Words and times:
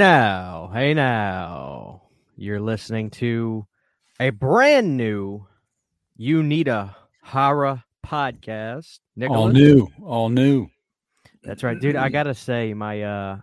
Now, 0.00 0.70
hey 0.72 0.94
now. 0.94 2.04
You're 2.34 2.58
listening 2.58 3.10
to 3.10 3.66
a 4.18 4.30
brand 4.30 4.96
new 4.96 5.46
You 6.16 6.42
Need 6.42 6.68
a 6.68 6.96
Horror 7.22 7.84
podcast. 8.02 9.00
Nicholas? 9.14 9.38
All 9.38 9.48
new, 9.50 9.88
all 10.02 10.30
new. 10.30 10.68
That's 11.42 11.62
right, 11.62 11.78
dude. 11.78 11.96
I 11.96 12.08
gotta 12.08 12.32
say, 12.32 12.72
my 12.72 13.02
uh 13.02 13.38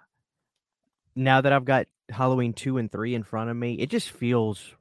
now 1.16 1.42
that 1.42 1.54
I've 1.54 1.64
got 1.64 1.86
Halloween 2.10 2.54
two 2.54 2.80
and 2.80 2.92
three 2.92 3.14
in 3.14 3.22
front 3.22 3.52
of 3.52 3.56
me, 3.56 3.76
it 3.76 3.92
just 3.92 4.10
feels 4.10 4.74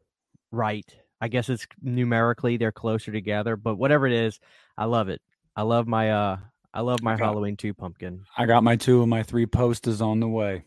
right. 0.50 0.90
I 1.20 1.28
guess 1.28 1.50
it's 1.50 1.66
numerically 1.82 2.56
they're 2.56 2.72
closer 2.72 3.12
together, 3.12 3.54
but 3.54 3.76
whatever 3.76 4.06
it 4.06 4.14
is, 4.14 4.40
I 4.78 4.86
love 4.86 5.10
it. 5.10 5.20
I 5.54 5.60
love 5.60 5.86
my 5.86 6.10
uh 6.10 6.38
I 6.72 6.80
love 6.80 7.02
my 7.02 7.16
got- 7.16 7.26
Halloween 7.26 7.58
two 7.58 7.74
pumpkin. 7.74 8.24
I 8.34 8.46
got 8.46 8.64
my 8.64 8.76
two 8.76 9.02
and 9.02 9.10
my 9.10 9.22
three 9.22 9.44
posters 9.44 10.00
on 10.00 10.20
the 10.20 10.28
way. 10.28 10.64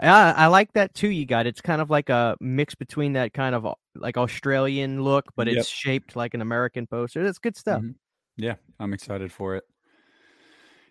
Yeah, 0.00 0.34
I 0.36 0.48
like 0.48 0.72
that 0.72 0.92
too. 0.94 1.08
You 1.08 1.24
got 1.24 1.46
it's 1.46 1.60
kind 1.60 1.80
of 1.80 1.88
like 1.88 2.08
a 2.08 2.36
mix 2.40 2.74
between 2.74 3.12
that 3.12 3.32
kind 3.32 3.54
of 3.54 3.64
uh, 3.64 3.74
like 3.94 4.16
Australian 4.16 5.02
look, 5.02 5.26
but 5.36 5.46
Yep. 5.46 5.56
it's 5.56 5.68
shaped 5.68 6.16
like 6.16 6.34
an 6.34 6.40
American 6.42 6.86
poster. 6.86 7.22
That's 7.22 7.38
good 7.38 7.56
stuff. 7.56 7.80
Mhm. 7.82 7.94
Yeah, 8.36 8.54
I'm 8.80 8.92
excited 8.92 9.30
for 9.32 9.54
it. 9.54 9.64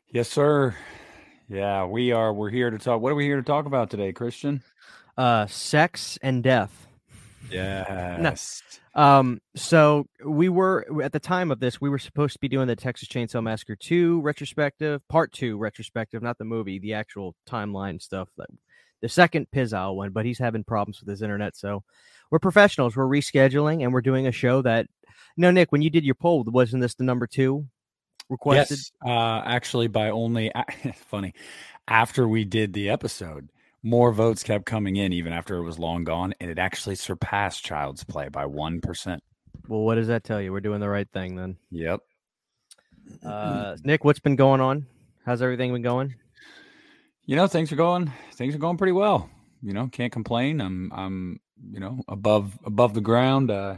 Yes, 0.09 0.29
sir. 0.29 0.75
Yeah, 1.49 1.85
we 1.85 2.13
are. 2.13 2.33
We're 2.33 2.49
here 2.49 2.69
to 2.69 2.77
talk. 2.77 3.01
What 3.01 3.11
are 3.11 3.15
we 3.15 3.25
here 3.25 3.35
to 3.35 3.43
talk 3.43 3.65
about 3.65 3.89
today, 3.89 4.13
Christian? 4.13 4.63
Uh, 5.17 5.45
sex 5.47 6.17
and 6.21 6.41
death. 6.41 6.87
Yes. 7.51 8.61
Um, 8.95 9.41
so 9.55 10.07
we 10.25 10.47
were 10.49 10.85
at 11.03 11.11
the 11.11 11.19
time 11.19 11.51
of 11.51 11.59
this, 11.59 11.81
we 11.81 11.89
were 11.89 11.99
supposed 11.99 12.33
to 12.33 12.39
be 12.39 12.47
doing 12.47 12.67
the 12.67 12.75
Texas 12.75 13.09
Chainsaw 13.09 13.43
Massacre 13.43 13.75
2 13.75 14.21
retrospective, 14.21 15.05
part 15.09 15.33
two 15.33 15.57
retrospective, 15.57 16.21
not 16.23 16.37
the 16.37 16.45
movie, 16.45 16.79
the 16.79 16.93
actual 16.93 17.35
timeline 17.47 18.01
stuff. 18.01 18.29
That 18.37 18.47
the 19.03 19.09
second 19.09 19.47
Pizal 19.53 19.95
one, 19.95 20.11
but 20.11 20.25
he's 20.25 20.39
having 20.39 20.63
problems 20.63 21.01
with 21.01 21.09
his 21.09 21.21
internet. 21.21 21.57
So 21.57 21.83
we're 22.31 22.39
professionals. 22.39 22.95
We're 22.95 23.05
rescheduling 23.05 23.83
and 23.83 23.93
we're 23.93 24.01
doing 24.01 24.27
a 24.27 24.31
show 24.31 24.61
that 24.61 24.87
no, 25.35 25.51
Nick, 25.51 25.71
when 25.71 25.81
you 25.81 25.89
did 25.89 26.05
your 26.05 26.15
poll, 26.15 26.43
wasn't 26.47 26.81
this 26.81 26.95
the 26.95 27.03
number 27.03 27.27
two 27.27 27.67
requested? 28.29 28.77
Yes. 28.77 28.91
Uh, 29.05 29.41
actually, 29.45 29.89
by 29.89 30.09
only 30.09 30.51
funny 30.95 31.33
after 31.87 32.27
we 32.27 32.45
did 32.45 32.71
the 32.71 32.89
episode, 32.89 33.49
more 33.83 34.13
votes 34.13 34.41
kept 34.41 34.65
coming 34.65 34.95
in 34.95 35.11
even 35.11 35.33
after 35.33 35.57
it 35.57 35.63
was 35.63 35.77
long 35.77 36.05
gone, 36.05 36.33
and 36.39 36.49
it 36.49 36.57
actually 36.57 36.95
surpassed 36.95 37.65
Child's 37.65 38.05
Play 38.05 38.29
by 38.29 38.45
one 38.45 38.79
percent. 38.79 39.21
Well, 39.67 39.81
what 39.81 39.95
does 39.95 40.07
that 40.07 40.23
tell 40.23 40.41
you? 40.41 40.53
We're 40.53 40.61
doing 40.61 40.79
the 40.79 40.89
right 40.89 41.09
thing 41.11 41.35
then. 41.35 41.57
Yep. 41.71 41.99
Uh, 43.25 43.75
Nick, 43.83 44.05
what's 44.05 44.19
been 44.19 44.37
going 44.37 44.61
on? 44.61 44.85
How's 45.25 45.41
everything 45.41 45.73
been 45.73 45.81
going? 45.81 46.15
You 47.25 47.35
know 47.35 47.47
things 47.47 47.71
are 47.71 47.75
going 47.77 48.11
things 48.33 48.53
are 48.55 48.59
going 48.59 48.77
pretty 48.77 48.91
well 48.93 49.29
you 49.61 49.73
know 49.73 49.87
can't 49.87 50.11
complain 50.11 50.59
i'm 50.61 50.91
i'm 50.93 51.39
you 51.71 51.79
know 51.79 52.01
above 52.07 52.57
above 52.65 52.93
the 52.93 53.01
ground 53.01 53.49
uh 53.51 53.75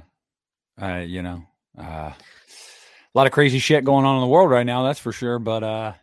uh 0.81 1.03
you 1.05 1.21
know 1.21 1.43
uh 1.77 2.11
a 2.11 3.13
lot 3.13 3.27
of 3.27 3.31
crazy 3.33 3.59
shit 3.59 3.83
going 3.85 4.05
on 4.05 4.15
in 4.15 4.21
the 4.21 4.27
world 4.27 4.49
right 4.49 4.65
now 4.65 4.83
that's 4.83 4.99
for 4.99 5.11
sure 5.11 5.39
but 5.39 5.63
uh 5.63 5.93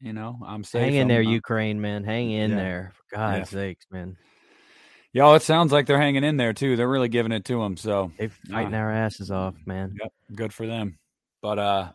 you 0.00 0.12
know 0.12 0.38
i'm 0.44 0.64
safe 0.64 0.82
Hang 0.82 0.94
in 0.94 0.98
I'm- 1.02 1.08
there, 1.08 1.20
I'm- 1.22 1.30
Ukraine, 1.30 1.80
man. 1.80 2.04
Hang 2.04 2.30
in 2.30 2.50
Yeah. 2.50 2.56
there. 2.56 2.92
For 3.10 3.16
God's 3.16 3.50
sakes, 3.50 3.86
man. 3.90 4.16
yo 5.12 5.34
it 5.34 5.42
sounds 5.42 5.72
like 5.72 5.86
they're 5.86 6.00
hanging 6.00 6.24
in 6.24 6.36
there 6.36 6.52
too 6.52 6.76
they're 6.76 6.88
really 6.88 7.08
giving 7.08 7.32
it 7.32 7.44
to 7.46 7.60
them 7.62 7.76
so 7.76 8.10
They're 8.18 8.30
fighting 8.50 8.74
Ah. 8.74 8.78
our 8.78 8.92
asses 8.92 9.30
off, 9.30 9.54
man. 9.66 9.94
Yep, 10.00 10.12
good 10.34 10.52
for 10.52 10.66
them. 10.66 10.98
But 11.42 11.58
uh 11.58 11.88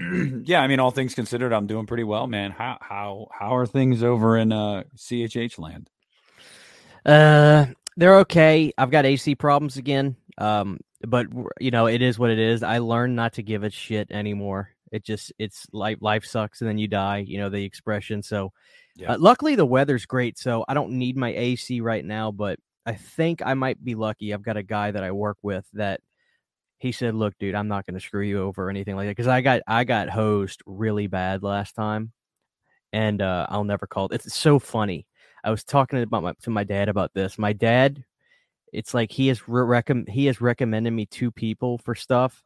yeah, 0.44 0.60
I 0.60 0.66
mean 0.66 0.80
all 0.80 0.90
things 0.90 1.14
considered, 1.14 1.52
I'm 1.52 1.66
doing 1.66 1.86
pretty 1.86 2.04
well, 2.04 2.26
man. 2.26 2.50
How 2.52 2.78
how 2.80 3.28
how 3.38 3.56
are 3.56 3.66
things 3.66 4.02
over 4.02 4.36
in 4.36 4.52
uh 4.52 4.84
CHH 4.96 5.58
land? 5.58 5.90
Uh, 7.04 7.66
they're 7.96 8.18
okay. 8.20 8.72
I've 8.78 8.90
got 8.90 9.06
AC 9.06 9.34
problems 9.34 9.76
again. 9.76 10.16
Um, 10.38 10.78
but 11.02 11.26
you 11.60 11.70
know, 11.70 11.86
it 11.86 12.02
is 12.02 12.18
what 12.18 12.30
it 12.30 12.38
is. 12.38 12.62
I 12.62 12.78
learned 12.78 13.16
not 13.16 13.34
to 13.34 13.42
give 13.42 13.62
a 13.62 13.70
shit 13.70 14.10
anymore. 14.10 14.70
It 14.92 15.04
just 15.04 15.32
it's 15.38 15.66
life 15.72 15.98
life 16.00 16.24
sucks 16.24 16.60
and 16.60 16.68
then 16.68 16.78
you 16.78 16.88
die, 16.88 17.18
you 17.26 17.38
know, 17.38 17.48
the 17.48 17.64
expression. 17.64 18.22
So 18.22 18.52
Yeah. 18.96 19.12
uh, 19.12 19.18
luckily 19.18 19.54
the 19.54 19.66
weather's 19.66 20.04
great, 20.06 20.38
so 20.38 20.64
I 20.68 20.74
don't 20.74 20.92
need 20.92 21.16
my 21.16 21.32
AC 21.32 21.80
right 21.80 22.04
now, 22.04 22.32
but 22.32 22.58
I 22.84 22.94
think 22.94 23.40
I 23.44 23.54
might 23.54 23.82
be 23.82 23.94
lucky. 23.94 24.34
I've 24.34 24.42
got 24.42 24.56
a 24.56 24.62
guy 24.62 24.90
that 24.90 25.04
I 25.04 25.12
work 25.12 25.38
with 25.42 25.64
that 25.74 26.00
he 26.80 26.92
said, 26.92 27.14
"Look, 27.14 27.34
dude, 27.38 27.54
I'm 27.54 27.68
not 27.68 27.86
going 27.86 27.94
to 27.94 28.04
screw 28.04 28.22
you 28.22 28.42
over 28.42 28.66
or 28.66 28.70
anything 28.70 28.96
like 28.96 29.06
that 29.06 29.12
because 29.12 29.28
I 29.28 29.42
got 29.42 29.60
I 29.66 29.84
got 29.84 30.08
hosed 30.08 30.62
really 30.66 31.06
bad 31.06 31.42
last 31.42 31.74
time, 31.74 32.12
and 32.92 33.20
uh, 33.20 33.46
I'll 33.50 33.64
never 33.64 33.86
call 33.86 34.06
it. 34.06 34.14
It's 34.14 34.34
so 34.34 34.58
funny. 34.58 35.06
I 35.44 35.50
was 35.50 35.62
talking 35.62 36.02
about 36.02 36.22
my, 36.22 36.32
to 36.42 36.50
my 36.50 36.64
dad 36.64 36.88
about 36.88 37.12
this. 37.14 37.38
My 37.38 37.52
dad, 37.52 38.02
it's 38.72 38.94
like 38.94 39.12
he 39.12 39.28
has 39.28 39.46
re- 39.46 39.82
recomm- 39.82 40.08
he 40.08 40.24
has 40.26 40.40
recommended 40.40 40.92
me 40.92 41.04
two 41.04 41.30
people 41.30 41.76
for 41.78 41.94
stuff, 41.94 42.42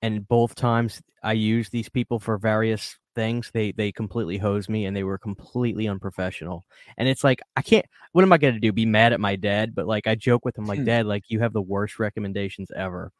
and 0.00 0.26
both 0.28 0.54
times 0.54 1.02
I 1.22 1.32
use 1.32 1.68
these 1.68 1.88
people 1.88 2.20
for 2.20 2.38
various 2.38 2.96
things. 3.14 3.50
They 3.52 3.72
they 3.72 3.92
completely 3.92 4.38
hose 4.38 4.68
me, 4.68 4.86
and 4.86 4.96
they 4.96 5.04
were 5.04 5.18
completely 5.18 5.88
unprofessional. 5.88 6.64
And 6.96 7.08
it's 7.08 7.24
like 7.24 7.40
I 7.56 7.62
can't. 7.62 7.86
What 8.12 8.24
am 8.24 8.32
I 8.32 8.38
going 8.38 8.54
to 8.54 8.60
do? 8.60 8.72
Be 8.72 8.84
mad 8.86 9.12
at 9.12 9.20
my 9.20 9.36
dad? 9.36 9.74
But 9.74 9.86
like 9.86 10.06
I 10.06 10.14
joke 10.14 10.44
with 10.44 10.56
him, 10.56 10.66
like 10.66 10.80
Hmm. 10.80 10.84
Dad, 10.84 11.06
like 11.06 11.24
you 11.28 11.40
have 11.40 11.52
the 11.52 11.62
worst 11.62 11.98
recommendations 11.98 12.70
ever. 12.76 13.10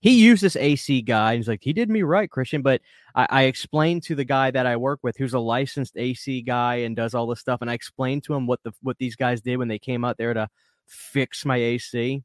He 0.00 0.22
used 0.22 0.42
this 0.42 0.56
AC 0.56 1.02
guy. 1.02 1.32
And 1.32 1.38
he's 1.38 1.48
like, 1.48 1.62
he 1.62 1.72
did 1.72 1.88
me 1.88 2.02
right, 2.02 2.30
Christian. 2.30 2.60
But 2.62 2.82
I, 3.14 3.26
I 3.30 3.42
explained 3.44 4.02
to 4.04 4.14
the 4.14 4.24
guy 4.24 4.50
that 4.50 4.66
I 4.66 4.76
work 4.76 5.00
with, 5.02 5.16
who's 5.16 5.32
a 5.34 5.38
licensed 5.38 5.96
AC 5.96 6.42
guy 6.42 6.76
and 6.76 6.94
does 6.94 7.14
all 7.14 7.26
this 7.26 7.40
stuff, 7.40 7.62
and 7.62 7.70
I 7.70 7.74
explained 7.74 8.24
to 8.24 8.34
him 8.34 8.46
what 8.46 8.62
the 8.62 8.72
what 8.82 8.98
these 8.98 9.16
guys 9.16 9.40
did 9.40 9.56
when 9.56 9.68
they 9.68 9.78
came 9.78 10.04
out 10.04 10.18
there 10.18 10.34
to 10.34 10.48
fix 10.86 11.44
my 11.44 11.56
AC. 11.56 12.22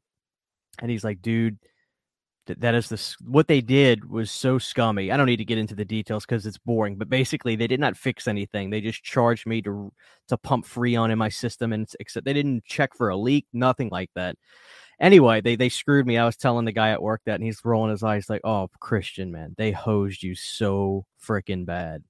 And 0.80 0.90
he's 0.90 1.04
like, 1.04 1.22
dude, 1.22 1.58
th- 2.48 2.58
that 2.58 2.74
is 2.74 2.88
this 2.88 3.14
what 3.20 3.46
they 3.46 3.60
did 3.60 4.10
was 4.10 4.30
so 4.30 4.58
scummy. 4.58 5.12
I 5.12 5.16
don't 5.16 5.26
need 5.26 5.36
to 5.36 5.44
get 5.44 5.58
into 5.58 5.76
the 5.76 5.84
details 5.84 6.26
because 6.26 6.46
it's 6.46 6.58
boring, 6.58 6.96
but 6.96 7.08
basically 7.08 7.54
they 7.54 7.68
did 7.68 7.80
not 7.80 7.96
fix 7.96 8.26
anything. 8.26 8.70
They 8.70 8.80
just 8.80 9.04
charged 9.04 9.46
me 9.46 9.62
to 9.62 9.92
to 10.28 10.36
pump 10.38 10.66
Freon 10.66 11.10
in 11.10 11.18
my 11.18 11.28
system, 11.28 11.72
and 11.72 11.88
except 12.00 12.26
they 12.26 12.32
didn't 12.32 12.64
check 12.64 12.96
for 12.96 13.10
a 13.10 13.16
leak, 13.16 13.46
nothing 13.52 13.90
like 13.90 14.10
that. 14.16 14.36
Anyway, 15.00 15.40
they 15.40 15.54
they 15.56 15.68
screwed 15.68 16.06
me. 16.06 16.18
I 16.18 16.24
was 16.24 16.36
telling 16.36 16.64
the 16.64 16.72
guy 16.72 16.90
at 16.90 17.02
work 17.02 17.22
that, 17.26 17.36
and 17.36 17.44
he's 17.44 17.64
rolling 17.64 17.92
his 17.92 18.02
eyes 18.02 18.28
like, 18.28 18.40
"Oh, 18.44 18.68
Christian, 18.80 19.30
man, 19.30 19.54
they 19.58 19.70
hosed 19.72 20.22
you 20.22 20.34
so 20.34 21.06
freaking 21.24 21.66
bad." 21.66 22.02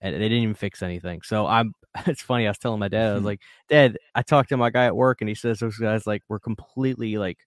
and 0.00 0.14
they 0.14 0.20
didn't 0.20 0.44
even 0.44 0.54
fix 0.54 0.80
anything. 0.82 1.20
So 1.22 1.46
I'm 1.46 1.74
it's 2.06 2.22
funny, 2.22 2.46
I 2.46 2.50
was 2.50 2.58
telling 2.58 2.78
my 2.78 2.88
dad, 2.88 3.10
I 3.10 3.14
was 3.14 3.24
like, 3.32 3.40
Dad, 3.68 3.98
I 4.14 4.22
talked 4.22 4.50
to 4.50 4.56
my 4.56 4.70
guy 4.70 4.86
at 4.86 4.96
work 4.96 5.20
and 5.20 5.28
he 5.28 5.34
says 5.34 5.58
those 5.58 5.78
guys 5.78 6.06
like 6.06 6.22
were 6.28 6.38
completely 6.38 7.18
like 7.18 7.38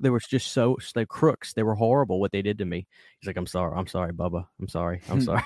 they 0.00 0.10
were 0.10 0.20
just 0.20 0.52
so 0.52 0.78
like 0.94 1.08
crooks. 1.08 1.52
They 1.52 1.62
were 1.62 1.74
horrible 1.74 2.20
what 2.20 2.32
they 2.32 2.42
did 2.42 2.58
to 2.58 2.64
me. 2.64 2.86
He's 3.20 3.26
like, 3.26 3.36
I'm 3.36 3.46
sorry, 3.46 3.74
I'm 3.76 3.86
sorry, 3.86 4.12
Bubba. 4.12 4.46
I'm 4.60 4.68
sorry. 4.68 5.00
I'm 5.08 5.20
sorry. 5.22 5.42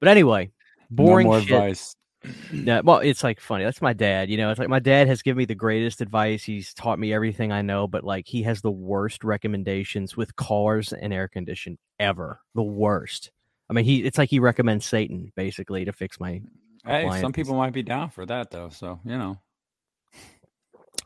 But 0.00 0.08
anyway, 0.08 0.50
boring 0.90 1.26
no 1.26 1.32
more 1.32 1.40
shit. 1.40 1.52
advice. 1.52 1.96
Yeah, 2.52 2.80
well, 2.82 2.98
it's 2.98 3.22
like 3.22 3.38
funny. 3.38 3.62
That's 3.62 3.82
my 3.82 3.92
dad. 3.92 4.30
You 4.30 4.36
know, 4.36 4.50
it's 4.50 4.58
like 4.58 4.68
my 4.68 4.80
dad 4.80 5.06
has 5.06 5.22
given 5.22 5.38
me 5.38 5.44
the 5.44 5.54
greatest 5.54 6.00
advice. 6.00 6.42
He's 6.42 6.74
taught 6.74 6.98
me 6.98 7.12
everything 7.12 7.52
I 7.52 7.62
know, 7.62 7.86
but 7.86 8.02
like 8.02 8.26
he 8.26 8.42
has 8.42 8.62
the 8.62 8.70
worst 8.70 9.22
recommendations 9.22 10.16
with 10.16 10.34
cars 10.34 10.92
and 10.92 11.12
air 11.12 11.28
condition 11.28 11.78
ever. 12.00 12.40
The 12.56 12.64
worst. 12.64 13.30
I 13.70 13.74
mean, 13.74 13.84
he 13.84 14.02
it's 14.04 14.18
like 14.18 14.30
he 14.30 14.40
recommends 14.40 14.86
Satan 14.86 15.32
basically 15.36 15.84
to 15.84 15.92
fix 15.92 16.18
my. 16.18 16.42
Hey, 16.84 17.08
some 17.20 17.32
people 17.32 17.54
might 17.54 17.72
be 17.72 17.84
down 17.84 18.10
for 18.10 18.26
that 18.26 18.50
though, 18.50 18.70
so 18.70 18.98
you 19.04 19.18
know. 19.18 19.38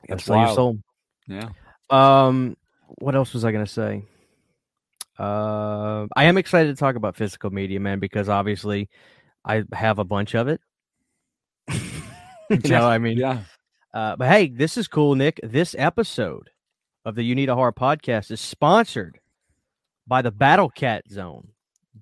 That's 0.08 0.24
That's 0.24 0.28
your 0.28 0.36
wild. 0.36 0.54
soul. 0.54 0.78
Yeah. 1.26 1.48
Um, 1.90 2.56
what 2.98 3.14
else 3.14 3.32
was 3.32 3.44
I 3.44 3.52
gonna 3.52 3.66
say? 3.66 4.04
Uh, 5.18 6.06
I 6.16 6.24
am 6.24 6.38
excited 6.38 6.74
to 6.74 6.80
talk 6.80 6.96
about 6.96 7.16
physical 7.16 7.50
media, 7.50 7.78
man, 7.78 7.98
because 7.98 8.28
obviously 8.28 8.88
I 9.44 9.64
have 9.72 9.98
a 9.98 10.04
bunch 10.04 10.34
of 10.34 10.48
it. 10.48 10.60
you 12.50 12.70
know, 12.70 12.88
I 12.88 12.98
mean, 12.98 13.18
Yeah. 13.18 13.42
Uh, 13.92 14.16
but 14.16 14.28
hey, 14.28 14.48
this 14.48 14.76
is 14.76 14.88
cool, 14.88 15.14
Nick. 15.16 15.40
This 15.42 15.74
episode 15.76 16.48
of 17.04 17.16
the 17.16 17.22
You 17.22 17.34
Need 17.34 17.48
a 17.48 17.54
Horror 17.54 17.72
podcast 17.72 18.30
is 18.30 18.40
sponsored 18.40 19.18
by 20.06 20.22
the 20.22 20.30
Battle 20.30 20.70
Cat 20.70 21.04
Zone. 21.10 21.48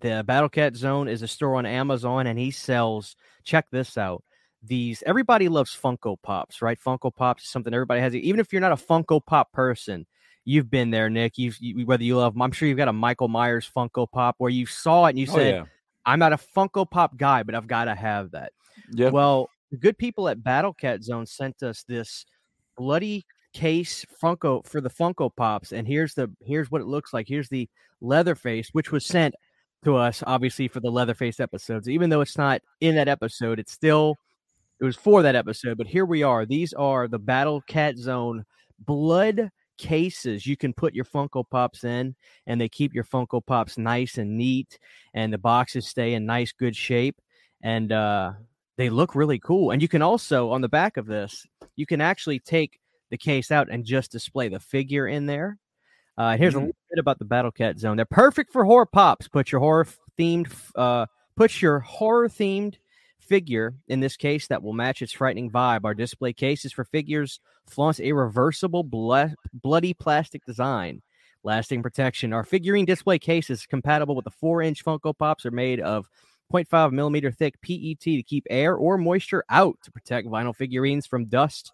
The 0.00 0.22
Battle 0.24 0.48
Cat 0.48 0.76
Zone 0.76 1.08
is 1.08 1.22
a 1.22 1.28
store 1.28 1.56
on 1.56 1.66
Amazon, 1.66 2.26
and 2.26 2.38
he 2.38 2.50
sells. 2.50 3.16
Check 3.42 3.66
this 3.72 3.96
out. 3.96 4.22
These 4.62 5.02
everybody 5.06 5.48
loves 5.48 5.76
Funko 5.76 6.16
Pops, 6.22 6.62
right? 6.62 6.78
Funko 6.78 7.14
Pops 7.14 7.44
is 7.44 7.50
something 7.50 7.72
everybody 7.72 8.00
has. 8.00 8.14
Even 8.14 8.40
if 8.40 8.52
you're 8.52 8.60
not 8.60 8.72
a 8.72 8.76
Funko 8.76 9.24
Pop 9.24 9.50
person, 9.52 10.06
you've 10.48 10.70
been 10.70 10.90
there, 10.90 11.10
Nick. 11.10 11.36
You've 11.36 11.56
you, 11.60 11.84
whether 11.86 12.02
you 12.02 12.16
love, 12.16 12.34
I'm 12.40 12.52
sure 12.52 12.66
you've 12.66 12.78
got 12.78 12.88
a 12.88 12.92
Michael 12.92 13.28
Myers 13.28 13.70
Funko 13.74 14.10
Pop 14.10 14.36
where 14.38 14.50
you 14.50 14.64
saw 14.66 15.06
it 15.06 15.10
and 15.10 15.18
you 15.18 15.26
Oh, 15.30 15.34
said, 15.34 15.54
yeah. 15.54 15.64
"I'm 16.06 16.18
not 16.18 16.32
a 16.32 16.38
Funko 16.38 16.90
Pop 16.90 17.16
guy, 17.16 17.42
but 17.42 17.54
I've 17.54 17.66
got 17.66 17.84
to 17.84 17.94
have 17.94 18.30
that." 18.30 18.52
Yep. 18.92 19.12
Well, 19.12 19.50
the 19.70 19.76
good 19.76 19.98
people 19.98 20.28
at 20.28 20.42
Battle 20.42 20.72
Cat 20.72 21.02
Zone 21.02 21.26
sent 21.26 21.62
us 21.62 21.82
this 21.82 22.24
bloody 22.76 23.26
case 23.52 24.06
Funko 24.22 24.66
for 24.66 24.80
the 24.80 24.90
Funko 24.90 25.30
Pops, 25.36 25.72
and 25.72 25.86
here's 25.86 26.14
the 26.14 26.30
here's 26.40 26.70
what 26.70 26.80
it 26.80 26.86
looks 26.86 27.12
like. 27.12 27.28
Here's 27.28 27.48
the 27.50 27.68
Leatherface, 28.00 28.70
which 28.72 28.90
was 28.90 29.04
sent 29.04 29.34
to 29.84 29.96
us 29.96 30.22
obviously 30.26 30.66
for 30.68 30.80
the 30.80 30.90
Leatherface 30.90 31.40
episodes. 31.40 31.88
Even 31.88 32.10
though 32.10 32.20
it's 32.22 32.38
not 32.38 32.62
in 32.80 32.94
that 32.94 33.08
episode, 33.08 33.58
it's 33.58 33.72
still 33.72 34.16
it 34.80 34.84
was 34.84 34.96
for 34.96 35.22
that 35.22 35.36
episode, 35.36 35.76
but 35.76 35.86
here 35.88 36.06
we 36.06 36.22
are. 36.22 36.46
These 36.46 36.72
are 36.72 37.06
the 37.08 37.18
Battle 37.18 37.60
Cat 37.68 37.96
Zone 37.98 38.44
blood 38.86 39.50
cases 39.78 40.46
you 40.46 40.56
can 40.56 40.74
put 40.74 40.94
your 40.94 41.04
Funko 41.04 41.44
Pops 41.48 41.84
in, 41.84 42.14
and 42.46 42.60
they 42.60 42.68
keep 42.68 42.94
your 42.94 43.04
Funko 43.04 43.44
Pops 43.44 43.78
nice 43.78 44.18
and 44.18 44.36
neat, 44.36 44.78
and 45.14 45.32
the 45.32 45.38
boxes 45.38 45.86
stay 45.86 46.14
in 46.14 46.26
nice, 46.26 46.52
good 46.52 46.76
shape, 46.76 47.20
and 47.62 47.92
uh, 47.92 48.32
they 48.76 48.90
look 48.90 49.14
really 49.14 49.38
cool. 49.38 49.70
And 49.70 49.80
you 49.80 49.88
can 49.88 50.02
also, 50.02 50.50
on 50.50 50.60
the 50.60 50.68
back 50.68 50.96
of 50.96 51.06
this, 51.06 51.46
you 51.76 51.86
can 51.86 52.00
actually 52.00 52.40
take 52.40 52.78
the 53.10 53.16
case 53.16 53.50
out 53.50 53.68
and 53.70 53.84
just 53.84 54.12
display 54.12 54.48
the 54.48 54.60
figure 54.60 55.06
in 55.06 55.26
there. 55.26 55.58
Uh, 56.18 56.36
here's 56.36 56.54
mm-hmm. 56.54 56.64
a 56.64 56.66
little 56.66 56.76
bit 56.90 56.98
about 56.98 57.18
the 57.18 57.24
Battle 57.24 57.52
Cat 57.52 57.78
Zone. 57.78 57.96
They're 57.96 58.04
perfect 58.04 58.52
for 58.52 58.64
horror 58.64 58.86
pops. 58.86 59.28
Put 59.28 59.52
your 59.52 59.60
horror 59.60 59.86
themed, 60.18 60.52
uh, 60.74 61.06
put 61.36 61.62
your 61.62 61.78
horror 61.78 62.28
themed 62.28 62.74
figure, 63.28 63.74
in 63.88 64.00
this 64.00 64.16
case, 64.16 64.48
that 64.48 64.62
will 64.62 64.72
match 64.72 65.02
its 65.02 65.12
frightening 65.12 65.50
vibe. 65.50 65.84
Our 65.84 65.94
display 65.94 66.32
cases 66.32 66.72
for 66.72 66.84
figures 66.84 67.40
flaunts 67.66 68.00
a 68.00 68.12
reversible 68.12 68.82
ble- 68.82 69.34
bloody 69.52 69.94
plastic 69.94 70.44
design, 70.44 71.02
lasting 71.44 71.82
protection. 71.82 72.32
Our 72.32 72.44
figurine 72.44 72.86
display 72.86 73.18
case 73.18 73.50
is 73.50 73.66
compatible 73.66 74.16
with 74.16 74.24
the 74.24 74.30
4 74.30 74.62
inch 74.62 74.84
Funko 74.84 75.16
Pops, 75.16 75.46
are 75.46 75.50
made 75.50 75.80
of 75.80 76.08
0.5 76.52 76.92
millimeter 76.92 77.30
thick 77.30 77.60
PET 77.60 78.00
to 78.00 78.22
keep 78.22 78.46
air 78.48 78.74
or 78.74 78.96
moisture 78.96 79.44
out 79.50 79.76
to 79.84 79.92
protect 79.92 80.26
vinyl 80.26 80.56
figurines 80.56 81.06
from 81.06 81.26
dust 81.26 81.72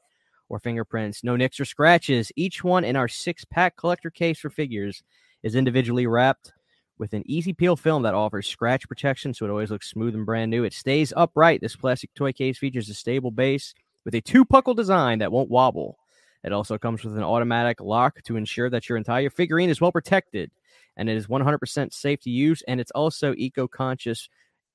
or 0.49 0.59
fingerprints. 0.59 1.23
No 1.23 1.37
nicks 1.37 1.61
or 1.61 1.65
scratches. 1.65 2.33
Each 2.37 2.65
one 2.65 2.85
in 2.85 2.97
our 2.97 3.09
six 3.09 3.45
pack 3.45 3.77
collector 3.77 4.11
case 4.11 4.41
for 4.41 4.51
figures 4.51 5.03
is 5.43 5.55
individually 5.55 6.07
wrapped 6.07 6.53
with 6.99 7.13
an 7.13 7.23
easy 7.27 7.53
peel 7.53 7.77
film 7.77 8.03
that 8.03 8.15
offers 8.15 8.47
scratch 8.47 8.89
protection 8.89 9.35
so 9.35 9.45
it 9.45 9.51
always 9.51 9.71
looks 9.71 9.91
smooth 9.91 10.15
and 10.15 10.27
brand 10.27 10.51
new. 10.51 10.65
It 10.65 10.73
stays 10.73 11.13
upright. 11.17 11.61
This 11.61 11.77
plastic 11.77 12.15
toy 12.15 12.33
case 12.33 12.59
features 12.59 12.89
a 12.89 12.95
stable 12.95 13.31
base 13.31 13.75
with 14.05 14.15
a 14.15 14.21
two 14.21 14.45
puckle 14.45 14.75
design 14.75 15.19
that 15.19 15.33
won't 15.33 15.51
wobble. 15.51 15.99
It 16.45 16.53
also 16.53 16.77
comes 16.79 17.03
with 17.03 17.17
an 17.17 17.23
automatic 17.23 17.81
lock 17.81 18.23
to 18.25 18.37
ensure 18.37 18.69
that 18.71 18.89
your 18.89 18.99
entire 18.99 19.31
figurine 19.31 19.71
is 19.71 19.81
well 19.81 19.93
protected 19.93 20.51
and 20.97 21.09
it 21.09 21.17
is 21.17 21.27
100% 21.27 21.93
safe 21.93 22.21
to 22.21 22.31
use 22.31 22.63
and 22.69 22.81
it's 22.81 22.93
also 22.93 23.35
eco 23.37 23.67
conscious, 23.67 24.29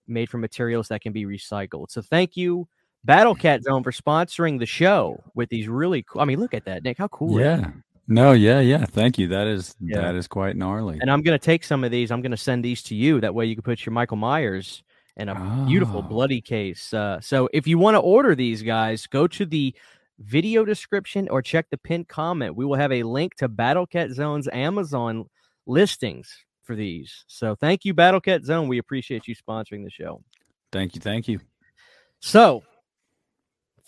made 0.08 0.30
from 0.30 0.42
materials 0.42 0.88
that 0.88 1.02
can 1.02 1.14
be 1.14 1.26
recycled. 1.26 1.92
So 1.92 2.02
thank 2.02 2.36
you. 2.36 2.68
Battle 3.06 3.36
Cat 3.36 3.64
Zone 3.64 3.84
for 3.84 3.92
sponsoring 3.92 4.60
the 4.60 4.66
show 4.66 5.24
with 5.34 5.50
these 5.50 5.70
really 5.70 6.04
cool. 6.04 6.22
I 6.22 6.26
mean, 6.26 6.40
look 6.40 6.54
at 6.54 6.66
that, 6.66 6.84
Nick. 6.84 6.98
How 6.98 7.08
cool! 7.08 7.40
Yeah, 7.40 7.72
no, 8.10 8.32
yeah, 8.32 8.60
yeah. 8.60 8.86
Thank 8.86 9.20
you. 9.20 9.28
That 9.28 9.46
is 9.46 9.76
yeah. 9.80 10.02
that 10.02 10.16
is 10.16 10.28
quite 10.28 10.58
gnarly. 10.58 10.98
And 11.00 11.12
I'm 11.12 11.22
gonna 11.22 11.38
take 11.38 11.64
some 11.64 11.84
of 11.84 11.92
these. 11.92 12.12
I'm 12.12 12.22
gonna 12.22 12.36
send 12.36 12.66
these 12.66 12.82
to 12.84 12.96
you. 12.96 13.22
That 13.22 13.36
way 13.36 13.46
you 13.46 13.56
can 13.56 13.62
put 13.62 13.86
your 13.86 13.94
Michael 13.94 14.18
Myers 14.18 14.82
in 15.16 15.30
a 15.30 15.36
oh. 15.38 15.66
beautiful 15.66 16.00
ah. 16.00 16.08
bloody 16.08 16.42
case. 16.42 16.92
Uh, 16.92 17.22
so 17.22 17.48
if 17.54 17.68
you 17.68 17.78
want 17.78 17.96
to 17.96 18.00
order 18.00 18.34
these 18.34 18.64
guys, 18.64 19.06
go 19.06 19.28
to 19.28 19.46
the 19.46 19.76
video 20.18 20.66
description 20.66 21.30
or 21.30 21.42
check 21.42 21.68
the 21.70 21.78
pinned 21.78 22.08
comment. 22.08 22.56
We 22.56 22.66
will 22.66 22.76
have 22.76 22.92
a 22.92 23.04
link 23.04 23.36
to 23.36 23.48
Battle 23.48 23.86
Cat 23.86 24.10
Zone's 24.10 24.50
Amazon 24.52 25.26
listings 25.68 26.34
for 26.64 26.76
these. 26.76 27.26
So 27.28 27.56
thank 27.56 27.86
you, 27.86 27.94
Battle 27.94 28.22
Cat 28.22 28.44
Zone. 28.44 28.68
We 28.68 28.80
appreciate 28.80 29.28
you 29.28 29.36
sponsoring 29.36 29.84
the 29.84 29.92
show. 29.92 30.24
Thank 30.72 30.96
you. 30.96 31.02
Thank 31.02 31.28
you. 31.28 31.40
So 32.22 32.64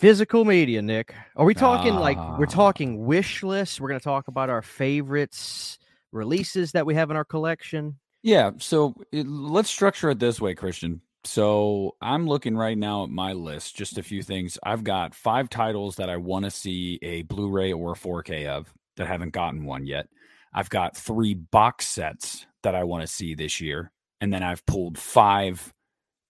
Physical 0.02 0.46
media, 0.46 0.82
Nick. 0.82 1.14
Are 1.36 1.46
we 1.46 1.54
talking 1.54 1.94
like 1.94 2.18
we're 2.40 2.48
ah. 2.48 2.52
talking 2.52 3.06
wish 3.06 3.44
lists? 3.44 3.80
We're 3.80 3.90
going 3.90 4.00
to 4.00 4.04
talk 4.04 4.28
about 4.28 4.50
our 4.50 4.64
favorites, 4.64 5.78
releases 6.12 6.72
that 6.72 6.88
we 6.88 6.96
have 6.96 7.12
in 7.12 7.16
our 7.16 7.24
collection. 7.24 8.00
Yeah. 8.24 8.50
So 8.58 8.96
it, 9.12 9.28
let's 9.28 9.70
structure 9.70 10.10
it 10.10 10.18
this 10.18 10.42
way, 10.42 10.56
Christian. 10.56 11.02
So 11.24 11.98
I'm 12.02 12.26
looking 12.26 12.58
right 12.58 12.76
now 12.76 13.04
at 13.04 13.12
my 13.12 13.34
list, 13.34 13.76
just 13.76 14.00
a 14.00 14.04
few 14.04 14.24
things. 14.24 14.58
I've 14.64 14.84
got 14.84 15.14
five 15.14 15.52
titles 15.52 15.98
that 15.98 16.10
I 16.10 16.18
want 16.18 16.46
to 16.46 16.52
see 16.52 16.98
a 17.04 17.22
Blu 17.22 17.52
ray 17.52 17.72
or 17.72 17.92
a 17.92 17.96
4K 17.96 18.48
of 18.48 18.74
that 18.98 19.06
haven't 19.06 19.34
gotten 19.34 19.66
one 19.66 19.86
yet. 19.86 20.08
I've 20.52 20.72
got 20.72 20.98
three 20.98 21.36
box 21.36 21.86
sets 21.86 22.48
that 22.64 22.74
I 22.74 22.86
want 22.86 23.04
to 23.04 23.08
see 23.08 23.36
this 23.36 23.62
year. 23.62 23.92
And 24.20 24.34
then 24.34 24.42
I've 24.42 24.66
pulled 24.66 24.98
five 24.98 25.72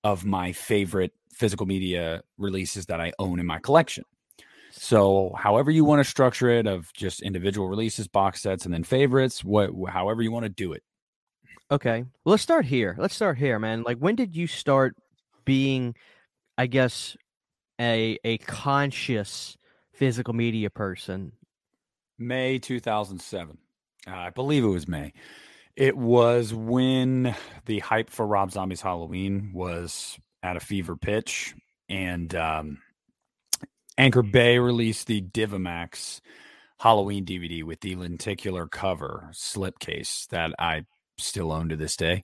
of 0.03 0.25
my 0.25 0.51
favorite 0.51 1.13
physical 1.41 1.65
media 1.65 2.21
releases 2.37 2.85
that 2.85 3.01
I 3.01 3.11
own 3.17 3.39
in 3.39 3.45
my 3.47 3.59
collection. 3.59 4.05
So, 4.71 5.33
however 5.35 5.71
you 5.71 5.83
want 5.83 5.99
to 5.99 6.09
structure 6.09 6.49
it, 6.49 6.67
of 6.67 6.93
just 6.93 7.21
individual 7.21 7.67
releases, 7.67 8.07
box 8.07 8.41
sets, 8.41 8.63
and 8.63 8.73
then 8.73 8.83
favorites, 8.83 9.43
what, 9.43 9.71
however 9.89 10.21
you 10.21 10.31
want 10.31 10.45
to 10.45 10.49
do 10.49 10.71
it. 10.71 10.83
Okay, 11.69 12.03
well, 12.23 12.31
let's 12.31 12.43
start 12.43 12.65
here. 12.65 12.95
Let's 12.97 13.15
start 13.15 13.37
here, 13.37 13.59
man. 13.59 13.83
Like, 13.83 13.97
when 13.97 14.15
did 14.15 14.35
you 14.35 14.47
start 14.47 14.95
being, 15.43 15.95
I 16.57 16.67
guess, 16.67 17.17
a 17.79 18.17
a 18.23 18.37
conscious 18.37 19.57
physical 19.93 20.33
media 20.33 20.69
person? 20.69 21.31
May 22.19 22.59
two 22.59 22.79
thousand 22.79 23.19
seven. 23.19 23.57
Uh, 24.07 24.11
I 24.11 24.29
believe 24.29 24.63
it 24.63 24.67
was 24.67 24.87
May. 24.87 25.13
It 25.75 25.97
was 25.97 26.53
when 26.53 27.35
the 27.65 27.79
hype 27.79 28.09
for 28.09 28.27
Rob 28.27 28.51
Zombie's 28.51 28.81
Halloween 28.81 29.51
was 29.53 30.19
at 30.43 30.57
a 30.57 30.61
fever 30.61 30.95
pitch, 30.95 31.53
and 31.89 32.33
um, 32.35 32.79
Anchor 33.97 34.23
Bay 34.23 34.57
released 34.57 35.07
the 35.07 35.21
Divimax 35.21 36.21
Halloween 36.79 37.25
DVD 37.25 37.63
with 37.63 37.81
the 37.81 37.95
lenticular 37.95 38.67
cover 38.67 39.29
slipcase 39.33 40.27
that 40.29 40.51
I 40.57 40.85
still 41.19 41.51
own 41.51 41.69
to 41.69 41.77
this 41.77 41.95
day. 41.95 42.23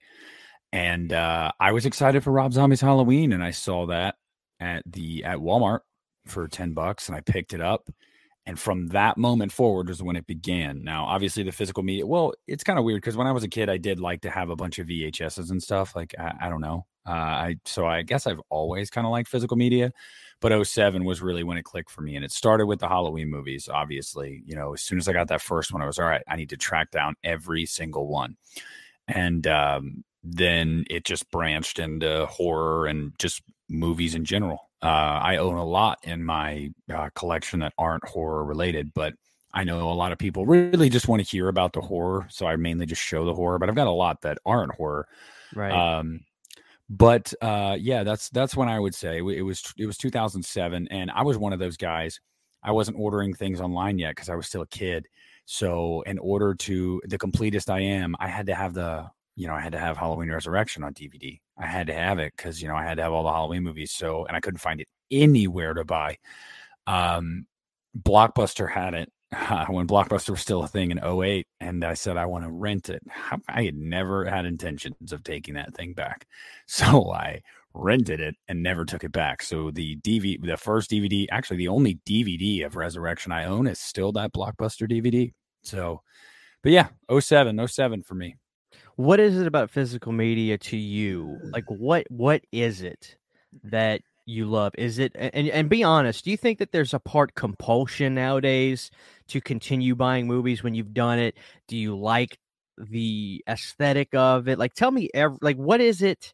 And 0.74 1.14
uh, 1.14 1.52
I 1.60 1.72
was 1.72 1.86
excited 1.86 2.24
for 2.24 2.32
Rob 2.32 2.54
Zombie's 2.54 2.82
Halloween, 2.82 3.32
and 3.34 3.44
I 3.44 3.52
saw 3.52 3.86
that 3.88 4.16
at 4.60 4.84
the 4.86 5.24
at 5.24 5.38
Walmart 5.38 5.82
for 6.26 6.48
ten 6.48 6.74
bucks, 6.74 7.08
and 7.08 7.16
I 7.16 7.22
picked 7.22 7.54
it 7.54 7.62
up. 7.62 7.90
And 8.46 8.58
from 8.58 8.88
that 8.88 9.18
moment 9.18 9.52
forward 9.52 9.90
was 9.90 10.02
when 10.02 10.16
it 10.16 10.26
began. 10.26 10.84
Now, 10.84 11.06
obviously, 11.06 11.44
the 11.44 11.52
physical 11.52 11.84
media. 11.84 12.08
Well, 12.08 12.34
it's 12.48 12.64
kind 12.64 12.80
of 12.80 12.86
weird 12.86 13.02
because 13.02 13.18
when 13.18 13.28
I 13.28 13.34
was 13.34 13.44
a 13.44 13.50
kid, 13.50 13.70
I 13.70 13.78
did 13.78 14.00
like 14.00 14.22
to 14.22 14.30
have 14.30 14.50
a 14.50 14.56
bunch 14.56 14.80
of 14.80 14.88
VHSs 14.88 15.52
and 15.52 15.62
stuff. 15.62 15.96
Like 15.96 16.16
I, 16.18 16.34
I 16.42 16.50
don't 16.50 16.62
know. 16.62 16.86
Uh, 17.08 17.12
I 17.12 17.56
so 17.66 17.86
I 17.86 18.02
guess 18.02 18.28
I've 18.28 18.42
always 18.50 18.90
kind 18.90 19.08
of 19.08 19.12
liked 19.12 19.30
physical 19.30 19.56
media, 19.56 19.94
but 20.42 20.68
07 20.68 21.06
was 21.06 21.22
really 21.22 21.44
when 21.44 21.58
it 21.58 21.64
clicked 21.64 21.90
for 21.90 22.02
me, 22.02 22.16
and 22.16 22.26
it 22.26 22.32
started 22.32 22.66
with 22.66 22.80
the 22.80 22.88
Halloween 22.88 23.30
movies. 23.30 23.70
Obviously, 23.72 24.42
you 24.46 24.56
know, 24.56 24.74
as 24.74 24.82
soon 24.82 24.98
as 24.98 25.08
I 25.08 25.14
got 25.14 25.30
that 25.30 25.42
first 25.42 25.72
one, 25.72 25.82
I 25.82 25.86
was 25.86 26.00
all 26.00 26.06
right. 26.06 26.24
I 26.28 26.36
need 26.36 26.50
to 26.50 26.58
track 26.58 26.92
down 26.92 27.16
every 27.24 27.66
single 27.66 28.08
one, 28.08 28.36
and 29.08 29.48
um, 29.48 30.04
then 30.24 30.86
it 30.90 31.06
just 31.06 31.30
branched 31.32 31.80
into 31.80 32.26
horror 32.26 32.88
and 32.88 33.14
just 33.18 33.42
movies 33.70 34.16
in 34.16 34.26
general. 34.26 34.70
Uh, 34.82 35.20
I 35.24 35.38
own 35.38 35.56
a 35.56 35.66
lot 35.66 36.00
in 36.04 36.24
my 36.24 36.70
uh, 36.94 37.10
collection 37.16 37.62
that 37.62 37.74
aren't 37.78 38.06
horror 38.08 38.44
related, 38.44 38.94
but 38.94 39.14
I 39.54 39.64
know 39.64 39.92
a 39.92 39.94
lot 39.94 40.12
of 40.12 40.20
people 40.20 40.46
really 40.46 40.90
just 40.90 41.08
want 41.08 41.24
to 41.24 41.28
hear 41.28 41.48
about 41.48 41.74
the 41.74 41.82
horror, 41.82 42.28
so 42.30 42.46
I 42.46 42.58
mainly 42.58 42.86
just 42.86 43.02
show 43.02 43.26
the 43.26 43.34
horror. 43.34 43.58
But 43.60 43.70
I've 43.70 43.76
got 43.76 43.88
a 43.88 43.92
lot 43.92 44.22
that 44.22 44.38
aren't 44.46 44.76
horror. 44.76 45.08
Right. 45.56 45.72
Um, 45.72 46.22
but 46.90 47.34
uh, 47.42 47.76
yeah, 47.80 48.04
that's 48.04 48.30
that's 48.30 48.56
when 48.56 48.70
I 48.70 48.80
would 48.80 48.96
say 48.96 49.18
it 49.18 49.22
was 49.22 49.74
it 49.78 49.86
was 49.86 49.98
2007, 49.98 50.88
and 50.90 51.12
I 51.12 51.24
was 51.24 51.38
one 51.38 51.54
of 51.54 51.60
those 51.60 51.78
guys. 51.78 52.20
I 52.64 52.72
wasn't 52.72 52.98
ordering 53.00 53.34
things 53.34 53.62
online 53.62 54.00
yet 54.00 54.12
because 54.12 54.30
I 54.30 54.36
was 54.36 54.48
still 54.48 54.62
a 54.62 54.68
kid. 54.68 55.08
So 55.46 56.02
in 56.02 56.18
order 56.20 56.54
to 56.56 57.02
the 57.06 57.18
completest 57.18 57.70
I 57.70 57.80
am, 57.80 58.16
I 58.20 58.28
had 58.28 58.48
to 58.48 58.56
have 58.56 58.74
the 58.74 59.10
you 59.36 59.48
know 59.48 59.54
I 59.54 59.60
had 59.62 59.74
to 59.74 59.80
have 59.80 59.98
Halloween 59.98 60.32
Resurrection 60.32 60.84
on 60.84 60.94
DVD. 60.94 61.40
I 61.58 61.66
had 61.66 61.88
to 61.88 61.94
have 61.94 62.20
it 62.20 62.34
because 62.38 62.62
you 62.62 62.70
know 62.70 62.76
I 62.76 62.84
had 62.84 62.96
to 62.96 63.04
have 63.04 63.12
all 63.12 63.24
the 63.24 63.32
Halloween 63.32 63.64
movies. 63.64 63.92
So 63.92 64.26
and 64.26 64.38
I 64.38 64.40
couldn't 64.40 64.60
find 64.60 64.80
it 64.80 64.88
anywhere 65.12 65.74
to 65.74 65.84
buy. 65.84 66.18
Um, 66.86 67.48
Blockbuster 67.98 68.70
had 68.70 68.94
it 68.94 69.12
uh, 69.36 69.66
when 69.70 69.88
Blockbuster 69.88 70.32
was 70.32 70.42
still 70.42 70.64
a 70.64 70.68
thing 70.68 70.92
in 70.92 71.04
08, 71.04 71.48
and 71.60 71.84
I 71.84 71.94
said 71.94 72.18
I 72.18 72.26
want 72.26 72.46
to 72.46 72.52
rent 72.52 72.90
it. 72.90 73.04
I 73.48 73.64
had 73.64 73.76
never 73.76 74.26
had 74.26 74.46
intentions 74.46 75.12
of 75.12 75.24
taking 75.24 75.56
that 75.56 75.76
thing 75.76 75.94
back, 75.94 76.28
so 76.68 77.12
I 77.12 77.42
rented 77.74 78.20
it 78.20 78.36
and 78.48 78.64
never 78.64 78.86
took 78.86 79.04
it 79.04 79.12
back. 79.12 79.44
So 79.44 79.70
the 79.70 79.98
DVD, 79.98 80.44
the 80.44 80.58
first 80.58 80.90
DVD, 80.90 81.28
actually 81.32 81.58
the 81.58 81.68
only 81.68 82.00
DVD 82.08 82.66
of 82.66 82.76
Resurrection 82.76 83.32
I 83.32 83.46
own 83.46 83.68
is 83.68 83.80
still 83.80 84.12
that 84.14 84.34
Blockbuster 84.34 84.90
DVD. 84.90 85.34
So, 85.62 86.02
but 86.64 86.72
yeah, 86.72 86.88
07, 87.20 87.68
07 87.68 88.02
for 88.04 88.16
me 88.16 88.36
what 88.98 89.20
is 89.20 89.38
it 89.38 89.48
about 89.48 89.70
physical 89.70 90.12
media 90.12 90.58
to 90.58 90.76
you? 90.76 91.38
Like 91.54 91.66
what 91.68 92.06
what 92.10 92.42
is 92.52 92.82
it 92.82 93.16
that 93.64 94.02
you 94.26 94.46
love? 94.48 94.74
Is 94.78 95.00
it 95.00 95.12
and 95.16 95.48
and 95.50 95.70
be 95.70 95.84
honest, 95.84 96.26
do 96.26 96.32
you 96.32 96.38
think 96.38 96.60
that 96.60 96.72
there's 96.72 96.96
a 96.96 97.00
part 97.00 97.36
compulsion 97.36 98.16
nowadays 98.16 98.92
to 99.28 99.42
continue 99.42 99.96
buying 99.96 100.28
movies 100.28 100.64
when 100.64 100.74
you've 100.74 100.94
done 100.94 101.20
it? 101.20 101.38
Do 101.68 101.78
you 101.78 101.98
like 101.98 102.38
the 102.78 103.44
aesthetic 103.48 104.14
of 104.14 104.48
it? 104.48 104.60
Like 104.60 104.74
tell 104.74 104.92
me 104.92 105.10
every, 105.14 105.38
like 105.42 105.58
what 105.58 105.82
is 105.82 106.02
it 106.02 106.34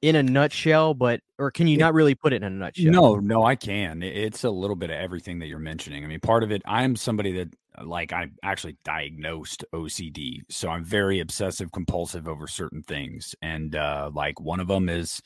in 0.00 0.16
a 0.16 0.22
nutshell, 0.22 0.94
but 0.94 1.20
or 1.38 1.50
can 1.50 1.66
you 1.66 1.76
not 1.76 1.94
really 1.94 2.14
put 2.14 2.32
it 2.32 2.36
in 2.36 2.44
a 2.44 2.50
nutshell? 2.50 2.92
No, 2.92 3.16
no, 3.16 3.44
I 3.44 3.56
can. 3.56 4.02
It's 4.02 4.44
a 4.44 4.50
little 4.50 4.76
bit 4.76 4.90
of 4.90 4.96
everything 4.96 5.40
that 5.40 5.46
you're 5.46 5.58
mentioning. 5.58 6.04
I 6.04 6.06
mean, 6.06 6.20
part 6.20 6.42
of 6.42 6.52
it, 6.52 6.62
I'm 6.66 6.94
somebody 6.94 7.32
that 7.32 7.54
like 7.84 8.12
I 8.12 8.28
actually 8.42 8.76
diagnosed 8.84 9.64
OCD, 9.72 10.42
so 10.48 10.68
I'm 10.68 10.84
very 10.84 11.20
obsessive 11.20 11.72
compulsive 11.72 12.28
over 12.28 12.46
certain 12.46 12.82
things, 12.82 13.34
and 13.42 13.74
uh, 13.74 14.10
like 14.14 14.40
one 14.40 14.60
of 14.60 14.68
them 14.68 14.88
is 14.88 15.20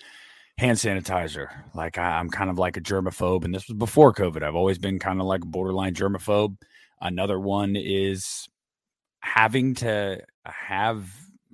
hand 0.59 0.79
sanitizer. 0.79 1.49
Like 1.75 1.99
I, 1.99 2.21
am 2.21 2.31
kind 2.31 2.51
of 2.51 2.59
like 2.59 2.77
a 2.77 2.81
germaphobe, 2.81 3.45
and 3.45 3.55
this 3.55 3.69
was 3.69 3.77
before 3.77 4.13
COVID. 4.13 4.43
I've 4.43 4.55
always 4.55 4.79
been 4.79 4.99
kind 4.99 5.21
of 5.21 5.27
like 5.27 5.43
a 5.43 5.47
borderline 5.47 5.95
germaphobe. 5.95 6.57
Another 7.03 7.39
one 7.39 7.75
is 7.77 8.49
having 9.21 9.75
to 9.75 10.23
have 10.47 11.05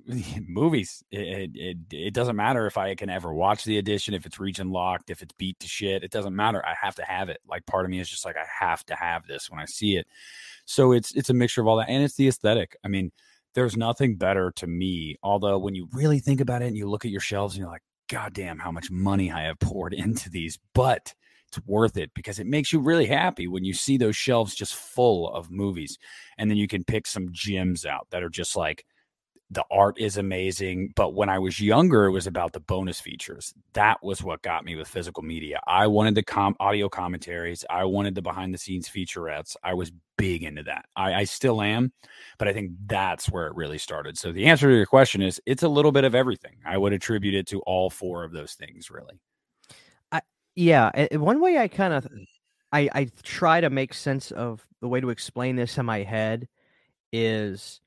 movies. 0.47 1.03
It, 1.11 1.51
it, 1.55 1.77
it 1.91 2.15
doesn't 2.15 2.37
matter 2.37 2.67
if 2.67 2.77
I 2.77 2.95
can 2.95 3.09
ever 3.09 3.33
watch 3.33 3.65
the 3.65 3.79
edition, 3.79 4.15
if 4.15 4.27
it's 4.27 4.39
region 4.39 4.71
locked, 4.71 5.11
if 5.11 5.23
it's 5.23 5.33
beat 5.39 5.59
to 5.61 5.67
shit. 5.67 6.05
It 6.05 6.11
doesn't 6.11 6.37
matter. 6.37 6.65
I 6.65 6.75
have 6.81 6.95
to 6.97 7.05
have 7.05 7.31
it. 7.31 7.39
Like 7.49 7.67
part 7.67 7.87
of 7.87 7.91
me 7.91 7.99
is 7.99 8.09
just 8.11 8.27
like 8.27 8.37
I 8.37 8.45
have 8.65 8.85
to 8.87 8.95
have 8.95 9.27
this 9.27 9.51
when 9.51 9.59
I 9.59 9.65
see 9.65 9.97
it. 9.97 10.07
So 10.67 10.93
it's 10.93 11.15
it's 11.15 11.31
a 11.31 11.35
mixture 11.35 11.63
of 11.63 11.67
all 11.67 11.79
that, 11.79 11.89
and 11.89 12.05
it's 12.05 12.17
the 12.17 12.29
aesthetic. 12.29 12.77
I 12.85 12.89
mean, 12.89 13.11
there's 13.55 13.77
nothing 13.77 14.17
better 14.17 14.53
to 14.57 14.67
me. 14.67 15.17
Although 15.23 15.59
when 15.59 15.75
you 15.75 15.89
really 15.93 16.21
think 16.21 16.41
about 16.41 16.63
it 16.63 16.67
and 16.67 16.77
you 16.77 16.89
look 16.89 17.05
at 17.05 17.11
your 17.11 17.21
shelves 17.21 17.55
and 17.55 17.61
you're 17.61 17.71
like, 17.71 17.83
God 18.09 18.35
damn, 18.35 18.59
how 18.59 18.71
much 18.71 18.91
money 18.91 19.33
I 19.33 19.43
have 19.43 19.59
poured 19.59 19.95
into 19.95 20.31
these, 20.31 20.59
but 20.75 21.15
it's 21.49 21.67
worth 21.67 21.97
it 21.97 22.11
because 22.15 22.39
it 22.39 22.47
makes 22.47 22.73
you 22.73 22.81
really 22.81 23.07
happy 23.07 23.49
when 23.49 23.65
you 23.65 23.75
see 23.75 23.97
those 23.97 24.17
shelves 24.17 24.55
just 24.55 24.75
full 24.75 25.33
of 25.33 25.51
movies. 25.51 25.99
And 26.37 26.51
then 26.51 26.59
you 26.59 26.69
can 26.69 26.85
pick 26.85 27.07
some 27.07 27.29
gems 27.33 27.87
out 27.87 28.07
that 28.11 28.23
are 28.23 28.29
just 28.29 28.57
like 28.57 28.85
the 29.51 29.65
art 29.71 29.99
is 29.99 30.19
amazing. 30.19 30.93
But 30.95 31.15
when 31.15 31.31
I 31.31 31.39
was 31.39 31.59
younger, 31.59 32.05
it 32.05 32.11
was 32.11 32.27
about 32.27 32.53
the 32.53 32.61
bonus 32.61 33.01
features. 33.01 33.55
That 33.73 33.99
was 34.03 34.23
what 34.23 34.43
got 34.43 34.65
me 34.65 34.77
with 34.77 34.89
physical 34.89 35.23
media. 35.23 35.61
I 35.67 35.87
wanted 35.87 36.15
the 36.15 36.23
com- 36.23 36.57
audio 36.61 36.89
commentaries, 36.89 37.65
I 37.71 37.85
wanted 37.85 38.15
the 38.15 38.23
behind 38.23 38.53
the 38.53 38.59
scenes 38.59 38.89
featurettes. 38.89 39.57
I 39.65 39.75
was 39.75 39.91
big 40.19 40.43
into 40.43 40.65
that. 40.65 40.85
I, 40.97 41.15
I 41.15 41.25
still 41.25 41.63
am, 41.63 41.93
but 42.39 42.49
I 42.49 42.53
think 42.53 42.73
that's 42.87 43.31
where 43.31 43.47
it 43.47 43.55
really 43.55 43.79
started. 43.79 44.19
So 44.19 44.33
the 44.33 44.47
answer 44.47 44.69
to 44.69 44.77
your 44.77 44.87
question 44.87 45.23
is 45.23 45.41
it's 45.47 45.63
a 45.63 45.69
little 45.69 45.93
bit 45.93 46.05
of 46.05 46.15
everything. 46.15 46.57
I 46.67 46.77
would 46.77 46.93
attribute 46.93 47.35
it 47.35 47.47
to 47.49 47.61
all 47.61 47.89
four 47.89 48.25
of 48.25 48.33
those 48.33 48.53
things, 48.53 48.91
really. 48.91 49.19
Yeah. 50.59 50.91
One 51.17 51.41
way 51.41 51.57
I 51.57 51.69
kind 51.69 51.93
of 51.95 52.09
I, 52.73 52.91
I 52.93 53.09
try 53.23 53.61
to 53.61 53.71
make 53.71 53.95
sense 53.95 54.33
of 54.33 54.67
the 54.81 54.89
way 54.89 55.01
to 55.01 55.11
explain 55.11 55.55
this 55.55 55.79
in 55.79 55.87
my 55.87 56.03
head 56.03 56.49
is 57.13 57.81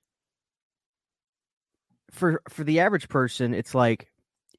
for 2.11 2.41
for 2.49 2.63
the 2.63 2.79
average 2.79 3.09
person, 3.09 3.53
it's 3.53 3.73
like 3.75 4.07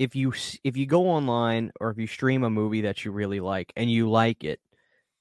if 0.01 0.17
you 0.17 0.33
if 0.65 0.77
you 0.77 0.87
go 0.87 1.09
online 1.09 1.71
or 1.81 1.91
if 1.91 1.99
you 1.99 2.07
stream 2.07 2.45
a 2.45 2.51
movie 2.51 2.83
that 2.83 3.05
you 3.05 3.13
really 3.13 3.41
like 3.41 3.73
and 3.77 3.91
you 3.91 4.09
like 4.11 4.45
it, 4.45 4.61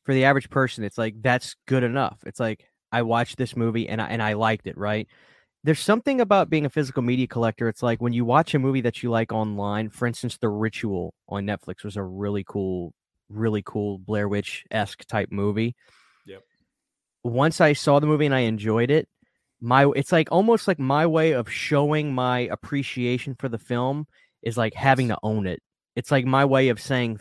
for 0.05 0.13
the 0.13 0.25
average 0.25 0.49
person, 0.49 0.83
it's 0.83 0.97
like 0.97 1.15
that's 1.21 1.55
good 1.67 1.83
enough. 1.83 2.19
It's 2.25 2.39
like 2.39 2.65
I 2.91 3.03
watched 3.03 3.37
this 3.37 3.55
movie 3.55 3.89
and 3.89 4.01
I 4.01 4.07
and 4.07 4.23
I 4.23 4.33
liked 4.33 4.67
it, 4.67 4.77
right? 4.77 5.07
There's 5.63 5.79
something 5.79 6.19
about 6.21 6.49
being 6.49 6.65
a 6.65 6.69
physical 6.69 7.03
media 7.03 7.27
collector. 7.27 7.67
It's 7.67 7.83
like 7.83 8.01
when 8.01 8.13
you 8.13 8.25
watch 8.25 8.55
a 8.55 8.59
movie 8.59 8.81
that 8.81 9.03
you 9.03 9.11
like 9.11 9.31
online, 9.31 9.89
for 9.89 10.07
instance, 10.07 10.37
The 10.37 10.49
Ritual 10.49 11.13
on 11.29 11.45
Netflix 11.45 11.83
was 11.83 11.97
a 11.97 12.03
really 12.03 12.43
cool, 12.43 12.93
really 13.29 13.61
cool 13.63 13.99
Blair 13.99 14.27
Witch 14.27 14.65
esque 14.71 15.05
type 15.05 15.31
movie. 15.31 15.75
Yep. 16.25 16.41
Once 17.23 17.61
I 17.61 17.73
saw 17.73 17.99
the 17.99 18.07
movie 18.07 18.25
and 18.25 18.33
I 18.33 18.39
enjoyed 18.39 18.89
it, 18.89 19.07
my 19.61 19.87
it's 19.95 20.11
like 20.11 20.31
almost 20.31 20.67
like 20.67 20.79
my 20.79 21.05
way 21.05 21.33
of 21.33 21.49
showing 21.51 22.13
my 22.13 22.39
appreciation 22.39 23.35
for 23.35 23.47
the 23.47 23.59
film 23.59 24.07
is 24.41 24.57
like 24.57 24.73
having 24.73 25.09
to 25.09 25.17
own 25.21 25.45
it. 25.45 25.61
It's 25.95 26.09
like 26.09 26.25
my 26.25 26.45
way 26.45 26.69
of 26.69 26.81
saying 26.81 27.19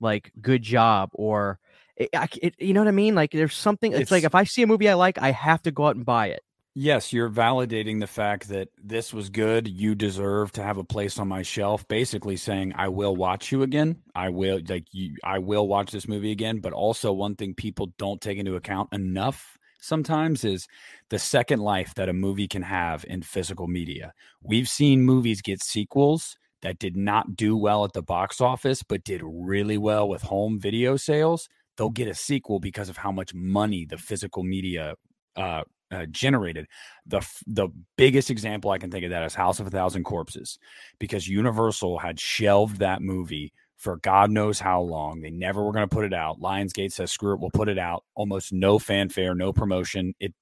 like 0.00 0.30
good 0.40 0.62
job 0.62 1.10
or 1.12 1.58
it, 1.96 2.10
it, 2.40 2.54
you 2.58 2.74
know 2.74 2.80
what 2.80 2.88
I 2.88 2.92
mean? 2.92 3.16
Like 3.16 3.32
there's 3.32 3.54
something 3.54 3.92
it's, 3.92 4.02
it's 4.02 4.10
like 4.12 4.22
if 4.22 4.36
I 4.36 4.44
see 4.44 4.62
a 4.62 4.66
movie 4.68 4.88
I 4.88 4.94
like, 4.94 5.20
I 5.20 5.32
have 5.32 5.62
to 5.62 5.72
go 5.72 5.86
out 5.86 5.96
and 5.96 6.04
buy 6.04 6.28
it. 6.28 6.42
Yes, 6.76 7.12
you're 7.12 7.30
validating 7.30 8.00
the 8.00 8.08
fact 8.08 8.48
that 8.48 8.68
this 8.82 9.14
was 9.14 9.28
good. 9.30 9.68
You 9.68 9.94
deserve 9.94 10.50
to 10.52 10.62
have 10.62 10.76
a 10.76 10.82
place 10.82 11.20
on 11.20 11.28
my 11.28 11.42
shelf. 11.42 11.86
Basically 11.86 12.36
saying, 12.36 12.72
I 12.74 12.88
will 12.88 13.14
watch 13.14 13.52
you 13.52 13.62
again. 13.62 14.02
I 14.16 14.30
will 14.30 14.60
like 14.68 14.86
you. 14.90 15.14
I 15.22 15.38
will 15.38 15.68
watch 15.68 15.92
this 15.92 16.08
movie 16.08 16.32
again. 16.32 16.58
But 16.58 16.72
also, 16.72 17.12
one 17.12 17.36
thing 17.36 17.54
people 17.54 17.92
don't 17.96 18.20
take 18.20 18.38
into 18.38 18.56
account 18.56 18.88
enough 18.92 19.56
sometimes 19.80 20.42
is 20.44 20.66
the 21.10 21.18
second 21.18 21.60
life 21.60 21.94
that 21.94 22.08
a 22.08 22.12
movie 22.12 22.48
can 22.48 22.62
have 22.62 23.04
in 23.06 23.22
physical 23.22 23.68
media. 23.68 24.12
We've 24.42 24.68
seen 24.68 25.02
movies 25.02 25.42
get 25.42 25.62
sequels 25.62 26.36
that 26.62 26.80
did 26.80 26.96
not 26.96 27.36
do 27.36 27.56
well 27.56 27.84
at 27.84 27.92
the 27.92 28.02
box 28.02 28.40
office, 28.40 28.82
but 28.82 29.04
did 29.04 29.20
really 29.22 29.78
well 29.78 30.08
with 30.08 30.22
home 30.22 30.58
video 30.58 30.96
sales. 30.96 31.48
They'll 31.76 31.90
get 31.90 32.08
a 32.08 32.14
sequel 32.14 32.58
because 32.58 32.88
of 32.88 32.96
how 32.96 33.12
much 33.12 33.32
money 33.32 33.84
the 33.84 33.98
physical 33.98 34.42
media 34.42 34.94
uh, 35.36 35.62
uh, 35.94 36.06
generated. 36.06 36.66
The 37.06 37.26
the 37.46 37.68
biggest 37.96 38.30
example 38.30 38.70
I 38.70 38.78
can 38.78 38.90
think 38.90 39.04
of 39.04 39.10
that 39.10 39.24
is 39.24 39.34
House 39.34 39.60
of 39.60 39.66
a 39.66 39.70
Thousand 39.70 40.04
Corpses, 40.04 40.58
because 40.98 41.28
Universal 41.28 41.98
had 41.98 42.18
shelved 42.18 42.78
that 42.78 43.02
movie 43.02 43.52
for 43.76 43.96
God 43.98 44.30
knows 44.30 44.58
how 44.58 44.80
long. 44.80 45.20
They 45.20 45.30
never 45.30 45.62
were 45.62 45.72
going 45.72 45.86
to 45.86 45.94
put 45.94 46.06
it 46.06 46.14
out. 46.14 46.40
Lionsgate 46.40 46.92
says, 46.92 47.12
screw 47.12 47.34
it, 47.34 47.40
we'll 47.40 47.50
put 47.50 47.68
it 47.68 47.78
out. 47.78 48.04
Almost 48.14 48.52
no 48.52 48.78
fanfare, 48.78 49.34
no 49.34 49.52
promotion. 49.52 50.14
It 50.20 50.32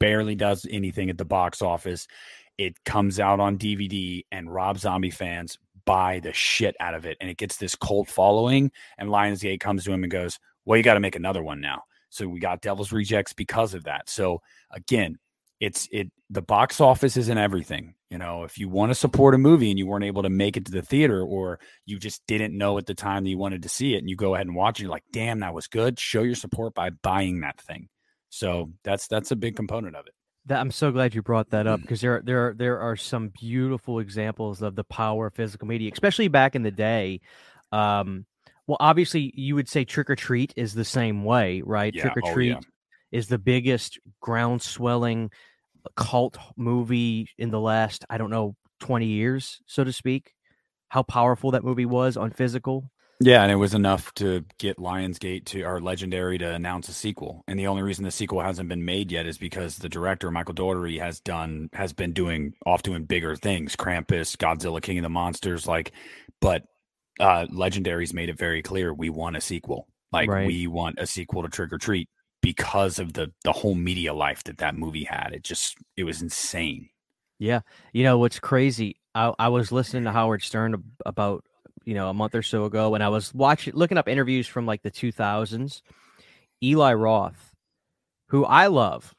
barely 0.00 0.34
does 0.34 0.66
anything 0.68 1.08
at 1.08 1.16
the 1.16 1.24
box 1.24 1.62
office. 1.62 2.08
It 2.58 2.82
comes 2.84 3.20
out 3.20 3.38
on 3.38 3.56
DVD, 3.56 4.24
and 4.32 4.52
Rob 4.52 4.78
Zombie 4.78 5.10
fans 5.10 5.58
buy 5.84 6.18
the 6.20 6.32
shit 6.32 6.74
out 6.80 6.94
of 6.94 7.06
it. 7.06 7.16
And 7.20 7.30
it 7.30 7.36
gets 7.36 7.56
this 7.56 7.76
cult 7.76 8.08
following. 8.08 8.72
And 8.98 9.10
Lionsgate 9.10 9.60
comes 9.60 9.84
to 9.84 9.92
him 9.92 10.02
and 10.02 10.10
goes, 10.10 10.40
Well, 10.64 10.76
you 10.76 10.82
got 10.82 10.94
to 10.94 11.00
make 11.00 11.16
another 11.16 11.42
one 11.42 11.60
now. 11.60 11.84
So 12.10 12.28
we 12.28 12.40
got 12.40 12.62
Devil's 12.62 12.92
Rejects 12.92 13.32
because 13.32 13.74
of 13.74 13.84
that. 13.84 14.08
So 14.08 14.40
again, 14.70 15.18
it's 15.60 15.88
it 15.90 16.10
the 16.30 16.42
box 16.42 16.80
office 16.80 17.16
isn't 17.16 17.38
everything. 17.38 17.94
You 18.10 18.18
know, 18.18 18.44
if 18.44 18.58
you 18.58 18.68
want 18.68 18.90
to 18.90 18.94
support 18.94 19.34
a 19.34 19.38
movie 19.38 19.70
and 19.70 19.78
you 19.78 19.86
weren't 19.86 20.04
able 20.04 20.22
to 20.22 20.30
make 20.30 20.56
it 20.56 20.64
to 20.66 20.72
the 20.72 20.82
theater 20.82 21.22
or 21.22 21.60
you 21.84 21.98
just 21.98 22.26
didn't 22.26 22.56
know 22.56 22.78
at 22.78 22.86
the 22.86 22.94
time 22.94 23.24
that 23.24 23.30
you 23.30 23.38
wanted 23.38 23.62
to 23.64 23.68
see 23.68 23.94
it 23.94 23.98
and 23.98 24.08
you 24.08 24.16
go 24.16 24.34
ahead 24.34 24.46
and 24.46 24.56
watch 24.56 24.78
it, 24.78 24.84
you're 24.84 24.90
like, 24.90 25.04
damn, 25.12 25.40
that 25.40 25.52
was 25.52 25.66
good. 25.66 25.98
Show 25.98 26.22
your 26.22 26.34
support 26.34 26.74
by 26.74 26.90
buying 26.90 27.40
that 27.40 27.60
thing. 27.60 27.88
So 28.30 28.72
that's 28.82 29.08
that's 29.08 29.30
a 29.30 29.36
big 29.36 29.56
component 29.56 29.96
of 29.96 30.06
it. 30.06 30.14
That, 30.46 30.60
I'm 30.60 30.70
so 30.70 30.90
glad 30.90 31.14
you 31.14 31.22
brought 31.22 31.50
that 31.50 31.66
up 31.66 31.80
because 31.80 32.00
there 32.00 32.22
there 32.24 32.54
there 32.56 32.80
are 32.80 32.96
some 32.96 33.30
beautiful 33.38 33.98
examples 33.98 34.62
of 34.62 34.74
the 34.74 34.84
power 34.84 35.26
of 35.26 35.34
physical 35.34 35.68
media, 35.68 35.90
especially 35.92 36.28
back 36.28 36.54
in 36.54 36.62
the 36.62 36.70
day. 36.70 37.20
Um, 37.72 38.24
well, 38.68 38.76
obviously, 38.78 39.32
you 39.34 39.56
would 39.56 39.68
say 39.68 39.84
Trick 39.84 40.10
'r 40.10 40.14
Treat 40.16 40.52
is 40.56 40.74
the 40.74 40.84
same 40.84 41.24
way, 41.24 41.62
right? 41.64 41.92
Yeah. 41.94 42.02
Trick 42.02 42.18
or 42.18 42.30
Oh, 42.30 42.34
Treat 42.34 42.48
yeah. 42.50 42.60
is 43.10 43.26
the 43.26 43.38
biggest 43.38 43.98
ground 44.20 44.62
swelling 44.62 45.30
uh, 45.84 45.88
cult 45.96 46.38
movie 46.56 47.28
in 47.38 47.50
the 47.50 47.60
last, 47.60 48.04
I 48.10 48.18
don't 48.18 48.30
know, 48.30 48.54
20 48.80 49.06
years, 49.06 49.60
so 49.66 49.82
to 49.82 49.92
speak. 49.92 50.34
How 50.90 51.02
powerful 51.02 51.50
that 51.52 51.64
movie 51.64 51.86
was 51.86 52.16
on 52.16 52.30
physical. 52.30 52.90
Yeah, 53.20 53.42
and 53.42 53.50
it 53.50 53.56
was 53.56 53.74
enough 53.74 54.14
to 54.14 54.44
get 54.58 54.76
Lionsgate 54.76 55.46
to 55.46 55.62
our 55.62 55.80
Legendary 55.80 56.38
to 56.38 56.54
announce 56.54 56.88
a 56.88 56.92
sequel. 56.92 57.42
And 57.48 57.58
the 57.58 57.66
only 57.66 57.82
reason 57.82 58.04
the 58.04 58.12
sequel 58.12 58.40
hasn't 58.40 58.68
been 58.68 58.84
made 58.84 59.10
yet 59.10 59.26
is 59.26 59.38
because 59.38 59.78
the 59.78 59.88
director 59.88 60.30
Michael 60.30 60.54
Dougherty 60.54 60.98
has 60.98 61.18
done 61.20 61.68
has 61.72 61.92
been 61.92 62.12
doing 62.12 62.54
off 62.64 62.82
doing 62.82 63.04
bigger 63.04 63.34
things, 63.34 63.74
Krampus, 63.74 64.36
Godzilla, 64.36 64.80
King 64.80 64.98
of 64.98 65.02
the 65.02 65.08
Monsters, 65.08 65.66
like. 65.66 65.90
But 66.40 66.62
uh 67.20 67.46
Legendary's 67.50 68.14
made 68.14 68.28
it 68.28 68.38
very 68.38 68.62
clear 68.62 68.92
we 68.94 69.10
want 69.10 69.36
a 69.36 69.40
sequel. 69.40 69.88
Like 70.12 70.28
Right. 70.30 70.46
we 70.46 70.66
want 70.66 70.98
a 70.98 71.06
sequel 71.06 71.42
to 71.42 71.48
Trick 71.48 71.72
'r 71.72 71.78
Treat 71.78 72.08
because 72.42 72.98
of 72.98 73.12
the 73.14 73.32
the 73.44 73.52
whole 73.52 73.74
media 73.74 74.14
life 74.14 74.44
that 74.44 74.58
that 74.58 74.76
movie 74.76 75.04
had. 75.04 75.30
It 75.32 75.44
just 75.44 75.76
it 75.96 76.04
was 76.04 76.22
insane. 76.22 76.88
Yeah. 77.38 77.60
You 77.92 78.04
know 78.04 78.18
what's 78.18 78.40
crazy? 78.40 78.96
I, 79.14 79.32
I 79.38 79.48
was 79.48 79.70
listening 79.72 80.04
to 80.04 80.12
Howard 80.12 80.42
Stern 80.42 80.82
about, 81.06 81.44
you 81.84 81.94
know, 81.94 82.08
a 82.08 82.14
month 82.14 82.34
or 82.34 82.42
so 82.42 82.64
ago, 82.64 82.94
and 82.94 83.02
I 83.02 83.08
was 83.08 83.32
watching, 83.34 83.74
looking 83.74 83.98
up 83.98 84.08
interviews 84.08 84.46
from 84.46 84.66
like 84.66 84.82
the 84.82 84.90
2000s. 84.90 85.82
Eli 86.62 86.92
Roth, 86.94 87.54
who 88.28 88.44
I 88.44 88.66
love, 88.66 89.14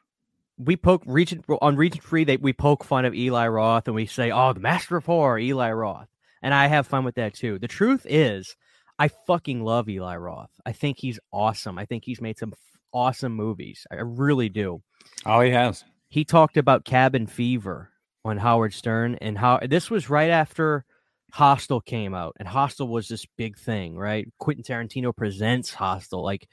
we 0.57 0.75
poke 0.75 1.03
Region 1.05 1.43
on 1.61 1.77
Region 1.77 2.01
Free. 2.01 2.25
They 2.25 2.37
we 2.37 2.51
poke 2.53 2.83
fun 2.83 3.05
of 3.05 3.15
Eli 3.15 3.47
Roth, 3.47 3.87
and 3.87 3.95
we 3.95 4.05
say, 4.05 4.31
"Oh, 4.31 4.51
the 4.53 4.59
master 4.59 4.97
of 4.97 5.05
horror, 5.05 5.39
Eli 5.39 5.71
Roth," 5.71 6.09
and 6.41 6.53
I 6.53 6.67
have 6.67 6.87
fun 6.87 7.03
with 7.03 7.15
that 7.15 7.33
too. 7.33 7.59
The 7.59 7.67
truth 7.67 8.05
is, 8.09 8.55
I 8.97 9.07
fucking 9.27 9.63
love 9.63 9.87
Eli 9.89 10.15
Roth. 10.17 10.51
I 10.65 10.71
think 10.73 10.97
he's 10.99 11.19
awesome. 11.31 11.77
I 11.77 11.85
think 11.85 12.03
he's 12.05 12.21
made 12.21 12.37
some 12.37 12.53
f- 12.53 12.79
awesome 12.93 13.33
movies. 13.33 13.85
I 13.91 13.95
really 13.95 14.49
do 14.49 14.81
Oh, 15.25 15.39
he 15.41 15.51
has. 15.51 15.83
he 16.09 16.25
talked 16.25 16.57
about 16.57 16.85
cabin 16.85 17.25
fever 17.27 17.89
on 18.25 18.37
Howard 18.37 18.73
Stern 18.73 19.15
and 19.21 19.37
how 19.37 19.59
this 19.67 19.89
was 19.89 20.09
right 20.09 20.29
after 20.29 20.83
Hostel 21.31 21.79
came 21.79 22.13
out 22.13 22.35
and 22.39 22.47
Hostel 22.47 22.87
was 22.87 23.07
this 23.07 23.25
big 23.37 23.57
thing, 23.57 23.95
right? 23.95 24.27
Quentin 24.39 24.63
Tarantino 24.63 25.15
presents 25.15 25.73
Hostel. 25.73 26.23
Like 26.23 26.47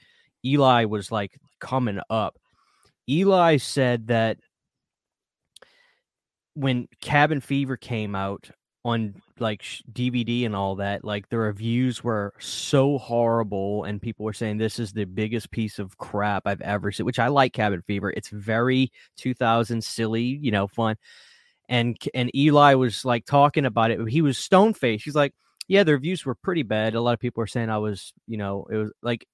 Eli 0.45 0.85
was 0.85 1.11
like 1.11 1.37
coming 1.59 1.99
up. 2.09 2.37
Eli 3.09 3.57
said 3.57 4.07
that 4.07 4.37
when 6.53 6.87
Cabin 7.01 7.41
Fever 7.41 7.77
came 7.77 8.15
out 8.15 8.49
on 8.87 9.21
like 9.39 9.63
DVD 9.91 10.45
and 10.45 10.55
all 10.55 10.75
that, 10.77 11.03
like 11.03 11.29
the 11.29 11.37
reviews 11.37 12.03
were 12.03 12.33
so 12.39 12.97
horrible, 12.97 13.83
and 13.83 14.01
people 14.01 14.25
were 14.25 14.33
saying 14.33 14.57
this 14.57 14.79
is 14.79 14.93
the 14.93 15.05
biggest 15.05 15.51
piece 15.51 15.77
of 15.79 15.97
crap 15.97 16.47
I've 16.47 16.61
ever 16.61 16.91
seen. 16.91 17.05
Which 17.05 17.19
I 17.19 17.27
like 17.27 17.53
Cabin 17.53 17.81
Fever; 17.81 18.11
it's 18.11 18.29
very 18.29 18.91
2000 19.17 19.83
silly, 19.83 20.23
you 20.23 20.51
know, 20.51 20.67
fun. 20.67 20.95
And 21.69 21.97
and 22.13 22.33
Eli 22.35 22.75
was 22.75 23.03
like 23.05 23.25
talking 23.25 23.65
about 23.65 23.91
it. 23.91 24.09
He 24.09 24.21
was 24.21 24.37
stone 24.37 24.73
faced. 24.73 25.03
He's 25.03 25.15
like, 25.15 25.33
yeah, 25.67 25.83
the 25.83 25.93
reviews 25.93 26.25
were 26.25 26.35
pretty 26.35 26.63
bad. 26.63 26.95
A 26.95 27.01
lot 27.01 27.13
of 27.13 27.19
people 27.19 27.41
were 27.41 27.47
saying 27.47 27.69
I 27.69 27.79
was, 27.79 28.13
you 28.25 28.37
know, 28.37 28.67
it 28.71 28.77
was 28.77 28.91
like, 29.01 29.27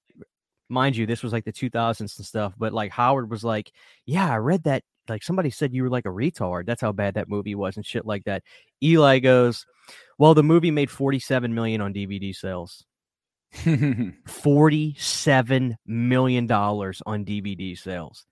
mind 0.70 0.98
you, 0.98 1.06
this 1.06 1.24
was 1.24 1.32
like 1.32 1.46
the 1.46 1.54
2000s 1.54 2.18
and 2.18 2.26
stuff. 2.26 2.54
But 2.58 2.74
like 2.74 2.92
Howard 2.92 3.30
was 3.30 3.44
like, 3.44 3.72
yeah, 4.06 4.32
I 4.32 4.38
read 4.38 4.64
that. 4.64 4.84
Like 5.10 5.24
somebody 5.24 5.50
said 5.50 5.74
you 5.74 5.84
were 5.84 5.90
like 5.90 6.06
a 6.06 6.10
retard. 6.10 6.66
That's 6.66 6.82
how 6.82 6.92
bad 6.92 7.16
that 7.16 7.30
movie 7.30 7.56
was 7.56 7.76
and 7.76 7.86
shit 7.86 8.06
like 8.06 8.24
that. 8.26 8.44
Eli 8.82 9.20
goes, 9.20 9.66
well, 10.18 10.34
the 10.34 10.44
movie 10.44 10.72
made 10.72 10.90
47 10.90 11.54
million 11.54 11.82
on 11.82 11.94
DVD 11.94 12.36
sales. 12.36 12.86
47 14.26 15.78
million 15.86 16.48
dollars 16.48 17.02
on 17.06 17.24
DVD 17.24 17.78
sales. 17.78 18.26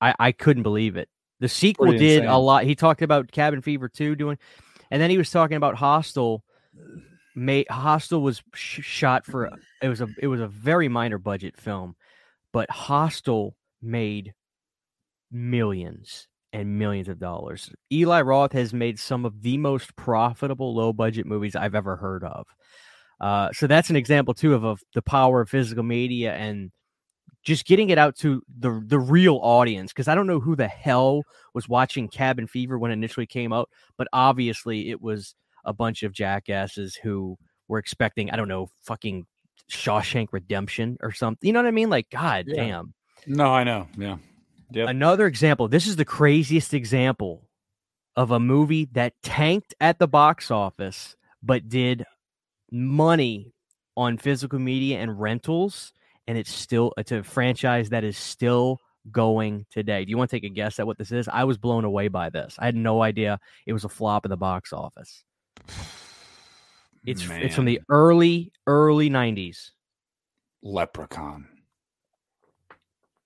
I 0.00 0.14
I 0.18 0.32
couldn't 0.32 0.64
believe 0.64 0.96
it. 0.96 1.08
The 1.38 1.48
sequel 1.48 1.86
Pretty 1.86 2.04
did 2.04 2.24
a 2.24 2.36
lot. 2.36 2.64
He 2.64 2.74
talked 2.74 3.02
about 3.02 3.30
Cabin 3.30 3.62
Fever 3.62 3.88
2 3.88 4.16
doing 4.16 4.38
and 4.90 5.00
then 5.00 5.10
he 5.10 5.18
was 5.18 5.30
talking 5.30 5.56
about 5.56 5.76
Hostel 5.76 6.44
made 7.34 7.66
Hostel 7.70 8.20
was 8.20 8.42
sh- 8.54 8.82
shot 8.82 9.24
for 9.24 9.50
it 9.80 9.88
was 9.88 10.00
a 10.00 10.08
it 10.18 10.26
was 10.26 10.40
a 10.40 10.48
very 10.48 10.88
minor 10.88 11.18
budget 11.18 11.56
film, 11.56 11.96
but 12.52 12.70
Hostel 12.70 13.56
made 13.80 14.34
millions 15.32 16.28
and 16.52 16.78
millions 16.78 17.08
of 17.08 17.18
dollars. 17.18 17.70
Eli 17.90 18.20
Roth 18.20 18.52
has 18.52 18.74
made 18.74 18.98
some 18.98 19.24
of 19.24 19.40
the 19.42 19.56
most 19.58 19.94
profitable 19.96 20.74
low 20.74 20.92
budget 20.92 21.26
movies 21.26 21.56
I've 21.56 21.74
ever 21.74 21.96
heard 21.96 22.22
of. 22.24 22.46
Uh, 23.20 23.48
so 23.52 23.66
that's 23.66 23.88
an 23.90 23.96
example 23.96 24.34
too 24.34 24.52
of, 24.54 24.64
of 24.64 24.80
the 24.94 25.02
power 25.02 25.40
of 25.40 25.48
physical 25.48 25.82
media 25.84 26.34
and 26.34 26.70
just 27.44 27.64
getting 27.64 27.90
it 27.90 27.98
out 27.98 28.16
to 28.16 28.42
the 28.58 28.82
the 28.86 28.98
real 28.98 29.38
audience 29.42 29.92
because 29.92 30.06
I 30.08 30.14
don't 30.14 30.26
know 30.26 30.40
who 30.40 30.54
the 30.54 30.68
hell 30.68 31.22
was 31.54 31.68
watching 31.68 32.08
Cabin 32.08 32.46
Fever 32.46 32.78
when 32.78 32.90
it 32.90 32.94
initially 32.94 33.26
came 33.26 33.52
out, 33.52 33.68
but 33.96 34.06
obviously 34.12 34.90
it 34.90 35.00
was 35.00 35.34
a 35.64 35.72
bunch 35.72 36.02
of 36.02 36.12
jackasses 36.12 36.94
who 36.96 37.36
were 37.68 37.78
expecting 37.78 38.30
I 38.30 38.36
don't 38.36 38.48
know 38.48 38.68
fucking 38.82 39.26
Shawshank 39.70 40.28
Redemption 40.32 40.98
or 41.00 41.12
something. 41.12 41.46
You 41.46 41.52
know 41.52 41.60
what 41.60 41.68
I 41.68 41.72
mean? 41.72 41.90
Like 41.90 42.10
God 42.10 42.44
Yeah. 42.48 42.56
damn. 42.64 42.94
no, 43.26 43.46
I 43.52 43.64
know. 43.64 43.86
Yeah. 43.96 44.16
Yep. 44.72 44.88
Another 44.88 45.26
example. 45.26 45.68
This 45.68 45.86
is 45.86 45.96
the 45.96 46.04
craziest 46.04 46.74
example 46.74 47.48
of 48.16 48.30
a 48.30 48.40
movie 48.40 48.88
that 48.92 49.14
tanked 49.22 49.74
at 49.80 49.98
the 49.98 50.08
box 50.08 50.50
office 50.50 51.16
but 51.42 51.68
did 51.68 52.04
money 52.70 53.52
on 53.96 54.18
physical 54.18 54.58
media 54.58 54.98
and 54.98 55.20
rentals 55.20 55.92
and 56.26 56.38
it's 56.38 56.52
still 56.52 56.92
it's 56.96 57.12
a 57.12 57.22
franchise 57.22 57.90
that 57.90 58.04
is 58.04 58.16
still 58.16 58.78
going 59.10 59.66
today. 59.70 60.04
Do 60.04 60.10
you 60.10 60.16
want 60.16 60.30
to 60.30 60.36
take 60.36 60.44
a 60.44 60.54
guess 60.54 60.78
at 60.78 60.86
what 60.86 60.98
this 60.98 61.10
is? 61.10 61.28
I 61.28 61.44
was 61.44 61.58
blown 61.58 61.84
away 61.84 62.08
by 62.08 62.30
this. 62.30 62.56
I 62.58 62.66
had 62.66 62.76
no 62.76 63.02
idea 63.02 63.40
it 63.66 63.72
was 63.72 63.84
a 63.84 63.88
flop 63.88 64.24
in 64.24 64.30
the 64.30 64.36
box 64.36 64.72
office. 64.72 65.24
It's 67.04 67.28
it's 67.28 67.54
from 67.54 67.64
the 67.64 67.80
early 67.88 68.52
early 68.66 69.10
90s. 69.10 69.70
Leprechaun. 70.62 71.48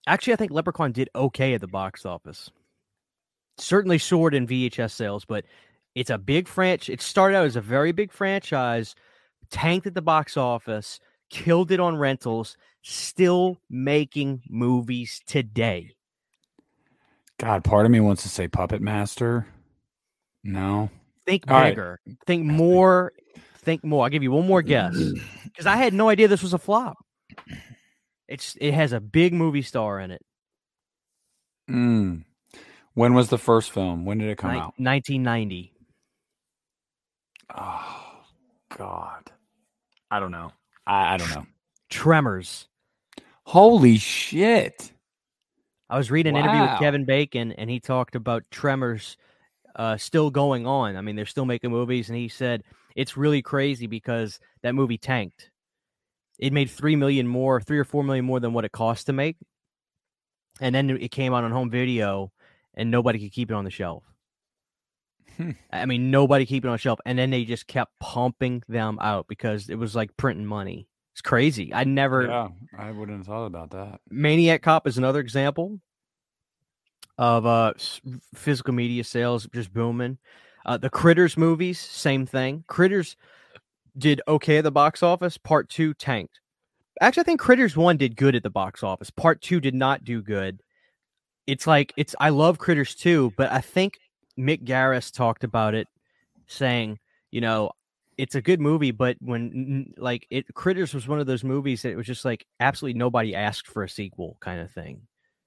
Actually, 0.06 0.34
I 0.34 0.36
think 0.36 0.52
Leprechaun 0.52 0.92
did 0.92 1.10
okay 1.14 1.54
at 1.54 1.60
the 1.60 1.66
box 1.66 2.06
office. 2.06 2.50
Certainly 3.58 3.99
soared 3.99 4.34
in 4.34 4.47
VHS 4.47 4.92
sales, 4.92 5.25
but 5.25 5.45
it's 5.95 6.10
a 6.10 6.19
big 6.19 6.47
franchise. 6.47 6.92
It 6.92 7.00
started 7.00 7.36
out 7.36 7.47
as 7.47 7.56
a 7.56 7.60
very 7.60 7.92
big 7.92 8.12
franchise, 8.12 8.95
tanked 9.50 9.86
at 9.86 9.95
the 9.95 10.02
box 10.02 10.36
office, 10.36 11.00
killed 11.30 11.73
it 11.73 11.80
on 11.80 11.97
rentals, 11.97 12.56
still 12.82 13.58
making 13.69 14.42
movies 14.49 15.21
today. 15.26 15.95
God, 17.38 17.64
part 17.64 17.86
of 17.86 17.92
me 17.92 18.00
wants 18.00 18.23
to 18.23 18.28
say 18.28 18.49
Puppet 18.49 18.80
Master. 18.80 19.47
No. 20.45 20.90
Think 21.26 21.45
All 21.49 21.56
right. 21.56 21.71
bigger. 21.71 22.00
Think 22.26 22.45
more. 22.45 23.12
Think 23.58 23.82
more. 23.82 24.04
I'll 24.04 24.10
give 24.10 24.23
you 24.23 24.30
one 24.30 24.47
more 24.47 24.62
guess 24.62 24.95
because 25.45 25.66
I 25.66 25.76
had 25.76 25.92
no 25.92 26.08
idea 26.08 26.28
this 26.28 26.42
was 26.42 26.54
a 26.54 26.58
flop. 26.58 26.97
It's 28.28 28.56
it 28.60 28.75
has 28.75 28.93
a 28.93 29.00
big 29.00 29.32
movie 29.32 29.62
star 29.62 30.00
in 30.00 30.10
it. 30.10 30.23
Mm. 31.71 32.25
When 32.95 33.15
was 33.15 33.28
the 33.28 33.39
first 33.39 33.71
film? 33.73 34.04
When 34.04 34.19
did 34.19 34.28
it 34.28 34.39
come 34.39 34.52
Nin- 34.52 34.60
out? 34.60 34.75
1990. 34.78 35.73
Oh 37.54 38.25
God. 38.76 39.30
I 40.10 40.21
don't 40.21 40.30
know. 40.30 40.52
I, 40.86 41.15
I 41.15 41.17
don't 41.17 41.30
know. 41.30 41.47
Tremors. 41.91 42.69
Holy 43.45 43.99
shit. 43.99 44.93
I 45.89 45.97
was 45.97 46.10
reading 46.10 46.36
an 46.36 46.45
interview 46.45 46.62
with 46.62 46.80
Kevin 46.80 47.04
Bacon, 47.04 47.52
and 47.52 47.71
he 47.71 47.78
talked 47.78 48.17
about 48.17 48.43
Tremors 48.50 49.17
uh, 49.76 49.97
still 49.97 50.30
going 50.30 50.67
on. 50.67 50.97
I 50.97 51.00
mean, 51.00 51.15
they're 51.15 51.26
still 51.26 51.45
making 51.45 51.71
movies, 51.71 52.08
and 52.08 52.19
he 52.19 52.28
said 52.28 52.65
it's 52.97 53.17
really 53.17 53.43
crazy 53.43 53.86
because 53.86 54.41
that 54.62 54.75
movie 54.75 54.99
tanked. 54.99 55.50
It 56.38 56.52
made 56.52 56.70
three 56.70 56.96
million 56.96 57.26
more, 57.26 57.60
three 57.60 57.78
or 57.78 57.84
four 57.84 58.04
million 58.04 58.25
more 58.25 58.40
than 58.40 58.52
what 58.52 58.64
it 58.64 58.72
cost 58.72 59.06
to 59.06 59.12
make, 59.12 59.36
and 60.60 60.75
then 60.75 60.90
it 60.90 61.10
came 61.10 61.34
out 61.34 61.44
on 61.44 61.52
home 61.52 61.70
video, 61.70 62.32
and 62.75 62.90
nobody 62.90 63.18
could 63.18 63.32
keep 63.32 63.50
it 63.50 63.54
on 63.54 63.64
the 63.64 63.70
shelf. 63.70 64.04
Hmm. 65.36 65.52
I 65.70 65.86
mean, 65.86 66.10
nobody 66.10 66.46
keep 66.46 66.64
it 66.64 66.68
on 66.68 66.75
the 66.75 66.78
shelf, 66.78 66.99
and 67.04 67.18
then 67.18 67.30
they 67.30 67.44
just 67.44 67.66
kept 67.66 67.99
pumping 68.00 68.62
them 68.68 68.99
out 69.00 69.26
because 69.28 69.68
it 69.68 69.76
was 69.76 69.94
like 69.94 70.16
printing 70.16 70.46
money. 70.46 70.88
It's 71.12 71.22
crazy. 71.22 71.72
I 71.72 71.84
never. 71.84 72.26
Yeah, 72.26 72.49
I 72.78 72.90
wouldn't 72.90 73.18
have 73.18 73.26
thought 73.26 73.46
about 73.46 73.70
that. 73.70 74.00
Maniac 74.10 74.62
Cop 74.62 74.86
is 74.86 74.99
another 74.99 75.20
example 75.20 75.80
of 77.18 77.46
uh 77.46 77.72
physical 78.34 78.75
media 78.75 79.02
sales 79.04 79.49
just 79.54 79.72
booming. 79.72 80.18
Uh, 80.66 80.76
the 80.76 80.90
Critters 80.90 81.36
movies, 81.36 81.78
same 81.78 82.26
thing. 82.26 82.64
Critters 82.66 83.16
did 83.99 84.21
okay 84.28 84.59
at 84.59 84.65
the 84.65 84.71
box 84.71 85.02
office. 85.02 85.39
Part 85.39 85.69
two 85.69 85.95
tanked. 85.95 86.41
Actually, 87.00 87.23
I 87.23 87.25
think 87.25 87.41
Critters 87.41 87.76
one 87.76 87.97
did 87.97 88.17
good 88.17 88.35
at 88.35 88.43
the 88.43 88.50
box 88.50 88.82
office. 88.82 89.11
Part 89.11 89.43
two 89.43 89.61
did 89.61 89.75
not 89.75 90.04
do 90.04 90.23
good. 90.23 90.61
It's 91.47 91.67
like 91.67 91.93
it's. 91.97 92.15
I 92.19 92.30
love 92.30 92.59
Critters 92.59 92.95
two, 92.95 93.32
but 93.37 93.52
I 93.52 93.61
think 93.61 93.99
Mick 94.39 94.65
Garris 94.65 95.13
talked 95.13 95.45
about 95.45 95.75
it, 95.75 95.89
saying, 96.47 96.99
you 97.30 97.41
know, 97.41 97.71
it's 98.19 98.35
a 98.35 98.43
good 98.43 98.61
movie, 98.61 98.91
but 98.91 99.17
when 99.21 99.93
like 99.97 100.26
it, 100.30 100.47
Critters 100.54 100.95
was 100.95 101.06
one 101.06 101.21
of 101.21 101.26
those 101.26 101.45
movies 101.45 101.82
that 101.82 101.91
it 101.91 101.97
was 101.97 102.06
just 102.06 102.25
like 102.25 102.47
absolutely 102.61 102.99
nobody 102.99 103.35
asked 103.35 103.67
for 103.67 103.82
a 103.82 103.89
sequel 103.89 104.37
kind 104.41 104.61
of 104.61 104.71
thing. 104.71 105.02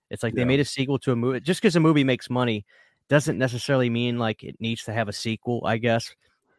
It's 0.10 0.24
like 0.24 0.34
they 0.34 0.46
made 0.46 0.60
a 0.60 0.66
sequel 0.66 0.98
to 1.00 1.12
a 1.12 1.16
movie. 1.16 1.40
Just 1.40 1.62
because 1.62 1.76
a 1.76 1.80
movie 1.80 2.04
makes 2.04 2.30
money 2.30 2.66
doesn't 3.10 3.38
necessarily 3.38 3.90
mean 3.90 4.18
like 4.18 4.44
it 4.44 4.56
needs 4.60 4.84
to 4.86 4.94
have 4.94 5.08
a 5.08 5.14
sequel, 5.14 5.62
I 5.66 5.78
guess. 5.78 6.16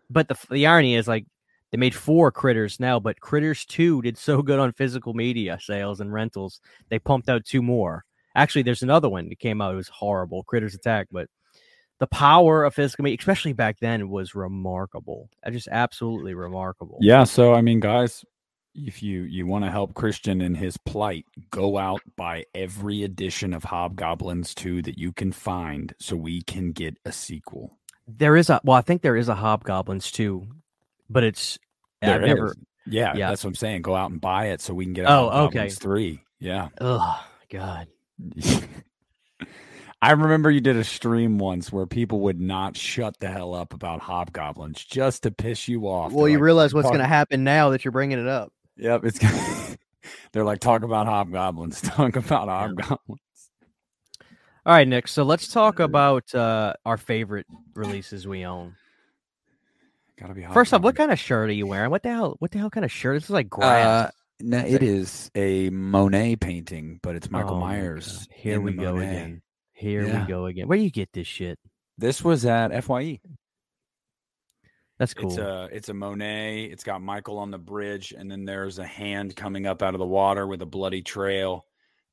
But 0.09 0.29
the 0.29 0.37
the 0.51 0.67
irony 0.67 0.95
is 0.95 1.09
like 1.09 1.27
they 1.71 1.79
made 1.79 1.95
four 1.95 2.33
Critters 2.33 2.81
now, 2.81 2.99
but 2.99 3.21
Critters 3.21 3.65
two 3.65 4.03
did 4.03 4.19
so 4.19 4.43
good 4.43 4.59
on 4.59 4.73
physical 4.73 5.15
media 5.15 5.59
sales 5.61 6.01
and 6.01 6.13
rentals, 6.13 6.61
they 6.89 6.99
pumped 6.99 7.29
out 7.29 7.45
two 7.45 7.63
more. 7.63 8.05
Actually, 8.35 8.63
there's 8.63 8.83
another 8.83 9.09
one 9.09 9.29
that 9.29 9.39
came 9.39 9.61
out. 9.61 9.73
It 9.73 9.77
was 9.77 9.89
horrible, 9.89 10.45
Critters 10.45 10.75
Attack, 10.75 11.09
but 11.11 11.29
the 11.99 12.07
power 12.07 12.65
of 12.65 12.75
physical 12.75 13.03
media, 13.03 13.19
especially 13.21 13.53
back 13.53 13.79
then, 13.81 14.09
was 14.09 14.35
remarkable. 14.35 15.29
Just 15.51 15.69
absolutely 15.71 16.35
remarkable. 16.35 16.99
Yeah, 17.01 17.25
so 17.25 17.55
I 17.55 17.61
mean, 17.61 17.79
guys, 17.79 18.25
if 18.75 19.03
you 19.03 19.23
you 19.23 19.47
want 19.47 19.65
to 19.65 19.71
help 19.71 19.95
Christian 19.95 20.41
in 20.41 20.55
his 20.55 20.77
plight, 20.77 21.27
go 21.51 21.79
out 21.79 22.01
buy 22.17 22.45
every 22.55 23.03
edition 23.03 23.53
of 23.53 23.65
Hobgoblins 23.65 24.55
2 24.55 24.83
that 24.83 24.99
you 24.99 25.13
can 25.13 25.33
find 25.33 25.95
so 25.99 26.17
we 26.17 26.43
can 26.43 26.73
get 26.73 26.97
a 27.05 27.13
sequel. 27.13 27.77
There 28.07 28.37
is 28.37 28.51
a 28.51 28.61
well, 28.65 28.77
I 28.77 28.83
think 28.83 29.03
there 29.03 29.17
is 29.17 29.29
a 29.29 29.35
Hobgoblins 29.35 30.11
too, 30.11 30.47
but 31.11 31.25
it's 31.25 31.59
There 32.01 32.21
never. 32.21 32.47
is. 32.47 32.57
Yeah, 32.87 33.15
Yeah. 33.15 33.29
that's 33.29 33.45
what 33.45 33.51
I'm 33.51 33.55
saying. 33.57 33.83
Go 33.83 33.95
out 33.95 34.11
and 34.11 34.21
buy 34.21 34.47
it 34.47 34.63
so 34.63 34.73
we 34.73 34.85
can 34.87 34.95
get 34.95 35.05
a 35.05 35.11
Oh, 35.11 35.25
okay. 35.27 35.37
Hobgoblins 35.69 35.79
3. 35.79 36.21
Yeah. 36.39 36.69
Oh 36.81 37.23
God. 37.51 37.89
I 40.03 40.13
remember 40.13 40.51
you 40.51 40.63
did 40.63 40.77
a 40.77 40.85
stream 40.85 41.37
once 41.37 41.71
where 41.71 41.85
people 41.85 42.21
would 42.21 42.41
not 42.41 42.75
shut 42.75 43.19
the 43.21 43.29
hell 43.29 43.53
up 43.55 43.75
about 43.75 44.01
hobgoblins 44.01 44.83
just 44.83 45.25
to 45.25 45.31
piss 45.31 45.69
you 45.69 45.83
off. 45.89 46.13
Well, 46.13 46.23
They're 46.25 46.31
you 46.31 46.39
like, 46.39 46.45
realize 46.45 46.73
what's 46.73 46.89
going 46.89 47.01
to 47.01 47.07
happen 47.07 47.45
now 47.45 47.69
that 47.71 47.85
you're 47.85 47.93
bringing 47.93 48.19
it 48.19 48.27
up. 48.27 48.51
Yep, 48.79 49.05
it's 49.05 49.19
they're 50.33 50.45
like 50.45 50.61
talk 50.61 50.85
about 50.85 51.07
hobgoblins, 51.07 51.81
talk 51.85 52.17
about 52.17 52.49
hobgoblins. 52.49 53.21
All 54.65 54.73
right, 54.75 54.89
Nick. 54.89 55.07
So 55.07 55.23
let's 55.23 55.49
talk 55.49 55.81
about 55.81 56.35
uh, 56.35 56.73
our 56.87 56.97
favorite 56.97 57.47
releases 57.75 58.27
we 58.27 58.47
own. 58.47 58.77
Gotta 60.21 60.35
be 60.35 60.45
First 60.53 60.75
off, 60.75 60.83
what 60.83 60.97
kind 60.97 61.11
of 61.11 61.19
shirt 61.19 61.49
are 61.49 61.53
you 61.53 61.67
wearing? 61.67 61.91
What 61.91 62.03
the 62.03 62.11
hell? 62.11 62.37
What 62.41 62.51
the 62.51 62.59
hell 62.59 62.69
kind 62.71 62.85
of 62.85 62.93
shirt? 62.93 63.17
This 63.17 63.25
is 63.25 63.31
like 63.31 63.49
grass. 63.49 64.09
Uh, 64.09 64.11
no, 64.41 64.59
it 64.59 64.83
is 64.83 65.31
a 65.35 65.71
Monet 65.71 66.37
painting, 66.37 67.01
but 67.03 67.17
it's 67.17 67.31
Michael 67.31 67.57
Oh 67.57 67.61
Myers. 67.61 68.29
Here 68.31 68.61
we 68.61 68.73
go 68.73 68.95
Monet. 68.95 69.09
again. 69.09 69.43
Here 69.73 70.07
Yeah. 70.07 70.21
we 70.23 70.29
go 70.29 70.47
again. 70.47 70.69
Where 70.69 70.77
do 70.77 70.85
you 70.85 70.91
get 70.91 71.11
this 71.13 71.27
shit? 71.27 71.59
This 71.97 72.23
was 72.23 72.45
at 72.45 72.85
Fye. 72.85 73.21
That's 74.99 75.15
cool. 75.15 75.31
It's 75.31 75.39
a 75.39 75.69
it's 75.73 75.89
a 75.89 75.95
Monet. 75.95 76.65
It's 76.65 76.85
got 76.85 77.01
Michael 77.01 77.39
on 77.39 77.51
the 77.51 77.59
bridge, 77.59 78.13
and 78.17 78.31
then 78.31 78.45
there's 78.45 78.79
a 78.79 78.87
hand 78.87 79.35
coming 79.35 79.67
up 79.67 79.83
out 79.83 79.95
of 79.95 79.99
the 80.01 80.07
water 80.07 80.47
with 80.47 80.61
a 80.61 80.67
bloody 80.67 81.01
trail. 81.01 81.65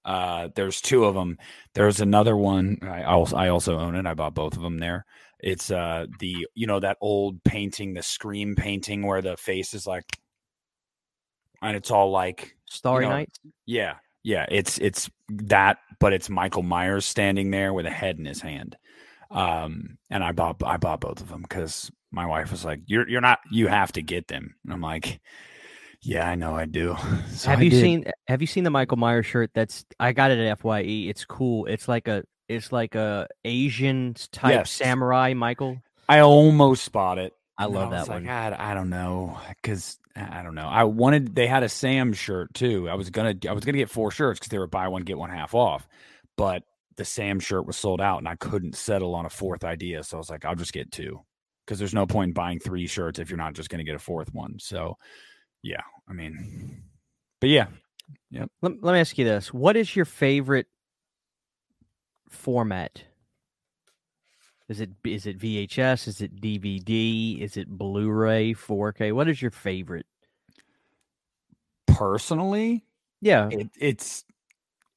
Uh, 0.05 0.47
there's 0.55 0.79
two 0.79 1.03
of 1.03 1.13
them. 1.13 1.37
There's 1.73 1.99
another 1.99 2.37
one. 2.37 2.77
I 2.81 3.03
also 3.03 3.35
I 3.35 3.49
also 3.49 3.77
own 3.77 3.95
it. 3.95 4.05
I 4.05 4.13
bought 4.13 4.33
both 4.33 4.55
of 4.55 4.61
them 4.61 4.79
there. 4.79 5.05
It's 5.39 5.69
uh 5.69 6.07
the 6.19 6.47
you 6.55 6.67
know 6.67 6.79
that 6.79 6.97
old 7.01 7.43
painting, 7.43 7.93
the 7.93 8.03
scream 8.03 8.55
painting 8.55 9.05
where 9.05 9.21
the 9.21 9.37
face 9.37 9.73
is 9.73 9.85
like, 9.85 10.05
and 11.61 11.75
it's 11.77 11.91
all 11.91 12.11
like 12.11 12.55
Starry 12.69 13.05
you 13.05 13.09
know, 13.09 13.15
Night. 13.17 13.29
yeah, 13.65 13.95
yeah. 14.23 14.45
It's 14.49 14.77
it's 14.79 15.09
that, 15.29 15.77
but 15.99 16.13
it's 16.13 16.29
Michael 16.29 16.63
Myers 16.63 17.05
standing 17.05 17.51
there 17.51 17.73
with 17.73 17.85
a 17.85 17.91
head 17.91 18.17
in 18.17 18.25
his 18.25 18.41
hand. 18.41 18.77
Um, 19.29 19.97
and 20.09 20.23
I 20.23 20.31
bought 20.31 20.61
I 20.65 20.77
bought 20.77 21.01
both 21.01 21.21
of 21.21 21.29
them 21.29 21.41
because 21.41 21.91
my 22.11 22.25
wife 22.25 22.51
was 22.51 22.65
like, 22.65 22.81
"You're 22.87 23.07
you're 23.07 23.21
not 23.21 23.39
you 23.51 23.67
have 23.67 23.91
to 23.93 24.01
get 24.01 24.27
them." 24.27 24.55
And 24.63 24.73
I'm 24.73 24.81
like, 24.81 25.19
"Yeah, 26.01 26.27
I 26.27 26.35
know 26.35 26.55
I 26.55 26.65
do." 26.65 26.95
So 27.31 27.49
have 27.51 27.59
I 27.59 27.63
you 27.63 27.69
did. 27.69 27.81
seen 27.81 28.05
Have 28.27 28.41
you 28.41 28.47
seen 28.47 28.63
the 28.63 28.69
Michael 28.69 28.97
Myers 28.97 29.25
shirt? 29.25 29.51
That's 29.53 29.85
I 29.99 30.13
got 30.13 30.31
it 30.31 30.39
at 30.39 30.59
Fye. 30.59 30.81
It's 30.81 31.25
cool. 31.25 31.65
It's 31.65 31.87
like 31.87 32.07
a 32.07 32.23
it's 32.49 32.71
like 32.71 32.95
a 32.95 33.27
Asian 33.45 34.15
type 34.31 34.51
Yes. 34.53 34.71
samurai 34.71 35.33
Michael. 35.33 35.81
I 36.09 36.19
almost 36.21 36.91
bought 36.91 37.17
it. 37.17 37.33
I 37.57 37.65
love 37.65 37.89
was 37.89 38.05
that 38.05 38.11
like, 38.13 38.23
one. 38.23 38.29
I, 38.29 38.71
I 38.71 38.73
don't 38.73 38.89
know 38.89 39.37
because 39.61 39.97
I 40.15 40.43
don't 40.43 40.55
know. 40.55 40.67
I 40.67 40.83
wanted 40.83 41.35
they 41.35 41.47
had 41.47 41.63
a 41.63 41.69
Sam 41.69 42.13
shirt 42.13 42.53
too. 42.53 42.87
I 42.89 42.95
was 42.95 43.09
gonna 43.09 43.35
I 43.49 43.53
was 43.53 43.65
gonna 43.65 43.77
get 43.77 43.89
four 43.89 44.11
shirts 44.11 44.39
because 44.39 44.49
they 44.49 44.59
were 44.59 44.67
buy 44.67 44.87
one 44.87 45.01
get 45.03 45.17
one 45.17 45.29
half 45.31 45.53
off, 45.55 45.87
but 46.37 46.63
the 46.95 47.05
Sam 47.05 47.39
shirt 47.39 47.65
was 47.67 47.77
sold 47.77 47.99
out 48.01 48.19
and 48.19 48.27
I 48.27 48.35
couldn't 48.35 48.75
settle 48.75 49.15
on 49.15 49.25
a 49.25 49.29
fourth 49.29 49.63
idea. 49.63 50.03
So 50.03 50.17
I 50.17 50.19
was 50.19 50.29
like, 50.29 50.45
I'll 50.45 50.55
just 50.55 50.73
get 50.73 50.91
two 50.91 51.21
because 51.65 51.77
there's 51.79 51.93
no 51.93 52.07
point 52.07 52.29
in 52.29 52.33
buying 52.33 52.59
three 52.59 52.87
shirts 52.87 53.19
if 53.19 53.29
you're 53.29 53.37
not 53.37 53.53
just 53.53 53.69
gonna 53.69 53.83
get 53.83 53.95
a 53.95 53.99
fourth 53.99 54.33
one. 54.33 54.57
So 54.59 54.97
yeah, 55.63 55.81
I 56.07 56.13
mean, 56.13 56.83
but 57.41 57.49
yeah, 57.49 57.67
Let, 58.31 58.83
let 58.83 58.93
me 58.93 58.99
ask 58.99 59.17
you 59.17 59.25
this: 59.25 59.51
What 59.53 59.75
is 59.75 59.95
your 59.95 60.05
favorite 60.05 60.67
format? 62.29 63.03
Is 64.69 64.81
it 64.81 64.91
is 65.05 65.25
it 65.25 65.39
VHS? 65.39 66.07
Is 66.07 66.21
it 66.21 66.41
DVD? 66.41 67.41
Is 67.41 67.55
it 67.55 67.69
Blu-ray? 67.69 68.53
4K? 68.53 69.13
What 69.13 69.29
is 69.29 69.41
your 69.41 69.51
favorite? 69.51 70.05
personally, 71.97 72.85
Yeah, 73.21 73.49
it, 73.51 73.69
it's 73.79 74.23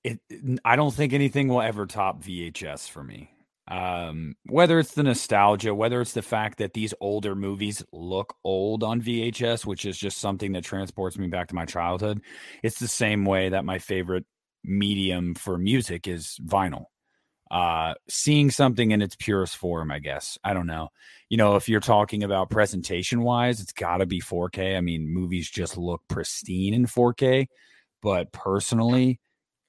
it 0.03 0.19
i 0.65 0.77
don't 0.77 0.95
think 0.95 1.13
anything 1.13 1.49
will 1.49 1.61
ever 1.61 1.85
top 1.85 2.23
vhs 2.23 2.89
for 2.89 3.05
me 3.05 3.31
um 3.69 4.35
whether 4.47 4.79
it's 4.79 4.95
the 4.95 5.03
nostalgia 5.03 5.75
whether 5.75 6.01
it's 6.01 6.15
the 6.15 6.23
fact 6.23 6.57
that 6.57 6.73
these 6.73 6.95
older 7.03 7.35
movies 7.35 7.85
look 7.93 8.35
old 8.43 8.83
on 8.83 9.03
vhs 9.03 9.67
which 9.67 9.85
is 9.85 9.99
just 9.99 10.17
something 10.17 10.53
that 10.53 10.65
transports 10.65 11.19
me 11.19 11.27
back 11.27 11.49
to 11.49 11.55
my 11.55 11.67
childhood 11.67 12.23
it's 12.63 12.79
the 12.79 12.89
same 12.89 13.27
way 13.27 13.51
that 13.51 13.67
my 13.67 13.79
favorite 13.79 14.25
medium 14.65 15.35
for 15.35 15.59
music 15.59 16.09
is 16.09 16.39
vinyl 16.43 16.87
uh 17.51 17.95
seeing 18.09 18.51
something 18.51 18.91
in 18.93 19.03
its 19.03 19.17
purest 19.17 19.57
form 19.57 19.91
i 19.91 19.99
guess. 19.99 20.39
I 20.45 20.53
don't 20.55 20.67
know. 20.67 20.89
You 21.29 21.37
know 21.37 21.57
if 21.57 21.69
you're 21.69 21.81
talking 21.81 22.23
about 22.25 22.51
presentation 22.51 23.23
wise 23.23 23.61
it's 23.61 23.73
got 23.73 23.99
to 23.99 24.07
be 24.07 24.21
4k 24.21 24.77
i 24.77 24.81
mean 24.81 25.09
movies 25.13 25.49
just 25.51 25.77
look 25.77 26.03
pristine 26.09 26.75
in 26.75 26.87
4k 26.87 27.47
but 28.03 28.33
personally 28.33 29.21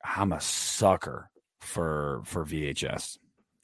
i'm 0.04 0.32
a 0.32 0.42
sucker 0.42 1.30
for 1.60 2.22
for 2.26 2.44
vhs 2.46 3.18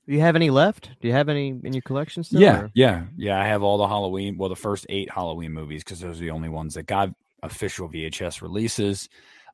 Do 0.07 0.13
you 0.13 0.19
have 0.21 0.35
any 0.35 0.49
left? 0.51 0.89
Do 1.01 1.07
you 1.07 1.13
have 1.13 1.27
any 1.29 1.47
in 1.49 1.73
your 1.73 1.81
collection 1.81 2.23
still? 2.23 2.39
yeah 2.41 2.61
or- 2.61 2.71
yeah 2.75 3.05
yeah 3.17 3.41
i 3.41 3.45
have 3.47 3.63
all 3.63 3.77
the 3.77 3.87
halloween 3.87 4.37
well 4.37 4.49
the 4.49 4.55
first 4.55 4.85
eight 4.89 5.09
halloween 5.11 5.51
movies 5.53 5.83
because 5.83 5.99
those 5.99 6.17
are 6.17 6.23
the 6.23 6.31
only 6.31 6.49
ones 6.49 6.75
that 6.75 6.83
got 6.85 7.09
official 7.43 7.89
vhs 7.89 8.41
releases 8.41 9.09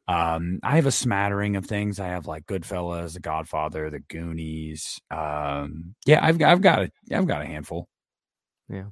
um 0.08 0.60
i 0.64 0.76
have 0.76 0.86
a 0.86 0.92
smattering 0.92 1.56
of 1.56 1.66
things 1.66 2.00
i 2.00 2.08
have 2.08 2.28
like 2.28 2.46
goodfellas 2.46 3.14
the 3.14 3.20
godfather 3.22 3.90
the 3.90 4.00
goonies 4.00 5.00
um 5.10 5.96
yeah 6.06 6.20
i've 6.22 6.38
got 6.38 6.52
i've 6.52 6.62
got 6.62 6.80
a 6.84 6.92
i've 7.14 7.28
got 7.28 7.42
a 7.42 7.46
handful 7.46 7.88
Yeah, 8.70 8.86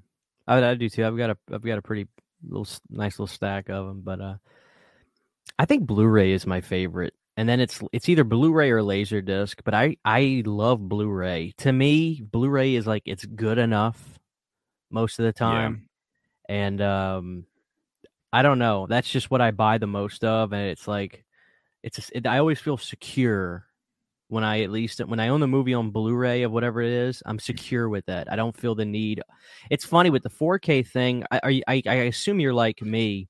I, 0.48 0.64
I 0.64 0.76
do 0.76 0.90
too. 0.90 1.06
I've 1.06 1.18
got 1.18 1.32
a 1.32 1.38
I've 1.52 1.64
got 1.64 1.78
a 1.78 1.82
pretty 1.82 2.08
little 2.48 2.68
nice 2.90 3.14
little 3.20 3.28
stack 3.28 3.70
of 3.70 3.86
them, 3.88 4.02
but 4.04 4.20
uh, 4.22 4.36
I 5.60 5.66
think 5.66 5.86
Blu-ray 5.86 6.32
is 6.32 6.46
my 6.48 6.62
favorite, 6.62 7.14
and 7.38 7.48
then 7.48 7.60
it's 7.60 7.82
it's 7.92 8.10
either 8.10 8.24
Blu-ray 8.24 8.72
or 8.72 8.82
Laserdisc. 8.82 9.56
But 9.64 9.74
I 9.74 9.98
I 10.06 10.44
love 10.46 10.80
Blu-ray. 10.88 11.54
To 11.60 11.72
me, 11.72 12.22
Blu-ray 12.22 12.76
is 12.76 12.88
like 12.88 13.04
it's 13.06 13.26
good 13.26 13.58
enough 13.58 13.98
most 14.90 15.20
of 15.20 15.26
the 15.26 15.34
time, 15.34 15.88
and 16.50 16.82
um, 16.82 17.46
I 18.34 18.42
don't 18.42 18.60
know. 18.60 18.88
That's 18.88 19.10
just 19.10 19.30
what 19.30 19.42
I 19.42 19.52
buy 19.52 19.78
the 19.78 19.88
most 19.88 20.24
of, 20.24 20.54
and 20.54 20.70
it's 20.70 20.88
like 20.88 21.26
it's 21.84 21.98
just, 21.98 22.12
it, 22.14 22.28
I 22.28 22.38
always 22.38 22.60
feel 22.60 22.78
secure 22.78 23.66
when 24.32 24.46
I 24.46 24.62
at 24.62 24.72
least 24.72 25.00
when 25.00 25.20
I 25.20 25.28
own 25.28 25.42
the 25.42 25.48
movie 25.48 25.74
on 25.74 25.92
Blu-ray 25.92 26.44
of 26.44 26.54
whatever 26.54 26.82
it 26.82 26.92
is, 26.92 27.22
I'm 27.26 27.38
mm. 27.38 27.42
secure 27.42 27.90
with 27.90 28.06
that. 28.06 28.32
I 28.32 28.38
don't 28.38 28.56
feel 28.56 28.76
the 28.76 28.86
need. 28.86 29.22
It's 29.70 29.84
funny 29.84 30.10
with 30.10 30.24
the 30.24 30.30
4K 30.30 30.88
thing. 30.88 31.26
I 31.30 31.40
are 31.44 31.52
I, 31.68 31.82
I 31.86 31.94
assume 31.94 32.40
you're 32.40 32.54
like 32.54 32.82
me, 32.82 33.28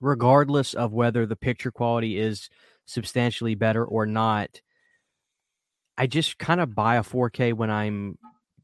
regardless 0.00 0.74
of 0.74 0.92
whether 0.92 1.26
the 1.26 1.36
picture 1.36 1.70
quality 1.70 2.18
is 2.18 2.50
substantially 2.86 3.54
better 3.54 3.84
or 3.84 4.04
not. 4.04 4.60
I 5.96 6.08
just 6.08 6.38
kind 6.38 6.60
of 6.60 6.74
buy 6.74 6.96
a 6.96 7.04
4K 7.04 7.52
when 7.52 7.70
I'm 7.70 8.18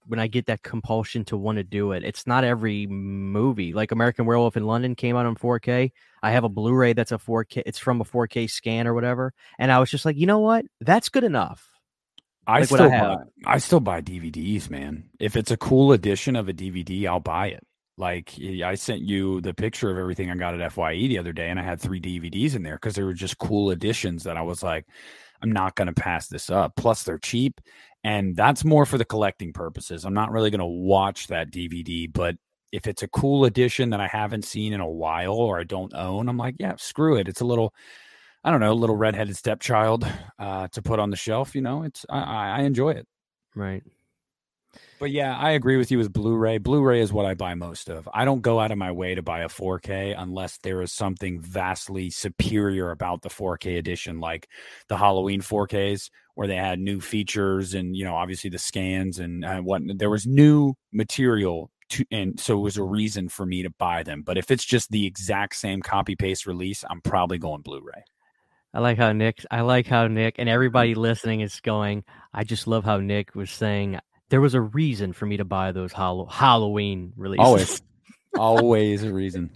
when 0.06 0.20
I 0.20 0.26
get 0.26 0.46
that 0.46 0.62
compulsion 0.62 1.24
to 1.26 1.36
want 1.36 1.58
to 1.58 1.64
do 1.64 1.92
it. 1.92 2.04
It's 2.04 2.26
not 2.26 2.44
every 2.44 2.86
movie. 2.86 3.72
Like 3.72 3.92
American 3.92 4.26
Werewolf 4.26 4.56
in 4.56 4.64
London 4.64 4.94
came 4.94 5.16
out 5.16 5.26
on 5.26 5.36
4K. 5.36 5.90
I 6.22 6.30
have 6.30 6.44
a 6.44 6.48
Blu-ray 6.48 6.92
that's 6.92 7.12
a 7.12 7.18
4K. 7.18 7.62
It's 7.66 7.78
from 7.78 8.00
a 8.00 8.04
4K 8.04 8.48
scan 8.50 8.86
or 8.86 8.94
whatever, 8.94 9.32
and 9.58 9.72
I 9.72 9.78
was 9.78 9.90
just 9.90 10.04
like, 10.04 10.16
you 10.16 10.26
know 10.26 10.40
what? 10.40 10.64
That's 10.80 11.08
good 11.08 11.24
enough. 11.24 11.68
I 12.46 12.60
Like 12.60 12.62
I 12.62 12.64
still 12.64 12.90
have. 12.90 13.18
buy, 13.18 13.24
I 13.44 13.58
still 13.58 13.80
buy 13.80 14.00
DVDs, 14.00 14.70
man. 14.70 15.08
If 15.18 15.36
it's 15.36 15.50
a 15.50 15.56
cool 15.56 15.92
edition 15.92 16.36
of 16.36 16.48
a 16.48 16.52
DVD, 16.52 17.06
I'll 17.06 17.18
buy 17.20 17.48
it. 17.48 17.66
Like 17.98 18.34
I 18.64 18.74
sent 18.74 19.00
you 19.00 19.40
the 19.40 19.54
picture 19.54 19.90
of 19.90 19.98
everything 19.98 20.30
I 20.30 20.36
got 20.36 20.60
at 20.60 20.72
Fye 20.72 20.94
the 20.94 21.18
other 21.18 21.32
day, 21.32 21.48
and 21.48 21.58
I 21.58 21.62
had 21.62 21.80
three 21.80 22.00
DVDs 22.00 22.54
in 22.54 22.62
there 22.62 22.76
because 22.76 22.94
they 22.94 23.02
were 23.02 23.14
just 23.14 23.38
cool 23.38 23.70
editions 23.70 24.24
that 24.24 24.36
I 24.36 24.42
was 24.42 24.62
like, 24.62 24.86
I'm 25.42 25.50
not 25.50 25.74
going 25.74 25.88
to 25.88 25.94
pass 25.94 26.28
this 26.28 26.50
up. 26.50 26.76
Plus, 26.76 27.02
they're 27.02 27.18
cheap, 27.18 27.60
and 28.06 28.36
that's 28.36 28.64
more 28.64 28.86
for 28.86 28.98
the 28.98 29.04
collecting 29.04 29.52
purposes. 29.52 30.04
I'm 30.04 30.14
not 30.14 30.30
really 30.30 30.48
going 30.48 30.60
to 30.60 30.64
watch 30.64 31.26
that 31.26 31.50
DVD, 31.50 32.10
but 32.10 32.36
if 32.70 32.86
it's 32.86 33.02
a 33.02 33.08
cool 33.08 33.46
edition 33.46 33.90
that 33.90 34.00
I 34.00 34.06
haven't 34.06 34.44
seen 34.44 34.72
in 34.72 34.80
a 34.80 34.88
while 34.88 35.32
or 35.32 35.58
I 35.58 35.64
don't 35.64 35.92
own, 35.92 36.28
I'm 36.28 36.36
like, 36.36 36.54
yeah, 36.60 36.76
screw 36.76 37.16
it. 37.16 37.26
It's 37.26 37.40
a 37.40 37.44
little, 37.44 37.74
I 38.44 38.52
don't 38.52 38.60
know, 38.60 38.70
a 38.70 38.74
little 38.74 38.94
redheaded 38.94 39.36
stepchild 39.36 40.06
uh, 40.38 40.68
to 40.68 40.82
put 40.82 41.00
on 41.00 41.10
the 41.10 41.16
shelf. 41.16 41.56
You 41.56 41.62
know, 41.62 41.82
it's 41.82 42.06
I 42.08 42.58
I 42.58 42.62
enjoy 42.62 42.90
it. 42.90 43.08
Right. 43.56 43.82
But 44.98 45.10
yeah, 45.10 45.36
I 45.36 45.50
agree 45.50 45.76
with 45.76 45.90
you 45.90 45.98
with 45.98 46.12
Blu-ray. 46.12 46.58
Blu-ray 46.58 47.00
is 47.00 47.12
what 47.12 47.26
I 47.26 47.34
buy 47.34 47.54
most 47.54 47.90
of. 47.90 48.08
I 48.14 48.24
don't 48.24 48.40
go 48.40 48.58
out 48.60 48.70
of 48.70 48.78
my 48.78 48.92
way 48.92 49.14
to 49.14 49.22
buy 49.22 49.40
a 49.40 49.48
4K 49.48 50.14
unless 50.16 50.56
there 50.58 50.80
is 50.80 50.92
something 50.92 51.40
vastly 51.40 52.08
superior 52.08 52.90
about 52.90 53.22
the 53.22 53.28
4K 53.28 53.78
edition, 53.78 54.20
like 54.20 54.48
the 54.88 54.96
Halloween 54.96 55.42
4Ks, 55.42 56.10
where 56.34 56.48
they 56.48 56.56
had 56.56 56.78
new 56.78 57.00
features 57.00 57.74
and 57.74 57.96
you 57.96 58.04
know 58.04 58.14
obviously 58.14 58.50
the 58.50 58.58
scans 58.58 59.18
and 59.18 59.44
uh, 59.44 59.58
what. 59.58 59.82
There 59.86 60.10
was 60.10 60.26
new 60.26 60.74
material 60.92 61.70
to, 61.90 62.04
and 62.10 62.40
so 62.40 62.58
it 62.58 62.62
was 62.62 62.78
a 62.78 62.82
reason 62.82 63.28
for 63.28 63.44
me 63.44 63.62
to 63.62 63.70
buy 63.70 64.02
them. 64.02 64.22
But 64.22 64.38
if 64.38 64.50
it's 64.50 64.64
just 64.64 64.90
the 64.90 65.06
exact 65.06 65.56
same 65.56 65.82
copy 65.82 66.16
paste 66.16 66.46
release, 66.46 66.84
I'm 66.88 67.00
probably 67.02 67.38
going 67.38 67.62
Blu-ray. 67.62 68.04
I 68.72 68.80
like 68.80 68.98
how 68.98 69.12
Nick. 69.12 69.44
I 69.50 69.62
like 69.62 69.86
how 69.86 70.06
Nick 70.06 70.34
and 70.38 70.48
everybody 70.48 70.94
listening 70.94 71.40
is 71.40 71.60
going. 71.60 72.04
I 72.34 72.44
just 72.44 72.66
love 72.66 72.84
how 72.84 72.98
Nick 72.98 73.34
was 73.34 73.50
saying 73.50 73.98
there 74.28 74.40
was 74.40 74.54
a 74.54 74.60
reason 74.60 75.12
for 75.12 75.26
me 75.26 75.36
to 75.38 75.44
buy 75.44 75.72
those 75.72 75.92
Hallow- 75.92 76.26
Halloween 76.26 77.12
releases. 77.16 77.44
Always, 77.46 77.82
always 78.36 79.02
a 79.04 79.12
reason. 79.12 79.50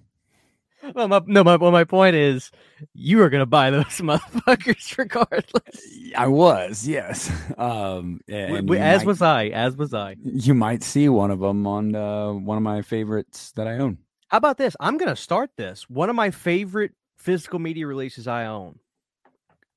well, 0.95 1.09
my, 1.09 1.21
no, 1.27 1.45
my 1.45 1.57
well, 1.57 1.71
my 1.73 1.85
point 1.85 2.17
is, 2.17 2.51
you 2.95 3.21
are 3.23 3.29
gonna 3.31 3.45
buy 3.47 3.71
those 3.71 3.85
motherfuckers 3.99 4.97
regardless. 4.97 5.87
I 6.17 6.27
was, 6.29 6.87
yes. 6.89 7.29
Um, 7.59 8.21
W- 8.29 8.45
and 8.47 8.67
w- 8.67 8.81
you 8.81 8.85
as 8.85 9.01
might- 9.01 9.07
was 9.07 9.23
I. 9.23 9.45
As 9.49 9.77
was 9.77 9.93
I. 9.93 10.17
you 10.23 10.55
might 10.55 10.83
see 10.83 11.09
one 11.09 11.31
of 11.31 11.41
them 11.41 11.67
on 11.67 11.95
uh, 11.95 12.33
one 12.33 12.57
of 12.57 12.63
my 12.63 12.81
favorites 12.83 13.53
that 13.57 13.67
I 13.67 13.75
own. 13.79 13.99
How 14.29 14.39
about 14.39 14.57
this? 14.59 14.75
I'm 14.81 14.97
gonna 14.97 15.17
start 15.17 15.51
this. 15.57 15.91
One 15.91 16.09
of 16.09 16.17
my 16.17 16.31
favorite 16.31 16.93
physical 17.19 17.59
media 17.59 17.87
releases 17.87 18.27
I 18.29 18.47
own, 18.47 18.79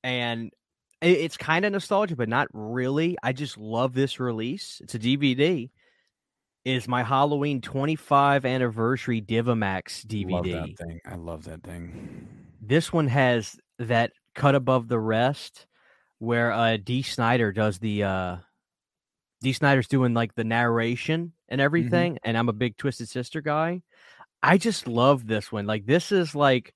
and 0.03 0.51
it's 1.03 1.37
kind 1.37 1.65
of 1.65 1.71
nostalgia, 1.71 2.15
but 2.15 2.29
not 2.29 2.47
really. 2.53 3.17
I 3.21 3.33
just 3.33 3.57
love 3.57 3.93
this 3.93 4.19
release. 4.19 4.79
It's 4.83 4.95
a 4.95 4.99
DVD. 4.99 5.69
Is 6.65 6.87
my 6.87 7.03
Halloween 7.03 7.59
25 7.59 8.45
anniversary 8.45 9.21
Divimax 9.21 10.05
Love 10.31 10.45
DVD. 10.45 10.51
that 10.53 10.85
thing. 10.85 11.01
I 11.05 11.15
love 11.15 11.43
that 11.43 11.61
thing. 11.61 12.27
This 12.61 12.93
one 12.93 13.07
has 13.07 13.57
that 13.79 14.13
cut 14.33 14.55
above 14.55 14.87
the 14.87 14.99
rest, 14.99 15.67
where 16.19 16.53
uh 16.53 16.77
Dee 16.77 17.01
Snider 17.01 17.51
does 17.51 17.79
the 17.79 18.03
uh 18.03 18.37
Dee 19.41 19.51
Snider's 19.51 19.89
doing 19.89 20.13
like 20.13 20.35
the 20.35 20.45
narration 20.45 21.33
and 21.49 21.59
everything, 21.59 22.17
and 22.23 22.37
I'm 22.37 22.47
a 22.47 22.53
big 22.53 22.77
Twisted 22.77 23.09
Sister 23.09 23.41
guy. 23.41 23.81
I 24.41 24.57
just 24.57 24.87
love 24.87 25.27
this 25.27 25.51
one. 25.51 25.65
Like 25.65 25.85
this 25.85 26.13
is 26.13 26.33
like 26.33 26.73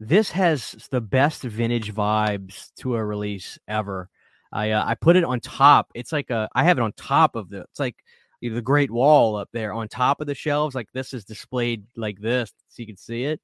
this 0.00 0.30
has 0.30 0.88
the 0.90 1.00
best 1.02 1.42
vintage 1.42 1.94
vibes 1.94 2.72
to 2.76 2.96
a 2.96 3.04
release 3.04 3.58
ever. 3.68 4.08
I 4.50 4.70
uh, 4.70 4.84
I 4.84 4.94
put 4.94 5.16
it 5.16 5.24
on 5.24 5.40
top. 5.40 5.90
It's 5.94 6.10
like 6.10 6.30
a 6.30 6.48
I 6.54 6.64
have 6.64 6.78
it 6.78 6.82
on 6.82 6.92
top 6.92 7.36
of 7.36 7.50
the. 7.50 7.60
It's 7.60 7.78
like 7.78 7.96
the 8.40 8.62
Great 8.62 8.90
Wall 8.90 9.36
up 9.36 9.50
there 9.52 9.72
on 9.74 9.88
top 9.88 10.20
of 10.22 10.26
the 10.26 10.34
shelves. 10.34 10.74
Like 10.74 10.88
this 10.92 11.12
is 11.12 11.24
displayed 11.24 11.84
like 11.96 12.18
this, 12.18 12.50
so 12.68 12.80
you 12.80 12.86
can 12.86 12.96
see 12.96 13.24
it. 13.24 13.40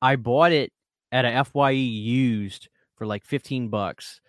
I 0.00 0.16
bought 0.16 0.52
it 0.52 0.72
at 1.12 1.26
a 1.26 1.44
Fye 1.44 1.70
used 1.70 2.68
for 2.96 3.06
like 3.06 3.24
fifteen 3.24 3.68
bucks, 3.68 4.20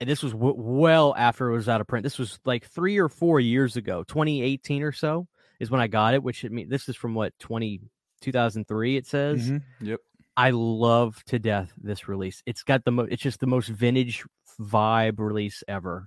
and 0.00 0.08
this 0.08 0.22
was 0.22 0.32
w- 0.32 0.54
well 0.56 1.12
after 1.18 1.50
it 1.50 1.54
was 1.56 1.68
out 1.68 1.80
of 1.80 1.88
print. 1.88 2.04
This 2.04 2.18
was 2.18 2.38
like 2.44 2.66
three 2.66 2.98
or 2.98 3.08
four 3.08 3.40
years 3.40 3.76
ago, 3.76 4.04
2018 4.04 4.84
or 4.84 4.92
so 4.92 5.26
is 5.58 5.70
when 5.70 5.80
I 5.80 5.88
got 5.88 6.14
it. 6.14 6.22
Which 6.22 6.44
I 6.44 6.48
mean, 6.48 6.68
this 6.68 6.88
is 6.88 6.96
from 6.96 7.14
what 7.14 7.36
20 7.40 7.80
2003 8.20 8.96
it 8.96 9.06
says. 9.06 9.50
Mm-hmm. 9.50 9.86
Yep. 9.86 10.00
I 10.38 10.50
love 10.50 11.22
to 11.26 11.38
death 11.40 11.72
this 11.82 12.06
release. 12.08 12.42
It's 12.46 12.62
got 12.62 12.84
the 12.84 12.92
most. 12.92 13.10
It's 13.12 13.22
just 13.22 13.40
the 13.40 13.46
most 13.48 13.68
vintage 13.68 14.24
vibe 14.60 15.18
release 15.18 15.64
ever. 15.66 16.06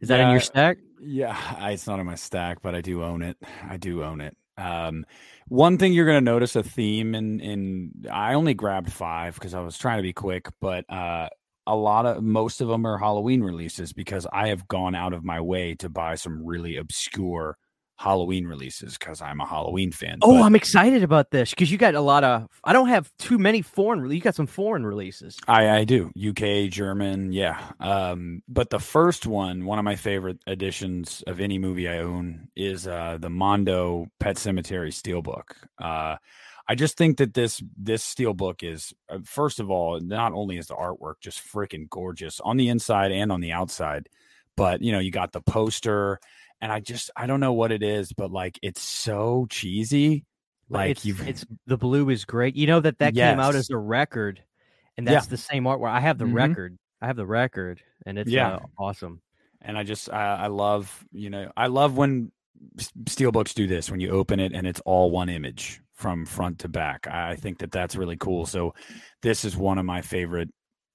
Is 0.00 0.08
that 0.08 0.20
in 0.20 0.30
your 0.30 0.40
stack? 0.40 0.78
Yeah, 1.00 1.36
I- 1.58 1.70
it's 1.70 1.86
not 1.86 2.00
in 2.00 2.06
my 2.06 2.16
stack, 2.16 2.58
but 2.60 2.74
I 2.74 2.80
do 2.80 3.02
own 3.04 3.22
it. 3.22 3.36
I 3.68 3.76
do 3.76 4.02
own 4.02 4.20
it. 4.20 4.36
Um, 4.58 5.04
one 5.48 5.78
thing 5.78 5.92
you're 5.92 6.06
going 6.06 6.22
to 6.24 6.30
notice 6.32 6.56
a 6.56 6.62
theme 6.62 7.14
in 7.14 7.40
in 7.40 7.92
I 8.10 8.34
only 8.34 8.54
grabbed 8.54 8.92
five 8.92 9.34
because 9.34 9.54
I 9.54 9.60
was 9.60 9.78
trying 9.78 9.98
to 9.98 10.02
be 10.02 10.12
quick, 10.12 10.48
but 10.60 10.84
uh, 10.90 11.28
a 11.68 11.76
lot 11.76 12.04
of 12.06 12.22
most 12.24 12.60
of 12.60 12.68
them 12.68 12.84
are 12.84 12.98
Halloween 12.98 13.42
releases 13.42 13.92
because 13.92 14.26
I 14.32 14.48
have 14.48 14.66
gone 14.66 14.94
out 14.96 15.12
of 15.12 15.24
my 15.24 15.40
way 15.40 15.74
to 15.76 15.88
buy 15.88 16.16
some 16.16 16.44
really 16.44 16.76
obscure 16.76 17.58
Halloween 17.98 18.46
releases 18.46 18.98
because 18.98 19.22
I'm 19.22 19.40
a 19.40 19.46
Halloween 19.46 19.90
fan. 19.90 20.18
Oh, 20.22 20.34
but- 20.34 20.42
I'm 20.42 20.54
excited 20.54 21.02
about 21.02 21.30
this 21.30 21.50
because 21.50 21.72
you 21.72 21.78
got 21.78 21.94
a 21.94 22.00
lot 22.00 22.24
of. 22.24 22.48
I 22.62 22.72
don't 22.72 22.88
have 22.88 23.10
too 23.18 23.38
many 23.38 23.62
foreign. 23.62 24.10
You 24.10 24.20
got 24.20 24.34
some 24.34 24.46
foreign 24.46 24.84
releases. 24.84 25.38
I, 25.48 25.70
I 25.70 25.84
do 25.84 26.10
UK, 26.16 26.70
German, 26.70 27.32
yeah. 27.32 27.60
Um, 27.80 28.42
but 28.48 28.70
the 28.70 28.78
first 28.80 29.26
one, 29.26 29.64
one 29.64 29.78
of 29.78 29.84
my 29.84 29.96
favorite 29.96 30.38
editions 30.46 31.22
of 31.26 31.40
any 31.40 31.58
movie 31.58 31.88
I 31.88 31.98
own, 31.98 32.48
is 32.54 32.86
uh, 32.86 33.16
the 33.18 33.30
Mondo 33.30 34.08
Pet 34.20 34.36
Sematary 34.36 34.92
Steelbook. 34.92 35.56
Uh, 35.78 36.16
I 36.68 36.74
just 36.74 36.96
think 36.96 37.18
that 37.18 37.32
this 37.32 37.62
this 37.76 38.04
steelbook 38.04 38.62
is, 38.62 38.92
uh, 39.08 39.18
first 39.24 39.60
of 39.60 39.70
all, 39.70 40.00
not 40.00 40.32
only 40.32 40.58
is 40.58 40.66
the 40.66 40.74
artwork 40.74 41.20
just 41.20 41.40
freaking 41.40 41.88
gorgeous 41.88 42.40
on 42.40 42.56
the 42.56 42.68
inside 42.68 43.12
and 43.12 43.30
on 43.30 43.40
the 43.40 43.52
outside, 43.52 44.08
but 44.56 44.82
you 44.82 44.92
know 44.92 44.98
you 44.98 45.12
got 45.12 45.32
the 45.32 45.40
poster, 45.40 46.18
and 46.60 46.72
I 46.72 46.80
just 46.80 47.10
I 47.16 47.26
don't 47.26 47.40
know 47.40 47.52
what 47.52 47.72
it 47.72 47.82
is, 47.82 48.12
but 48.12 48.30
like 48.30 48.58
it's 48.62 48.82
so 48.82 49.46
cheesy. 49.50 50.24
Like 50.68 50.90
it's, 50.92 51.04
you've 51.04 51.26
it's 51.28 51.44
the 51.66 51.76
blue 51.76 52.10
is 52.10 52.24
great. 52.24 52.56
You 52.56 52.66
know 52.66 52.80
that 52.80 52.98
that 52.98 53.14
came 53.14 53.38
out 53.40 53.54
as 53.54 53.70
a 53.70 53.76
record, 53.76 54.42
and 54.96 55.06
Yeah. 55.06 55.14
that's 55.14 55.26
the 55.26 55.36
same 55.36 55.64
artwork. 55.64 55.90
I 55.90 56.00
have 56.00 56.18
the 56.18 56.24
Mhm. 56.24 56.34
record. 56.34 56.78
I 57.00 57.06
have 57.06 57.16
the 57.16 57.26
record, 57.26 57.80
and 58.04 58.18
it's 58.18 58.30
Yeah. 58.30 58.54
uh, 58.56 58.60
awesome. 58.78 59.20
and 59.62 59.76
I 59.78 59.82
just 59.84 60.12
I, 60.12 60.36
I 60.36 60.46
love 60.48 61.04
you 61.12 61.30
know 61.30 61.50
I 61.56 61.66
love 61.68 61.96
when 61.96 62.30
steelbooks 62.78 63.54
do 63.54 63.66
this 63.66 63.90
when 63.90 64.00
you 64.00 64.10
open 64.10 64.38
it 64.40 64.52
and 64.52 64.66
it's 64.66 64.80
all 64.80 65.10
one 65.10 65.28
image 65.28 65.80
from 65.94 66.24
front 66.26 66.58
to 66.60 66.68
back. 66.68 67.06
I 67.08 67.30
I 67.32 67.36
think 67.36 67.58
that 67.58 67.70
that's 67.72 67.96
really 67.96 68.16
cool. 68.16 68.46
So 68.46 68.74
this 69.22 69.44
is 69.44 69.56
one 69.56 69.78
of 69.78 69.84
my 69.84 70.02
favorite 70.02 70.50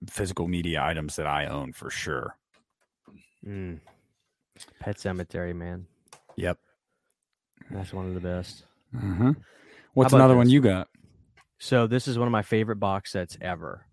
physical 0.10 0.48
media 0.48 0.82
items 0.84 1.16
that 1.18 1.28
I 1.28 1.46
own 1.48 1.74
for 1.74 1.90
sure. 1.90 2.38
Mm. 3.46 3.80
Pet 4.80 4.98
Sematary, 4.98 5.56
man, 5.56 5.86
Yep. 6.36 6.58
that's 7.70 7.94
one 7.94 8.08
of 8.08 8.14
the 8.14 8.20
best. 8.20 8.66
Uh-huh. 8.96 9.34
What's 9.94 10.14
another 10.14 10.36
one 10.36 10.50
you 10.50 10.62
got? 10.62 10.88
So 11.60 11.88
this 11.88 12.08
is 12.08 12.18
one 12.18 12.28
of 12.28 12.32
my 12.32 12.42
favorite 12.42 12.78
box 12.78 13.12
sets 13.12 13.38
ever. 13.42 13.86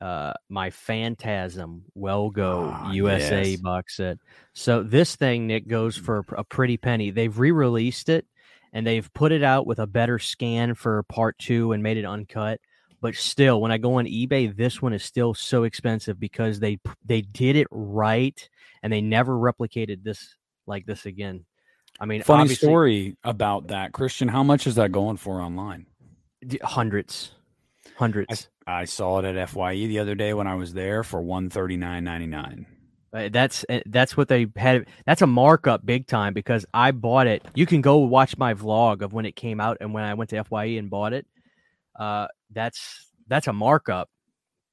Uh, 0.00 0.32
my 0.48 0.70
Phantasm 0.70 1.84
Well 1.94 2.30
Go 2.30 2.70
Ah, 2.72 2.92
USA 2.92 3.50
yes. 3.50 3.60
box 3.60 3.96
set. 3.96 4.18
So 4.52 4.82
this 4.82 5.16
thing, 5.16 5.46
Nick, 5.46 5.66
goes 5.68 5.96
for 5.96 6.24
a 6.36 6.44
pretty 6.44 6.76
penny. 6.76 7.10
They've 7.10 7.36
re-released 7.38 8.08
it 8.08 8.26
and 8.72 8.86
they've 8.86 9.10
put 9.14 9.32
it 9.32 9.42
out 9.42 9.66
with 9.66 9.78
a 9.78 9.86
better 9.86 10.18
scan 10.18 10.74
for 10.74 11.02
part 11.04 11.38
two 11.38 11.72
and 11.72 11.82
made 11.82 11.96
it 11.96 12.04
uncut. 12.04 12.60
But 13.00 13.14
still, 13.14 13.60
when 13.60 13.70
I 13.70 13.78
go 13.78 13.94
on 13.98 14.06
eBay, 14.06 14.54
this 14.54 14.80
one 14.82 14.94
is 14.94 15.04
still 15.04 15.34
so 15.34 15.64
expensive 15.64 16.18
because 16.18 16.58
they 16.58 16.78
they 17.04 17.20
did 17.20 17.54
it 17.56 17.68
right 17.70 18.48
and 18.84 18.92
they 18.92 19.00
never 19.00 19.32
replicated 19.32 20.04
this 20.04 20.36
like 20.66 20.86
this 20.86 21.06
again. 21.06 21.44
I 21.98 22.06
mean, 22.06 22.22
Funny 22.22 22.54
story 22.54 23.16
about 23.24 23.68
that, 23.68 23.92
Christian. 23.92 24.28
How 24.28 24.42
much 24.42 24.66
is 24.66 24.76
that 24.76 24.92
going 24.92 25.16
for 25.16 25.40
online? 25.40 25.86
hundreds, 26.62 27.32
hundreds. 27.96 28.48
I 28.66 28.84
saw 28.84 29.20
it 29.20 29.24
at 29.24 29.48
Fye 29.48 29.74
the 29.74 29.98
other 29.98 30.14
day 30.14 30.34
when 30.34 30.46
I 30.46 30.54
was 30.54 30.74
there 30.74 31.02
for 31.02 31.22
one 31.22 31.48
thirty 31.48 31.78
nine 31.78 32.04
ninety 32.04 32.26
nine. 32.26 32.66
Uh, 33.12 33.28
That's 33.32 33.64
uh, 33.68 33.80
that's 33.86 34.16
what 34.16 34.28
they 34.28 34.48
had. 34.56 34.86
That's 35.06 35.22
a 35.22 35.26
markup 35.26 35.86
big 35.86 36.06
time 36.06 36.34
because 36.34 36.66
I 36.74 36.90
bought 36.90 37.26
it. 37.26 37.42
You 37.54 37.64
can 37.64 37.80
go 37.80 37.98
watch 37.98 38.36
my 38.36 38.52
vlog 38.52 39.02
of 39.02 39.12
when 39.12 39.24
it 39.24 39.36
came 39.36 39.60
out 39.60 39.78
and 39.80 39.94
when 39.94 40.04
I 40.04 40.14
went 40.14 40.30
to 40.30 40.44
Fye 40.44 40.64
and 40.64 40.90
bought 40.90 41.14
it. 41.14 41.26
Uh, 41.98 42.26
that's 42.50 43.06
that's 43.28 43.46
a 43.46 43.52
markup. 43.52 44.10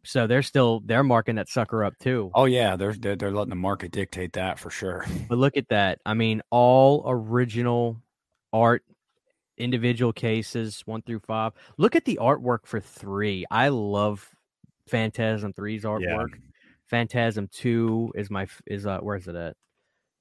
So 0.04 0.26
they're 0.26 0.42
still 0.42 0.82
they're 0.86 1.04
marking 1.04 1.36
that 1.36 1.50
sucker 1.50 1.84
up 1.84 1.98
too. 2.00 2.32
Oh 2.34 2.46
yeah, 2.46 2.76
they're, 2.76 2.94
they're 2.94 3.16
they're 3.16 3.32
letting 3.32 3.50
the 3.50 3.56
market 3.56 3.92
dictate 3.92 4.34
that 4.34 4.60
for 4.60 4.70
sure. 4.70 5.06
But 5.30 5.38
look 5.38 5.58
at 5.58 5.70
that. 5.70 6.00
I 6.06 6.14
mean, 6.14 6.42
all 6.50 7.04
original 7.08 8.02
art, 8.52 8.84
individual 9.58 10.12
cases 10.12 10.82
one 10.86 11.02
through 11.04 11.20
five. 11.20 11.54
Look 11.78 11.96
at 11.96 12.06
the 12.06 12.20
artwork 12.22 12.66
for 12.66 12.80
three. 12.80 13.46
I 13.50 13.70
love 13.70 14.28
Phantasm 14.88 15.54
3's 15.54 15.84
artwork. 15.84 16.30
Phantasm 16.88 17.48
2 17.54 18.14
is 18.16 18.30
my 18.30 18.48
is 18.68 18.86
uh 18.86 19.00
where's 19.00 19.28
it 19.28 19.36
at? 19.36 19.56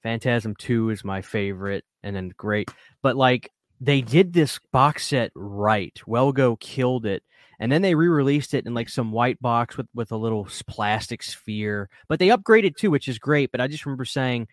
Phantasm 0.03 0.55
2 0.57 0.91
is 0.91 1.05
my 1.05 1.21
favorite 1.21 1.85
and 2.03 2.15
then 2.15 2.33
great. 2.37 2.71
But 3.03 3.17
like 3.17 3.51
they 3.81 4.01
did 4.01 4.33
this 4.33 4.61
box 4.73 5.09
set 5.09 5.33
right. 5.35 5.99
Well 6.07 6.33
Go 6.33 6.57
killed 6.57 7.07
it. 7.07 7.25
And 7.61 7.71
then 7.71 7.83
they 7.83 7.95
re-released 7.95 8.55
it 8.55 8.67
in 8.67 8.75
like 8.75 8.89
some 8.89 9.13
white 9.13 9.41
box 9.41 9.77
with 9.77 9.87
with 9.95 10.11
a 10.11 10.17
little 10.17 10.49
plastic 10.67 11.23
sphere. 11.23 11.89
But 12.09 12.19
they 12.19 12.29
upgraded 12.29 12.77
too, 12.77 12.91
which 12.91 13.07
is 13.07 13.19
great, 13.19 13.53
but 13.53 13.61
I 13.61 13.69
just 13.69 13.87
remember 13.87 14.07
saying 14.07 14.49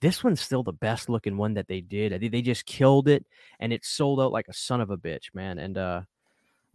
this 0.00 0.22
one's 0.22 0.40
still 0.40 0.62
the 0.62 0.72
best 0.72 1.08
looking 1.08 1.36
one 1.36 1.54
that 1.54 1.66
they 1.66 1.80
did. 1.80 2.12
I 2.12 2.18
think 2.18 2.30
they 2.30 2.42
just 2.42 2.66
killed 2.66 3.08
it 3.08 3.24
and 3.58 3.72
it 3.72 3.84
sold 3.84 4.20
out 4.20 4.32
like 4.32 4.48
a 4.48 4.52
son 4.52 4.80
of 4.80 4.90
a 4.90 4.98
bitch, 4.98 5.34
man. 5.34 5.58
And 5.58 5.78
uh 5.78 6.02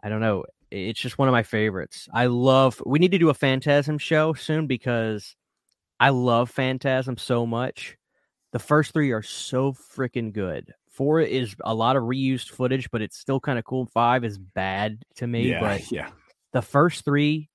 I 0.04 0.10
don't 0.10 0.22
know. 0.22 0.46
It's 0.72 1.00
just 1.00 1.18
one 1.18 1.28
of 1.28 1.32
my 1.32 1.44
favorites. 1.44 2.10
I 2.13 2.26
love. 2.26 2.82
We 2.86 3.00
need 3.00 3.12
to 3.12 3.18
do 3.18 3.30
a 3.30 3.34
Phantasm 3.34 3.98
show 3.98 4.34
soon 4.34 4.68
because 4.68 5.36
I 6.00 6.10
love 6.10 6.50
Phantasm 6.50 7.18
so 7.18 7.46
much. 7.46 7.98
The 8.52 8.60
first 8.60 8.94
three 8.94 9.12
are 9.12 9.24
so 9.24 9.74
freaking 9.74 10.34
good. 10.34 10.74
Four 10.97 11.21
is 11.21 11.55
a 11.63 11.75
lot 11.75 11.95
of 11.95 12.03
reused 12.03 12.49
footage, 12.49 12.89
but 12.89 13.03
it's 13.03 13.17
still 13.17 13.39
kind 13.39 13.60
of 13.60 13.65
cool. 13.65 13.86
Five 13.86 14.23
is 14.25 14.39
bad 14.39 15.03
to 15.17 15.27
me, 15.27 15.51
yeah, 15.51 15.60
but 15.60 15.91
yeah. 15.91 16.10
the 16.53 16.63
first 16.63 17.05
three 17.05 17.49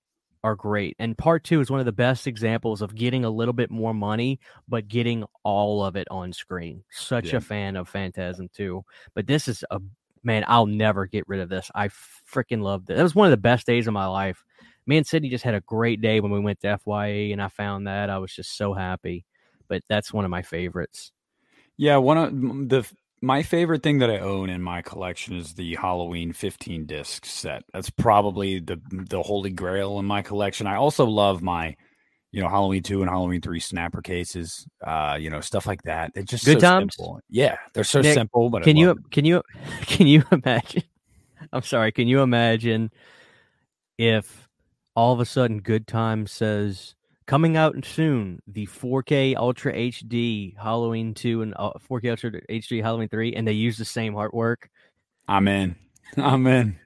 are 0.45 0.55
great. 0.55 0.95
And 1.01 1.19
part 1.19 1.43
two 1.43 1.61
is 1.61 1.69
one 1.69 1.81
of 1.81 1.87
the 1.87 1.91
best 1.91 2.29
examples 2.29 2.83
of 2.83 2.95
getting 2.95 3.25
a 3.25 3.31
little 3.31 3.53
bit 3.53 3.69
more 3.69 3.93
money, 3.93 4.39
but 4.69 4.87
getting 4.87 5.25
all 5.43 5.85
of 5.85 5.97
it 5.97 6.07
on 6.09 6.33
screen. 6.33 6.85
Such 6.93 7.33
Yeah. 7.33 7.39
a 7.39 7.41
fan 7.41 7.75
of 7.75 7.89
Phantasm 7.89 8.49
2. 8.55 8.85
But 9.15 9.27
this 9.27 9.49
is 9.49 9.65
a 9.73 9.81
man, 10.23 10.45
I'll 10.47 10.67
never 10.67 11.07
get 11.07 11.29
rid 11.29 11.41
of 11.41 11.49
this. 11.49 11.69
I 11.75 11.89
freaking 11.89 12.63
loved 12.63 12.91
it. 12.91 12.97
That 12.97 13.03
was 13.03 13.15
one 13.15 13.27
of 13.27 13.33
the 13.33 13.37
best 13.39 13.67
days 13.67 13.89
of 13.89 13.93
my 13.93 14.07
life. 14.07 14.45
Me 14.87 14.97
and 14.97 15.07
Sydney 15.07 15.31
just 15.31 15.45
had 15.45 15.55
a 15.55 15.61
great 15.61 16.01
day 16.01 16.21
when 16.21 16.31
we 16.31 16.39
went 16.39 16.61
to 16.61 16.79
FYE 16.79 17.31
and 17.33 17.43
I 17.43 17.49
found 17.49 17.89
that. 17.89 18.09
I 18.09 18.19
was 18.19 18.33
just 18.33 18.57
so 18.57 18.73
happy. 18.73 19.25
But 19.67 19.83
that's 19.89 20.13
one 20.13 20.25
of 20.25 20.31
my 20.31 20.43
favorites. 20.43 21.11
Yeah, 21.77 21.97
one 21.97 22.19
of 22.19 22.69
the 22.69 22.89
my 23.23 23.43
favorite 23.43 23.83
thing 23.83 23.99
that 23.99 24.11
I 24.11 24.19
own 24.19 24.51
in 24.51 24.61
my 24.61 24.83
collection 24.83 25.37
is 25.37 25.55
the 25.55 25.77
Halloween 25.77 26.33
15 26.33 26.87
disc 26.87 27.25
set. 27.25 27.63
That's 27.73 27.89
probably 27.89 28.59
the 28.59 28.81
the 28.91 29.23
holy 29.23 29.51
grail 29.51 29.99
in 30.01 30.05
my 30.05 30.23
collection. 30.23 30.67
I 30.67 30.75
also 30.77 31.07
love 31.07 31.41
my 31.41 31.77
you 32.33 32.43
know 32.43 32.49
Halloween 32.49 32.83
2 32.83 33.01
and 33.01 33.09
Halloween 33.11 33.41
3 33.41 33.61
snapper 33.61 34.03
cases. 34.03 34.67
Uh, 34.85 35.17
you 35.21 35.31
know, 35.31 35.41
stuff 35.41 35.67
like 35.67 35.83
that. 35.85 36.11
It's 36.17 36.31
just 36.31 36.45
Good 36.45 36.61
so 36.61 36.69
times? 36.69 36.97
simple. 36.97 37.21
Yeah, 37.31 37.57
they're 37.73 37.85
so 37.85 38.03
Nick, 38.03 38.15
simple, 38.15 38.51
but 38.51 38.65
Can 38.65 38.77
you 38.77 38.97
can 39.11 39.25
you 39.25 39.43
can 39.83 40.07
you 40.09 40.25
imagine? 40.33 40.83
I'm 41.53 41.63
sorry. 41.63 41.93
Can 41.93 42.09
you 42.09 42.23
imagine 42.23 42.91
if 43.99 44.49
all 44.97 45.13
of 45.13 45.21
a 45.21 45.25
sudden 45.27 45.61
Good 45.61 45.87
Time 45.87 46.27
says 46.27 46.97
coming 47.33 47.57
out 47.57 47.75
soon 47.83 48.43
the 48.47 48.67
4K 48.67 49.35
Ultra 49.37 49.73
HD 49.73 50.55
Halloween 50.55 51.15
2 51.15 51.41
and 51.41 51.55
uh, 51.57 51.71
4K 51.91 52.11
Ultra 52.11 52.31
HD 52.51 52.83
Halloween 52.83 53.09
3 53.09 53.33
and 53.35 53.49
they 53.49 53.53
use 53.53 53.79
the 53.79 53.87
same 53.87 54.13
artwork? 54.13 54.57
I'm 55.27 55.49
in. 55.49 55.77
I'm 56.19 56.47
in. 56.47 56.79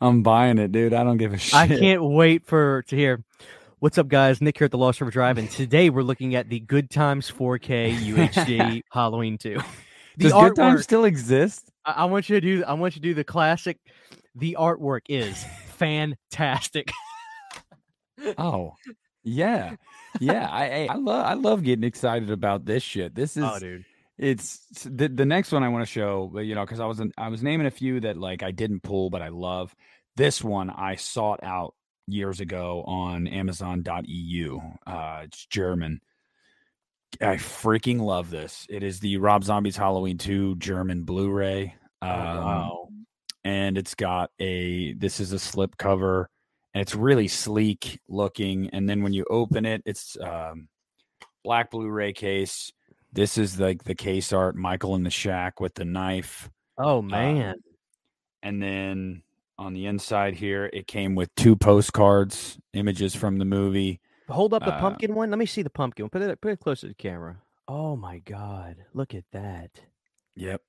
I'm 0.00 0.24
buying 0.24 0.58
it, 0.58 0.72
dude. 0.72 0.94
I 0.94 1.04
don't 1.04 1.16
give 1.16 1.32
a 1.32 1.38
shit. 1.38 1.54
I 1.54 1.68
can't 1.68 2.02
wait 2.02 2.44
for 2.44 2.82
to 2.88 2.96
hear. 2.96 3.22
What's 3.78 3.96
up, 3.96 4.08
guys? 4.08 4.40
Nick 4.40 4.58
here 4.58 4.64
at 4.64 4.72
the 4.72 4.78
Lost 4.78 5.00
River 5.00 5.12
Drive, 5.12 5.38
and 5.38 5.48
today 5.48 5.90
we're 5.90 6.02
looking 6.02 6.34
at 6.34 6.48
the 6.48 6.58
Good 6.58 6.90
Times 6.90 7.30
4K 7.30 7.94
UHD 7.98 8.82
Halloween 8.90 9.38
2. 9.38 9.60
The 10.16 10.24
Does 10.24 10.32
Good 10.32 10.56
Time 10.56 10.76
artwork- 10.76 10.82
still 10.82 11.04
exist? 11.04 11.70
I, 11.84 11.92
I 11.92 12.04
want 12.06 12.28
you 12.28 12.40
to 12.40 12.40
do. 12.40 12.64
I 12.64 12.72
want 12.72 12.96
you 12.96 13.00
to 13.00 13.08
do 13.08 13.14
the 13.14 13.22
classic. 13.22 13.78
The 14.34 14.56
artwork 14.58 15.02
is 15.08 15.44
fantastic. 15.78 16.90
Oh, 18.36 18.72
yeah, 19.24 19.76
yeah. 20.20 20.48
I 20.50 20.64
I, 20.64 20.86
I 20.90 20.94
love 20.96 21.26
I 21.26 21.34
love 21.34 21.62
getting 21.62 21.84
excited 21.84 22.30
about 22.30 22.64
this 22.64 22.82
shit. 22.82 23.14
This 23.14 23.36
is 23.36 23.44
oh, 23.44 23.58
dude. 23.58 23.84
it's 24.18 24.58
the 24.84 25.08
the 25.08 25.24
next 25.24 25.50
one 25.52 25.62
I 25.62 25.68
want 25.68 25.82
to 25.86 25.90
show, 25.92 26.38
you 26.38 26.54
know, 26.54 26.64
because 26.64 26.80
I 26.80 26.86
was 26.86 27.00
I 27.18 27.28
was 27.28 27.42
naming 27.42 27.66
a 27.66 27.70
few 27.70 28.00
that 28.00 28.16
like 28.16 28.42
I 28.42 28.50
didn't 28.50 28.82
pull, 28.82 29.10
but 29.10 29.22
I 29.22 29.28
love. 29.28 29.74
This 30.16 30.44
one 30.44 30.70
I 30.70 30.94
sought 30.94 31.40
out 31.42 31.74
years 32.06 32.38
ago 32.40 32.84
on 32.86 33.26
Amazon.eu. 33.26 34.60
Uh, 34.86 35.20
it's 35.24 35.46
German. 35.46 36.00
I 37.20 37.36
freaking 37.36 38.00
love 38.00 38.30
this. 38.30 38.66
It 38.68 38.82
is 38.82 39.00
the 39.00 39.16
Rob 39.18 39.44
Zombies 39.44 39.76
Halloween 39.76 40.18
2 40.18 40.56
German 40.56 41.04
Blu-ray. 41.04 41.74
Oh, 42.02 42.06
Um, 42.08 42.14
wow. 42.44 42.88
and 43.44 43.78
it's 43.78 43.94
got 43.94 44.30
a 44.40 44.92
this 44.94 45.20
is 45.20 45.32
a 45.32 45.38
slip 45.38 45.76
cover 45.78 46.28
and 46.74 46.82
it's 46.82 46.94
really 46.94 47.28
sleek 47.28 48.00
looking 48.08 48.68
and 48.70 48.88
then 48.88 49.02
when 49.02 49.12
you 49.12 49.24
open 49.30 49.64
it 49.64 49.82
it's 49.86 50.16
um 50.20 50.68
black 51.44 51.70
blu-ray 51.70 52.12
case 52.12 52.72
this 53.12 53.38
is 53.38 53.60
like 53.60 53.84
the 53.84 53.94
case 53.94 54.32
art 54.32 54.56
michael 54.56 54.94
in 54.94 55.02
the 55.02 55.10
shack 55.10 55.60
with 55.60 55.74
the 55.74 55.84
knife 55.84 56.50
Oh 56.76 57.00
man. 57.02 57.54
and 58.42 58.60
then 58.62 59.22
on 59.58 59.72
the 59.74 59.86
inside 59.86 60.34
here 60.34 60.68
it 60.72 60.86
came 60.88 61.14
with 61.14 61.32
two 61.36 61.54
postcards 61.54 62.58
images 62.72 63.14
from 63.14 63.38
the 63.38 63.44
movie 63.44 64.00
Hold 64.28 64.54
up 64.54 64.64
the 64.64 64.72
uh, 64.72 64.80
pumpkin 64.80 65.14
one. 65.14 65.28
Let 65.28 65.38
me 65.38 65.44
see 65.44 65.60
the 65.60 65.68
pumpkin. 65.68 66.04
one. 66.04 66.08
Put 66.08 66.22
it 66.22 66.40
put 66.40 66.50
it 66.52 66.58
close 66.58 66.80
to 66.80 66.88
the 66.88 66.94
camera. 66.94 67.36
Oh 67.68 67.94
my 67.94 68.20
god. 68.20 68.76
Look 68.94 69.14
at 69.14 69.24
that. 69.32 69.70
yep 70.34 70.62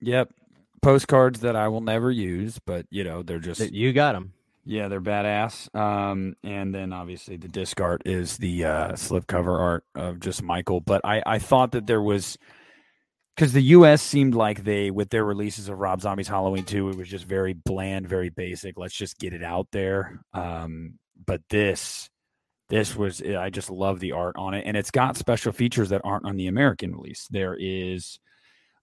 yep 0.00 0.30
postcards 0.80 1.40
that 1.40 1.56
i 1.56 1.66
will 1.66 1.80
never 1.80 2.08
use 2.08 2.60
but 2.64 2.86
you 2.88 3.02
know 3.02 3.24
they're 3.24 3.40
just 3.40 3.72
You 3.72 3.92
got 3.92 4.12
them. 4.12 4.32
Yeah, 4.68 4.88
they're 4.88 5.00
badass. 5.00 5.74
Um, 5.74 6.36
and 6.44 6.74
then 6.74 6.92
obviously 6.92 7.38
the 7.38 7.48
disc 7.48 7.80
art 7.80 8.02
is 8.04 8.36
the 8.36 8.66
uh, 8.66 8.92
slipcover 8.92 9.58
art 9.58 9.84
of 9.94 10.20
just 10.20 10.42
Michael. 10.42 10.80
But 10.80 11.00
I, 11.04 11.22
I 11.24 11.38
thought 11.38 11.72
that 11.72 11.86
there 11.86 12.02
was 12.02 12.36
because 13.34 13.54
the 13.54 13.62
U.S. 13.62 14.02
seemed 14.02 14.34
like 14.34 14.64
they, 14.64 14.90
with 14.90 15.08
their 15.08 15.24
releases 15.24 15.70
of 15.70 15.78
Rob 15.78 16.02
Zombie's 16.02 16.28
Halloween 16.28 16.64
2, 16.64 16.90
it 16.90 16.96
was 16.96 17.08
just 17.08 17.24
very 17.24 17.54
bland, 17.54 18.06
very 18.06 18.28
basic. 18.28 18.76
Let's 18.76 18.94
just 18.94 19.18
get 19.18 19.32
it 19.32 19.42
out 19.42 19.68
there. 19.72 20.20
Um, 20.34 20.98
but 21.24 21.40
this, 21.48 22.10
this 22.68 22.94
was, 22.94 23.22
I 23.22 23.48
just 23.48 23.70
love 23.70 24.00
the 24.00 24.12
art 24.12 24.36
on 24.36 24.52
it, 24.52 24.64
and 24.66 24.76
it's 24.76 24.90
got 24.90 25.16
special 25.16 25.52
features 25.52 25.88
that 25.90 26.02
aren't 26.04 26.26
on 26.26 26.36
the 26.36 26.48
American 26.48 26.94
release. 26.94 27.26
There 27.30 27.56
is, 27.58 28.18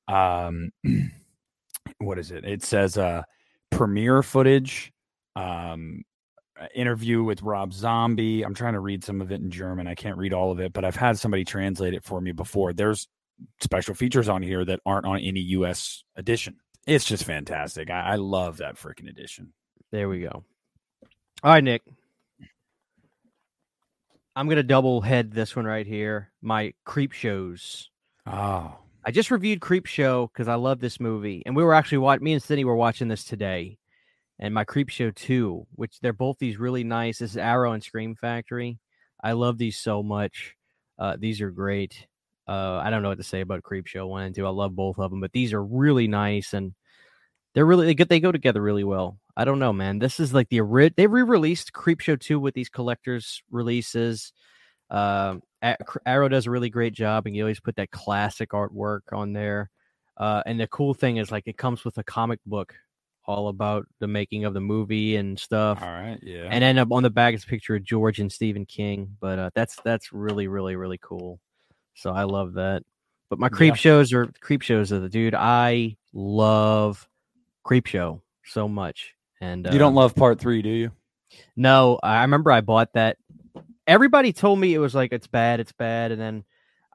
um, 0.08 0.72
what 2.00 2.18
is 2.18 2.32
it? 2.32 2.44
It 2.44 2.64
says 2.64 2.98
uh, 2.98 3.22
premiere 3.70 4.24
footage 4.24 4.92
um 5.36 6.04
interview 6.74 7.24
with 7.24 7.42
Rob 7.42 7.74
Zombie. 7.74 8.44
I'm 8.44 8.54
trying 8.54 8.74
to 8.74 8.80
read 8.80 9.04
some 9.04 9.22
of 9.22 9.32
it 9.32 9.42
in 9.42 9.52
German. 9.52 9.88
I 9.88 9.96
can't 9.96 10.18
read 10.18 10.34
all 10.34 10.52
of 10.52 10.60
it, 10.60 10.74
but 10.74 10.86
I've 10.86 10.96
had 10.96 11.20
somebody 11.20 11.44
translate 11.44 11.94
it 11.94 12.04
for 12.04 12.22
me 12.22 12.32
before. 12.32 12.74
There's 12.74 13.08
special 13.62 13.94
features 13.94 14.30
on 14.30 14.42
here 14.42 14.64
that 14.64 14.80
aren't 14.86 15.06
on 15.06 15.20
any 15.20 15.42
US 15.42 16.04
edition. 16.16 16.58
It's 16.88 17.06
just 17.06 17.24
fantastic. 17.24 17.90
I, 17.90 18.02
I 18.02 18.16
love 18.16 18.58
that 18.58 18.76
freaking 18.76 19.10
edition. 19.10 19.54
There 19.92 20.08
we 20.08 20.22
go. 20.22 20.44
All 21.44 21.52
right, 21.52 21.64
Nick. 21.64 21.82
I'm 24.36 24.50
gonna 24.50 24.64
double 24.64 25.02
head 25.02 25.32
this 25.32 25.56
one 25.56 25.66
right 25.66 25.88
here. 25.88 26.32
My 26.42 26.74
creep 26.84 27.14
shows. 27.14 27.90
Oh, 28.28 28.76
I 29.06 29.12
just 29.12 29.32
reviewed 29.32 29.62
Creep 29.62 29.86
Show 29.86 30.30
because 30.34 30.48
I 30.48 30.56
love 30.56 30.80
this 30.80 31.00
movie, 31.00 31.44
and 31.46 31.56
we 31.56 31.64
were 31.64 31.74
actually 31.74 32.00
watching. 32.00 32.24
Me 32.24 32.34
and 32.34 32.44
Cindy 32.44 32.66
were 32.66 32.76
watching 32.76 33.08
this 33.08 33.24
today, 33.24 33.78
and 34.40 34.54
my 34.54 34.64
Creep 34.64 34.90
Show 34.90 35.12
two, 35.12 35.66
which 35.74 36.00
they're 36.00 36.14
both 36.14 36.38
these 36.40 36.58
really 36.60 36.84
nice. 36.84 37.20
This 37.20 37.32
is 37.32 37.38
Arrow 37.38 37.74
and 37.74 37.84
Scream 37.84 38.16
Factory. 38.16 38.80
I 39.24 39.32
love 39.32 39.58
these 39.58 39.78
so 39.78 40.04
much. 40.04 40.56
Uh, 41.00 41.16
these 41.18 41.42
are 41.42 41.52
great. 41.52 42.08
Uh, 42.48 42.82
I 42.84 42.90
don't 42.90 43.02
know 43.02 43.10
what 43.10 43.18
to 43.18 43.24
say 43.24 43.42
about 43.42 43.64
Creep 43.64 43.88
Show 43.88 44.08
one 44.08 44.24
and 44.24 44.36
two. 44.36 44.46
I 44.46 44.50
love 44.50 44.76
both 44.76 45.00
of 45.00 45.10
them, 45.10 45.22
but 45.22 45.32
these 45.32 45.54
are 45.54 45.64
really 45.64 46.08
nice 46.08 46.54
and 46.54 46.74
they're 47.54 47.66
really 47.66 47.86
they 47.86 47.96
go 47.96 48.04
they 48.04 48.20
go 48.20 48.32
together 48.32 48.62
really 48.62 48.84
well. 48.84 49.18
I 49.38 49.46
don't 49.46 49.60
know, 49.60 49.74
man. 49.74 50.00
This 50.00 50.20
is 50.20 50.34
like 50.34 50.50
the 50.50 50.92
they 50.96 51.08
re-released 51.08 51.74
Creep 51.74 52.02
Show 52.02 52.16
two 52.18 52.40
with 52.40 52.54
these 52.54 52.70
collectors 52.70 53.42
releases. 53.50 54.32
Cr- 54.92 55.98
Arrow 56.06 56.30
does 56.30 56.46
a 56.46 56.52
really 56.52 56.70
great 56.70 56.94
job, 56.94 57.26
and 57.26 57.36
you 57.36 57.44
always 57.44 57.60
put 57.60 57.78
that 57.78 57.92
classic 57.92 58.52
artwork 58.52 59.02
on 59.12 59.34
there. 59.34 59.70
Uh, 60.18 60.44
and 60.46 60.60
the 60.60 60.68
cool 60.68 60.94
thing 60.94 61.18
is 61.18 61.32
like 61.32 61.44
it 61.48 61.58
comes 61.58 61.84
with 61.84 61.98
a 61.98 62.04
comic 62.04 62.40
book 62.46 62.76
all 63.28 63.48
about 63.48 63.88
the 64.00 64.08
making 64.08 64.46
of 64.46 64.54
the 64.54 64.62
movie 64.62 65.16
and 65.16 65.40
stuff. 65.40 65.82
all 65.82 65.88
right. 65.92 66.20
Yeah. 66.22 66.48
And 66.50 66.62
then 66.64 66.78
up 66.78 66.92
on 66.92 67.04
the 67.04 67.10
back 67.10 67.34
is 67.34 67.44
a 67.44 67.48
picture 67.48 67.76
of 67.76 67.84
George 67.84 68.20
and 68.20 68.32
Stephen 68.32 68.66
King. 68.66 69.16
But 69.20 69.40
uh, 69.40 69.50
that's 69.56 69.78
that's 69.84 70.12
really 70.14 70.48
really 70.48 70.76
really 70.76 71.00
cool. 71.02 71.40
So 71.96 72.12
I 72.12 72.24
love 72.24 72.54
that. 72.54 72.84
But 73.30 73.40
my 73.40 73.50
creep 73.50 73.72
Yeah. 73.74 73.76
shows 73.76 74.14
are 74.14 74.28
creep 74.40 74.62
shows 74.62 74.92
are 74.94 75.00
the 75.00 75.10
dude. 75.10 75.34
I 75.36 75.98
love 76.14 77.08
creep 77.64 77.88
show 77.88 78.22
so 78.46 78.68
much. 78.68 79.14
And 79.42 79.66
you 79.72 79.80
don't 79.80 79.90
um, 79.90 79.96
love 79.96 80.16
part 80.16 80.40
three, 80.40 80.62
do 80.62 80.70
you? 80.70 80.92
no, 81.56 82.00
I 82.02 82.22
remember 82.22 82.52
I 82.52 82.62
bought 82.62 82.94
that. 82.94 83.18
Everybody 83.88 84.32
told 84.34 84.60
me 84.60 84.74
it 84.74 84.80
was 84.80 84.96
like 84.96 85.12
it's 85.12 85.28
bad, 85.28 85.60
it's 85.60 85.74
bad, 85.74 86.12
and 86.12 86.22
then 86.22 86.44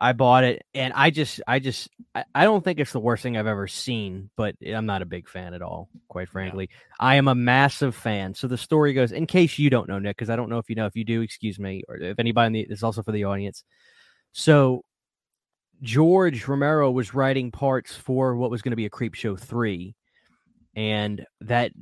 I 0.02 0.14
bought 0.14 0.44
it, 0.44 0.64
and 0.72 0.94
I 0.96 1.10
just, 1.10 1.42
I 1.46 1.58
just, 1.58 1.90
I, 2.14 2.24
I 2.34 2.44
don't 2.44 2.64
think 2.64 2.80
it's 2.80 2.92
the 2.92 2.98
worst 2.98 3.22
thing 3.22 3.36
I've 3.36 3.46
ever 3.46 3.68
seen, 3.68 4.30
but 4.34 4.54
I'm 4.66 4.86
not 4.86 5.02
a 5.02 5.06
big 5.06 5.28
fan 5.28 5.52
at 5.52 5.60
all, 5.60 5.90
quite 6.08 6.30
frankly. 6.30 6.70
I 6.98 7.16
am 7.16 7.28
a 7.28 7.34
massive 7.34 7.94
fan. 7.94 8.34
So 8.34 8.48
the 8.48 8.56
story 8.56 8.94
goes, 8.94 9.12
in 9.12 9.26
case 9.26 9.58
you 9.58 9.68
don't 9.68 9.88
know, 9.90 9.98
Nick, 9.98 10.16
because 10.16 10.30
I 10.30 10.36
don't 10.36 10.48
know 10.48 10.56
if 10.56 10.70
you 10.70 10.74
know. 10.74 10.86
If 10.86 10.96
you 10.96 11.04
do, 11.04 11.20
excuse 11.20 11.58
me, 11.58 11.82
or 11.86 11.98
if 11.98 12.18
anybody 12.18 12.46
in 12.46 12.52
the, 12.54 12.66
this 12.66 12.78
is 12.78 12.82
also 12.82 13.02
for 13.02 13.12
the 13.12 13.24
audience. 13.24 13.62
So 14.32 14.84
George 15.82 16.48
Romero 16.48 16.90
was 16.90 17.12
writing 17.12 17.50
parts 17.50 17.94
for 17.94 18.36
what 18.36 18.50
was 18.50 18.62
going 18.62 18.72
to 18.72 18.76
be 18.76 18.86
a 18.86 18.90
Creep 18.90 19.14
Show 19.14 19.36
three, 19.36 19.94
and 20.74 21.26
that 21.42 21.72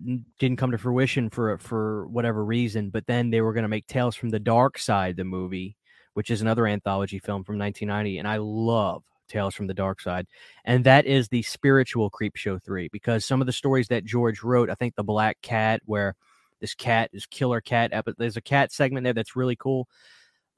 didn't 0.41 0.59
come 0.59 0.73
to 0.73 0.79
fruition 0.79 1.31
for 1.31 1.57
for 1.59 2.09
whatever 2.09 2.45
reason. 2.45 2.91
But 2.91 3.07
then 3.07 3.31
they 3.31 3.43
were 3.43 3.53
going 3.53 3.63
to 3.63 3.69
make 3.69 3.87
Tales 3.87 4.17
from 4.17 4.31
the 4.31 4.41
Dark 4.41 4.77
Side, 4.77 5.17
the 5.17 5.23
movie, 5.23 5.77
which 6.19 6.33
is 6.33 6.43
another 6.43 6.67
anthology 6.67 7.21
film 7.21 7.45
from 7.45 7.61
1990, 7.61 8.19
and 8.19 8.27
I 8.27 8.39
love 8.39 9.05
Tales 9.29 9.55
from 9.55 9.69
the 9.69 9.73
Dark 9.73 10.01
Side, 10.01 10.27
and 10.65 10.83
that 10.83 11.07
is 11.07 11.29
the 11.29 11.43
spiritual 11.43 12.11
Creep 12.11 12.35
Show 12.35 12.59
three 12.59 12.89
because 12.91 13.25
some 13.25 13.41
of 13.41 13.47
the 13.47 13.53
stories 13.53 13.87
that 13.87 14.05
George 14.05 14.43
wrote, 14.43 14.69
I 14.69 14.75
think 14.75 14.97
the 14.97 15.05
Black 15.05 15.41
Cat, 15.43 15.81
where 15.85 16.17
this 16.61 16.75
cat, 16.75 17.11
this 17.13 17.25
killer 17.25 17.61
cat, 17.61 17.93
there's 18.19 18.37
a 18.37 18.41
cat 18.41 18.73
segment 18.73 19.05
there 19.05 19.13
that's 19.13 19.37
really 19.37 19.55
cool. 19.55 19.87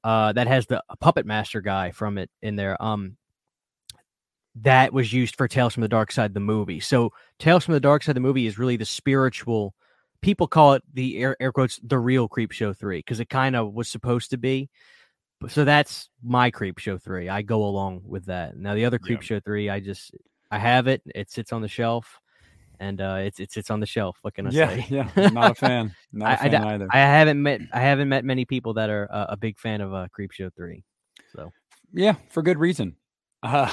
Uh, 0.03 0.33
that 0.33 0.47
has 0.47 0.65
the 0.65 0.83
puppet 0.99 1.27
master 1.27 1.61
guy 1.61 1.91
from 1.91 2.17
it 2.17 2.31
in 2.41 2.55
there. 2.55 2.75
Um, 2.81 3.17
that 4.55 4.91
was 4.91 5.13
used 5.13 5.35
for 5.35 5.47
Tales 5.47 5.75
from 5.75 5.81
the 5.81 5.87
Dark 5.87 6.11
Side, 6.11 6.33
the 6.33 6.39
movie. 6.39 6.79
So 6.79 7.11
Tales 7.37 7.65
from 7.65 7.75
the 7.75 7.79
Dark 7.79 8.01
Side, 8.01 8.15
the 8.15 8.19
movie 8.19 8.47
is 8.47 8.57
really 8.57 8.77
the 8.77 8.85
spiritual. 8.85 9.75
People 10.21 10.47
call 10.47 10.73
it 10.73 10.81
the 10.91 11.19
air, 11.19 11.37
air 11.39 11.51
quotes 11.51 11.79
the 11.83 11.99
real 11.99 12.27
Creep 12.27 12.51
Show 12.51 12.73
three 12.73 12.97
because 12.97 13.19
it 13.19 13.29
kind 13.29 13.55
of 13.55 13.75
was 13.75 13.87
supposed 13.87 14.31
to 14.31 14.39
be. 14.39 14.67
So 15.49 15.65
that's 15.65 16.09
my 16.23 16.51
Creep 16.51 16.77
Show 16.77 16.97
three. 16.97 17.29
I 17.29 17.41
go 17.41 17.63
along 17.65 18.01
with 18.05 18.25
that. 18.25 18.57
Now 18.57 18.75
the 18.75 18.85
other 18.85 18.99
Creep 18.99 19.19
Yeah. 19.21 19.25
Show 19.25 19.39
three, 19.39 19.69
I 19.69 19.79
just 19.79 20.11
I 20.51 20.59
have 20.59 20.87
it. 20.87 21.01
It 21.15 21.31
sits 21.31 21.51
on 21.53 21.61
the 21.61 21.67
shelf, 21.67 22.19
and 22.79 22.99
uh, 23.01 23.17
it's 23.21 23.39
it 23.39 23.51
sits 23.51 23.69
on 23.71 23.79
the 23.79 23.85
shelf. 23.85 24.17
What 24.21 24.33
can 24.35 24.47
I 24.47 24.51
Yeah. 24.51 24.69
say? 24.69 24.85
Yeah. 24.89 25.29
Not 25.31 25.51
a 25.51 25.55
fan. 25.55 25.95
Not 26.11 26.25
a 26.25 26.29
I- 26.29 26.33
I 26.33 26.49
fan 26.49 26.51
d- 26.51 26.67
either. 26.67 26.87
I 26.91 26.97
haven't 26.99 27.41
met 27.41 27.61
I 27.73 27.79
haven't 27.81 28.09
met 28.09 28.23
many 28.25 28.45
people 28.45 28.73
that 28.75 28.89
are 28.89 29.07
uh, 29.11 29.27
a 29.29 29.37
big 29.37 29.57
fan 29.59 29.81
of 29.81 29.93
uh, 29.93 30.07
Creep 30.11 30.31
Show 30.31 30.49
three. 30.51 30.83
So 31.35 31.51
Yeah, 31.93 32.15
for 32.29 32.43
good 32.43 32.57
reason. 32.59 32.95
Uh, 33.41 33.71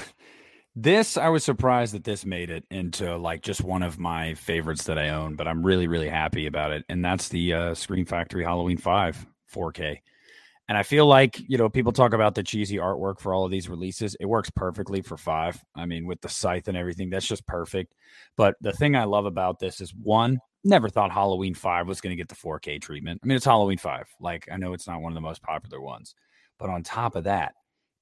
this 0.77 1.17
I 1.17 1.29
was 1.29 1.43
surprised 1.45 1.93
that 1.95 2.05
this 2.05 2.25
made 2.25 2.51
it 2.51 2.65
into 2.71 3.17
like 3.17 3.43
just 3.43 3.63
one 3.63 3.83
of 3.83 3.99
my 3.99 4.35
favorites 4.35 4.85
that 4.85 4.99
I 4.99 5.09
own, 5.11 5.35
but 5.35 5.49
I'm 5.49 5.65
really 5.67 5.89
really 5.89 6.09
happy 6.09 6.47
about 6.47 6.71
it. 6.73 6.85
And 6.89 7.05
that's 7.05 7.29
the 7.29 7.53
uh, 7.53 7.75
Scream 7.75 8.07
Factory 8.07 8.45
Halloween 8.45 8.79
Five 8.79 9.27
4K. 9.55 9.99
And 10.69 10.77
I 10.77 10.83
feel 10.83 11.07
like 11.07 11.41
you 11.49 11.57
know 11.57 11.69
people 11.69 11.93
talk 11.93 12.13
about 12.13 12.35
the 12.35 12.43
cheesy 12.43 12.77
artwork 12.77 13.21
for 13.21 13.33
all 13.33 13.45
of 13.45 13.51
these 13.51 13.69
releases. 13.69 14.15
It 14.21 14.27
works 14.27 14.51
perfectly 14.51 15.01
for 15.01 15.17
five. 15.17 15.63
I 15.75 15.87
mean, 15.87 16.07
with 16.07 16.21
the 16.21 16.29
scythe 16.29 16.69
and 16.69 16.77
everything, 16.77 17.09
that's 17.11 17.27
just 17.27 17.47
perfect. 17.47 17.95
But 18.37 18.57
the 18.61 18.73
thing 18.73 18.95
I 18.95 19.05
love 19.05 19.25
about 19.25 19.59
this 19.59 19.81
is 19.81 19.95
one, 19.95 20.41
never 20.65 20.89
thought 20.89 21.11
Halloween 21.11 21.55
Five 21.55 21.89
was 21.89 22.01
going 22.01 22.15
to 22.15 22.21
get 22.21 22.29
the 22.29 22.35
4K 22.35 22.81
treatment. 22.83 23.21
I 23.23 23.27
mean, 23.27 23.37
it's 23.37 23.47
Halloween 23.47 23.79
Five. 23.79 24.09
Like 24.21 24.47
I 24.53 24.59
know 24.59 24.75
it's 24.75 24.87
not 24.87 25.01
one 25.01 25.13
of 25.13 25.15
the 25.15 25.23
most 25.23 25.43
popular 25.43 25.81
ones, 25.81 26.15
but 26.59 26.69
on 26.69 26.83
top 26.83 27.17
of 27.17 27.25
that, 27.25 27.55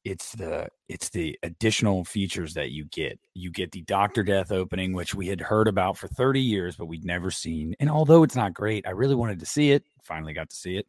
it's 0.07 0.33
the 0.33 0.69
it's 0.89 1.09
the 1.09 1.37
additional 1.43 2.05
features 2.05 2.55
that 2.55 2.71
you 2.71 2.85
get. 2.87 3.19
You 3.35 3.51
get 3.51 3.73
the 3.73 3.83
Doctor 3.83 4.23
Death 4.23 4.53
opening, 4.53 4.93
which 4.93 5.17
we 5.17 5.27
had 5.27 5.41
heard 5.41 5.67
about 5.67 5.99
for 5.99 6.07
30 6.07 6.41
years, 6.41 6.77
but 6.77 6.87
we'd 6.87 7.05
never 7.05 7.29
seen. 7.31 7.75
And 7.81 7.91
although 7.91 8.23
it's 8.23 8.37
not 8.37 8.55
great, 8.55 8.87
I 8.87 8.91
really 8.91 9.17
wanted 9.17 9.41
to 9.41 9.47
see 9.47 9.73
it. 9.73 9.83
Finally 10.05 10.33
got 10.33 10.49
to 10.51 10.57
see 10.57 10.77
it. 10.77 10.87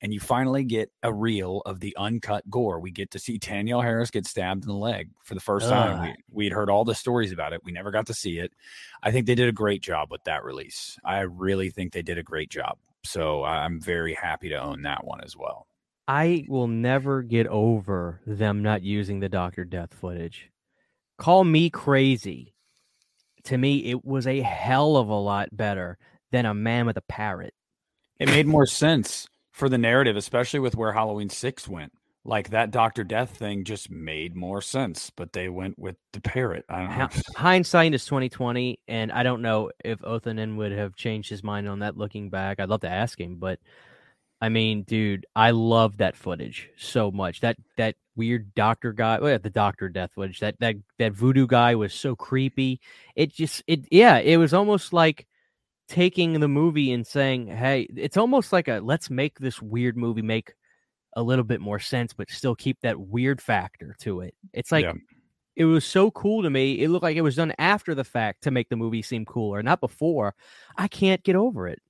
And 0.00 0.14
you 0.14 0.20
finally 0.20 0.62
get 0.62 0.92
a 1.02 1.12
reel 1.12 1.60
of 1.66 1.80
the 1.80 1.96
uncut 1.96 2.48
gore. 2.48 2.78
We 2.78 2.92
get 2.92 3.10
to 3.12 3.18
see 3.18 3.36
Danielle 3.38 3.80
Harris 3.80 4.10
get 4.10 4.26
stabbed 4.26 4.62
in 4.62 4.68
the 4.68 4.74
leg 4.74 5.10
for 5.24 5.34
the 5.34 5.40
first 5.40 5.68
time. 5.68 6.02
We 6.02 6.14
we'd 6.30 6.52
heard 6.52 6.70
all 6.70 6.84
the 6.84 6.94
stories 6.94 7.32
about 7.32 7.52
it. 7.52 7.64
We 7.64 7.72
never 7.72 7.90
got 7.90 8.06
to 8.06 8.14
see 8.14 8.38
it. 8.38 8.52
I 9.02 9.10
think 9.10 9.26
they 9.26 9.34
did 9.34 9.48
a 9.48 9.52
great 9.52 9.82
job 9.82 10.12
with 10.12 10.22
that 10.24 10.44
release. 10.44 10.96
I 11.04 11.20
really 11.20 11.70
think 11.70 11.92
they 11.92 12.02
did 12.02 12.16
a 12.16 12.22
great 12.22 12.48
job. 12.48 12.78
So 13.04 13.42
I'm 13.42 13.80
very 13.80 14.14
happy 14.14 14.48
to 14.50 14.56
own 14.56 14.82
that 14.82 15.04
one 15.04 15.20
as 15.22 15.36
well. 15.36 15.66
I 16.06 16.44
will 16.48 16.68
never 16.68 17.22
get 17.22 17.46
over 17.48 18.20
them 18.26 18.62
not 18.62 18.82
using 18.82 19.20
the 19.20 19.28
Doctor 19.28 19.64
Death 19.64 19.92
footage. 19.92 20.50
call 21.18 21.44
me 21.44 21.70
crazy. 21.70 22.54
To 23.44 23.58
me, 23.58 23.90
it 23.90 24.04
was 24.04 24.26
a 24.26 24.40
hell 24.40 24.96
of 24.96 25.08
a 25.08 25.14
lot 25.14 25.48
better 25.52 25.98
than 26.30 26.46
a 26.46 26.54
man 26.54 26.86
with 26.86 26.96
a 26.96 27.02
parrot. 27.02 27.54
It 28.18 28.28
made 28.28 28.46
more 28.46 28.66
sense 28.66 29.28
for 29.58 29.68
the 29.68 29.78
narrative, 29.78 30.16
especially 30.16 30.60
with 30.60 30.76
where 30.76 30.92
Halloween 30.92 31.28
six 31.28 31.68
went. 31.68 31.92
Like 32.24 32.50
that 32.50 32.70
Doctor 32.70 33.04
Death 33.04 33.36
thing 33.36 33.64
just 33.64 33.90
made 33.90 34.36
more 34.36 34.60
sense, 34.60 35.10
but 35.10 35.32
they 35.32 35.48
went 35.48 35.78
with 35.78 35.96
the 36.12 36.20
parrot. 36.20 36.64
I 36.68 36.80
don't 36.80 36.98
know. 36.98 37.08
Hindsight 37.36 37.94
is 37.94 38.04
twenty 38.04 38.28
twenty, 38.28 38.80
and 38.86 39.10
I 39.10 39.22
don't 39.22 39.40
know 39.40 39.70
if 39.84 40.00
Othenin 40.00 40.56
would 40.56 40.72
have 40.72 40.94
changed 40.94 41.30
his 41.30 41.42
mind 41.42 41.68
on 41.68 41.78
that 41.78 41.96
looking 41.96 42.28
back. 42.28 42.60
I'd 42.60 42.68
love 42.68 42.82
to 42.82 42.90
ask 42.90 43.18
him, 43.18 43.36
but 43.36 43.60
I 44.40 44.50
mean, 44.50 44.82
dude, 44.82 45.26
I 45.34 45.52
love 45.52 45.98
that 45.98 46.16
footage 46.16 46.68
so 46.76 47.10
much. 47.10 47.40
That 47.40 47.56
that 47.76 47.96
weird 48.14 48.54
doctor 48.54 48.92
guy, 48.92 49.18
well, 49.20 49.38
the 49.38 49.48
Doctor 49.48 49.88
Death 49.88 50.10
footage. 50.14 50.40
That 50.40 50.58
that 50.60 50.76
that 50.98 51.12
voodoo 51.12 51.46
guy 51.46 51.76
was 51.76 51.94
so 51.94 52.14
creepy. 52.14 52.80
It 53.16 53.32
just 53.32 53.62
it 53.66 53.86
yeah, 53.90 54.18
it 54.18 54.36
was 54.36 54.52
almost 54.52 54.92
like 54.92 55.26
taking 55.88 56.38
the 56.40 56.48
movie 56.48 56.92
and 56.92 57.06
saying, 57.06 57.46
"Hey, 57.48 57.88
it's 57.96 58.16
almost 58.16 58.52
like 58.52 58.68
a 58.68 58.80
let's 58.82 59.10
make 59.10 59.38
this 59.38 59.60
weird 59.62 59.96
movie 59.96 60.22
make 60.22 60.54
a 61.16 61.22
little 61.22 61.44
bit 61.44 61.60
more 61.60 61.78
sense, 61.78 62.12
but 62.12 62.30
still 62.30 62.54
keep 62.54 62.78
that 62.82 62.98
weird 63.00 63.40
factor 63.40 63.96
to 64.00 64.20
it." 64.20 64.34
It's 64.52 64.70
like 64.70 64.84
Yeah. 64.84 64.92
it 65.56 65.64
was 65.64 65.84
so 65.84 66.10
cool 66.10 66.42
to 66.42 66.50
me. 66.50 66.82
It 66.82 66.88
looked 66.90 67.02
like 67.02 67.16
it 67.16 67.22
was 67.22 67.36
done 67.36 67.52
after 67.58 67.94
the 67.94 68.04
fact 68.04 68.42
to 68.44 68.50
make 68.50 68.68
the 68.68 68.76
movie 68.76 69.02
seem 69.02 69.24
cooler, 69.24 69.62
not 69.62 69.80
before. 69.80 70.34
I 70.76 70.88
can't 70.88 71.22
get 71.24 71.36
over 71.36 71.66
it. 71.68 71.80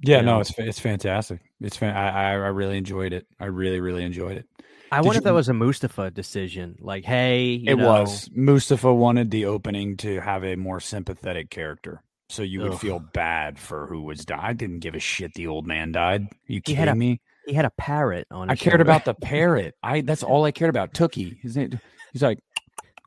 Yeah, 0.00 0.18
you 0.20 0.26
no, 0.26 0.40
it's 0.40 0.52
it's 0.58 0.80
fantastic. 0.80 1.40
It's 1.60 1.76
fan- 1.76 1.96
I, 1.96 2.08
I 2.08 2.30
I 2.32 2.48
really 2.48 2.76
enjoyed 2.78 3.12
it. 3.12 3.26
I 3.38 3.46
really 3.46 3.80
really 3.80 4.02
enjoyed 4.04 4.36
it. 4.38 4.46
I 4.92 4.98
Did 4.98 5.06
wonder 5.06 5.16
you- 5.16 5.20
if 5.20 5.24
that 5.24 5.34
was 5.34 5.48
a 5.48 5.54
Moustapha 5.54 6.10
decision. 6.10 6.76
Like, 6.80 7.04
hey, 7.04 7.44
you 7.52 7.72
it 7.72 7.76
know, 7.76 7.88
was 7.88 8.28
Moustapha 8.34 8.92
wanted 8.92 9.30
the 9.30 9.46
opening 9.46 9.96
to 9.98 10.20
have 10.20 10.44
a 10.44 10.56
more 10.56 10.78
sympathetic 10.80 11.48
character, 11.50 12.02
so 12.34 12.42
you 12.42 12.60
would 12.62 12.72
Ugh. 12.72 12.80
feel 12.80 12.98
bad 12.98 13.58
for 13.58 13.86
who 13.86 14.02
was 14.02 14.24
died. 14.24 14.40
I 14.42 14.52
didn't 14.52 14.80
give 14.80 14.94
a 14.94 14.98
shit. 15.00 15.32
The 15.34 15.46
old 15.46 15.66
man 15.66 15.92
died. 15.92 16.22
Are 16.22 16.52
you 16.52 16.60
He 16.64 16.74
had 16.74 16.86
kidding 16.86 16.92
a 16.92 16.96
me? 16.96 17.20
he 17.46 17.52
had 17.54 17.64
a 17.64 17.72
parrot 17.78 18.26
on. 18.30 18.50
I 18.50 18.56
cared 18.56 18.72
shoulder. 18.74 18.82
about 18.82 19.04
the 19.04 19.14
parrot. 19.14 19.74
I 19.82 20.00
that's 20.00 20.22
all 20.22 20.44
I 20.44 20.52
cared 20.52 20.70
about. 20.70 20.92
Tookie. 20.94 21.38
His 21.40 21.56
name. 21.56 21.78
He's 22.12 22.22
like, 22.22 22.38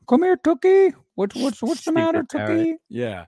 come 0.08 0.22
here, 0.22 0.36
Tookie. 0.36 0.94
What's 1.14 1.34
what's 1.36 1.60
what's 1.62 1.80
the 1.84 1.92
Stupid 1.92 1.94
matter, 1.94 2.24
parrot. 2.24 2.66
Tookie? 2.68 2.74
Yeah. 2.88 3.24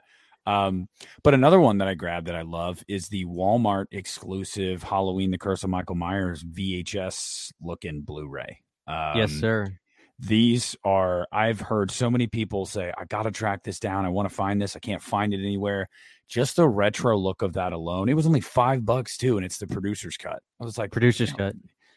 Um, 0.47 0.89
but 1.23 1.35
another 1.35 1.61
one 1.61 1.79
that 1.79 1.89
I 1.89 1.95
grabbed 1.95 2.27
that 2.29 2.35
I 2.35 2.43
love 2.43 2.83
is 2.89 3.09
the 3.09 3.25
Walmart 3.27 3.87
exclusive 3.93 4.83
Halloween: 4.83 5.31
The 5.31 5.39
Curse 5.39 5.65
of 5.65 5.71
Michael 5.71 5.97
Myers 5.97 6.43
VHS 6.45 7.53
looking 7.61 8.03
Blu-ray. 8.03 8.61
Um, 8.87 9.17
yes, 9.17 9.33
sir. 9.33 9.79
These 10.21 10.77
are 10.85 11.27
I've 11.33 11.61
heard 11.61 11.91
so 11.91 12.11
many 12.11 12.27
people 12.27 12.67
say 12.67 12.93
I 12.97 13.05
got 13.07 13.23
to 13.23 13.31
track 13.31 13.63
this 13.63 13.81
down. 13.81 14.05
I 14.05 14.11
want 14.11 14.29
to 14.29 14.35
find 14.35 14.61
this. 14.61 14.77
I 14.77 14.79
can't 14.81 15.03
find 15.03 15.33
it 15.33 15.39
anywhere. 15.41 15.89
Just 16.29 16.57
the 16.57 16.69
retro 16.69 17.17
look 17.17 17.43
of 17.43 17.55
that 17.55 17.73
alone. 17.73 18.09
It 18.09 18.15
was 18.15 18.27
only 18.27 18.41
five 18.41 18.85
bucks 18.85 19.17
too, 19.17 19.37
and 19.37 19.45
it's 19.47 19.59
the 19.59 19.67
producer's 19.67 20.17
cut. 20.17 20.43
I 20.61 20.65
was 20.65 20.79
like, 20.79 20.93
Producer's 20.93 21.31
you 21.31 21.37
know, 21.39 21.47
cut. 21.49 21.57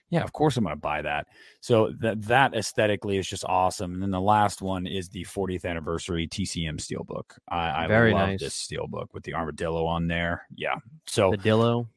yeah, 0.09 0.23
of 0.23 0.31
course 0.33 0.57
I'm 0.57 0.65
to 0.65 0.75
buy 0.75 1.01
that. 1.03 1.27
So 1.59 1.91
that 1.99 2.21
that 2.23 2.55
aesthetically 2.55 3.17
is 3.17 3.27
just 3.27 3.43
awesome. 3.45 3.93
And 3.93 4.01
then 4.01 4.09
the 4.11 4.21
last 4.21 4.61
one 4.61 4.87
is 4.87 5.09
the 5.09 5.23
40th 5.25 5.65
anniversary 5.65 6.27
TCM 6.27 6.77
steelbook. 6.77 7.37
I, 7.49 7.83
I 7.83 7.87
Very 7.87 8.13
love 8.13 8.29
nice. 8.29 8.39
this 8.39 8.55
steelbook 8.67 9.07
with 9.13 9.23
the 9.23 9.33
armadillo 9.35 9.85
on 9.85 10.07
there. 10.07 10.47
Yeah. 10.55 10.75
So 11.07 11.31
The 11.31 11.37
Dillo. 11.37 11.87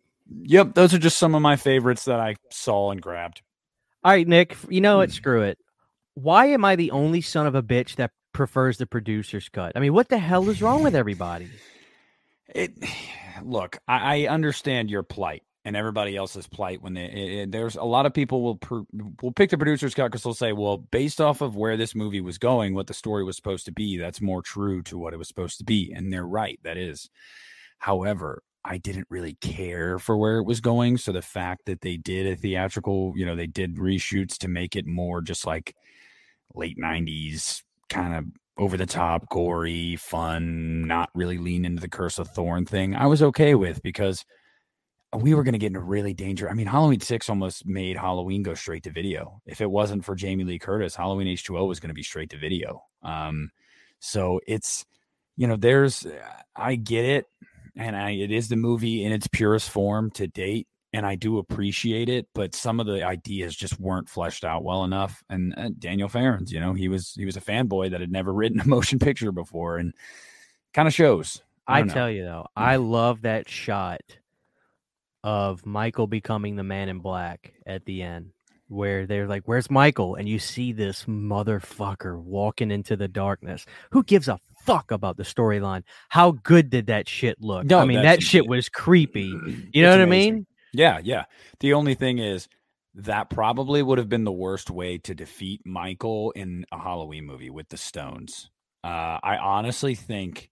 yep, 0.42 0.74
those 0.74 0.92
are 0.92 0.98
just 0.98 1.18
some 1.18 1.34
of 1.34 1.40
my 1.40 1.56
favorites 1.56 2.04
that 2.06 2.20
I 2.20 2.34
saw 2.50 2.90
and 2.90 3.00
grabbed. 3.00 3.40
All 4.04 4.12
right, 4.12 4.26
Nick. 4.28 4.56
You 4.68 4.80
know 4.82 4.98
what? 4.98 5.08
Hmm. 5.08 5.14
Screw 5.14 5.42
it. 5.42 5.58
Why 6.16 6.46
am 6.46 6.64
I 6.64 6.76
the 6.76 6.90
only 6.92 7.20
son 7.20 7.46
of 7.46 7.54
a 7.54 7.62
bitch 7.62 7.96
that 7.96 8.10
prefers 8.32 8.78
the 8.78 8.86
producer's 8.86 9.50
cut? 9.50 9.72
I 9.76 9.80
mean, 9.80 9.92
what 9.92 10.08
the 10.08 10.16
hell 10.18 10.48
is 10.48 10.62
wrong 10.62 10.82
with 10.82 10.94
everybody? 10.94 11.50
It 12.54 12.72
look, 13.44 13.76
I, 13.86 14.24
I 14.24 14.28
understand 14.28 14.90
your 14.90 15.02
plight 15.02 15.42
and 15.66 15.76
everybody 15.76 16.16
else's 16.16 16.46
plight 16.46 16.80
when 16.80 16.94
they 16.94 17.04
it, 17.04 17.32
it- 17.42 17.52
there's 17.52 17.76
a 17.76 17.82
lot 17.82 18.06
of 18.06 18.14
people 18.14 18.42
will 18.42 18.58
will 19.20 19.32
pick 19.32 19.50
the 19.50 19.58
producer's 19.58 19.94
cut 19.94 20.06
because 20.06 20.22
they'll 20.22 20.32
say, 20.32 20.52
well, 20.52 20.78
based 20.78 21.20
off 21.20 21.42
of 21.42 21.54
where 21.54 21.76
this 21.76 21.94
movie 21.94 22.22
was 22.22 22.38
going, 22.38 22.74
what 22.74 22.86
the 22.86 22.94
story 22.94 23.22
was 23.22 23.36
supposed 23.36 23.66
to 23.66 23.72
be, 23.72 23.98
that's 23.98 24.22
more 24.22 24.40
true 24.42 24.82
to 24.84 24.96
what 24.96 25.12
it 25.12 25.18
was 25.18 25.28
supposed 25.28 25.58
to 25.58 25.64
be, 25.64 25.92
and 25.94 26.10
they're 26.12 26.26
right. 26.26 26.58
That 26.64 26.78
is. 26.78 27.10
However, 27.78 28.42
I 28.64 28.78
didn't 28.78 29.06
really 29.10 29.34
care 29.34 29.98
for 29.98 30.16
where 30.16 30.38
it 30.38 30.44
was 30.46 30.62
going, 30.62 30.96
so 30.96 31.12
the 31.12 31.20
fact 31.20 31.66
that 31.66 31.82
they 31.82 31.98
did 31.98 32.26
a 32.26 32.36
theatrical, 32.36 33.12
you 33.16 33.26
know, 33.26 33.36
they 33.36 33.46
did 33.46 33.76
reshoots 33.76 34.38
to 34.38 34.48
make 34.48 34.74
it 34.76 34.86
more 34.86 35.20
just 35.20 35.46
like 35.46 35.74
late 36.56 36.78
'90s 36.78 37.62
kind 37.88 38.14
of 38.14 38.24
over 38.58 38.76
the 38.76 38.86
top, 38.86 39.28
gory, 39.28 39.96
fun, 39.96 40.86
not 40.86 41.10
really 41.14 41.38
lean 41.38 41.64
into 41.64 41.80
the 41.80 41.88
Curse 41.88 42.18
of 42.18 42.28
Thorn 42.28 42.64
thing, 42.64 42.94
I 42.94 43.06
was 43.06 43.22
okay 43.22 43.54
with 43.54 43.82
because 43.82 44.24
we 45.14 45.34
were 45.34 45.42
going 45.42 45.52
to 45.52 45.58
get 45.58 45.68
into 45.68 45.80
really 45.80 46.14
danger. 46.14 46.48
I 46.48 46.54
mean, 46.54 46.66
Halloween 46.66 47.00
6 47.00 47.28
almost 47.28 47.66
made 47.66 47.96
Halloween 47.96 48.42
go 48.42 48.54
straight 48.54 48.82
to 48.84 48.90
video. 48.90 49.40
If 49.46 49.60
it 49.60 49.70
wasn't 49.70 50.04
for 50.04 50.14
Jamie 50.14 50.44
Lee 50.44 50.58
Curtis, 50.58 50.96
Halloween 50.96 51.26
H2O 51.28 51.68
was 51.68 51.80
going 51.80 51.88
to 51.88 51.94
be 51.94 52.02
straight 52.02 52.30
to 52.30 52.38
video. 52.38 52.82
Um, 53.02 53.50
so 53.98 54.40
it's, 54.46 54.84
you 55.36 55.46
know, 55.46 55.56
there's, 55.56 56.06
I 56.54 56.76
get 56.76 57.04
it. 57.04 57.26
And 57.76 57.94
I, 57.94 58.12
it 58.12 58.32
is 58.32 58.48
the 58.48 58.56
movie 58.56 59.04
in 59.04 59.12
its 59.12 59.26
purest 59.26 59.68
form 59.68 60.10
to 60.12 60.26
date. 60.26 60.66
And 60.92 61.04
I 61.04 61.14
do 61.14 61.38
appreciate 61.38 62.08
it, 62.08 62.28
but 62.34 62.54
some 62.54 62.80
of 62.80 62.86
the 62.86 63.04
ideas 63.04 63.54
just 63.54 63.78
weren't 63.78 64.08
fleshed 64.08 64.44
out 64.44 64.64
well 64.64 64.84
enough. 64.84 65.22
And 65.28 65.52
uh, 65.56 65.70
Daniel 65.78 66.08
Farrands, 66.08 66.52
you 66.52 66.60
know, 66.60 66.72
he 66.72 66.88
was 66.88 67.12
he 67.14 67.26
was 67.26 67.36
a 67.36 67.40
fanboy 67.40 67.90
that 67.90 68.00
had 68.00 68.12
never 68.12 68.32
written 68.34 68.60
a 68.60 68.66
motion 68.66 68.98
picture 68.98 69.32
before, 69.32 69.76
and 69.76 69.92
kind 70.72 70.88
of 70.88 70.94
shows. 70.94 71.42
I, 71.66 71.80
don't 71.80 71.90
tell 71.90 72.10
you 72.10 72.24
though, 72.24 72.46
I 72.56 72.76
love 72.76 73.22
that 73.22 73.48
shot 73.48 74.00
of 75.24 75.66
Michael 75.66 76.06
becoming 76.06 76.54
the 76.54 76.62
man 76.62 76.88
in 76.88 77.00
black 77.00 77.52
at 77.66 77.84
the 77.84 78.02
end, 78.02 78.30
where 78.68 79.06
they're 79.06 79.26
like, 79.26 79.42
Where's 79.44 79.70
Michael? 79.70 80.14
And 80.14 80.28
you 80.28 80.38
see 80.38 80.72
this 80.72 81.04
motherfucker 81.04 82.22
walking 82.22 82.70
into 82.70 82.96
the 82.96 83.08
darkness. 83.08 83.66
Who 83.90 84.04
gives 84.04 84.28
a 84.28 84.38
fuck 84.64 84.92
about 84.92 85.16
the 85.16 85.24
storyline? 85.24 85.82
How 86.08 86.30
good 86.30 86.70
did 86.70 86.86
that 86.86 87.08
shit 87.08 87.40
look? 87.40 87.66
No, 87.66 87.80
I 87.80 87.86
mean, 87.86 88.02
that 88.02 88.22
shit 88.22 88.46
was 88.46 88.68
creepy. 88.68 89.34
You 89.72 89.82
know 89.82 89.90
It's 89.90 89.98
what 89.98 90.02
I 90.02 90.06
mean? 90.06 90.46
Yeah, 90.76 91.00
yeah. 91.02 91.24
The 91.60 91.72
only 91.72 91.94
thing 91.94 92.18
is 92.18 92.48
that 92.94 93.30
probably 93.30 93.82
would 93.82 93.98
have 93.98 94.08
been 94.08 94.24
the 94.24 94.32
worst 94.32 94.70
way 94.70 94.98
to 94.98 95.14
defeat 95.14 95.62
Michael 95.64 96.30
in 96.32 96.64
a 96.72 96.78
Halloween 96.78 97.26
movie 97.26 97.50
with 97.50 97.68
the 97.68 97.76
Stones. 97.76 98.50
Uh, 98.82 99.18
I 99.22 99.36
honestly 99.36 99.94
think 99.94 100.50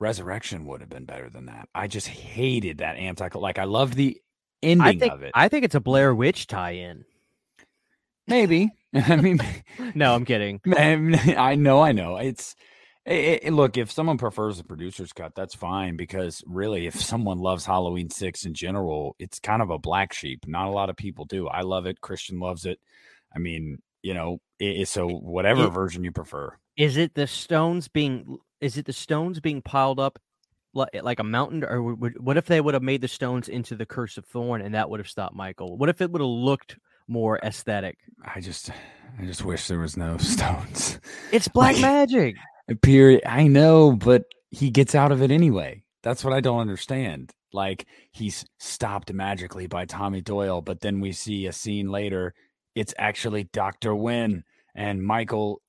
Resurrection 0.00 0.66
would 0.66 0.80
have 0.80 0.90
been 0.90 1.04
better 1.04 1.30
than 1.30 1.46
that. 1.46 1.68
I 1.74 1.86
just 1.86 2.08
hated 2.08 2.78
that 2.78 2.96
anti. 2.96 3.28
Like 3.34 3.58
I 3.58 3.64
loved 3.64 3.94
the 3.94 4.20
ending 4.62 4.86
I 4.86 4.98
think 4.98 5.12
of 5.12 5.22
it. 5.22 5.30
I 5.34 5.48
think 5.48 5.64
it's 5.64 5.74
a 5.76 5.80
Blair 5.80 6.14
Witch 6.14 6.46
tie-in. 6.48 7.04
Maybe. 8.26 8.70
I 8.94 9.16
mean, 9.16 9.40
No, 9.94 10.14
I'm 10.14 10.24
kidding. 10.24 10.60
I 10.76 11.54
know, 11.54 11.80
I 11.80 11.92
know. 11.92 12.16
It's 12.16 12.56
it, 13.06 13.40
it- 13.44 13.52
look 13.52 13.76
if 13.76 13.90
someone 13.90 14.18
prefers 14.18 14.58
the 14.58 14.64
producer's 14.64 15.12
cut, 15.12 15.34
that's 15.34 15.54
fine 15.54 15.96
because 15.96 16.42
really, 16.46 16.86
if 16.86 17.00
someone 17.00 17.38
loves 17.38 17.66
Halloween 17.66 18.10
Six 18.10 18.44
in 18.44 18.54
general, 18.54 19.16
it's 19.18 19.38
kind 19.38 19.62
of 19.62 19.70
a 19.70 19.78
black 19.78 20.12
sheep. 20.12 20.46
Not 20.46 20.66
a 20.68 20.72
lot 20.72 20.90
of 20.90 20.96
people 20.96 21.24
do. 21.24 21.48
I 21.48 21.62
love 21.62 21.86
it. 21.86 22.00
Christian 22.00 22.38
loves 22.40 22.64
it. 22.66 22.78
I 23.34 23.38
mean, 23.38 23.80
you 24.02 24.14
know, 24.14 24.40
it, 24.58 24.88
so 24.88 25.08
whatever 25.08 25.68
version 25.68 26.04
you 26.04 26.12
prefer. 26.12 26.56
Is 26.76 26.96
it 26.96 27.14
the 27.14 27.26
stones 27.26 27.88
being? 27.88 28.38
Is 28.60 28.76
it 28.78 28.86
the 28.86 28.92
stones 28.92 29.40
being 29.40 29.60
piled 29.62 29.98
up 29.98 30.18
like, 30.74 30.88
eh, 30.94 31.00
like 31.02 31.18
a 31.18 31.24
mountain, 31.24 31.64
or 31.64 31.82
would- 31.82 32.18
what 32.24 32.36
if 32.36 32.46
they 32.46 32.60
would 32.60 32.74
have 32.74 32.82
made 32.82 33.00
the 33.00 33.08
stones 33.08 33.48
into 33.48 33.74
the 33.74 33.84
curse 33.86 34.16
of 34.16 34.24
thorn, 34.24 34.62
and 34.62 34.74
that 34.74 34.88
would 34.88 35.00
have 35.00 35.08
stopped 35.08 35.34
Michael? 35.34 35.76
What 35.76 35.88
if 35.88 36.00
it 36.00 36.10
would 36.10 36.20
have 36.20 36.28
looked 36.28 36.76
more 37.08 37.38
aesthetic? 37.42 37.98
I 38.24 38.40
just, 38.40 38.70
I 39.18 39.24
just 39.24 39.44
wish 39.44 39.66
there 39.68 39.80
was 39.80 39.96
no 39.96 40.16
stones. 40.18 40.98
It's 41.32 41.48
black 41.54 41.74
Like- 41.74 41.82
magic. 41.82 42.36
Period. 42.82 43.22
I 43.26 43.46
know, 43.46 43.92
but 43.92 44.24
he 44.50 44.70
gets 44.70 44.94
out 44.94 45.12
of 45.12 45.22
it 45.22 45.30
anyway. 45.30 45.82
That's 46.02 46.24
what 46.24 46.32
I 46.32 46.40
don't 46.40 46.60
understand. 46.60 47.32
Like 47.52 47.86
he's 48.12 48.44
stopped 48.58 49.12
magically 49.12 49.66
by 49.66 49.84
Tommy 49.84 50.20
Doyle, 50.20 50.62
but 50.62 50.80
then 50.80 51.00
we 51.00 51.12
see 51.12 51.46
a 51.46 51.52
scene 51.52 51.90
later. 51.90 52.34
It's 52.74 52.94
actually 52.98 53.44
Doctor 53.44 53.94
Wynn 53.94 54.44
and 54.74 55.02
Michael 55.02 55.60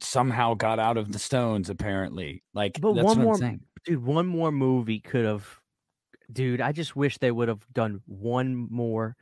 somehow 0.00 0.54
got 0.54 0.78
out 0.80 0.96
of 0.96 1.12
the 1.12 1.18
stones. 1.18 1.70
Apparently, 1.70 2.42
like 2.54 2.80
But 2.80 2.94
that's 2.94 3.04
one 3.04 3.18
what 3.18 3.24
more- 3.24 3.34
I'm 3.34 3.40
saying. 3.40 3.60
Dude, 3.84 4.04
one 4.04 4.26
more 4.26 4.52
movie 4.52 5.00
could 5.00 5.24
have. 5.24 5.46
Dude, 6.32 6.60
I 6.60 6.72
just 6.72 6.96
wish 6.96 7.18
they 7.18 7.30
would 7.30 7.48
have 7.48 7.64
done 7.72 8.00
one 8.06 8.54
more. 8.70 9.16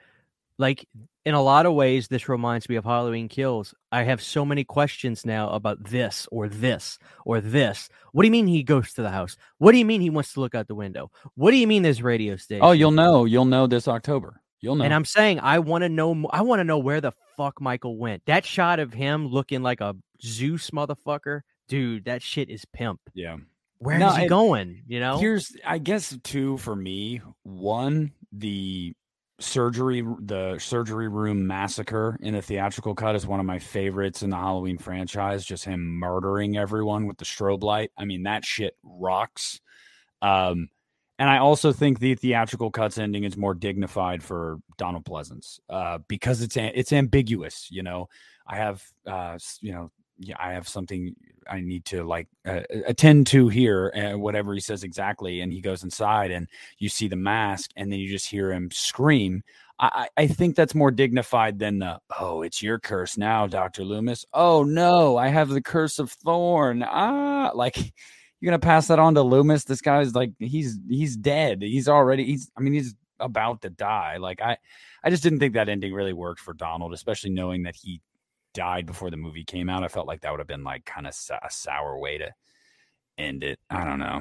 Like 0.59 0.87
in 1.25 1.35
a 1.35 1.43
lot 1.43 1.67
of 1.67 1.75
ways, 1.75 2.09
this 2.09 2.29
reminds 2.29 2.69
me 2.69 2.77
of 2.77 2.85
Halloween 2.85 3.29
Kills. 3.29 3.75
I 3.93 4.05
have 4.05 4.23
so 4.23 4.45
many 4.45 4.65
questions 4.65 5.27
now 5.27 5.51
about 5.51 5.85
this 5.85 6.27
or 6.33 6.49
this 6.49 6.99
or 7.25 7.41
this. 7.41 7.89
What 8.13 8.23
do 8.23 8.27
you 8.27 8.33
mean 8.33 8.47
he 8.47 8.63
goes 8.63 8.93
to 8.95 9.03
the 9.03 9.11
house? 9.11 9.37
What 9.59 9.73
do 9.73 9.79
you 9.79 9.85
mean 9.85 10.01
he 10.01 10.11
wants 10.11 10.33
to 10.35 10.41
look 10.41 10.55
out 10.55 10.67
the 10.69 10.75
window? 10.75 11.11
What 11.35 11.51
do 11.51 11.59
you 11.59 11.67
mean 11.67 11.83
there's 11.83 12.03
radio 12.03 12.37
station? 12.37 12.65
Oh, 12.65 12.73
you'll 12.73 12.91
know. 12.91 13.25
You'll 13.27 13.45
know 13.45 13.67
this 13.67 13.87
October. 13.87 14.41
You'll 14.61 14.77
know. 14.77 14.85
And 14.85 14.95
I'm 14.95 15.05
saying 15.05 15.41
I 15.41 15.59
want 15.59 15.83
to 15.83 15.89
know. 15.89 16.27
I 16.31 16.43
want 16.43 16.61
to 16.61 16.65
know 16.65 16.79
where 16.79 17.01
the 17.01 17.13
fuck 17.37 17.61
Michael 17.61 17.99
went. 17.99 18.25
That 18.27 18.45
shot 18.45 18.79
of 18.79 18.93
him 18.93 19.27
looking 19.29 19.63
like 19.63 19.81
a 19.81 19.97
Zeus 20.23 20.71
motherfucker, 20.71 21.41
dude. 21.69 22.05
That 22.07 22.23
shit 22.23 22.49
is 22.51 22.65
pimp. 22.67 23.01
yeah. 23.15 23.37
Where 23.79 23.97
is 23.97 24.01
No, 24.01 24.11
he 24.11 24.21
and 24.23 24.29
going? 24.29 24.83
You 24.87 25.01
know. 25.01 25.17
Here's, 25.17 25.57
I 25.67 25.79
guess, 25.79 26.15
two 26.23 26.59
for 26.59 26.77
me. 26.77 27.23
One, 27.45 28.13
the 28.31 28.93
surgery, 29.41 30.03
the 30.21 30.59
surgery 30.59 31.09
room 31.09 31.47
massacre 31.47 32.19
in 32.21 32.35
the 32.35 32.43
theatrical 32.43 32.95
cut 32.95 33.17
is 33.17 33.27
one 33.27 33.41
of 33.41 33.47
my 33.47 33.59
favorites 33.59 34.23
in 34.23 34.31
the 34.31 34.37
Halloween 34.37 34.79
franchise. 34.79 35.45
Just 35.45 35.65
him 35.65 35.99
murdering 35.99 36.57
everyone 36.57 37.07
with 37.07 37.19
the 37.19 37.25
strobe 37.25 37.63
light. 37.63 37.91
I 37.97 38.05
mean, 38.05 38.25
that 38.25 38.45
shit 38.45 38.77
rocks. 38.83 39.61
Um, 40.23 40.69
and 41.19 41.29
I 41.29 41.39
also 41.39 41.73
think 41.73 41.99
the 41.99 42.15
theatrical 42.15 42.71
cuts 42.71 42.97
ending 42.97 43.25
is 43.25 43.37
more 43.37 43.55
dignified 43.55 44.23
for 44.23 44.59
Donald 44.79 45.05
Pleasence 45.05 45.61
uh, 45.69 45.99
because 46.09 46.41
it's 46.41 46.57
it's 46.57 46.93
ambiguous. 46.95 47.69
You 47.71 47.83
know, 47.83 48.09
I 48.47 48.57
have 48.57 48.83
uh, 49.07 49.39
you 49.61 49.73
know 49.73 49.91
yeah, 50.21 50.37
I 50.39 50.53
have 50.53 50.69
something 50.69 51.17
I 51.49 51.61
need 51.61 51.87
to 51.87 52.05
like 52.05 52.29
uh, 52.47 52.61
attend 52.87 53.27
to 53.29 53.49
here, 53.49 53.89
and 53.95 54.21
whatever 54.21 54.53
he 54.55 54.61
says 54.61 54.85
exactly. 54.85 55.41
And 55.41 55.53
he 55.53 55.61
goes 55.61 55.83
inside, 55.83 56.31
and 56.31 56.47
you 56.79 56.89
see 56.89 57.09
the 57.09 57.17
mask, 57.17 57.71
and 57.75 57.91
then 57.91 57.99
you 57.99 58.09
just 58.09 58.29
hear 58.29 58.53
him 58.53 58.71
scream. 58.71 59.43
I, 59.79 60.09
I 60.19 60.23
I 60.23 60.27
think 60.27 60.57
that's 60.57 60.75
more 60.75 60.91
dignified 60.91 61.59
than 61.59 61.79
the 61.79 62.01
oh, 62.19 62.43
it's 62.43 62.63
your 62.63 62.79
curse 62.79 63.17
now, 63.17 63.47
Doctor 63.47 63.83
Loomis. 63.83 64.27
Oh 64.35 64.63
no, 64.63 65.17
I 65.17 65.29
have 65.29 65.49
the 65.49 65.63
curse 65.63 65.99
of 65.99 66.13
Thorn. 66.13 66.83
Ah, 66.83 67.51
like 67.55 67.77
you're 67.79 68.51
gonna 68.51 68.59
pass 68.59 68.89
that 68.89 68.99
on 68.99 69.15
to 69.15 69.23
Loomis. 69.23 69.65
This 69.65 69.81
guy's 69.81 70.15
like 70.15 70.33
he's 70.39 70.79
he's 70.89 71.17
dead. 71.17 71.63
He's 71.63 71.89
already 71.89 72.25
he's 72.27 72.51
I 72.57 72.61
mean 72.61 72.75
he's 72.75 72.95
about 73.19 73.63
to 73.63 73.71
die. 73.71 74.19
Like 74.19 74.43
I 74.43 74.59
I 75.03 75.09
just 75.09 75.23
didn't 75.23 75.39
think 75.39 75.55
that 75.55 75.71
ending 75.71 75.95
really 75.95 76.13
worked 76.13 76.41
for 76.41 76.53
Donald, 76.53 76.93
especially 76.93 77.31
knowing 77.31 77.63
that 77.63 77.77
he 77.77 78.03
died 78.55 78.87
before 78.87 79.11
the 79.11 79.17
movie 79.17 79.45
came 79.45 79.69
out. 79.69 79.85
I 79.85 79.89
felt 79.89 80.07
like 80.07 80.21
that 80.23 80.31
would 80.31 80.41
have 80.41 80.47
been 80.47 80.65
like 80.65 80.85
kind 80.85 81.07
of 81.07 81.15
a 81.43 81.51
sour 81.51 81.99
way 81.99 82.19
to 82.19 82.33
end 83.19 83.45
it. 83.45 83.59
I 83.69 83.85
don't 83.85 83.99
know. 83.99 84.21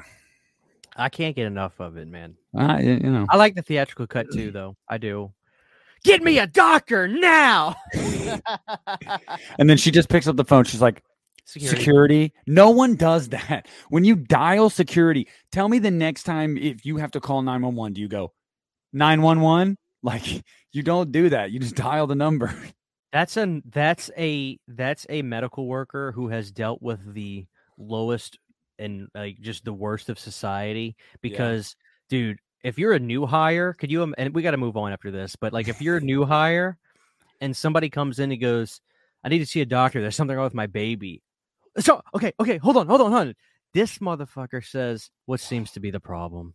I 0.96 1.08
can't 1.08 1.36
get 1.36 1.46
enough 1.46 1.80
of 1.80 1.96
it, 1.96 2.08
man. 2.08 2.36
Uh, 2.56 2.78
you 2.80 2.98
know, 2.98 3.26
I 3.30 3.36
like 3.36 3.54
the 3.54 3.62
theatrical 3.62 4.06
cut 4.06 4.26
too, 4.32 4.50
though. 4.50 4.76
I 4.88 4.98
do. 4.98 5.32
Get 6.02 6.22
me 6.22 6.38
a 6.38 6.46
doctor 6.46 7.06
now. 7.06 7.76
and 9.58 9.68
then 9.68 9.76
she 9.76 9.90
just 9.90 10.08
picks 10.08 10.26
up 10.26 10.36
the 10.36 10.44
phone. 10.44 10.64
She's 10.64 10.80
like, 10.80 11.02
Security. 11.50 11.78
security. 11.78 12.32
No 12.46 12.70
one 12.70 12.94
does 12.94 13.30
that. 13.30 13.66
When 13.88 14.04
you 14.04 14.14
dial 14.14 14.70
security, 14.70 15.26
tell 15.50 15.68
me 15.68 15.80
the 15.80 15.90
next 15.90 16.22
time 16.22 16.56
if 16.56 16.86
you 16.86 16.98
have 16.98 17.10
to 17.10 17.20
call 17.20 17.42
911, 17.42 17.94
do 17.94 18.00
you 18.00 18.06
go 18.06 18.32
911? 18.92 19.76
Like 20.02 20.44
you 20.72 20.82
don't 20.82 21.10
do 21.10 21.28
that. 21.30 21.50
You 21.50 21.58
just 21.58 21.74
dial 21.74 22.06
the 22.06 22.14
number. 22.14 22.54
That's 23.12 23.36
an 23.36 23.62
that's 23.66 24.10
a 24.16 24.58
that's 24.68 25.06
a 25.08 25.22
medical 25.22 25.66
worker 25.66 26.12
who 26.12 26.28
has 26.28 26.52
dealt 26.52 26.80
with 26.80 27.12
the 27.12 27.46
lowest 27.76 28.38
and 28.78 29.08
like 29.14 29.40
just 29.40 29.64
the 29.64 29.72
worst 29.72 30.08
of 30.08 30.18
society. 30.18 30.96
Because, 31.20 31.74
dude, 32.08 32.38
if 32.62 32.78
you're 32.78 32.92
a 32.92 33.00
new 33.00 33.26
hire, 33.26 33.72
could 33.72 33.90
you? 33.90 34.14
And 34.16 34.34
we 34.34 34.42
got 34.42 34.52
to 34.52 34.56
move 34.56 34.76
on 34.76 34.92
after 34.92 35.10
this. 35.10 35.34
But 35.36 35.52
like, 35.52 35.68
if 35.68 35.82
you're 35.82 35.96
a 35.96 36.00
new 36.00 36.24
hire, 36.26 36.78
and 37.40 37.56
somebody 37.56 37.90
comes 37.90 38.18
in 38.18 38.30
and 38.30 38.40
goes, 38.40 38.80
"I 39.24 39.28
need 39.28 39.40
to 39.40 39.46
see 39.46 39.60
a 39.60 39.66
doctor. 39.66 40.00
There's 40.00 40.16
something 40.16 40.36
wrong 40.36 40.44
with 40.44 40.54
my 40.54 40.66
baby." 40.66 41.22
So 41.78 42.02
okay, 42.14 42.32
okay, 42.38 42.58
hold 42.58 42.76
on, 42.76 42.86
hold 42.86 43.00
on, 43.00 43.10
hold 43.10 43.28
on. 43.28 43.34
This 43.74 43.98
motherfucker 43.98 44.64
says 44.64 45.10
what 45.26 45.40
seems 45.40 45.72
to 45.72 45.80
be 45.80 45.90
the 45.90 46.00
problem. 46.00 46.54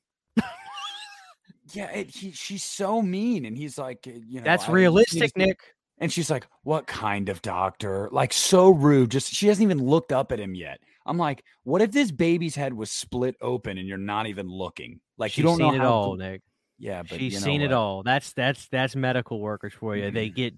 Yeah, 1.73 1.89
it, 1.91 2.15
he, 2.15 2.31
she's 2.31 2.63
so 2.63 3.01
mean, 3.01 3.45
and 3.45 3.57
he's 3.57 3.77
like, 3.77 4.05
you 4.05 4.39
know, 4.39 4.43
That's 4.43 4.69
realistic, 4.69 5.35
Nick. 5.35 5.59
And 5.97 6.11
she's 6.11 6.29
like, 6.29 6.45
"What 6.63 6.87
kind 6.87 7.29
of 7.29 7.41
doctor?" 7.41 8.09
Like 8.11 8.33
so 8.33 8.69
rude. 8.69 9.11
Just 9.11 9.33
she 9.33 9.47
hasn't 9.47 9.63
even 9.63 9.83
looked 9.85 10.11
up 10.11 10.31
at 10.31 10.39
him 10.39 10.55
yet. 10.55 10.79
I'm 11.05 11.17
like, 11.17 11.43
"What 11.63 11.81
if 11.81 11.91
this 11.91 12.11
baby's 12.11 12.55
head 12.55 12.73
was 12.73 12.91
split 12.91 13.35
open 13.41 13.77
and 13.77 13.87
you're 13.87 13.97
not 13.97 14.27
even 14.27 14.47
looking? 14.47 14.99
Like 15.17 15.31
She's 15.31 15.39
you 15.39 15.43
don't 15.45 15.59
know 15.59 15.73
it 15.73 15.81
all, 15.81 16.17
to- 16.17 16.23
Nick. 16.23 16.41
Yeah, 16.77 17.03
but 17.03 17.19
She's 17.19 17.33
you 17.33 17.39
know 17.39 17.45
seen 17.45 17.61
it 17.61 17.71
all. 17.71 18.03
That's 18.03 18.33
that's 18.33 18.67
that's 18.67 18.95
medical 18.95 19.39
workers 19.39 19.73
for 19.73 19.95
you. 19.95 20.11
They 20.11 20.27
mm-hmm. 20.27 20.35
get 20.35 20.53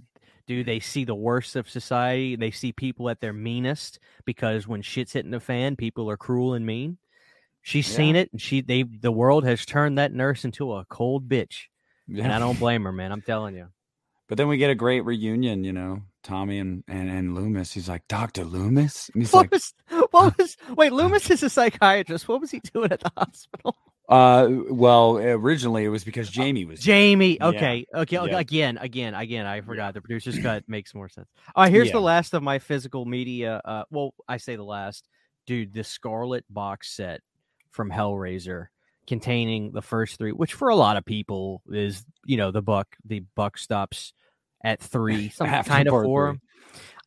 dude, 0.47 0.65
they 0.65 0.79
see 0.79 1.03
the 1.03 1.13
worst 1.13 1.55
of 1.55 1.69
society. 1.69 2.35
They 2.35 2.51
see 2.51 2.71
people 2.71 3.09
at 3.09 3.19
their 3.19 3.33
meanest 3.33 3.99
because 4.25 4.67
when 4.67 4.81
shit's 4.81 5.13
hitting 5.13 5.31
the 5.31 5.39
fan, 5.39 5.75
people 5.75 6.09
are 6.09 6.17
cruel 6.17 6.53
and 6.53 6.65
mean. 6.65 6.97
She's 7.61 7.85
seen 7.85 8.15
it 8.15 8.31
and 8.31 8.41
she 8.41 8.61
they 8.61 8.83
the 8.83 9.11
world 9.11 9.43
has 9.43 9.65
turned 9.65 9.97
that 9.97 10.13
nurse 10.13 10.45
into 10.45 10.73
a 10.73 10.85
cold 10.85 11.27
bitch. 11.27 11.65
And 12.07 12.31
I 12.31 12.39
don't 12.39 12.57
blame 12.59 12.85
her, 12.85 12.93
man. 12.93 13.11
I'm 13.11 13.21
telling 13.21 13.55
you. 13.55 13.67
But 14.28 14.38
then 14.38 14.47
we 14.47 14.57
get 14.57 14.69
a 14.69 14.75
great 14.75 15.01
reunion, 15.05 15.63
you 15.63 15.71
know, 15.73 16.01
Tommy 16.23 16.59
and 16.59 16.84
and, 16.88 17.09
and 17.09 17.36
Loomis. 17.36 17.71
He's 17.71 17.88
like, 17.88 18.07
Doctor 18.07 18.43
Loomis, 18.43 19.09
and 19.13 19.23
he's 19.23 19.32
What 19.32 19.43
like, 19.43 19.51
was 19.51 19.73
what 20.11 20.38
was 20.38 20.57
wait, 20.75 20.91
Loomis 20.91 21.30
is 21.30 21.43
a 21.43 21.49
psychiatrist. 21.49 22.28
What 22.28 22.41
was 22.41 22.51
he 22.51 22.59
doing 22.59 22.91
at 22.91 22.99
the 22.99 23.11
hospital? 23.15 23.75
uh, 24.09 24.47
well, 24.69 25.17
originally 25.17 25.84
it 25.86 25.89
was 25.89 26.03
because 26.03 26.30
Jamie 26.30 26.65
was 26.65 26.80
Jamie. 26.80 27.38
Yeah. 27.39 27.47
Okay. 27.47 27.86
Okay. 27.93 28.17
okay, 28.17 28.32
Yeah. 28.32 28.39
Again, 28.39 28.78
again, 28.78 29.13
again. 29.13 29.45
I 29.45 29.61
forgot. 29.61 29.93
The 29.93 30.01
producer's 30.01 30.39
cut 30.43 30.63
makes 30.67 30.93
more 30.93 31.09
sense. 31.09 31.28
All 31.55 31.63
right. 31.63 31.71
Here's 31.71 31.91
the 31.91 32.01
last 32.01 32.34
of 32.34 32.43
my 32.43 32.59
physical 32.59 33.05
media. 33.05 33.61
Uh, 33.63 33.84
well, 33.89 34.13
I 34.28 34.38
say 34.38 34.55
the 34.55 34.63
last, 34.63 35.07
dude. 35.45 35.73
The 35.73 35.84
Scarlet 35.84 36.45
box 36.49 36.95
set 36.95 37.21
from 37.71 37.89
Hellraiser, 37.89 38.67
containing 39.07 39.71
the 39.71 39.81
first 39.81 40.17
three, 40.17 40.31
which 40.31 40.53
for 40.53 40.69
a 40.69 40.75
lot 40.75 40.97
of 40.97 41.05
people 41.05 41.61
is, 41.71 42.05
you 42.25 42.37
know, 42.37 42.51
the 42.51 42.61
buck. 42.61 42.87
The 43.05 43.23
buck 43.35 43.57
stops 43.57 44.13
at 44.63 44.81
three. 44.81 45.29
Some 45.35 45.47
kind 45.47 45.87
of 45.87 46.03
four. 46.03 46.33
three. 46.33 46.41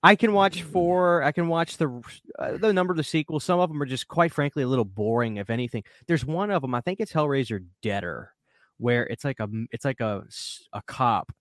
I 0.03 0.17
can 0.17 0.33
watch 0.33 0.63
four. 0.63 1.23
I 1.23 1.33
can 1.33 1.49
watch 1.49 1.77
the 1.77 2.03
uh, 2.39 2.57
the 2.57 2.73
number 2.73 2.93
of 2.93 2.97
the 2.97 3.05
sequels. 3.05 3.45
Some 3.45 3.61
of 3.61 3.69
them 3.69 3.83
are 3.83 3.87
just, 3.87 4.09
quite 4.09 4.33
frankly, 4.33 4.63
a 4.63 4.69
little 4.69 4.85
boring. 4.85 5.37
If 5.37 5.51
anything, 5.51 5.85
there's 6.07 6.25
one 6.25 6.51
of 6.51 6.63
them. 6.63 6.75
I 6.75 6.81
think 6.81 7.01
it's 7.01 7.13
Hellraiser 7.13 7.67
Deader, 7.83 8.33
where 8.79 9.07
it's 9.07 9.25
like 9.25 9.41
a 9.41 9.49
it's 9.71 9.85
like 9.85 10.01
a 10.01 10.25
a 10.73 10.83
cop 10.87 11.33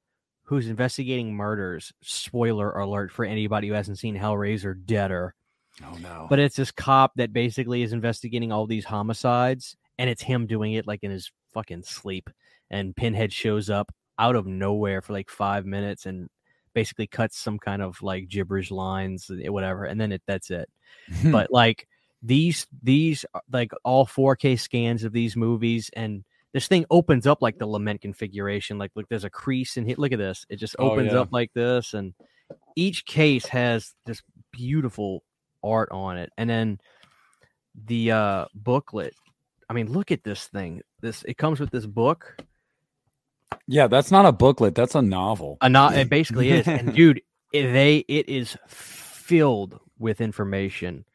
who's 0.44 0.68
investigating 0.68 1.34
murders. 1.34 1.94
Spoiler 2.02 2.72
alert 2.72 3.14
for 3.14 3.24
anybody 3.24 3.70
who 3.70 3.76
hasn't 3.76 4.00
seen 4.00 4.18
Hellraiser 4.18 4.76
Deader. 4.86 5.36
Oh 5.86 5.98
no. 6.02 6.28
But 6.30 6.40
it's 6.40 6.58
this 6.58 6.72
cop 6.72 7.14
that 7.16 7.32
basically 7.32 7.82
is 7.82 7.94
investigating 7.94 8.52
all 8.52 8.68
these 8.68 8.84
homicides, 8.84 9.78
and 10.00 10.10
it's 10.10 10.24
him 10.24 10.48
doing 10.48 10.74
it 10.74 10.88
like 10.88 11.04
in 11.04 11.12
his 11.12 11.32
fucking 11.54 11.84
sleep. 11.84 12.30
And 12.72 12.96
Pinhead 12.96 13.32
shows 13.32 13.70
up 13.70 13.92
out 14.18 14.36
of 14.36 14.48
nowhere 14.48 15.02
for 15.04 15.14
like 15.14 15.30
five 15.30 15.66
minutes 15.66 16.08
and 16.08 16.30
basically 16.74 17.06
cuts 17.08 17.38
some 17.38 17.60
kind 17.60 17.82
of 17.82 18.02
like 18.02 18.30
gibberish 18.30 18.72
lines, 18.72 19.30
eh, 19.30 19.50
whatever, 19.50 19.86
and 19.86 20.00
then 20.00 20.12
it 20.12 20.24
that's 20.26 20.50
it. 20.50 20.70
But 21.32 21.52
like 21.52 21.88
these 22.24 22.66
these 22.82 23.26
uh, 23.34 23.40
like 23.52 23.72
all 23.84 24.06
4K 24.08 24.60
scans 24.60 25.04
of 25.04 25.14
these 25.14 25.36
movies 25.36 25.90
and 25.94 26.24
this 26.54 26.68
thing 26.68 26.86
opens 26.90 27.28
up 27.28 27.42
like 27.42 27.60
the 27.60 27.68
lament 27.68 28.02
configuration. 28.02 28.78
Like 28.80 28.92
look, 28.96 29.08
there's 29.10 29.24
a 29.24 29.30
crease 29.30 29.78
in 29.78 29.86
here. 29.86 29.96
Look 30.00 30.12
at 30.14 30.18
this. 30.20 30.46
It 30.50 30.56
just 30.58 30.76
Oh, 30.80 30.92
opens 30.92 31.12
yeah. 31.14 31.20
up 31.20 31.30
like 31.32 31.52
this, 31.54 31.94
and 31.94 32.14
each 32.76 33.06
case 33.06 33.46
has 33.48 33.94
this 34.06 34.22
beautiful 34.52 35.24
art 35.64 35.90
on 35.92 36.18
it. 36.18 36.32
And 36.38 36.50
then 36.50 36.80
the 37.86 38.12
uh 38.12 38.46
booklet. 38.56 39.14
I 39.70 39.74
mean, 39.74 39.92
look 39.92 40.12
at 40.12 40.24
this 40.24 40.48
thing. 40.48 40.82
This 41.02 41.24
it 41.24 41.38
comes 41.38 41.60
with 41.60 41.70
this 41.72 41.86
book. 41.86 42.38
yeah, 43.68 43.88
that's 43.88 44.12
not 44.12 44.26
a 44.26 44.32
booklet. 44.32 44.76
That's 44.76 44.96
a 44.96 45.02
novel. 45.02 45.58
A 45.62 45.70
not 45.70 45.96
it 45.96 46.10
basically 46.18 46.50
is. 46.52 46.68
And 46.68 46.94
dude, 46.94 47.22
it, 47.54 47.72
they 47.72 47.98
it 48.08 48.30
is 48.30 48.58
filled 48.68 49.80
with 49.98 50.22
information. 50.22 51.06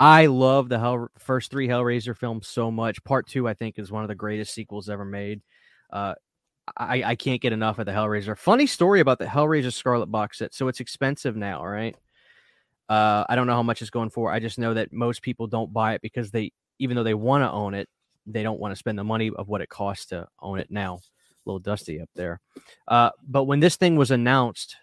I 0.00 0.26
love 0.26 0.68
the 0.68 0.78
Hell 0.78 1.08
first 1.18 1.50
three 1.50 1.68
Hellraiser 1.68 2.16
films 2.16 2.46
so 2.48 2.70
much. 2.70 3.02
Part 3.04 3.26
two, 3.26 3.48
I 3.48 3.54
think, 3.54 3.78
is 3.78 3.92
one 3.92 4.02
of 4.02 4.08
the 4.08 4.14
greatest 4.14 4.52
sequels 4.54 4.88
ever 4.88 5.04
made. 5.04 5.40
Uh, 5.92 6.14
I 6.76 7.02
I 7.02 7.14
can't 7.16 7.40
get 7.40 7.52
enough 7.52 7.78
of 7.78 7.86
the 7.86 7.92
Hellraiser. 7.92 8.36
Funny 8.38 8.66
story 8.66 9.00
about 9.00 9.18
the 9.18 9.26
Hellraiser 9.26 9.72
Scarlet 9.72 10.06
box 10.06 10.38
set. 10.38 10.54
So 10.54 10.68
it's 10.68 10.80
expensive 10.80 11.36
now, 11.36 11.64
right? 11.64 11.96
Uh, 12.88 13.24
I 13.28 13.34
don't 13.34 13.46
know 13.46 13.54
how 13.54 13.62
much 13.62 13.80
it's 13.82 13.90
going 13.90 14.10
for. 14.10 14.30
I 14.30 14.40
just 14.40 14.58
know 14.58 14.74
that 14.74 14.92
most 14.92 15.22
people 15.22 15.46
don't 15.46 15.72
buy 15.72 15.94
it 15.94 16.02
because 16.02 16.30
they, 16.30 16.52
even 16.78 16.96
though 16.96 17.02
they 17.02 17.14
want 17.14 17.42
to 17.42 17.50
own 17.50 17.72
it, 17.74 17.88
they 18.26 18.42
don't 18.42 18.60
want 18.60 18.72
to 18.72 18.76
spend 18.76 18.98
the 18.98 19.04
money 19.04 19.30
of 19.36 19.48
what 19.48 19.60
it 19.60 19.68
costs 19.68 20.06
to 20.06 20.26
own 20.40 20.58
it 20.58 20.70
now. 20.70 20.94
A 20.96 21.00
little 21.44 21.60
dusty 21.60 22.00
up 22.00 22.08
there. 22.14 22.40
Uh, 22.88 23.10
but 23.26 23.44
when 23.44 23.60
this 23.60 23.76
thing 23.76 23.96
was 23.96 24.10
announced, 24.10 24.76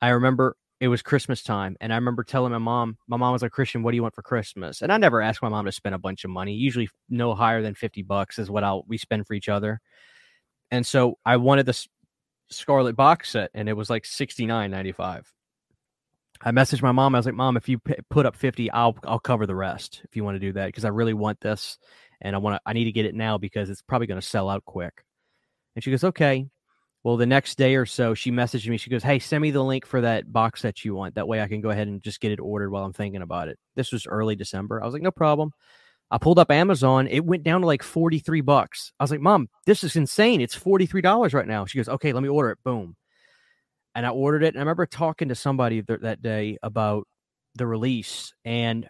I 0.00 0.10
remember 0.10 0.56
it 0.80 0.88
was 0.88 1.02
Christmas 1.02 1.42
time, 1.42 1.76
and 1.80 1.92
I 1.92 1.96
remember 1.96 2.22
telling 2.22 2.52
my 2.52 2.58
mom, 2.58 2.98
my 3.08 3.16
mom 3.16 3.32
was 3.32 3.42
like, 3.42 3.50
Christian, 3.50 3.82
what 3.82 3.90
do 3.90 3.96
you 3.96 4.02
want 4.02 4.14
for 4.14 4.22
Christmas? 4.22 4.80
And 4.80 4.92
I 4.92 4.96
never 4.96 5.20
asked 5.20 5.42
my 5.42 5.48
mom 5.48 5.64
to 5.64 5.72
spend 5.72 5.94
a 5.94 5.98
bunch 5.98 6.22
of 6.22 6.30
money. 6.30 6.54
Usually, 6.54 6.88
no 7.08 7.34
higher 7.34 7.62
than 7.62 7.74
fifty 7.74 8.02
bucks 8.02 8.38
is 8.38 8.48
what 8.48 8.62
I'll 8.62 8.84
we 8.86 8.96
spend 8.96 9.26
for 9.26 9.34
each 9.34 9.48
other. 9.48 9.80
And 10.70 10.86
so 10.86 11.18
I 11.24 11.38
wanted 11.38 11.66
this 11.66 11.88
Scarlet 12.50 12.94
box 12.94 13.30
set, 13.30 13.50
and 13.54 13.68
it 13.68 13.72
was 13.72 13.90
like 13.90 14.06
sixty 14.06 14.46
nine 14.46 14.70
ninety 14.70 14.92
five. 14.92 15.30
I 16.42 16.52
messaged 16.52 16.82
my 16.82 16.92
mom. 16.92 17.16
I 17.16 17.18
was 17.18 17.26
like, 17.26 17.34
"Mom, 17.34 17.56
if 17.56 17.68
you 17.68 17.80
p- 17.80 17.96
put 18.08 18.24
up 18.24 18.36
fifty, 18.36 18.70
I'll 18.70 18.96
I'll 19.02 19.18
cover 19.18 19.46
the 19.46 19.56
rest 19.56 20.02
if 20.04 20.14
you 20.14 20.22
want 20.22 20.36
to 20.36 20.40
do 20.40 20.52
that 20.52 20.66
because 20.66 20.84
I 20.84 20.90
really 20.90 21.14
want 21.14 21.40
this, 21.40 21.76
and 22.20 22.34
I 22.36 22.38
want 22.38 22.56
to 22.56 22.60
I 22.66 22.72
need 22.72 22.84
to 22.84 22.92
get 22.92 23.06
it 23.06 23.14
now 23.14 23.38
because 23.38 23.70
it's 23.70 23.82
probably 23.82 24.06
going 24.06 24.20
to 24.20 24.26
sell 24.26 24.48
out 24.48 24.64
quick." 24.64 25.04
And 25.74 25.84
she 25.84 25.90
goes, 25.90 26.04
"Okay." 26.04 26.48
Well, 27.04 27.16
the 27.16 27.26
next 27.26 27.56
day 27.56 27.76
or 27.76 27.86
so, 27.86 28.12
she 28.14 28.32
messaged 28.32 28.68
me. 28.68 28.76
She 28.76 28.90
goes, 28.90 29.02
"Hey, 29.04 29.18
send 29.20 29.40
me 29.42 29.50
the 29.50 29.62
link 29.62 29.86
for 29.86 30.00
that 30.00 30.32
box 30.32 30.62
that 30.62 30.84
you 30.84 30.94
want. 30.94 31.14
That 31.14 31.28
way, 31.28 31.40
I 31.40 31.48
can 31.48 31.60
go 31.60 31.70
ahead 31.70 31.88
and 31.88 32.02
just 32.02 32.20
get 32.20 32.32
it 32.32 32.40
ordered 32.40 32.70
while 32.70 32.84
I'm 32.84 32.92
thinking 32.92 33.22
about 33.22 33.48
it." 33.48 33.58
This 33.76 33.92
was 33.92 34.06
early 34.06 34.36
December. 34.36 34.82
I 34.82 34.84
was 34.84 34.94
like, 34.94 35.02
"No 35.02 35.10
problem." 35.12 35.52
I 36.10 36.18
pulled 36.18 36.38
up 36.38 36.50
Amazon. 36.50 37.06
It 37.06 37.24
went 37.24 37.44
down 37.44 37.60
to 37.60 37.66
like 37.66 37.82
43 37.82 38.40
bucks. 38.40 38.92
I 38.98 39.04
was 39.04 39.10
like, 39.10 39.20
"Mom, 39.20 39.48
this 39.66 39.84
is 39.84 39.94
insane. 39.96 40.40
It's 40.40 40.56
$43 40.56 41.34
right 41.34 41.46
now." 41.46 41.66
She 41.66 41.78
goes, 41.78 41.88
"Okay, 41.88 42.12
let 42.12 42.22
me 42.22 42.28
order 42.28 42.50
it." 42.50 42.58
Boom. 42.64 42.96
And 43.94 44.06
I 44.06 44.10
ordered 44.10 44.42
it. 44.42 44.48
And 44.48 44.58
I 44.58 44.60
remember 44.60 44.86
talking 44.86 45.28
to 45.28 45.34
somebody 45.34 45.82
th- 45.82 46.00
that 46.00 46.22
day 46.22 46.58
about 46.62 47.06
the 47.54 47.66
release, 47.66 48.32
and 48.44 48.88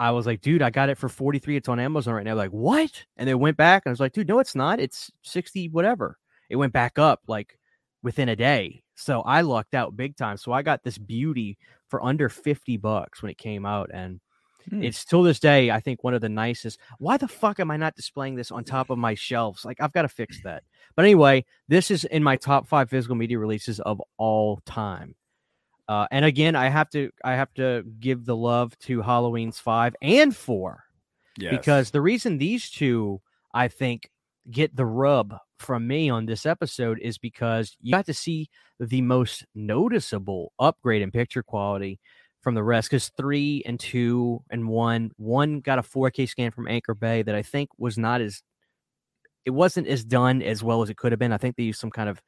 I 0.00 0.12
was 0.12 0.26
like, 0.26 0.40
"Dude, 0.40 0.62
I 0.62 0.70
got 0.70 0.88
it 0.88 0.98
for 0.98 1.08
43. 1.08 1.56
It's 1.56 1.68
on 1.68 1.80
Amazon 1.80 2.14
right 2.14 2.24
now." 2.24 2.34
Like, 2.34 2.50
what? 2.50 3.04
And 3.16 3.28
they 3.28 3.34
went 3.34 3.56
back, 3.56 3.82
and 3.84 3.90
I 3.90 3.92
was 3.92 4.00
like, 4.00 4.12
"Dude, 4.12 4.28
no, 4.28 4.38
it's 4.38 4.54
not. 4.54 4.80
It's 4.80 5.10
60 5.22 5.68
whatever." 5.70 6.18
it 6.48 6.56
went 6.56 6.72
back 6.72 6.98
up 6.98 7.20
like 7.26 7.58
within 8.02 8.28
a 8.28 8.36
day. 8.36 8.82
So 8.94 9.20
I 9.22 9.42
lucked 9.42 9.74
out 9.74 9.96
big 9.96 10.16
time. 10.16 10.36
So 10.36 10.52
I 10.52 10.62
got 10.62 10.82
this 10.82 10.98
beauty 10.98 11.58
for 11.88 12.04
under 12.04 12.28
50 12.28 12.76
bucks 12.78 13.22
when 13.22 13.30
it 13.30 13.38
came 13.38 13.64
out. 13.64 13.90
And 13.92 14.20
hmm. 14.68 14.82
it's 14.82 15.04
till 15.04 15.22
this 15.22 15.40
day, 15.40 15.70
I 15.70 15.80
think 15.80 16.02
one 16.02 16.14
of 16.14 16.20
the 16.20 16.28
nicest. 16.28 16.78
Why 16.98 17.16
the 17.16 17.28
fuck 17.28 17.60
am 17.60 17.70
I 17.70 17.76
not 17.76 17.96
displaying 17.96 18.34
this 18.34 18.50
on 18.50 18.64
top 18.64 18.90
of 18.90 18.98
my 18.98 19.14
shelves? 19.14 19.64
Like, 19.64 19.80
I've 19.80 19.92
got 19.92 20.02
to 20.02 20.08
fix 20.08 20.40
that. 20.42 20.64
But 20.96 21.04
anyway, 21.04 21.44
this 21.68 21.90
is 21.90 22.04
in 22.04 22.22
my 22.22 22.36
top 22.36 22.66
five 22.66 22.90
physical 22.90 23.16
media 23.16 23.38
releases 23.38 23.78
of 23.80 24.02
all 24.16 24.60
time. 24.64 25.14
Uh, 25.88 26.06
and 26.10 26.24
again, 26.24 26.54
I 26.54 26.68
have 26.68 26.90
to 26.90 27.10
I 27.24 27.32
have 27.32 27.52
to 27.54 27.82
give 27.98 28.26
the 28.26 28.36
love 28.36 28.78
to 28.80 29.00
Halloween's 29.00 29.58
five 29.58 29.96
and 30.02 30.36
four, 30.36 30.84
yes. 31.38 31.50
because 31.50 31.90
the 31.90 32.02
reason 32.02 32.36
these 32.36 32.70
two 32.70 33.20
I 33.54 33.68
think 33.68 34.10
get 34.50 34.76
the 34.76 34.86
rub 34.86 35.36
from 35.58 35.86
me 35.86 36.08
on 36.10 36.26
this 36.26 36.46
episode 36.46 36.98
is 37.00 37.18
because 37.18 37.76
you 37.80 37.92
got 37.92 38.06
to 38.06 38.14
see 38.14 38.48
the 38.78 39.02
most 39.02 39.44
noticeable 39.54 40.52
upgrade 40.58 41.02
in 41.02 41.10
picture 41.10 41.42
quality 41.42 41.98
from 42.40 42.54
the 42.54 42.62
rest 42.62 42.88
because 42.88 43.10
three 43.16 43.62
and 43.66 43.80
two 43.80 44.42
and 44.50 44.68
one 44.68 45.10
one 45.16 45.60
got 45.60 45.78
a 45.78 45.82
4k 45.82 46.28
scan 46.28 46.50
from 46.50 46.68
anchor 46.68 46.94
bay 46.94 47.22
that 47.22 47.34
i 47.34 47.42
think 47.42 47.68
was 47.76 47.98
not 47.98 48.20
as 48.20 48.42
it 49.44 49.50
wasn't 49.50 49.86
as 49.86 50.04
done 50.04 50.40
as 50.42 50.62
well 50.62 50.80
as 50.82 50.90
it 50.90 50.96
could 50.96 51.12
have 51.12 51.18
been 51.18 51.32
i 51.32 51.36
think 51.36 51.56
they 51.56 51.64
used 51.64 51.80
some 51.80 51.90
kind 51.90 52.08
of 52.08 52.22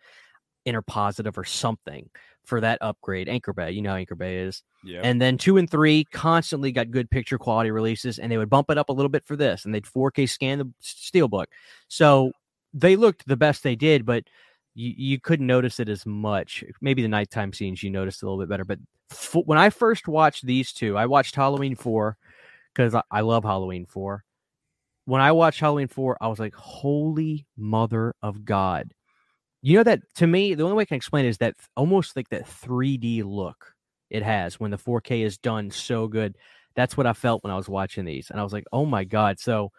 Interpositive 0.67 1.37
or 1.37 1.45
something 1.45 2.11
for 2.45 2.61
that 2.61 2.79
upgrade 2.81 3.29
anchor 3.29 3.53
bay 3.53 3.71
you 3.71 3.83
know 3.83 3.95
anchor 3.95 4.15
bay 4.15 4.39
is 4.39 4.63
yeah 4.83 5.01
and 5.05 5.21
then 5.21 5.37
two 5.37 5.59
and 5.59 5.71
three 5.71 6.05
constantly 6.11 6.73
got 6.73 6.91
good 6.91 7.09
picture 7.11 7.39
quality 7.39 7.71
releases 7.71 8.19
and 8.19 8.33
they 8.33 8.39
would 8.39 8.49
bump 8.51 8.71
it 8.71 8.79
up 8.79 8.89
a 8.89 8.93
little 8.93 9.11
bit 9.11 9.25
for 9.27 9.37
this 9.37 9.65
and 9.65 9.75
they'd 9.75 9.85
4k 9.85 10.29
scan 10.29 10.59
the 10.59 10.73
steelbook 10.83 11.47
so 11.89 12.33
they 12.73 12.97
looked 12.97 13.27
the 13.27 13.37
best 13.37 13.63
they 13.63 13.77
did, 13.77 14.07
but 14.07 14.25
you, 14.75 14.93
you 14.97 15.21
couldn't 15.21 15.47
notice 15.47 15.81
it 15.81 15.89
as 15.89 16.07
much. 16.07 16.65
Maybe 16.81 17.03
the 17.03 17.09
nighttime 17.09 17.53
scenes 17.53 17.83
you 17.83 17.91
noticed 17.91 18.23
a 18.23 18.27
little 18.27 18.39
bit 18.39 18.49
better. 18.49 18.65
But 18.65 18.79
f- 19.11 19.37
when 19.45 19.59
I 19.59 19.71
first 19.71 20.09
watched 20.09 20.47
these 20.47 20.73
two, 20.73 20.97
I 20.97 21.07
watched 21.07 21.35
Halloween 21.35 21.75
4 21.75 22.17
because 22.73 22.95
I, 22.95 23.03
I 23.11 23.21
love 23.23 23.45
Halloween 23.45 23.87
4. 23.87 24.25
When 25.07 25.21
I 25.21 25.33
watched 25.33 25.61
Halloween 25.61 25.89
4, 25.89 26.19
I 26.21 26.29
was 26.29 26.39
like, 26.39 26.55
holy 26.55 27.47
mother 27.57 28.15
of 28.23 28.45
God. 28.45 28.93
You 29.63 29.77
know 29.77 29.85
that 29.85 30.01
to 30.17 30.27
me, 30.27 30.55
the 30.55 30.63
only 30.65 30.77
way 30.77 30.83
I 30.83 30.87
can 30.87 30.97
explain 30.97 31.27
is 31.27 31.39
that 31.39 31.55
almost 31.77 32.17
like 32.17 32.29
that 32.31 32.47
3D 32.47 33.23
look 33.25 33.75
it 34.09 34.23
has 34.23 34.59
when 34.59 34.71
the 34.71 34.79
4K 34.79 35.25
is 35.25 35.39
done 35.39 35.71
so 35.71 36.09
good. 36.09 36.37
That's 36.75 36.97
what 36.97 37.07
I 37.07 37.13
felt 37.13 37.45
when 37.45 37.53
I 37.53 37.57
was 37.57 37.69
watching 37.69 38.05
these. 38.05 38.31
And 38.31 38.41
I 38.41 38.43
was 38.43 38.53
like, 38.53 38.65
oh 38.73 38.87
my 38.87 39.05
God. 39.05 39.39
So 39.39 39.71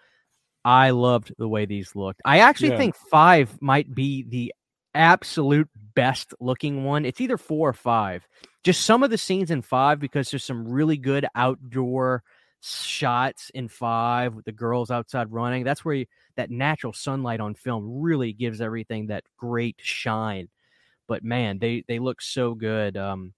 I 0.64 0.92
loved 0.92 1.34
the 1.38 1.48
way 1.48 1.66
these 1.66 1.96
looked. 1.96 2.22
I 2.26 2.40
actually 2.40 2.70
yeah. 2.70 2.78
think 2.78 2.96
five 2.96 3.62
might 3.62 3.94
be 3.94 4.24
the 4.24 4.54
absolute 4.94 5.70
best 5.96 6.34
looking 6.40 6.84
one. 6.84 7.06
It's 7.06 7.22
either 7.22 7.38
four 7.38 7.70
or 7.70 7.74
five. 7.74 8.28
Just 8.64 8.86
some 8.86 9.04
of 9.04 9.10
the 9.10 9.18
scenes 9.18 9.52
in 9.52 9.62
five 9.62 10.00
because 10.00 10.30
there's 10.30 10.44
some 10.44 10.68
really 10.68 10.98
good 10.98 11.26
outdoor 11.36 12.24
shots 12.62 13.50
in 13.54 13.68
five 13.68 14.36
with 14.36 14.46
the 14.46 14.52
girls 14.52 14.92
outside 14.92 15.32
running. 15.32 15.64
That's 15.64 15.84
where 15.84 15.96
you, 15.96 16.06
that 16.42 16.50
natural 16.50 16.92
sunlight 16.92 17.40
on 17.40 17.54
film 17.54 18.02
really 18.02 18.34
gives 18.34 18.62
everything 18.62 19.08
that 19.08 19.24
great 19.38 19.76
shine. 19.80 20.50
But 21.08 21.24
man, 21.24 21.60
they 21.60 21.84
they 21.88 22.00
look 22.00 22.20
so 22.22 22.56
good. 22.56 22.98
Um, 22.98 23.34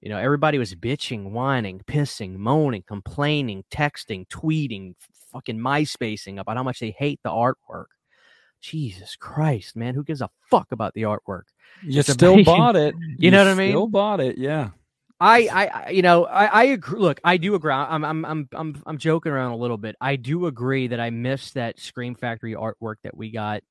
you 0.00 0.08
know, 0.08 0.18
everybody 0.18 0.58
was 0.58 0.74
bitching, 0.74 1.30
whining, 1.30 1.80
pissing, 1.86 2.34
moaning, 2.36 2.82
complaining, 2.84 3.62
texting, 3.70 4.26
tweeting, 4.26 4.94
fucking 5.30 5.58
MySpacing 5.58 6.40
about 6.40 6.56
how 6.56 6.64
much 6.64 6.80
they 6.80 6.90
hate 6.90 7.20
the 7.22 7.30
artwork. 7.30 7.86
Jesus 8.60 9.14
Christ, 9.14 9.76
man, 9.76 9.94
who 9.94 10.02
gives 10.02 10.20
a 10.20 10.30
fuck 10.50 10.72
about 10.72 10.94
the 10.94 11.02
artwork? 11.02 11.44
You 11.84 12.00
it's 12.00 12.12
still 12.12 12.34
amazing. 12.34 12.52
bought 12.52 12.76
it. 12.76 12.94
You, 13.00 13.16
you, 13.18 13.30
know 13.30 13.38
what 13.44 13.48
I 13.48 13.54
mean? 13.54 13.70
Still 13.70 13.86
bought 13.86 14.20
it, 14.20 14.38
yeah. 14.38 14.70
I, 15.24 15.46
I, 15.46 15.90
you 15.90 16.02
know, 16.02 16.24
I, 16.24 16.46
I 16.46 16.64
agree. 16.64 16.98
Look, 16.98 17.20
I 17.22 17.36
do 17.36 17.54
agree. 17.54 17.72
I'm, 17.72 18.04
I'm, 18.04 18.24
I'm, 18.24 18.48
I'm, 18.52 18.82
I'm 18.84 18.98
joking 18.98 19.30
around 19.30 19.52
a 19.52 19.56
little 19.56 19.76
bit. 19.78 19.94
I 20.00 20.16
do 20.16 20.46
agree 20.46 20.88
that 20.88 20.98
I 20.98 21.10
missed 21.10 21.54
that 21.54 21.78
Scream 21.78 22.16
Factory 22.16 22.54
artwork 22.54 22.96
that 23.04 23.16
we 23.16 23.30
got 23.30 23.62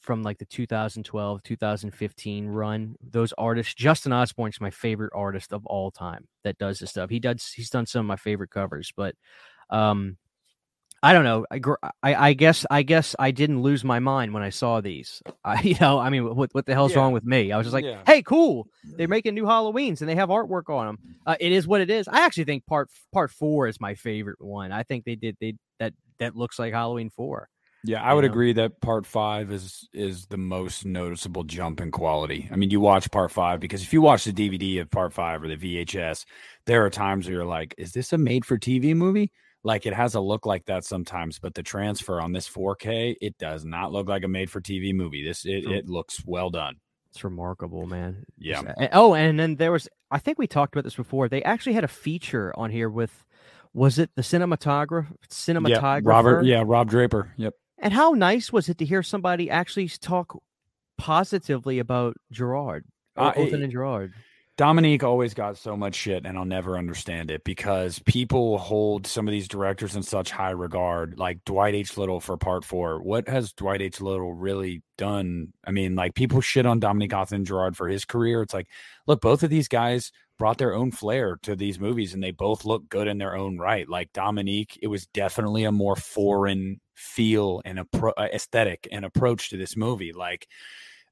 from 0.00 0.22
like 0.22 0.36
the 0.36 0.44
2012, 0.44 1.42
2015 1.42 2.46
run. 2.46 2.94
Those 3.00 3.32
artists, 3.38 3.72
Justin 3.72 4.12
Osbourn's 4.12 4.60
my 4.60 4.68
favorite 4.68 5.12
artist 5.14 5.54
of 5.54 5.64
all 5.64 5.90
time 5.90 6.28
that 6.44 6.58
does 6.58 6.78
this 6.78 6.90
stuff. 6.90 7.08
He 7.08 7.20
does, 7.20 7.52
he's 7.52 7.70
done 7.70 7.86
some 7.86 8.00
of 8.00 8.06
my 8.06 8.16
favorite 8.16 8.50
covers, 8.50 8.92
but, 8.94 9.14
um, 9.70 10.18
I 11.02 11.12
don't 11.12 11.24
know. 11.24 11.46
I, 11.50 11.60
I, 12.02 12.28
I 12.28 12.32
guess 12.32 12.66
I 12.70 12.82
guess 12.82 13.14
I 13.18 13.30
didn't 13.30 13.62
lose 13.62 13.84
my 13.84 14.00
mind 14.00 14.34
when 14.34 14.42
I 14.42 14.50
saw 14.50 14.80
these. 14.80 15.22
I, 15.44 15.60
you 15.62 15.76
know, 15.80 15.98
I 15.98 16.10
mean, 16.10 16.34
what 16.34 16.52
what 16.52 16.66
the 16.66 16.74
hell's 16.74 16.92
yeah. 16.92 16.98
wrong 16.98 17.12
with 17.12 17.24
me? 17.24 17.52
I 17.52 17.56
was 17.56 17.66
just 17.66 17.74
like, 17.74 17.84
yeah. 17.84 18.02
hey, 18.06 18.22
cool. 18.22 18.66
They're 18.84 19.08
making 19.08 19.34
new 19.34 19.44
Halloweens 19.44 20.00
and 20.00 20.08
they 20.08 20.16
have 20.16 20.28
artwork 20.28 20.68
on 20.68 20.86
them. 20.86 20.98
Uh, 21.26 21.36
it 21.38 21.52
is 21.52 21.66
what 21.66 21.80
it 21.80 21.90
is. 21.90 22.08
I 22.08 22.24
actually 22.24 22.44
think 22.44 22.66
part 22.66 22.90
part 23.12 23.30
four 23.30 23.68
is 23.68 23.80
my 23.80 23.94
favorite 23.94 24.40
one. 24.40 24.72
I 24.72 24.82
think 24.82 25.04
they 25.04 25.14
did 25.14 25.36
they 25.40 25.54
that 25.78 25.94
that 26.18 26.34
looks 26.36 26.58
like 26.58 26.72
Halloween 26.72 27.10
four. 27.10 27.48
Yeah, 27.84 28.02
I 28.02 28.12
would 28.12 28.24
know? 28.24 28.30
agree 28.30 28.52
that 28.54 28.80
part 28.80 29.06
five 29.06 29.52
is 29.52 29.88
is 29.92 30.26
the 30.26 30.36
most 30.36 30.84
noticeable 30.84 31.44
jump 31.44 31.80
in 31.80 31.92
quality. 31.92 32.48
I 32.50 32.56
mean, 32.56 32.70
you 32.70 32.80
watch 32.80 33.08
part 33.12 33.30
five 33.30 33.60
because 33.60 33.82
if 33.82 33.92
you 33.92 34.02
watch 34.02 34.24
the 34.24 34.32
DVD 34.32 34.80
of 34.80 34.90
part 34.90 35.12
five 35.12 35.44
or 35.44 35.48
the 35.48 35.56
VHS, 35.56 36.24
there 36.66 36.84
are 36.84 36.90
times 36.90 37.26
where 37.26 37.36
you're 37.36 37.44
like, 37.44 37.74
"Is 37.78 37.92
this 37.92 38.12
a 38.12 38.18
made 38.18 38.44
for 38.44 38.58
TV 38.58 38.96
movie?" 38.96 39.30
Like 39.64 39.86
it 39.86 39.94
has 39.94 40.14
a 40.14 40.20
look 40.20 40.46
like 40.46 40.64
that 40.66 40.84
sometimes, 40.84 41.38
but 41.38 41.54
the 41.54 41.62
transfer 41.62 42.20
on 42.20 42.32
this 42.32 42.48
4K, 42.48 43.16
it 43.20 43.36
does 43.38 43.64
not 43.64 43.92
look 43.92 44.08
like 44.08 44.24
a 44.24 44.28
made 44.28 44.50
for 44.50 44.60
TV 44.60 44.94
movie. 44.94 45.24
This 45.24 45.44
it, 45.44 45.64
it 45.64 45.88
looks 45.88 46.24
well 46.24 46.50
done. 46.50 46.76
It's 47.10 47.24
remarkable, 47.24 47.86
man. 47.86 48.24
Yeah. 48.38 48.62
And, 48.76 48.90
oh, 48.92 49.14
and 49.14 49.38
then 49.38 49.56
there 49.56 49.72
was 49.72 49.88
I 50.10 50.18
think 50.18 50.38
we 50.38 50.46
talked 50.46 50.74
about 50.74 50.84
this 50.84 50.94
before. 50.94 51.28
They 51.28 51.42
actually 51.42 51.72
had 51.72 51.84
a 51.84 51.88
feature 51.88 52.52
on 52.56 52.70
here 52.70 52.88
with 52.88 53.24
was 53.72 53.98
it 53.98 54.10
the 54.14 54.22
cinematographer 54.22 55.08
cinematographer? 55.30 56.02
Yeah, 56.02 56.10
Robert, 56.10 56.44
yeah, 56.44 56.62
Rob 56.64 56.90
Draper. 56.90 57.32
Yep. 57.36 57.54
And 57.78 57.92
how 57.92 58.10
nice 58.12 58.52
was 58.52 58.68
it 58.68 58.78
to 58.78 58.84
hear 58.84 59.02
somebody 59.02 59.50
actually 59.50 59.88
talk 59.88 60.36
positively 60.96 61.78
about 61.78 62.16
Gerard, 62.32 62.84
uh, 63.16 63.32
Ethan 63.36 63.62
and 63.62 63.72
Gerard? 63.72 64.12
Dominique 64.58 65.04
always 65.04 65.34
got 65.34 65.56
so 65.56 65.76
much 65.76 65.94
shit, 65.94 66.26
and 66.26 66.36
I'll 66.36 66.44
never 66.44 66.76
understand 66.76 67.30
it 67.30 67.44
because 67.44 68.00
people 68.00 68.58
hold 68.58 69.06
some 69.06 69.28
of 69.28 69.30
these 69.30 69.46
directors 69.46 69.94
in 69.94 70.02
such 70.02 70.32
high 70.32 70.50
regard, 70.50 71.16
like 71.16 71.44
Dwight 71.44 71.76
H. 71.76 71.96
Little 71.96 72.18
for 72.18 72.36
part 72.36 72.64
four. 72.64 73.00
What 73.00 73.28
has 73.28 73.52
Dwight 73.52 73.80
H. 73.80 74.00
Little 74.00 74.34
really 74.34 74.82
done? 74.96 75.52
I 75.64 75.70
mean, 75.70 75.94
like 75.94 76.16
people 76.16 76.40
shit 76.40 76.66
on 76.66 76.80
Dominique 76.80 77.12
Othenin-Girard 77.12 77.76
for 77.76 77.86
his 77.86 78.04
career. 78.04 78.42
It's 78.42 78.52
like, 78.52 78.66
look, 79.06 79.20
both 79.20 79.44
of 79.44 79.50
these 79.50 79.68
guys 79.68 80.10
brought 80.40 80.58
their 80.58 80.74
own 80.74 80.90
flair 80.90 81.38
to 81.44 81.54
these 81.54 81.78
movies, 81.78 82.12
and 82.12 82.20
they 82.20 82.32
both 82.32 82.64
look 82.64 82.88
good 82.88 83.06
in 83.06 83.18
their 83.18 83.36
own 83.36 83.58
right. 83.58 83.88
Like 83.88 84.12
Dominique, 84.12 84.76
it 84.82 84.88
was 84.88 85.06
definitely 85.06 85.62
a 85.64 85.72
more 85.72 85.94
foreign 85.94 86.80
feel 86.96 87.62
and 87.64 87.78
a 87.78 87.86
uh, 87.94 88.24
aesthetic 88.24 88.88
and 88.90 89.04
approach 89.04 89.50
to 89.50 89.56
this 89.56 89.76
movie. 89.76 90.12
Like, 90.12 90.48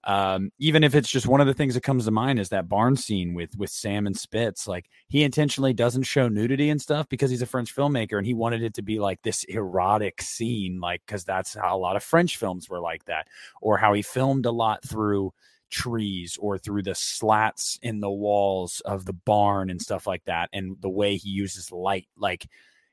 um, 0.07 0.51
even 0.61 0.85
if 0.85 0.95
it's 0.95 1.11
just 1.11 1.27
one 1.27 1.41
of 1.41 1.49
the 1.49 1.55
things 1.55 1.75
that 1.75 1.83
comes 1.83 2.05
to 2.05 2.13
mind 2.13 2.39
is 2.39 2.51
that 2.51 2.69
barn 2.69 2.97
scene 2.97 3.35
with 3.35 3.57
with 3.59 3.71
Sam 3.71 4.07
and 4.07 4.17
Spitz. 4.17 4.69
Like 4.69 4.89
he 5.09 5.25
intentionally 5.25 5.73
doesn't 5.73 6.05
show 6.05 6.29
nudity 6.29 6.71
and 6.71 6.81
stuff 6.81 7.09
because 7.09 7.29
he's 7.29 7.43
a 7.43 7.47
French 7.47 7.75
filmmaker 7.75 8.17
and 8.17 8.25
he 8.27 8.33
wanted 8.33 8.63
it 8.63 8.75
to 8.75 8.83
be 8.83 9.01
like 9.01 9.21
this 9.23 9.43
erotic 9.45 10.23
scene, 10.23 10.79
like 10.81 11.03
because 11.05 11.25
that's 11.25 11.55
how 11.55 11.77
a 11.77 11.79
lot 11.79 11.97
of 11.97 12.05
French 12.05 12.37
films 12.37 12.71
were 12.71 12.79
like 12.79 13.05
that, 13.07 13.27
or 13.61 13.77
how 13.79 13.93
he 13.93 14.03
filmed 14.03 14.47
a 14.47 14.53
lot 14.53 14.85
through 14.85 15.33
trees 15.71 16.39
or 16.41 16.57
through 16.57 16.85
the 16.85 16.95
slats 16.95 17.77
in 17.83 17.99
the 17.99 18.09
walls 18.09 18.81
of 18.85 19.07
the 19.07 19.13
barn 19.13 19.71
and 19.71 19.83
stuff 19.83 20.07
like 20.07 20.25
that, 20.27 20.49
and 20.53 20.77
the 20.83 20.89
way 20.89 21.17
he 21.17 21.31
uses 21.31 21.73
light. 21.73 22.07
Like 22.17 22.47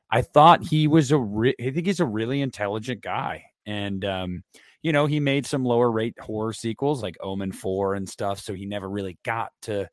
I 0.09 0.23
thought 0.23 0.63
he 0.63 0.87
was 0.87 1.11
a, 1.11 1.19
re- 1.19 1.55
I 1.59 1.69
think 1.69 1.85
he's 1.85 1.99
a 1.99 2.05
really 2.05 2.41
intelligent 2.41 3.01
guy, 3.01 3.45
and 3.67 4.03
um, 4.03 4.43
you 4.83 4.91
know, 4.91 5.05
he 5.05 5.19
made 5.19 5.45
some 5.45 5.65
lower 5.65 5.89
rate 5.89 6.19
horror 6.19 6.53
sequels 6.53 7.01
like 7.01 7.15
Omen 7.21 7.53
4 7.53 7.95
and 7.95 8.07
stuff. 8.07 8.39
So 8.39 8.53
he 8.53 8.65
never 8.65 8.89
really 8.89 9.17
got 9.23 9.51
to 9.63 9.89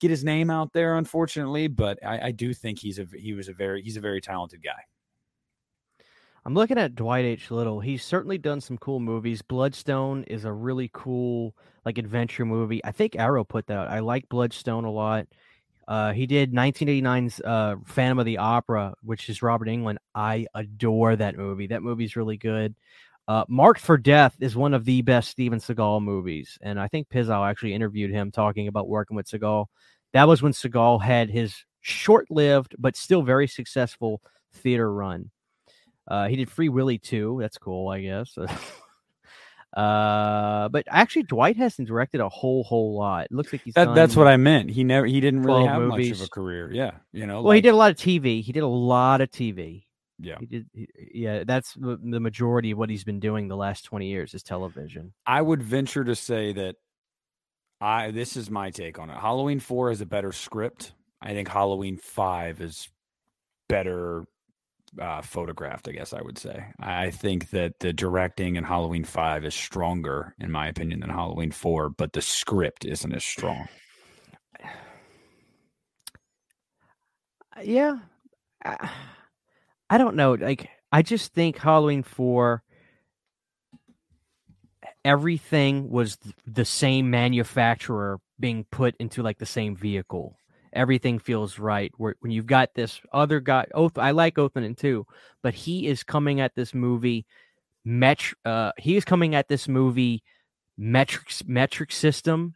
get 0.00 0.10
his 0.10 0.24
name 0.24 0.48
out 0.48 0.72
there, 0.72 0.96
unfortunately. 0.96 1.66
But 1.66 1.98
I, 2.06 2.28
I 2.28 2.30
do 2.30 2.54
think 2.54 2.78
he's 2.78 2.98
a 2.98 3.06
he 3.14 3.34
was 3.34 3.48
a 3.48 3.52
very 3.52 3.82
he's 3.82 3.96
a 3.96 4.00
very 4.00 4.20
talented 4.20 4.62
guy. 4.62 4.80
I'm 6.44 6.54
looking 6.54 6.78
at 6.78 6.94
Dwight 6.94 7.24
H. 7.24 7.50
Little. 7.50 7.80
He's 7.80 8.04
certainly 8.04 8.38
done 8.38 8.60
some 8.60 8.78
cool 8.78 9.00
movies. 9.00 9.42
Bloodstone 9.42 10.22
is 10.24 10.44
a 10.44 10.52
really 10.52 10.88
cool 10.94 11.54
like 11.84 11.98
adventure 11.98 12.44
movie. 12.44 12.82
I 12.84 12.92
think 12.92 13.16
Arrow 13.16 13.44
put 13.44 13.66
that. 13.66 13.90
I 13.90 13.98
like 13.98 14.28
Bloodstone 14.28 14.84
a 14.84 14.90
lot. 14.90 15.26
Uh, 15.88 16.12
he 16.12 16.26
did 16.26 16.52
1989's 16.52 17.40
uh, 17.40 17.76
Phantom 17.86 18.18
of 18.18 18.26
the 18.26 18.38
Opera, 18.38 18.94
which 19.02 19.28
is 19.30 19.42
Robert 19.42 19.68
Englund. 19.68 19.96
I 20.14 20.46
adore 20.54 21.16
that 21.16 21.36
movie. 21.36 21.66
That 21.66 21.82
movie's 21.82 22.14
really 22.14 22.36
good. 22.36 22.74
Uh, 23.28 23.44
Marked 23.46 23.82
for 23.82 23.98
Death 23.98 24.34
is 24.40 24.56
one 24.56 24.72
of 24.72 24.86
the 24.86 25.02
best 25.02 25.28
Steven 25.28 25.58
Seagal 25.58 26.02
movies, 26.02 26.58
and 26.62 26.80
I 26.80 26.88
think 26.88 27.10
Pizzow 27.10 27.48
actually 27.48 27.74
interviewed 27.74 28.10
him 28.10 28.30
talking 28.30 28.68
about 28.68 28.88
working 28.88 29.16
with 29.16 29.26
Seagal. 29.28 29.66
That 30.14 30.26
was 30.26 30.40
when 30.40 30.52
Seagal 30.52 31.02
had 31.02 31.28
his 31.28 31.54
short-lived 31.82 32.74
but 32.78 32.96
still 32.96 33.20
very 33.20 33.46
successful 33.46 34.22
theater 34.54 34.90
run. 34.92 35.30
Uh, 36.08 36.28
he 36.28 36.36
did 36.36 36.50
Free 36.50 36.70
Willy 36.70 36.96
too. 36.96 37.36
That's 37.38 37.58
cool, 37.58 37.88
I 37.88 38.00
guess. 38.00 38.36
Uh, 39.76 40.66
but 40.70 40.82
actually, 40.88 41.22
Dwight 41.24 41.56
hasn't 41.56 41.86
directed 41.86 42.22
a 42.22 42.28
whole 42.28 42.64
whole 42.64 42.96
lot. 42.96 43.26
It 43.26 43.32
looks 43.32 43.52
like 43.52 43.62
he's 43.62 43.74
that, 43.74 43.94
that's 43.94 44.16
what 44.16 44.26
I 44.26 44.38
meant. 44.38 44.70
He 44.70 44.82
never 44.82 45.06
he 45.06 45.20
didn't 45.20 45.42
really 45.42 45.66
have 45.66 45.82
movies. 45.82 46.08
much 46.08 46.20
of 46.20 46.26
a 46.26 46.30
career. 46.30 46.72
Yeah, 46.72 46.92
you 47.12 47.26
know. 47.26 47.42
Well, 47.42 47.48
like, 47.48 47.56
he 47.56 47.60
did 47.60 47.74
a 47.74 47.76
lot 47.76 47.90
of 47.90 47.98
TV. 47.98 48.42
He 48.42 48.50
did 48.50 48.62
a 48.62 48.66
lot 48.66 49.20
of 49.20 49.30
TV. 49.30 49.84
Yeah, 50.18 50.36
he 50.40 50.46
did. 50.46 50.66
He, 50.72 50.88
yeah, 51.14 51.44
that's 51.46 51.74
the, 51.74 52.20
majority 52.20 52.72
of 52.72 52.78
what 52.78 52.90
he's 52.90 53.04
been 53.04 53.20
doing 53.20 53.48
the 53.48 53.56
last 53.56 53.84
twenty 53.84 54.08
years 54.08 54.34
is 54.34 54.42
television. 54.42 55.12
I 55.26 55.40
would 55.40 55.62
venture 55.62 56.04
to 56.04 56.14
say 56.14 56.52
that 56.52 56.76
I 57.80 58.10
this 58.10 58.36
is 58.36 58.50
my 58.50 58.70
take 58.70 58.98
on 58.98 59.10
it. 59.10 59.18
Halloween 59.18 59.60
four 59.60 59.90
is 59.90 60.00
a 60.00 60.06
better 60.06 60.32
script. 60.32 60.92
I 61.20 61.32
think 61.32 61.48
Halloween 61.48 61.96
five 61.96 62.60
is 62.60 62.88
better 63.68 64.24
uh, 65.00 65.22
photographed, 65.22 65.88
I 65.88 65.92
guess 65.92 66.12
I 66.12 66.22
would 66.22 66.38
say. 66.38 66.64
I 66.80 67.10
think 67.10 67.50
that 67.50 67.80
the 67.80 67.92
directing 67.92 68.56
in 68.56 68.64
Halloween 68.64 69.04
5 69.04 69.44
is 69.44 69.54
stronger, 69.54 70.34
in 70.38 70.50
my 70.50 70.68
opinion, 70.68 71.00
than 71.00 71.10
Halloween 71.10 71.50
4, 71.50 71.90
but 71.90 72.12
the 72.12 72.22
script 72.22 72.84
isn't 72.84 73.12
as 73.12 73.24
strong. 73.24 73.68
Yeah. 77.64 77.98
I, 78.64 78.88
I 79.90 79.98
don't 79.98 80.16
know. 80.16 80.34
Like, 80.34 80.68
I 80.92 81.02
just 81.02 81.32
think 81.34 81.58
Halloween 81.58 82.02
4, 82.02 82.62
everything 85.04 85.90
was 85.90 86.18
the 86.46 86.64
same 86.64 87.10
manufacturer 87.10 88.20
being 88.40 88.64
put 88.70 88.94
into 88.98 89.22
like 89.22 89.38
the 89.38 89.46
same 89.46 89.74
vehicle 89.74 90.38
everything 90.72 91.18
feels 91.18 91.58
right. 91.58 91.92
Where, 91.96 92.14
when 92.20 92.32
you've 92.32 92.46
got 92.46 92.74
this 92.74 93.00
other 93.12 93.40
guy, 93.40 93.66
Oath, 93.74 93.98
I 93.98 94.12
like 94.12 94.38
Othman 94.38 94.74
too, 94.76 95.06
but 95.42 95.54
he 95.54 95.86
is 95.86 96.02
coming 96.02 96.40
at 96.40 96.54
this 96.54 96.74
movie. 96.74 97.26
Metr, 97.86 98.34
uh, 98.44 98.72
he 98.78 98.96
is 98.96 99.04
coming 99.04 99.34
at 99.34 99.48
this 99.48 99.68
movie 99.68 100.22
metric 100.76 101.28
metric 101.46 101.92
system, 101.92 102.54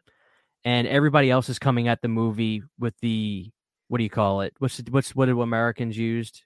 and 0.64 0.86
everybody 0.86 1.30
else 1.30 1.48
is 1.48 1.58
coming 1.58 1.88
at 1.88 2.02
the 2.02 2.08
movie 2.08 2.62
with 2.78 2.94
the 3.00 3.50
what 3.88 3.98
do 3.98 4.04
you 4.04 4.10
call 4.10 4.42
it? 4.42 4.54
What's 4.58 4.80
what's 4.90 5.14
what 5.14 5.26
do 5.26 5.42
Americans 5.42 5.96
used? 5.96 6.44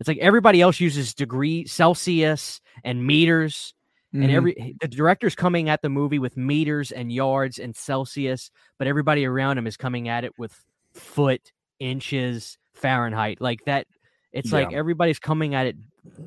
It's 0.00 0.08
like 0.08 0.18
everybody 0.18 0.60
else 0.60 0.80
uses 0.80 1.14
degree 1.14 1.66
Celsius 1.66 2.60
and 2.84 3.06
meters. 3.06 3.74
Mm-hmm. 4.14 4.22
And 4.22 4.32
every 4.32 4.76
the 4.80 4.88
director's 4.88 5.34
coming 5.34 5.68
at 5.68 5.82
the 5.82 5.88
movie 5.88 6.18
with 6.18 6.36
meters 6.36 6.92
and 6.92 7.10
yards 7.10 7.58
and 7.58 7.74
Celsius, 7.74 8.50
but 8.78 8.86
everybody 8.86 9.24
around 9.24 9.58
him 9.58 9.66
is 9.66 9.76
coming 9.76 10.08
at 10.08 10.24
it 10.24 10.32
with 10.38 10.54
foot, 10.94 11.52
inches, 11.80 12.56
Fahrenheit. 12.74 13.40
Like 13.40 13.64
that. 13.64 13.86
It's 14.32 14.52
yeah. 14.52 14.58
like 14.58 14.72
everybody's 14.72 15.18
coming 15.18 15.54
at 15.54 15.66
it 15.66 15.76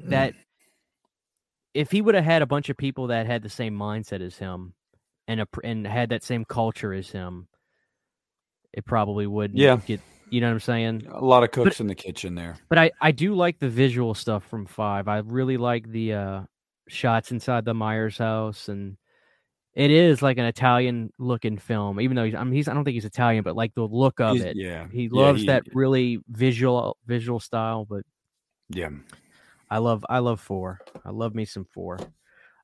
that 0.06 0.34
if 1.74 1.92
he 1.92 2.02
would 2.02 2.16
have 2.16 2.24
had 2.24 2.42
a 2.42 2.48
bunch 2.48 2.70
of 2.70 2.78
people 2.78 3.08
that 3.08 3.28
had 3.28 3.44
the 3.44 3.50
same 3.50 3.78
mindset 3.78 4.22
as 4.22 4.38
him 4.38 4.74
and 5.28 5.42
a, 5.42 5.48
and 5.64 5.86
had 5.86 6.10
that 6.10 6.24
same 6.24 6.44
culture 6.44 6.94
as 6.94 7.10
him, 7.10 7.48
it 8.74 8.86
probably 8.86 9.28
would 9.28 9.54
yeah. 9.54 9.78
get 9.86 10.02
you 10.30 10.42
know 10.42 10.48
what 10.48 10.54
I'm 10.54 10.60
saying? 10.60 11.08
A 11.12 11.24
lot 11.24 11.44
of 11.44 11.52
cooks 11.52 11.78
but, 11.78 11.80
in 11.82 11.88
the 11.88 11.96
kitchen 11.96 12.36
there. 12.36 12.58
But 12.70 12.78
I 12.78 12.92
I 13.02 13.12
do 13.12 13.34
like 13.34 13.60
the 13.60 13.70
visual 13.70 14.14
stuff 14.14 14.46
from 14.46 14.66
5. 14.66 15.08
I 15.08 15.18
really 15.20 15.58
like 15.58 15.90
the 15.90 16.14
uh 16.14 16.42
shots 16.88 17.32
inside 17.32 17.66
the 17.66 17.74
Myers 17.74 18.18
house 18.18 18.68
and 18.68 18.98
it 19.74 19.92
is 19.92 20.22
like 20.22 20.38
an 20.38 20.46
Italian 20.46 21.14
looking 21.20 21.58
film, 21.58 22.02
even 22.02 22.16
though 22.16 22.26
he's 22.26 22.36
I 22.36 22.44
mean 22.44 22.54
he's 22.54 22.68
I 22.68 22.74
don't 22.74 22.84
think 22.84 22.96
he's 22.96 23.06
Italian, 23.06 23.44
but 23.44 23.56
like 23.56 23.74
the 23.76 23.84
look 23.84 24.20
of 24.20 24.36
he's, 24.36 24.44
it. 24.44 24.56
Yeah. 24.56 24.88
He 24.92 25.10
loves 25.10 25.40
yeah, 25.40 25.42
he, 25.42 25.48
that 25.48 25.76
really 25.76 26.20
visual 26.30 26.98
visual 27.06 27.40
style, 27.40 27.86
but 27.86 28.04
yeah. 28.70 28.90
I 29.70 29.78
love 29.78 30.06
I 30.10 30.20
love 30.20 30.40
four. 30.42 30.80
I 31.06 31.12
love 31.12 31.36
me 31.36 31.46
some 31.46 31.66
four. 31.74 32.00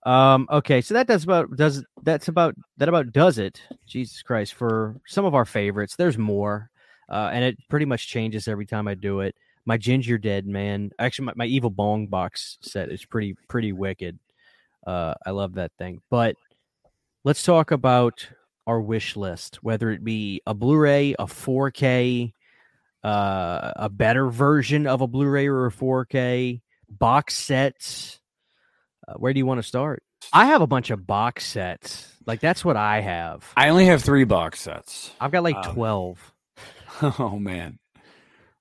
Um 0.06 0.48
okay, 0.52 0.82
so 0.82 0.94
that 0.96 1.08
does 1.08 1.24
about 1.24 1.56
does 1.56 1.84
that's 2.04 2.28
about 2.28 2.56
that 2.78 2.90
about 2.90 3.12
does 3.12 3.38
it. 3.38 3.62
Jesus 3.88 4.22
Christ 4.22 4.54
for 4.54 5.00
some 5.06 5.26
of 5.26 5.36
our 5.36 5.46
favorites. 5.46 5.96
There's 5.96 6.18
more. 6.18 6.70
Uh 7.10 7.30
and 7.32 7.44
it 7.44 7.58
pretty 7.70 7.86
much 7.86 8.08
changes 8.08 8.48
every 8.48 8.66
time 8.66 8.88
I 8.88 8.96
do 8.96 9.22
it. 9.22 9.36
My 9.66 9.78
Gingerdead 9.78 10.46
Man, 10.46 10.92
actually 11.00 11.26
my, 11.26 11.34
my 11.36 11.46
Evil 11.46 11.70
Bong 11.70 12.08
box 12.08 12.58
set 12.62 12.90
is 12.90 13.06
pretty 13.06 13.36
pretty 13.48 13.74
wicked. 13.74 14.20
Uh 14.86 15.14
I 15.26 15.32
love 15.32 15.56
that 15.56 15.72
thing. 15.78 16.02
But 16.10 16.36
let's 17.24 17.44
talk 17.44 17.72
about 17.72 18.28
our 18.68 18.82
wish 18.82 19.16
list, 19.16 19.64
whether 19.64 19.92
it 19.92 20.04
be 20.04 20.42
a 20.48 20.54
Blu-ray, 20.54 21.14
a 21.20 21.26
4K, 21.26 22.34
uh, 23.04 23.72
a 23.76 23.90
better 23.90 24.30
version 24.30 24.88
of 24.88 25.02
a 25.02 25.08
Blu-ray 25.08 25.48
or 25.48 25.68
a 25.68 25.72
4K, 25.72 26.62
box 26.90 27.36
sets. 27.36 28.20
Uh, 29.08 29.14
where 29.14 29.34
do 29.34 29.38
you 29.38 29.46
want 29.46 29.60
to 29.60 29.68
start? 29.68 30.02
I 30.34 30.48
have 30.48 30.62
a 30.62 30.68
bunch 30.68 30.90
of 30.90 31.06
box 31.06 31.46
sets. 31.46 32.12
Like 32.26 32.40
that's 32.40 32.66
what 32.66 32.76
I 32.78 33.02
have. 33.02 33.46
I 33.56 33.70
only 33.70 33.86
have 33.86 34.02
three 34.02 34.24
box 34.24 34.62
sets. 34.62 35.12
I've 35.22 35.32
got 35.32 35.44
like 35.44 35.56
um, 35.56 35.76
twelve. 35.76 36.34
Oh 37.20 37.38
man. 37.40 37.80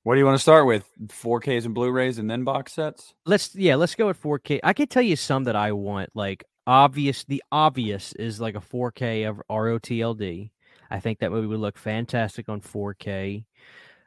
What 0.03 0.15
do 0.15 0.19
you 0.19 0.27
want 0.27 0.37
to 0.37 0.43
start 0.43 0.67
with? 0.67 0.87
4Ks 1.07 1.65
and 1.65 1.75
Blu-rays 1.75 2.19
and 2.19 2.29
then 2.29 2.45
box 2.45 2.75
sets? 2.75 3.15
Let's 3.25 3.55
yeah, 3.55 3.77
let's 3.77 3.95
go 3.95 4.09
with 4.09 4.21
4K. 4.23 4.61
I 4.63 4.75
could 4.75 4.91
tell 4.91 5.03
you 5.03 5.17
some 5.17 5.45
that 5.45 5.57
I 5.57 5.73
want. 5.73 6.11
Like 6.15 6.45
obvious 6.67 7.25
the 7.25 7.43
obvious 7.51 8.13
is 8.15 8.41
like 8.41 8.55
a 8.55 8.61
4K 8.61 9.29
of 9.29 9.41
ROTLD. 9.51 10.51
I 10.91 11.01
think 11.01 11.19
that 11.21 11.33
movie 11.33 11.47
would 11.47 11.61
look 11.61 11.79
fantastic 11.79 12.49
on 12.49 12.61
4K. 12.61 13.45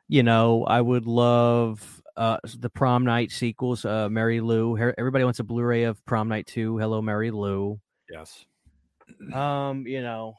You 0.07 0.23
know, 0.23 0.63
I 0.65 0.81
would 0.81 1.07
love 1.07 2.01
uh 2.15 2.37
the 2.57 2.69
prom 2.69 3.03
night 3.05 3.31
sequels, 3.31 3.85
uh 3.85 4.09
Mary 4.09 4.39
Lou. 4.39 4.77
Everybody 4.77 5.23
wants 5.23 5.39
a 5.39 5.43
Blu-ray 5.43 5.83
of 5.83 6.03
Prom 6.05 6.27
Night 6.27 6.47
2, 6.47 6.77
Hello 6.77 7.01
Mary 7.01 7.31
Lou. 7.31 7.79
Yes. 8.09 8.45
Um, 9.33 9.87
you 9.87 10.01
know, 10.01 10.35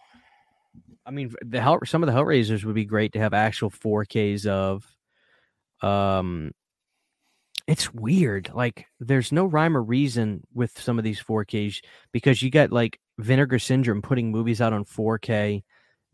I 1.07 1.11
mean 1.11 1.35
the 1.41 1.61
hell 1.61 1.79
some 1.85 2.03
of 2.03 2.07
the 2.07 2.12
Hellraisers 2.12 2.64
would 2.64 2.74
be 2.74 2.85
great 2.85 3.12
to 3.12 3.18
have 3.18 3.35
actual 3.35 3.70
4Ks 3.70 4.47
of. 4.47 4.85
Um 5.83 6.53
it's 7.66 7.93
weird. 7.93 8.51
Like 8.55 8.87
there's 8.99 9.31
no 9.31 9.45
rhyme 9.45 9.76
or 9.76 9.83
reason 9.83 10.43
with 10.55 10.81
some 10.81 10.99
of 10.99 11.05
these 11.05 11.22
4Ks 11.22 11.83
because 12.12 12.43
you 12.43 12.51
got 12.51 12.72
like 12.72 12.99
Vinegar 13.18 13.59
Syndrome 13.59 14.01
putting 14.01 14.31
movies 14.31 14.61
out 14.61 14.72
on 14.72 14.85
4K 14.85 15.62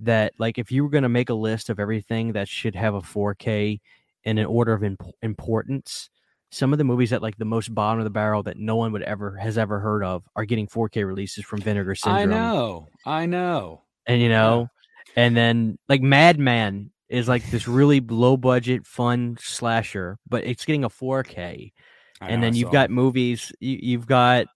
that 0.00 0.32
like 0.38 0.58
if 0.58 0.72
you 0.72 0.82
were 0.82 0.90
going 0.90 1.02
to 1.02 1.08
make 1.08 1.30
a 1.30 1.34
list 1.34 1.70
of 1.70 1.78
everything 1.78 2.32
that 2.32 2.48
should 2.48 2.74
have 2.74 2.94
a 2.94 3.00
4K 3.00 3.80
in 4.24 4.38
an 4.38 4.46
order 4.46 4.72
of 4.72 4.82
imp- 4.82 5.14
importance, 5.22 6.10
some 6.50 6.72
of 6.72 6.78
the 6.78 6.84
movies 6.84 7.12
at 7.12 7.22
like 7.22 7.36
the 7.36 7.44
most 7.44 7.74
bottom 7.74 8.00
of 8.00 8.04
the 8.04 8.10
barrel 8.10 8.42
that 8.42 8.56
no 8.56 8.76
one 8.76 8.92
would 8.92 9.02
ever 9.02 9.36
has 9.36 9.58
ever 9.58 9.80
heard 9.80 10.02
of 10.02 10.24
are 10.34 10.44
getting 10.44 10.66
4K 10.66 11.06
releases 11.06 11.44
from 11.44 11.60
Vinegar 11.60 11.94
Syndrome. 11.94 12.22
I 12.22 12.24
know. 12.24 12.88
I 13.06 13.26
know. 13.26 13.82
And 14.06 14.20
you 14.20 14.28
know, 14.28 14.68
and 15.16 15.36
then 15.36 15.78
like 15.88 16.02
Madman 16.02 16.90
is 17.08 17.28
like 17.28 17.48
this 17.50 17.68
really 17.68 18.00
low 18.00 18.36
budget 18.36 18.86
fun 18.86 19.36
slasher, 19.40 20.18
but 20.28 20.44
it's 20.44 20.64
getting 20.64 20.84
a 20.84 20.90
4K. 20.90 21.72
and 22.20 22.42
then 22.42 22.54
you've 22.56 22.72
got 22.72 22.90
movies. 22.90 23.52
You, 23.60 23.98
have 23.98 24.06
got, 24.06 24.46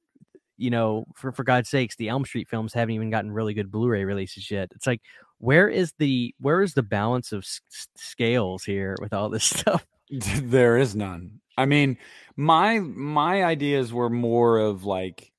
you 0.57 0.71
know, 0.71 1.05
for 1.15 1.33
for 1.33 1.45
God's 1.45 1.69
sakes, 1.69 1.97
the 1.97 2.09
Elm 2.09 2.25
Street 2.25 2.49
films 2.49 2.73
haven't 2.73 2.95
even 2.95 3.11
gotten 3.11 3.31
really 3.31 3.55
good 3.55 3.71
Blu-ray 3.71 4.05
releases 4.05 4.51
yet. 4.51 4.71
It's 4.75 4.87
like, 4.87 5.03
where 5.39 5.69
is 5.69 5.93
the 5.99 6.35
where 6.41 6.63
is 6.63 6.75
the 6.75 6.83
balance 6.83 7.33
of 7.33 7.41
s- 7.45 7.61
scales 7.97 8.65
here 8.65 8.97
with 9.01 9.13
all 9.13 9.29
this 9.29 9.45
stuff? 9.59 9.87
there 10.11 10.79
is 10.79 10.97
none. 10.97 11.41
I 11.57 11.67
mean, 11.67 11.99
my 12.37 12.79
my 12.81 13.45
ideas 13.45 13.93
were 13.93 14.11
more 14.11 14.59
of 14.59 14.85
like 14.85 15.33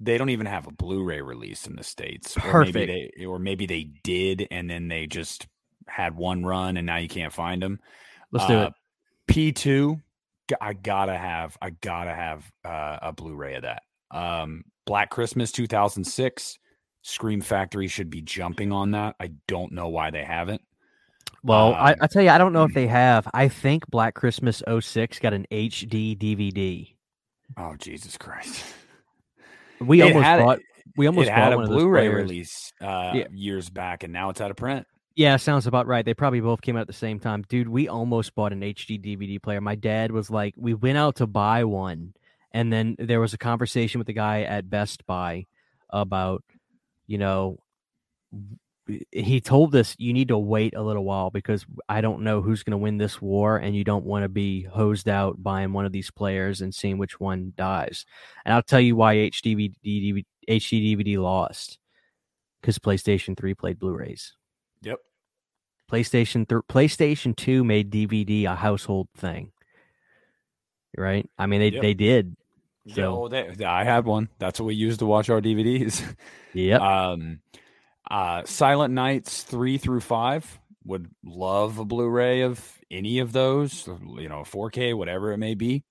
they 0.00 0.18
don't 0.18 0.30
even 0.30 0.46
have 0.46 0.66
a 0.66 0.72
Blu-ray 0.72 1.22
release 1.22 1.66
in 1.66 1.76
the 1.76 1.84
states. 1.84 2.34
Perfect. 2.34 2.54
Or 2.54 2.64
maybe 2.64 3.10
they, 3.16 3.24
or 3.24 3.38
maybe 3.38 3.66
they 3.66 3.84
did, 4.04 4.46
and 4.50 4.68
then 4.68 4.88
they 4.88 5.06
just 5.06 5.46
had 5.88 6.16
one 6.16 6.44
run 6.44 6.76
and 6.76 6.86
now 6.86 6.96
you 6.96 7.08
can't 7.08 7.32
find 7.32 7.62
them. 7.62 7.80
Let's 8.32 8.46
do 8.46 8.58
uh, 8.58 8.66
it. 8.66 8.72
P 9.26 9.52
two, 9.52 10.00
I 10.60 10.72
gotta 10.72 11.16
have, 11.16 11.56
I 11.60 11.70
gotta 11.70 12.14
have 12.14 12.50
uh, 12.64 12.98
a 13.02 13.12
Blu-ray 13.12 13.56
of 13.56 13.62
that. 13.62 13.82
Um, 14.10 14.64
Black 14.84 15.10
Christmas 15.10 15.50
2006, 15.52 16.58
Scream 17.02 17.40
Factory 17.40 17.88
should 17.88 18.10
be 18.10 18.22
jumping 18.22 18.72
on 18.72 18.92
that. 18.92 19.16
I 19.20 19.32
don't 19.48 19.72
know 19.72 19.88
why 19.88 20.10
they 20.10 20.24
haven't. 20.24 20.62
Well, 21.42 21.68
um, 21.68 21.74
I, 21.74 21.96
I 22.00 22.06
tell 22.06 22.22
you, 22.22 22.30
I 22.30 22.38
don't 22.38 22.52
know 22.52 22.64
if 22.64 22.74
they 22.74 22.86
have. 22.86 23.28
I 23.32 23.48
think 23.48 23.86
Black 23.88 24.14
Christmas 24.14 24.62
06 24.80 25.18
got 25.20 25.32
an 25.32 25.46
HD 25.50 26.16
DVD. 26.16 26.94
Oh 27.56 27.76
Jesus 27.76 28.16
Christ! 28.18 28.64
We 29.80 30.00
It 30.00 30.04
almost 30.04 30.24
had- 30.24 30.38
bought. 30.44 30.58
We 30.96 31.06
almost 31.06 31.28
had 31.28 31.50
bought 31.54 31.64
a 31.64 31.66
Blu-ray 31.66 32.08
release 32.08 32.72
uh, 32.80 33.12
Yeah. 33.14 33.26
years 33.32 33.68
back, 33.68 34.02
and 34.02 34.12
now 34.12 34.30
it's 34.30 34.40
out 34.40 34.50
of 34.50 34.56
print. 34.56 34.86
Yeah, 35.14 35.36
sounds 35.36 35.66
about 35.66 35.86
right. 35.86 36.04
They 36.04 36.14
probably 36.14 36.40
both 36.40 36.62
came 36.62 36.76
out 36.76 36.80
at 36.82 36.86
the 36.86 36.92
same 36.94 37.18
time. 37.18 37.42
Dude, 37.48 37.68
we 37.68 37.88
almost 37.88 38.34
bought 38.34 38.52
an 38.52 38.60
HD 38.62 38.98
DVD 38.98 39.38
player. 39.42 39.60
My 39.60 39.74
dad 39.74 40.10
was 40.12 40.30
like, 40.30 40.54
we 40.56 40.72
went 40.74 40.96
out 40.96 41.16
to 41.16 41.26
buy 41.26 41.64
one, 41.64 42.14
and 42.52 42.72
then 42.72 42.96
there 42.98 43.20
was 43.20 43.34
a 43.34 43.38
conversation 43.38 43.98
with 43.98 44.06
the 44.06 44.12
guy 44.14 44.42
at 44.42 44.70
Best 44.70 45.04
Buy 45.06 45.46
about, 45.90 46.42
you 47.06 47.18
know, 47.18 47.58
he 49.10 49.40
told 49.40 49.74
us 49.74 49.94
you 49.98 50.12
need 50.12 50.28
to 50.28 50.38
wait 50.38 50.74
a 50.76 50.82
little 50.82 51.04
while 51.04 51.30
because 51.30 51.66
I 51.88 52.00
don't 52.00 52.22
know 52.22 52.40
who's 52.40 52.62
going 52.62 52.72
to 52.72 52.78
win 52.78 52.98
this 52.98 53.20
war, 53.20 53.56
and 53.56 53.74
you 53.74 53.82
don't 53.84 54.04
want 54.04 54.22
to 54.22 54.28
be 54.28 54.62
hosed 54.62 55.08
out 55.08 55.42
buying 55.42 55.72
one 55.72 55.84
of 55.84 55.92
these 55.92 56.10
players 56.10 56.60
and 56.60 56.74
seeing 56.74 56.96
which 56.98 57.18
one 57.18 57.52
dies. 57.56 58.06
And 58.44 58.54
I'll 58.54 58.62
tell 58.62 58.80
you 58.80 58.94
why 58.96 59.16
HD 59.16 59.74
DVD, 59.84 60.24
HD 60.48 61.18
lost 61.18 61.78
because 62.60 62.78
PlayStation 62.78 63.36
3 63.36 63.54
played 63.54 63.78
Blu 63.78 63.92
rays. 63.94 64.34
Yep. 64.82 64.98
PlayStation 65.90 66.48
th- 66.48 66.62
PlayStation 66.68 67.34
2 67.36 67.64
made 67.64 67.90
DVD 67.90 68.44
a 68.46 68.54
household 68.54 69.08
thing. 69.16 69.52
Right? 70.96 71.28
I 71.38 71.46
mean 71.46 71.60
they 71.60 71.68
Yep. 71.70 71.82
they 71.82 71.94
did. 71.94 72.36
So 72.88 72.94
So- 72.94 73.28
they, 73.28 73.64
I 73.64 73.84
had 73.84 74.04
one. 74.04 74.28
That's 74.38 74.58
what 74.60 74.66
we 74.66 74.74
used 74.74 75.00
to 75.00 75.06
watch 75.06 75.28
our 75.30 75.40
DVDs. 75.40 76.02
Yep. 76.54 76.80
Um, 76.80 77.40
uh, 78.10 78.44
Silent 78.44 78.94
Nights 78.94 79.42
three 79.42 79.78
through 79.78 80.00
five 80.00 80.58
would 80.84 81.08
love 81.24 81.78
a 81.78 81.84
Blu-ray 81.84 82.42
of 82.42 82.78
any 82.90 83.18
of 83.18 83.32
those. 83.32 83.86
You 83.86 84.28
know, 84.28 84.42
4K, 84.42 84.96
whatever 84.96 85.32
it 85.32 85.38
may 85.38 85.54
be. 85.54 85.84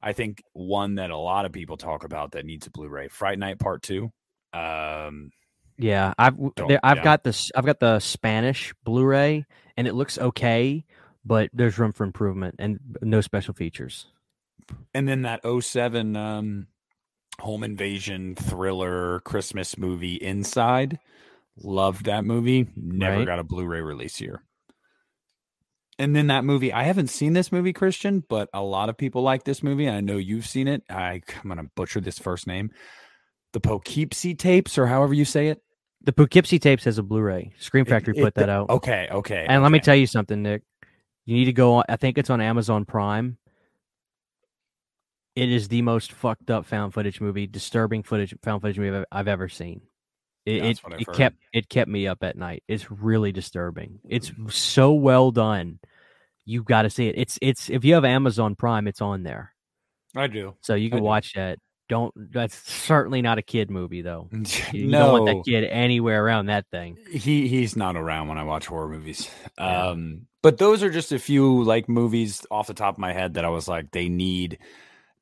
I 0.00 0.12
think 0.12 0.42
one 0.52 0.94
that 0.96 1.10
a 1.10 1.16
lot 1.16 1.44
of 1.44 1.52
people 1.52 1.76
talk 1.76 2.04
about 2.04 2.32
that 2.32 2.46
needs 2.46 2.66
a 2.66 2.70
Blu-ray, 2.70 3.08
Fright 3.08 3.38
Night 3.38 3.58
Part 3.58 3.82
Two. 3.82 4.12
Um, 4.52 5.30
yeah, 5.76 6.14
I've 6.18 6.36
there, 6.56 6.80
I've 6.82 6.98
yeah. 6.98 7.04
got 7.04 7.24
this 7.24 7.50
I've 7.54 7.66
got 7.66 7.80
the 7.80 7.98
Spanish 8.00 8.74
Blu-ray 8.84 9.44
and 9.76 9.86
it 9.86 9.94
looks 9.94 10.18
okay, 10.18 10.84
but 11.24 11.50
there's 11.52 11.78
room 11.78 11.92
for 11.92 12.04
improvement 12.04 12.56
and 12.58 12.78
no 13.02 13.20
special 13.20 13.54
features. 13.54 14.06
and 14.94 15.08
then 15.08 15.22
that 15.22 15.40
07 15.44 16.16
um, 16.16 16.66
home 17.40 17.62
invasion 17.62 18.34
thriller 18.34 19.20
Christmas 19.20 19.78
movie 19.78 20.14
Inside. 20.14 20.98
Loved 21.62 22.04
that 22.06 22.24
movie. 22.24 22.68
Never 22.76 23.18
Right. 23.18 23.26
got 23.26 23.38
a 23.38 23.44
Blu-ray 23.44 23.80
release 23.80 24.16
here. 24.16 24.42
And 25.98 26.14
then 26.14 26.28
that 26.28 26.44
movie, 26.44 26.72
I 26.72 26.84
haven't 26.84 27.08
seen 27.08 27.32
this 27.32 27.50
movie, 27.50 27.72
Christian, 27.72 28.22
but 28.28 28.48
a 28.54 28.62
lot 28.62 28.88
of 28.88 28.96
people 28.96 29.22
like 29.22 29.42
this 29.44 29.62
movie. 29.64 29.88
I 29.88 30.00
know 30.00 30.16
you've 30.16 30.46
seen 30.46 30.68
it. 30.68 30.84
I, 30.88 31.20
I'm 31.42 31.48
going 31.50 31.56
to 31.56 31.70
butcher 31.74 32.00
this 32.00 32.18
first 32.20 32.46
name. 32.46 32.70
The 33.52 33.60
Poughkeepsie 33.60 34.34
tapes, 34.36 34.78
or 34.78 34.86
however 34.86 35.12
you 35.14 35.24
say 35.24 35.48
it. 35.48 35.60
The 36.02 36.12
Poughkeepsie 36.12 36.60
tapes 36.60 36.84
has 36.84 36.98
a 36.98 37.02
Blu-ray. 37.02 37.52
Scream 37.58 37.82
It- 37.82 37.88
Factory 37.88 38.14
it- 38.16 38.22
put 38.22 38.34
that 38.36 38.48
out. 38.48 38.70
Okay, 38.70 39.08
okay. 39.10 39.44
And 39.48 39.62
let 39.64 39.72
me 39.72 39.80
tell 39.80 39.96
you 39.96 40.06
something, 40.06 40.40
Nick. 40.42 40.62
You 41.24 41.34
need 41.34 41.46
to 41.46 41.52
go 41.52 41.74
on 41.74 41.84
I 41.88 41.96
think 41.96 42.16
it's 42.16 42.30
on 42.30 42.40
Amazon 42.40 42.84
Prime. 42.84 43.36
It 45.34 45.50
is 45.50 45.68
the 45.68 45.82
most 45.82 46.12
fucked 46.12 46.50
up 46.50 46.64
found 46.66 46.94
footage 46.94 47.20
movie, 47.20 47.46
disturbing 47.46 48.02
footage 48.02 48.34
found 48.42 48.62
footage 48.62 48.78
movie 48.78 48.96
I've, 48.98 49.04
I've 49.10 49.28
ever 49.28 49.48
seen. 49.48 49.82
It, 50.48 50.62
Yeah, 50.62 50.70
it, 50.70 50.80
it 51.00 51.12
kept 51.12 51.36
it 51.52 51.68
kept 51.68 51.90
me 51.90 52.06
up 52.06 52.22
at 52.22 52.36
night. 52.36 52.62
It's 52.68 52.90
really 52.90 53.32
disturbing. 53.32 54.00
It's 54.08 54.32
so 54.48 54.92
well 54.92 55.30
done. 55.30 55.78
You 56.44 56.62
got 56.62 56.82
to 56.82 56.90
see 56.90 57.08
it. 57.08 57.16
It's 57.18 57.38
it's 57.42 57.68
if 57.68 57.84
you 57.84 57.94
have 57.94 58.04
Amazon 58.04 58.54
Prime, 58.54 58.88
it's 58.88 59.02
on 59.02 59.22
there, 59.22 59.52
I 60.16 60.26
do. 60.26 60.54
so 60.62 60.74
you 60.74 60.88
can 60.88 61.00
do. 61.00 61.04
watch 61.04 61.34
that. 61.34 61.58
Don't. 61.90 62.14
That's 62.32 62.54
certainly 62.70 63.22
not 63.22 63.38
a 63.38 63.42
kid 63.42 63.70
movie 63.70 64.02
though. 64.02 64.28
You 64.72 64.88
no, 64.88 64.98
don't 64.98 65.12
want 65.12 65.26
that 65.26 65.50
kid 65.50 65.64
anywhere 65.64 66.24
around 66.24 66.46
that 66.46 66.66
thing. 66.70 66.98
he 67.10 67.48
he's 67.48 67.76
not 67.76 67.96
around 67.96 68.28
when 68.28 68.38
I 68.38 68.44
watch 68.44 68.66
horror 68.66 68.88
movies. 68.88 69.30
Yeah. 69.58 69.88
Um, 69.88 70.26
but 70.42 70.58
those 70.58 70.82
are 70.82 70.90
just 70.90 71.12
a 71.12 71.18
few 71.18 71.62
like 71.64 71.88
movies 71.88 72.46
off 72.50 72.66
the 72.66 72.74
top 72.74 72.94
of 72.94 72.98
my 72.98 73.12
head 73.12 73.34
that 73.34 73.44
I 73.44 73.48
was 73.48 73.68
like, 73.68 73.90
they 73.90 74.08
need 74.08 74.58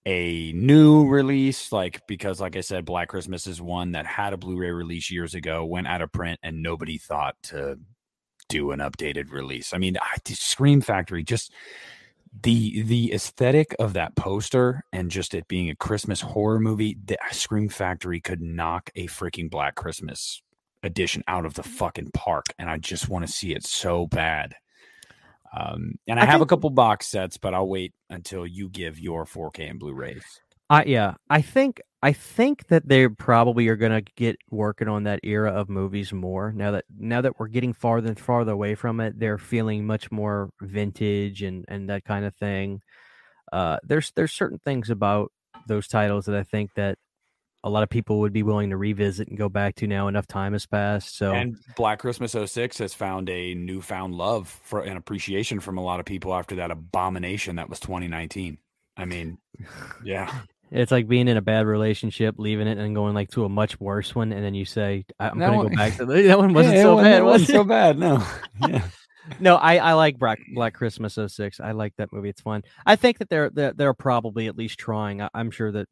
a 0.07 0.53
new 0.53 1.09
release, 1.09 1.73
like 1.73 2.07
because 2.07 2.41
like 2.41 2.57
I 2.57 2.61
said, 2.61 2.85
Black 2.85 3.09
Christmas 3.09 3.47
is 3.47 3.61
one 3.61 3.93
that 3.93 4.07
had 4.07 4.33
a 4.33 4.37
Blu-ray 4.37 4.71
release 4.71 5.11
years 5.11 5.35
ago, 5.35 5.65
went 5.65 5.89
out 5.89 6.01
of 6.01 6.13
print, 6.13 6.39
and 6.43 6.63
nobody 6.63 6.97
thought 6.97 7.35
to 7.45 7.79
do 8.49 8.71
an 8.71 8.79
updated 8.79 9.33
release. 9.33 9.75
I 9.75 9.79
mean, 9.79 9.97
I, 10.01 10.17
Scream 10.27 10.81
Factory 10.81 11.25
just 11.25 11.53
the 12.43 12.83
the 12.83 13.13
aesthetic 13.13 13.75
of 13.79 13.95
that 13.95 14.15
poster 14.15 14.85
and 14.93 15.11
just 15.11 15.35
it 15.35 15.49
being 15.49 15.71
a 15.71 15.77
Christmas 15.77 16.21
horror 16.21 16.61
movie, 16.61 16.97
the 17.05 17.19
uh, 17.21 17.33
Scream 17.33 17.69
Factory 17.69 18.21
could 18.21 18.41
knock 18.41 18.91
a 18.95 19.09
freaking 19.09 19.51
Black 19.51 19.75
Christmas 19.75 20.41
edition 20.85 21.25
out 21.27 21.45
of 21.45 21.55
the 21.55 21.65
fucking 21.65 22.13
park, 22.15 22.47
and 22.61 22.71
I 22.71 22.79
just 22.79 23.09
want 23.09 23.27
to 23.27 23.33
see 23.33 23.55
it 23.55 23.65
so 23.65 24.07
bad. 24.07 24.55
Um, 25.57 25.95
and 26.07 26.21
I, 26.21 26.25
I 26.25 26.27
have 26.27 26.43
a 26.43 26.47
couple 26.47 26.69
box 26.71 27.07
sets, 27.07 27.39
but 27.39 27.55
I'll 27.55 27.69
wait 27.69 27.95
until 28.11 28.47
you 28.47 28.69
give 28.69 29.01
your 29.01 29.25
4K 29.25 29.71
and 29.71 29.79
Blu-rays. 29.79 30.25
I 30.69 30.85
yeah, 30.85 31.15
I 31.31 31.43
think 31.43 31.81
I 32.03 32.13
think 32.13 32.67
that 32.69 32.89
they 32.89 33.07
probably 33.09 33.69
are 33.69 33.77
gonna 33.77 34.03
get 34.17 34.37
working 34.51 34.89
on 34.89 35.05
that 35.05 35.21
era 35.23 35.53
of 35.53 35.69
movies 35.69 36.13
more 36.13 36.53
now 36.53 36.73
that 36.73 36.85
now 36.99 37.21
that 37.21 37.39
we're 37.39 37.47
getting 37.47 37.73
farther 37.73 38.09
and 38.09 38.19
farther 38.19 38.53
away 38.53 38.75
from 38.75 39.01
it. 39.01 39.19
They're 39.19 39.39
feeling 39.39 39.87
much 39.87 40.11
more 40.11 40.51
vintage 40.61 41.43
and 41.43 41.65
and 41.69 41.89
that 41.89 42.05
kind 42.05 42.25
of 42.25 42.35
thing. 42.35 42.81
Uh, 43.53 43.79
there's 43.85 44.11
there's 44.17 44.33
certain 44.33 44.59
things 44.59 44.91
about 44.91 45.31
those 45.69 45.87
titles 45.87 46.27
that 46.27 46.35
I 46.37 46.43
think 46.43 46.75
that 46.75 46.99
a 47.67 47.71
lot 47.71 47.83
of 47.83 47.91
people 47.91 48.21
would 48.21 48.33
be 48.33 48.45
willing 48.45 48.71
to 48.71 48.77
revisit 48.77 49.27
and 49.27 49.37
go 49.37 49.49
back 49.49 49.75
to 49.75 49.89
now. 49.89 50.07
Enough 50.07 50.29
time 50.29 50.53
has 50.53 50.67
passed, 50.67 51.17
so 51.19 51.33
And 51.35 51.57
Black 51.77 51.99
Christmas 51.99 52.33
06 52.33 52.79
has 52.79 52.95
found 52.95 53.29
a 53.29 53.55
newfound 53.55 54.15
love 54.15 54.49
for 54.63 54.83
and 54.83 54.97
appreciation 54.97 55.59
from 55.59 55.77
a 55.77 55.83
lot 55.83 55.99
of 55.99 56.07
people 56.07 56.33
after 56.33 56.55
that 56.57 56.71
abomination 56.71 57.57
that 57.57 57.69
was 57.69 57.81
2019. 57.81 58.59
I 58.97 59.05
mean, 59.05 59.39
yeah. 60.05 60.33
it's 60.71 60.93
like 60.93 61.09
being 61.09 61.27
in 61.27 61.37
a 61.37 61.43
bad 61.43 61.67
relationship, 61.67 62.37
leaving 62.39 62.69
it, 62.69 62.79
and 62.79 62.95
going 62.95 63.15
like 63.15 63.31
to 63.33 63.45
a 63.45 63.49
much 63.49 63.81
worse 63.81 64.15
one, 64.15 64.33
and 64.33 64.45
then 64.45 64.55
you 64.55 64.65
say, 64.65 65.05
"I- 65.19 65.29
"I'm 65.31 65.39
That 65.41 65.47
gonna 65.47 65.57
one- 65.59 65.69
go 65.71 65.77
back 65.77 65.97
to 65.97 66.07
the, 66.07 66.23
that 66.23 66.39
one 66.39 66.55
wasn't 66.55 66.77
Yeah, 66.77 66.83
so 66.83 66.97
bad." 66.99 67.23
wasn't 67.25 67.51
so 67.51 67.65
bad. 67.65 67.99
No. 67.99 68.25
Yeah. 68.69 68.83
No, 69.41 69.57
I, 69.57 69.79
I 69.79 69.93
like 69.95 70.21
Black 70.21 70.39
Black 70.55 70.73
Christmas 70.75 71.19
06. 71.27 71.59
I 71.59 71.73
like 71.73 71.95
that 71.99 72.13
movie. 72.13 72.29
It's 72.29 72.41
fun. 72.43 72.63
I 72.87 72.95
think 72.95 73.19
that 73.19 73.29
they're 73.29 73.51
they're, 73.51 73.73
they're 73.73 73.93
probably 73.93 74.47
at 74.47 74.57
least 74.57 74.79
trying. 74.79 75.21
I, 75.21 75.29
I'm 75.35 75.51
sure 75.51 75.73
that 75.73 75.89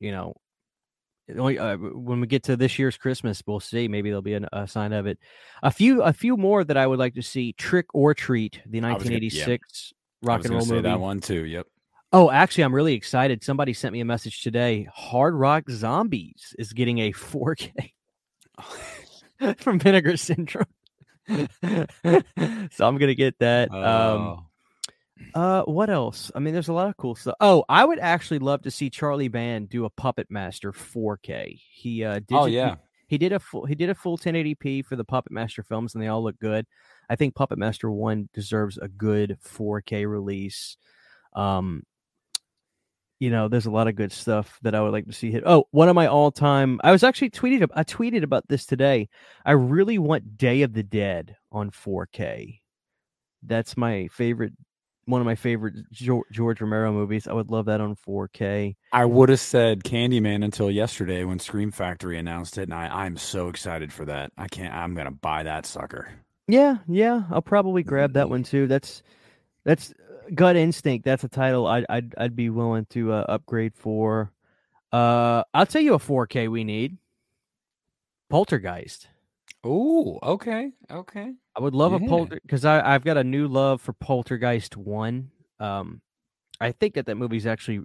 you 0.00 0.10
know 0.10 0.32
uh, 1.36 1.76
when 1.76 2.20
we 2.20 2.26
get 2.26 2.44
to 2.44 2.56
this 2.56 2.78
year's 2.78 2.96
Christmas, 2.96 3.42
we'll 3.46 3.60
see. 3.60 3.88
Maybe 3.88 4.10
there'll 4.10 4.22
be 4.22 4.34
an, 4.34 4.46
a 4.52 4.66
sign 4.66 4.92
of 4.92 5.06
it. 5.06 5.18
A 5.62 5.70
few 5.70 6.02
a 6.02 6.12
few 6.12 6.36
more 6.36 6.64
that 6.64 6.76
I 6.76 6.86
would 6.86 6.98
like 6.98 7.14
to 7.14 7.22
see. 7.22 7.52
Trick 7.52 7.86
or 7.94 8.14
Treat, 8.14 8.60
the 8.66 8.80
I 8.80 8.94
was 8.94 9.02
gonna- 9.04 9.16
yeah. 9.20 9.46
1986 9.46 9.92
rock 10.22 10.44
and 10.44 10.50
roll 10.54 10.60
say 10.62 10.70
movie. 10.76 10.82
that 10.88 11.00
one 11.00 11.20
too. 11.20 11.44
Yep. 11.44 11.66
Oh, 12.12 12.30
actually, 12.30 12.64
I'm 12.64 12.74
really 12.74 12.94
excited. 12.94 13.44
Somebody 13.44 13.74
sent 13.74 13.92
me 13.92 14.00
a 14.00 14.04
message 14.04 14.42
today. 14.42 14.88
Hard 14.94 15.34
Rock 15.34 15.68
Zombies 15.70 16.54
is 16.58 16.72
getting 16.72 17.00
a 17.00 17.12
4K 17.12 17.92
from 19.58 19.78
Vinegar 19.78 20.16
Syndrome. 20.16 20.64
so 21.28 22.86
I'm 22.86 22.96
gonna 22.96 23.14
get 23.14 23.38
that. 23.40 23.70
Um, 23.70 23.78
Oh. 23.80 24.44
Uh, 25.34 25.62
what 25.62 25.90
else? 25.90 26.30
I 26.34 26.38
mean, 26.38 26.54
there's 26.54 26.68
a 26.68 26.72
lot 26.72 26.88
of 26.88 26.96
cool 26.96 27.14
stuff. 27.14 27.36
Oh, 27.40 27.64
I 27.68 27.84
would 27.84 27.98
actually 27.98 28.38
love 28.38 28.62
to 28.62 28.70
see 28.70 28.90
Charlie 28.90 29.28
Band 29.28 29.68
do 29.68 29.84
a 29.84 29.90
Puppet 29.90 30.30
Master 30.30 30.72
4K. 30.72 31.60
He 31.70 32.04
uh, 32.04 32.20
did. 32.20 32.32
oh 32.32 32.44
he- 32.46 32.56
yeah. 32.56 32.76
he 33.06 33.18
did 33.18 33.32
a 33.32 33.38
full 33.38 33.66
he 33.66 33.74
did 33.74 33.90
a 33.90 33.94
full 33.94 34.18
1080p 34.18 34.84
for 34.84 34.96
the 34.96 35.04
Puppet 35.04 35.32
Master 35.32 35.62
films, 35.62 35.94
and 35.94 36.02
they 36.02 36.08
all 36.08 36.22
look 36.22 36.38
good. 36.38 36.66
I 37.10 37.16
think 37.16 37.34
Puppet 37.34 37.58
Master 37.58 37.90
One 37.90 38.28
deserves 38.34 38.78
a 38.78 38.88
good 38.88 39.38
4K 39.44 40.08
release. 40.08 40.76
Um, 41.34 41.84
you 43.20 43.30
know, 43.30 43.48
there's 43.48 43.66
a 43.66 43.70
lot 43.70 43.88
of 43.88 43.96
good 43.96 44.12
stuff 44.12 44.58
that 44.62 44.74
I 44.74 44.80
would 44.80 44.92
like 44.92 45.06
to 45.06 45.12
see 45.12 45.32
hit. 45.32 45.42
Oh, 45.44 45.64
one 45.72 45.88
of 45.88 45.96
my 45.96 46.06
all 46.06 46.30
time. 46.30 46.80
I 46.84 46.92
was 46.92 47.02
actually 47.02 47.30
tweeted. 47.30 47.68
I 47.74 47.82
tweeted 47.82 48.22
about 48.22 48.46
this 48.48 48.64
today. 48.64 49.08
I 49.44 49.52
really 49.52 49.98
want 49.98 50.36
Day 50.36 50.62
of 50.62 50.72
the 50.72 50.84
Dead 50.84 51.36
on 51.50 51.70
4K. 51.70 52.60
That's 53.42 53.76
my 53.76 54.08
favorite. 54.12 54.52
One 55.08 55.22
of 55.22 55.24
my 55.24 55.36
favorite 55.36 55.90
George, 55.90 56.60
Romero 56.60 56.92
movies. 56.92 57.26
I 57.26 57.32
would 57.32 57.50
love 57.50 57.64
that 57.64 57.80
on 57.80 57.96
4K. 57.96 58.76
I 58.92 59.04
would 59.06 59.30
have 59.30 59.40
said 59.40 59.82
Candyman 59.82 60.44
until 60.44 60.70
yesterday 60.70 61.24
when 61.24 61.38
Scream 61.38 61.70
Factory 61.70 62.18
announced 62.18 62.58
it, 62.58 62.64
and 62.64 62.74
I, 62.74 63.04
I'm 63.04 63.16
so 63.16 63.48
excited 63.48 63.90
for 63.90 64.04
that. 64.04 64.32
I 64.36 64.48
can't. 64.48 64.74
I'm 64.74 64.94
gonna 64.94 65.10
buy 65.10 65.44
that 65.44 65.64
sucker. 65.64 66.10
Yeah, 66.46 66.76
yeah, 66.86 67.22
I'll 67.30 67.40
probably 67.40 67.82
grab 67.82 68.12
that 68.12 68.28
one 68.28 68.42
too. 68.42 68.66
That's 68.66 69.02
that's 69.64 69.92
uh, 69.92 70.28
gut 70.34 70.56
instinct. 70.56 71.06
That's 71.06 71.24
a 71.24 71.28
title 71.28 71.66
I'd 71.66 71.86
I'd, 71.88 72.14
I'd 72.18 72.36
be 72.36 72.50
willing 72.50 72.84
to 72.90 73.12
uh, 73.14 73.24
upgrade 73.30 73.74
for. 73.74 74.30
Uh, 74.92 75.42
I'll 75.54 75.64
tell 75.64 75.80
you 75.80 75.94
a 75.94 75.98
4K 75.98 76.50
we 76.50 76.64
need. 76.64 76.98
Poltergeist. 78.28 79.08
Oh, 79.64 80.18
okay, 80.22 80.72
okay. 80.90 81.32
I 81.58 81.62
would 81.62 81.74
love 81.74 81.92
a 81.94 82.00
Yeah. 82.00 82.08
polter 82.08 82.40
because 82.42 82.64
I 82.64 82.94
I've 82.94 83.04
got 83.04 83.18
a 83.18 83.24
new 83.24 83.48
love 83.48 83.82
for 83.82 83.94
Poltergeist 83.94 84.76
one. 84.78 85.32
Um, 85.60 86.02
I 86.60 86.72
think 86.72 86.94
that 86.94 87.06
that 87.06 87.16
movie's 87.16 87.46
actually 87.46 87.80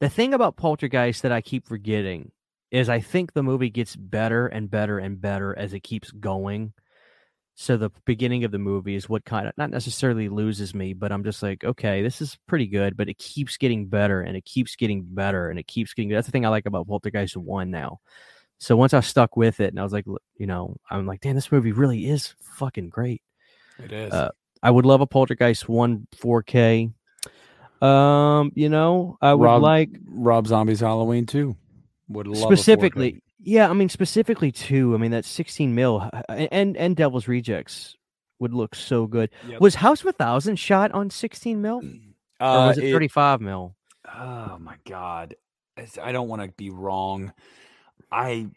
The 0.00 0.10
thing 0.10 0.34
about 0.34 0.56
Poltergeist 0.56 1.22
that 1.22 1.32
I 1.32 1.42
keep 1.42 1.66
forgetting 1.66 2.32
is 2.72 2.88
I 2.90 3.00
think 3.00 3.32
the 3.34 3.42
movie 3.44 3.70
gets 3.70 3.96
better 3.96 4.46
and 4.48 4.70
better 4.70 4.98
and 4.98 5.20
better 5.20 5.56
as 5.58 5.74
it 5.74 5.80
keeps 5.82 6.12
going. 6.12 6.74
So 7.56 7.76
the 7.76 7.90
beginning 8.06 8.44
of 8.44 8.52
the 8.52 8.58
movie 8.58 8.96
is 8.96 9.08
what 9.08 9.24
kind 9.26 9.48
of 9.48 9.54
not 9.58 9.70
necessarily 9.70 10.28
loses 10.30 10.74
me, 10.74 10.94
but 10.94 11.12
I'm 11.12 11.24
just 11.24 11.42
like, 11.42 11.64
okay, 11.64 12.02
this 12.02 12.20
is 12.22 12.38
pretty 12.48 12.66
good, 12.66 12.96
but 12.96 13.08
it 13.10 13.18
keeps 13.18 13.58
getting 13.58 13.88
better 13.88 14.22
and 14.22 14.36
it 14.36 14.44
keeps 14.46 14.76
getting 14.76 15.04
better 15.04 15.50
and 15.50 15.58
it 15.58 15.66
keeps 15.68 15.94
getting. 15.94 16.10
That's 16.10 16.26
the 16.26 16.32
thing 16.32 16.46
I 16.46 16.50
like 16.50 16.66
about 16.66 16.88
Poltergeist 16.88 17.36
One 17.36 17.70
now. 17.70 18.00
So 18.62 18.76
once 18.76 18.94
I 18.94 19.00
stuck 19.00 19.36
with 19.36 19.58
it, 19.58 19.70
and 19.72 19.80
I 19.80 19.82
was 19.82 19.92
like, 19.92 20.06
you 20.36 20.46
know, 20.46 20.76
I'm 20.88 21.04
like, 21.04 21.20
damn, 21.20 21.34
this 21.34 21.50
movie 21.50 21.72
really 21.72 22.06
is 22.08 22.36
fucking 22.40 22.90
great. 22.90 23.20
It 23.82 23.90
is. 23.90 24.12
Uh, 24.12 24.30
I 24.62 24.70
would 24.70 24.86
love 24.86 25.00
a 25.00 25.06
Poltergeist 25.06 25.68
One 25.68 26.06
4K. 26.14 26.92
Um, 27.80 28.52
you 28.54 28.68
know, 28.68 29.18
I 29.20 29.34
would 29.34 29.44
Rob- 29.44 29.62
like 29.62 29.90
Rob 30.06 30.46
Zombie's 30.46 30.78
Halloween 30.78 31.26
too. 31.26 31.56
Would 32.08 32.28
love 32.28 32.38
specifically 32.42 33.22
yeah 33.44 33.68
i 33.68 33.72
mean 33.72 33.88
specifically 33.88 34.52
too 34.52 34.94
i 34.94 34.98
mean 34.98 35.10
that 35.10 35.24
16 35.24 35.74
mil 35.74 36.08
and 36.28 36.76
and 36.76 36.94
devil's 36.94 37.26
rejects 37.26 37.96
would 38.38 38.54
look 38.54 38.76
so 38.76 39.06
good 39.08 39.30
Yep. 39.48 39.60
was 39.60 39.74
house 39.76 40.02
of 40.02 40.06
a 40.06 40.12
thousand 40.12 40.56
shot 40.60 40.92
on 40.92 41.10
16 41.10 41.60
mil 41.60 41.78
or 42.40 42.46
Uh, 42.46 42.66
was 42.68 42.78
it 42.78 42.84
it- 42.84 42.92
35 42.92 43.40
mil 43.40 43.74
Oh 44.06 44.58
my 44.60 44.76
god, 44.86 45.34
I 46.02 46.12
don't 46.12 46.28
want 46.28 46.42
to 46.42 46.48
be 46.48 46.70
wrong. 46.70 47.32
I, 48.12 48.48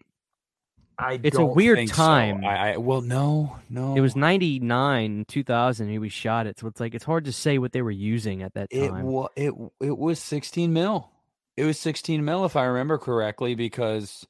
I. 0.97 1.19
It's 1.23 1.37
a 1.37 1.45
weird 1.45 1.77
think 1.77 1.89
so. 1.89 1.95
time. 1.95 2.43
I, 2.43 2.73
I 2.73 2.77
well, 2.77 3.01
no, 3.01 3.57
no. 3.69 3.95
it 3.95 4.01
was 4.01 4.15
99 4.15 5.25
2000 5.27 5.89
he 5.89 5.97
was 5.99 6.11
shot 6.11 6.47
it 6.47 6.59
so 6.59 6.67
it's 6.67 6.79
like 6.79 6.93
it's 6.93 7.05
hard 7.05 7.25
to 7.25 7.31
say 7.31 7.57
what 7.57 7.71
they 7.71 7.81
were 7.81 7.91
using 7.91 8.43
at 8.43 8.53
that 8.53 8.67
It 8.71 8.89
time 8.89 9.05
was 9.05 9.29
it 9.35 9.53
it 9.79 9.97
was 9.97 10.19
16 10.19 10.71
mil. 10.71 11.09
It 11.57 11.63
was 11.63 11.79
16 11.79 12.23
mil 12.25 12.43
if 12.45 12.55
I 12.55 12.65
remember 12.65 12.97
correctly 12.97 13.55
because 13.55 14.27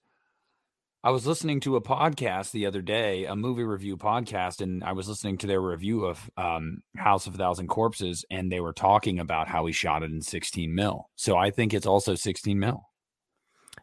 I 1.06 1.12
was 1.12 1.28
listening 1.28 1.60
to 1.60 1.76
a 1.76 1.82
podcast 1.82 2.50
the 2.50 2.66
other 2.66 2.82
day, 2.82 3.26
a 3.26 3.36
movie 3.36 3.64
review 3.64 3.96
podcast, 3.96 4.60
and 4.60 4.84
I 4.84 4.94
was 4.94 5.08
listening 5.08 5.38
to 5.38 5.46
their 5.46 5.62
review 5.62 6.06
of 6.06 6.32
um, 6.36 6.82
House 6.98 7.28
of 7.28 7.36
a 7.36 7.38
Thousand 7.38 7.68
Corpses, 7.68 8.26
and 8.32 8.52
they 8.52 8.60
were 8.60 8.74
talking 8.74 9.20
about 9.20 9.48
how 9.48 9.68
he 9.68 9.72
shot 9.72 10.02
it 10.02 10.10
in 10.10 10.24
16 10.24 10.74
mil. 10.74 11.12
So 11.16 11.38
I 11.38 11.52
think 11.52 11.76
it's 11.76 11.86
also 11.86 12.16
16 12.16 12.58
mil. 12.58 12.90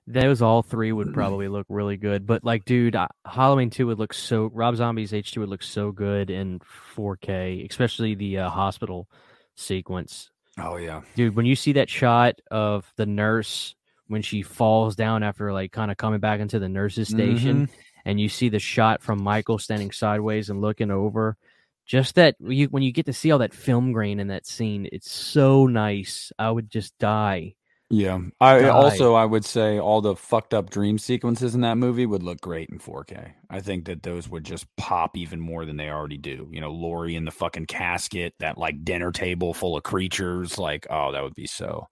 Those 0.06 0.42
all 0.42 0.62
three 0.62 0.92
would 0.92 1.14
probably 1.14 1.48
look 1.48 1.66
really 1.68 1.96
good 1.96 2.26
but 2.26 2.44
like 2.44 2.64
dude 2.64 2.96
halloween 3.26 3.70
2 3.70 3.86
would 3.86 3.98
look 3.98 4.12
so 4.12 4.50
rob 4.52 4.76
zombies 4.76 5.12
h2 5.12 5.38
would 5.38 5.48
look 5.48 5.62
so 5.62 5.92
good 5.92 6.30
in 6.30 6.60
4k 6.94 7.68
especially 7.68 8.14
the 8.14 8.38
uh, 8.38 8.50
hospital 8.50 9.08
sequence. 9.54 10.30
Oh 10.58 10.76
yeah, 10.76 11.00
dude 11.14 11.34
when 11.34 11.46
you 11.46 11.56
see 11.56 11.72
that 11.72 11.88
shot 11.88 12.40
of 12.50 12.90
the 12.96 13.06
nurse 13.06 13.74
when 14.08 14.22
she 14.22 14.42
falls 14.42 14.96
down 14.96 15.22
after 15.22 15.52
like 15.52 15.72
kind 15.72 15.90
of 15.90 15.96
coming 15.96 16.20
back 16.20 16.40
into 16.40 16.58
the 16.58 16.68
nurse's 16.68 17.08
station 17.08 17.70
and 18.04 18.20
you 18.20 18.28
see 18.28 18.50
the 18.50 18.58
shot 18.58 19.00
from 19.00 19.22
michael 19.22 19.58
standing 19.58 19.90
sideways 19.90 20.50
and 20.50 20.60
looking 20.60 20.90
over 20.90 21.38
just 21.86 22.16
that 22.16 22.36
you, 22.38 22.66
when 22.66 22.82
you 22.82 22.92
get 22.92 23.06
to 23.06 23.12
see 23.14 23.30
all 23.30 23.38
that 23.38 23.54
film 23.54 23.92
grain 23.92 24.20
in 24.20 24.28
that 24.28 24.46
scene 24.46 24.86
it's 24.92 25.10
so 25.10 25.66
nice. 25.66 26.32
I 26.38 26.50
would 26.50 26.68
just 26.68 26.98
die 26.98 27.54
Yeah. 27.94 28.20
I 28.40 28.70
also 28.70 29.12
I 29.12 29.26
would 29.26 29.44
say 29.44 29.78
all 29.78 30.00
the 30.00 30.16
fucked 30.16 30.54
up 30.54 30.70
dream 30.70 30.96
sequences 30.96 31.54
in 31.54 31.60
that 31.60 31.76
movie 31.76 32.06
would 32.06 32.22
look 32.22 32.40
great 32.40 32.70
in 32.70 32.78
4K. 32.78 33.32
I 33.50 33.60
think 33.60 33.84
that 33.84 34.02
those 34.02 34.30
would 34.30 34.44
just 34.44 34.66
pop 34.76 35.14
even 35.14 35.38
more 35.40 35.66
than 35.66 35.76
they 35.76 35.90
already 35.90 36.16
do. 36.16 36.48
You 36.50 36.62
know, 36.62 36.70
Lori 36.72 37.16
in 37.16 37.26
the 37.26 37.30
fucking 37.30 37.66
casket, 37.66 38.32
that 38.38 38.56
like 38.56 38.82
dinner 38.82 39.12
table 39.12 39.52
full 39.52 39.76
of 39.76 39.82
creatures, 39.82 40.56
like 40.56 40.86
oh, 40.88 41.12
that 41.12 41.22
would 41.22 41.34
be 41.34 41.46
so. 41.46 41.86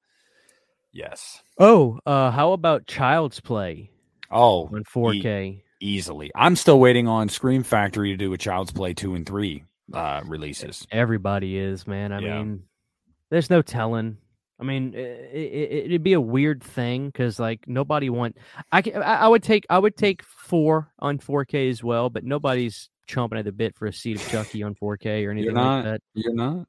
Yes. 0.92 1.42
oh 1.58 1.98
uh 2.06 2.30
how 2.30 2.52
about 2.52 2.86
child's 2.86 3.38
play 3.40 3.90
Oh, 4.30 4.68
on 4.74 4.84
4k 4.84 5.60
easily. 5.80 6.30
I'm 6.34 6.56
still 6.56 6.80
waiting 6.80 7.08
on 7.08 7.28
Scream 7.28 7.62
Factory 7.62 8.10
to 8.10 8.16
do 8.16 8.32
a 8.32 8.38
Child's 8.38 8.72
Play 8.72 8.94
2 8.94 9.14
and 9.16 9.26
3 9.26 9.64
uh 9.92 10.22
releases. 10.24 10.86
everybody 10.90 11.58
is 11.58 11.86
man 11.86 12.10
i 12.12 12.20
Yeah. 12.20 12.38
mean 12.38 12.62
there's 13.30 13.50
no 13.50 13.60
telling 13.60 14.16
i 14.60 14.64
mean 14.64 14.92
it, 14.94 14.98
it, 15.32 15.84
it'd 15.86 16.02
be 16.02 16.12
a 16.12 16.20
weird 16.20 16.62
thing 16.62 17.06
because 17.06 17.38
like 17.40 17.66
nobody 17.66 18.10
want 18.10 18.36
I, 18.70 18.82
ca- 18.82 18.92
I 19.00 19.14
I 19.24 19.28
would 19.28 19.42
take 19.42 19.64
i 19.70 19.78
would 19.78 19.96
take 19.96 20.22
four 20.22 20.92
on 20.98 21.18
4k 21.18 21.70
as 21.70 21.82
well 21.82 22.10
but 22.10 22.24
nobody's 22.24 22.90
chomping 23.08 23.38
at 23.38 23.44
the 23.44 23.52
bit 23.52 23.74
for 23.74 23.86
a 23.86 23.92
seat 23.92 24.20
of 24.20 24.28
chucky 24.28 24.62
on 24.62 24.74
4k 24.74 25.26
or 25.26 25.30
anything 25.30 25.54
not? 25.54 25.76
like 25.76 25.84
that 25.84 26.02
You're 26.14 26.34
not? 26.34 26.66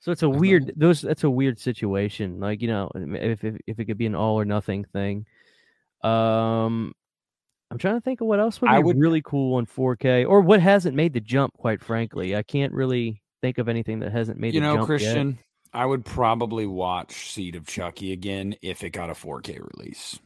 so 0.00 0.12
it's 0.12 0.22
a 0.22 0.26
I'm 0.26 0.32
not. 0.32 0.40
weird 0.40 0.72
those 0.76 1.00
that's 1.02 1.24
a 1.24 1.30
weird 1.30 1.58
situation 1.58 2.40
like 2.40 2.60
you 2.62 2.68
know 2.68 2.90
if, 2.94 3.44
if 3.44 3.56
if 3.66 3.78
it 3.78 3.84
could 3.86 3.98
be 3.98 4.06
an 4.06 4.14
all 4.14 4.38
or 4.38 4.44
nothing 4.44 4.84
thing 4.84 5.24
um 6.02 6.92
i'm 7.70 7.78
trying 7.78 7.94
to 7.94 8.00
think 8.00 8.20
of 8.20 8.26
what 8.26 8.40
else 8.40 8.60
would 8.60 8.68
be 8.68 8.74
I 8.74 8.78
would- 8.78 8.98
really 8.98 9.22
cool 9.22 9.56
on 9.56 9.66
4k 9.66 10.28
or 10.28 10.40
what 10.40 10.60
hasn't 10.60 10.96
made 10.96 11.12
the 11.12 11.20
jump 11.20 11.52
quite 11.54 11.82
frankly 11.82 12.34
i 12.34 12.42
can't 12.42 12.72
really 12.72 13.22
think 13.42 13.58
of 13.58 13.68
anything 13.68 14.00
that 14.00 14.12
hasn't 14.12 14.38
made 14.38 14.54
You 14.54 14.60
the 14.60 14.66
know, 14.66 14.76
jump 14.76 14.88
yet. 15.00 15.16
I 15.72 15.86
would 15.86 16.04
probably 16.04 16.66
watch 16.66 17.30
Seed 17.32 17.54
of 17.56 17.66
Chucky 17.66 18.12
again 18.12 18.56
if 18.62 18.82
it 18.82 18.90
got 18.90 19.10
a 19.10 19.14
4K 19.14 19.60
release. 19.76 20.18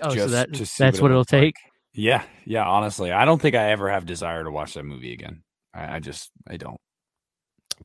Oh, 0.00 0.14
so 0.14 0.26
that 0.28 0.52
that's 0.52 0.80
what 0.80 1.02
what 1.02 1.10
it 1.10 1.12
it'll 1.12 1.18
like. 1.20 1.26
take. 1.28 1.54
Yeah, 1.92 2.22
yeah. 2.44 2.64
Honestly, 2.66 3.12
I 3.12 3.24
don't 3.24 3.40
think 3.40 3.54
I 3.54 3.70
ever 3.70 3.90
have 3.90 4.06
desire 4.06 4.42
to 4.44 4.50
watch 4.50 4.74
that 4.74 4.84
movie 4.84 5.12
again. 5.12 5.42
I, 5.74 5.96
I 5.96 6.00
just, 6.00 6.30
I 6.48 6.56
don't. 6.56 6.78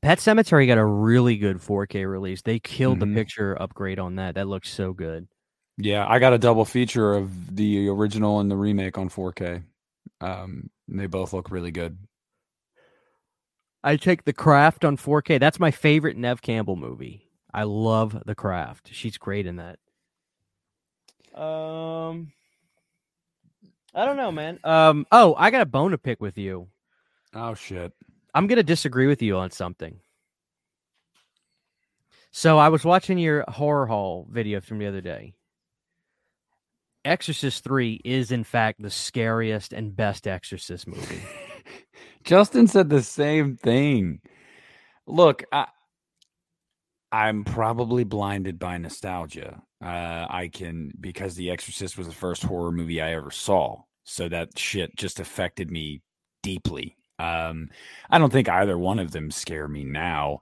Pet 0.02 0.20
Sematary 0.20 0.68
got 0.68 0.78
a 0.78 0.86
really 0.86 1.38
good 1.38 1.58
4K 1.58 2.10
release. 2.10 2.42
They 2.42 2.60
killed 2.60 3.00
Mhm. 3.00 3.10
the 3.14 3.16
picture 3.22 3.62
upgrade 3.62 4.00
on 4.00 4.16
that. 4.16 4.36
That 4.36 4.48
looks 4.48 4.70
so 4.74 4.94
good. 4.94 5.28
Yeah, 5.78 6.06
I 6.08 6.20
got 6.20 6.34
a 6.34 6.38
double 6.38 6.66
feature 6.66 7.14
of 7.14 7.56
the 7.56 7.88
original 7.90 8.40
and 8.40 8.50
the 8.50 8.56
remake 8.56 8.98
on 8.98 9.10
4K. 9.10 9.64
Um, 10.22 10.70
they 10.88 11.08
both 11.08 11.34
look 11.34 11.52
really 11.52 11.72
good. 11.72 11.98
I 13.84 13.96
take 13.96 14.26
The 14.26 14.34
Craft 14.34 14.86
on 14.86 14.98
4K. 14.98 15.40
That's 15.40 15.60
my 15.60 15.72
favorite 15.72 16.18
Neve 16.18 16.42
Campbell 16.42 16.76
movie. 16.76 17.28
I 17.54 17.64
love 17.64 18.24
The 18.26 18.36
Craft. 18.36 18.90
She's 18.94 19.18
great 19.18 19.46
in 19.48 19.58
that. 19.58 19.80
Um, 21.40 22.32
I 23.96 24.06
don't 24.06 24.18
know, 24.18 24.32
man. 24.32 24.60
Um, 24.64 25.06
oh, 25.12 25.36
I 25.38 25.50
got 25.50 25.62
a 25.62 25.66
bone 25.66 25.92
to 25.92 25.98
pick 25.98 26.22
with 26.22 26.38
you. 26.38 26.68
Oh 27.34 27.54
shit! 27.54 27.94
I'm 28.34 28.48
gonna 28.48 28.64
disagree 28.64 29.08
with 29.08 29.22
you 29.22 29.38
on 29.38 29.52
something. 29.52 30.00
So 32.32 32.58
I 32.58 32.70
was 32.70 32.84
watching 32.84 33.18
your 33.18 33.46
horror 33.48 33.86
hall 33.86 34.28
video 34.30 34.62
from 34.62 34.80
the 34.80 34.88
other 34.88 35.02
day. 35.02 35.34
Exorcist 37.04 37.64
3 37.64 38.02
is 38.06 38.32
in 38.32 38.44
fact 38.44 38.82
the 38.82 38.90
scariest 38.90 39.74
and 39.74 39.96
best 39.96 40.28
Exorcist 40.28 40.88
movie. 40.88 41.22
Justin 42.24 42.68
said 42.68 42.90
the 42.90 43.02
same 43.04 43.58
thing. 43.58 44.22
Look, 45.08 45.44
I, 45.52 45.68
I'm 47.12 47.44
probably 47.44 48.04
blinded 48.04 48.60
by 48.60 48.78
nostalgia. 48.78 49.62
Uh, 49.84 50.28
I 50.30 50.50
can 50.54 50.92
because 51.00 51.36
The 51.36 51.50
Exorcist 51.52 51.98
was 51.98 52.08
the 52.08 52.14
first 52.14 52.44
horror 52.44 52.72
movie 52.72 53.02
I 53.02 53.14
ever 53.14 53.32
saw, 53.32 53.82
so 54.04 54.30
that 54.30 54.58
shit 54.58 54.96
just 54.96 55.20
affected 55.20 55.72
me 55.72 56.02
deeply. 56.44 56.96
Um, 57.20 57.70
I 58.10 58.18
don't 58.18 58.32
think 58.32 58.48
either 58.50 58.78
one 58.78 59.00
of 59.00 59.12
them 59.12 59.32
scare 59.32 59.68
me 59.68 59.84
now. 59.84 60.42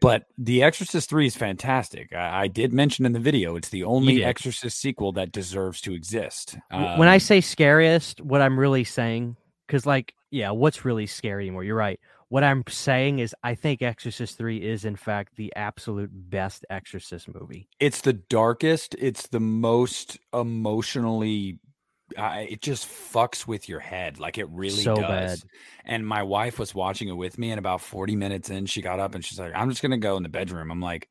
But 0.00 0.24
The 0.36 0.64
Exorcist 0.64 1.08
3 1.10 1.26
is 1.26 1.36
fantastic. 1.36 2.12
I, 2.12 2.42
I 2.42 2.46
did 2.48 2.72
mention 2.72 3.06
in 3.06 3.12
the 3.12 3.20
video 3.20 3.54
it's 3.56 3.68
the 3.68 3.84
only. 3.84 4.24
Exorcist 4.24 4.78
sequel 4.80 5.12
that 5.12 5.30
deserves 5.30 5.80
to 5.82 5.94
exist. 5.94 6.58
W- 6.72 6.98
when 6.98 7.08
I 7.08 7.14
Um, 7.14 7.20
say 7.20 7.40
scariest, 7.40 8.20
what 8.20 8.42
I'm 8.42 8.58
really 8.58 8.82
saying, 8.82 9.36
because 9.66 9.86
like, 9.86 10.12
yeah, 10.30 10.50
what's 10.50 10.84
really 10.84 11.06
scary 11.06 11.44
anymore? 11.44 11.64
You're 11.64 11.76
right. 11.76 11.98
What 12.28 12.44
I'm 12.44 12.62
saying 12.68 13.18
is, 13.18 13.34
I 13.42 13.56
think 13.56 13.82
Exorcist 13.82 14.38
3 14.38 14.58
is 14.58 14.84
in 14.84 14.94
fact 14.96 15.34
the 15.36 15.52
absolute 15.56 16.10
best 16.12 16.64
Exorcist 16.70 17.28
movie. 17.34 17.68
it's 17.80 18.00
the 18.02 18.12
darkest 18.12 18.94
it's 18.98 19.26
the 19.28 19.40
most 19.40 20.18
emotionally 20.32 21.58
uh, 22.16 22.44
it 22.48 22.60
just 22.60 22.88
fucks 22.88 23.46
with 23.46 23.68
your 23.68 23.80
head 23.80 24.18
like 24.20 24.36
it 24.38 24.48
really 24.50 24.70
So 24.82 24.96
does 24.96 25.40
bad. 25.42 25.50
and 25.84 26.06
my 26.06 26.22
wife 26.24 26.58
was 26.58 26.74
watching 26.74 27.08
it 27.08 27.12
with 27.16 27.38
me 27.38 27.50
and 27.50 27.58
about 27.58 27.80
40 27.80 28.16
minutes 28.16 28.50
in 28.50 28.66
she 28.66 28.82
got 28.82 28.98
up 29.00 29.14
and 29.14 29.24
she's 29.24 29.38
like 29.38 29.52
i'm 29.54 29.70
just 29.70 29.80
gonna 29.82 29.96
go 29.98 30.16
in 30.16 30.22
the 30.24 30.28
bedroom 30.28 30.70
i'm 30.72 30.80
like 30.80 31.08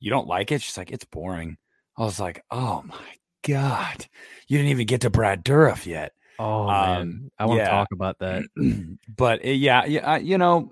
you 0.00 0.10
don't 0.10 0.26
like 0.26 0.50
it 0.52 0.62
she's 0.62 0.76
like 0.78 0.90
it's 0.90 1.04
boring 1.04 1.56
i 1.98 2.02
was 2.02 2.18
like 2.18 2.42
oh 2.50 2.82
my 2.86 3.14
god 3.46 4.06
you 4.48 4.56
didn't 4.56 4.70
even 4.70 4.86
get 4.86 5.02
to 5.02 5.10
brad 5.10 5.44
dourif 5.44 5.84
yet 5.84 6.12
Oh 6.38 6.66
man, 6.66 7.00
Um, 7.00 7.30
I 7.38 7.46
want 7.46 7.58
to 7.58 7.64
yeah. 7.64 7.70
talk 7.70 7.88
about 7.92 8.18
that. 8.20 8.42
but 9.16 9.44
uh, 9.44 9.48
yeah, 9.50 9.84
yeah, 9.86 10.12
uh, 10.14 10.18
you 10.18 10.38
know, 10.38 10.70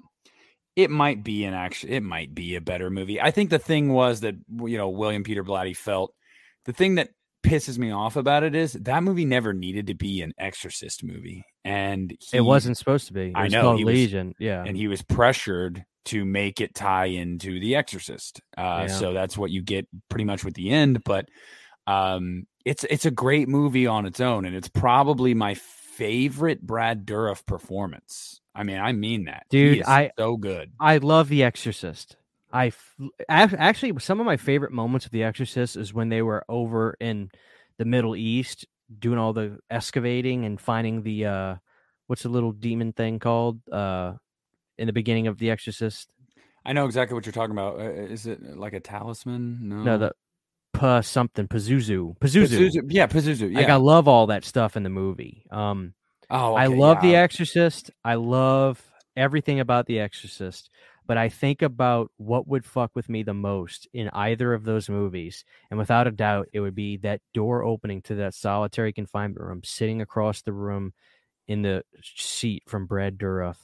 it 0.77 0.91
might 0.91 1.25
be 1.25 1.45
an 1.45 1.55
action. 1.55 1.89
It 1.91 2.03
might 2.03 2.35
be 2.35 2.55
a 2.57 2.61
better 2.61 2.91
movie. 2.91 3.21
I 3.21 3.31
think 3.31 3.51
the 3.51 3.59
thing 3.59 3.93
was 3.93 4.21
that 4.21 4.35
you 4.49 4.77
know 4.79 4.89
William 4.91 5.25
Peter 5.25 5.43
Blatty 5.45 5.77
felt 5.77 6.13
the 6.67 6.73
thing 6.73 6.97
that 6.97 7.11
pisses 7.45 7.79
me 7.79 7.91
off 7.93 8.17
about 8.17 8.43
it 8.43 8.55
is 8.57 8.73
that 8.73 9.03
movie 9.05 9.25
never 9.25 9.53
needed 9.53 9.87
to 9.87 9.95
be 9.95 10.21
an 10.23 10.33
Exorcist 10.39 11.05
movie, 11.05 11.45
and 11.65 12.11
he, 12.19 12.39
it 12.39 12.41
wasn't 12.43 12.77
supposed 12.77 13.07
to 13.09 13.13
be. 13.13 13.29
It 13.29 13.33
I 13.37 13.49
know, 13.49 13.63
called 13.63 13.79
he 13.79 13.85
was- 13.85 13.95
Legion. 13.95 14.35
yeah. 14.39 14.65
and 14.67 14.77
he 14.77 14.89
was 14.89 15.03
pressured 15.03 15.85
to 16.07 16.25
make 16.25 16.61
it 16.61 16.73
tie 16.75 17.07
into 17.07 17.59
The 17.59 17.75
Exorcist. 17.77 18.41
Uh, 18.57 18.87
Yeah. 18.87 18.95
So 18.95 19.13
that's 19.13 19.37
what 19.37 19.51
you 19.51 19.61
get 19.63 19.89
pretty 20.09 20.25
much 20.25 20.45
with 20.45 20.55
the 20.55 20.71
end. 20.71 21.03
But 21.05 21.29
Um, 21.87 22.47
it's 22.65 22.85
it's 22.85 23.07
a 23.07 23.11
great 23.11 23.49
movie 23.49 23.87
on 23.87 24.07
its 24.07 24.21
own, 24.21 24.45
and 24.45 24.57
it's 24.57 24.69
probably 24.69 25.35
my 25.35 25.55
favorite 25.55 26.61
Brad 26.61 27.07
Dourif 27.07 27.47
performance. 27.47 28.41
I 28.55 28.65
mean, 28.65 28.79
I 28.79 28.93
mean 28.93 29.27
that, 29.27 29.47
dude. 29.51 29.83
I 29.85 30.11
so 30.19 30.37
good. 30.37 30.73
I 30.81 30.99
love 30.99 31.29
The 31.29 31.45
Exorcist. 31.45 32.17
I 32.53 32.73
actually 33.29 33.99
some 34.01 34.21
of 34.21 34.27
my 34.27 34.37
favorite 34.37 34.73
moments 34.73 35.07
of 35.07 35.13
The 35.13 35.25
Exorcist 35.25 35.77
is 35.77 35.93
when 35.93 36.09
they 36.09 36.23
were 36.23 36.45
over 36.49 36.97
in 37.01 37.31
the 37.79 37.85
Middle 37.85 38.17
East 38.17 38.67
doing 38.99 39.19
all 39.19 39.33
the 39.33 39.59
excavating 39.69 40.45
and 40.45 40.61
finding 40.61 41.03
the 41.03 41.27
uh 41.27 41.55
what's 42.07 42.23
the 42.23 42.29
little 42.29 42.53
demon 42.53 42.93
thing 42.93 43.19
called 43.19 43.61
uh 43.71 44.13
in 44.79 44.87
the 44.87 44.93
beginning 44.93 45.27
of 45.27 45.39
The 45.39 45.51
Exorcist. 45.51 46.09
I 46.65 46.73
know 46.73 46.87
exactly 46.87 47.15
what 47.15 47.27
you're 47.27 47.33
talking 47.33 47.53
about. 47.53 47.79
Uh, 47.79 47.91
is 47.91 48.27
it 48.27 48.57
like 48.57 48.73
a 48.73 48.81
talisman? 48.81 49.69
No, 49.69 49.83
no, 49.83 49.99
the 49.99 50.13
pa 50.77 51.01
something 51.01 51.49
Pazuzu. 51.49 52.17
Pazuzu. 52.19 52.59
Pazuzu. 52.59 52.83
Yeah, 52.89 53.07
Pazuzu. 53.07 53.51
Yeah. 53.53 53.59
Like 53.59 53.69
I 53.69 53.77
love 53.77 54.09
all 54.09 54.29
that 54.29 54.45
stuff 54.45 54.77
in 54.77 54.83
the 54.83 54.91
movie. 54.91 55.45
Um 55.51 55.95
Oh, 56.29 56.55
okay, 56.55 56.63
I 56.63 56.67
love 56.67 56.97
yeah. 56.97 57.11
The 57.11 57.17
Exorcist. 57.17 57.91
I 58.05 58.15
love 58.15 58.83
everything 59.17 59.61
about 59.61 59.87
The 59.87 60.01
Exorcist. 60.01 60.71
But 61.07 61.19
I 61.19 61.29
think 61.29 61.63
about 61.63 62.11
what 62.17 62.49
would 62.49 62.65
fuck 62.65 62.91
with 62.97 63.09
me 63.09 63.23
the 63.23 63.33
most 63.33 63.87
in 63.95 64.11
either 64.13 64.53
of 64.53 64.65
those 64.65 64.89
movies. 64.89 65.45
And 65.71 65.79
without 65.79 66.09
a 66.09 66.11
doubt, 66.11 66.49
it 66.53 66.59
would 66.59 66.75
be 66.75 66.97
that 66.99 67.21
door 67.33 67.63
opening 67.63 68.03
to 68.03 68.17
that 68.17 68.35
solitary 68.35 68.93
confinement 68.93 69.41
room, 69.41 69.61
sitting 69.65 70.03
across 70.03 70.43
the 70.43 70.53
room 70.53 70.93
in 71.47 71.63
the 71.63 71.85
seat 72.03 72.65
from 72.67 72.87
Brad 72.87 73.19
Dourif 73.19 73.57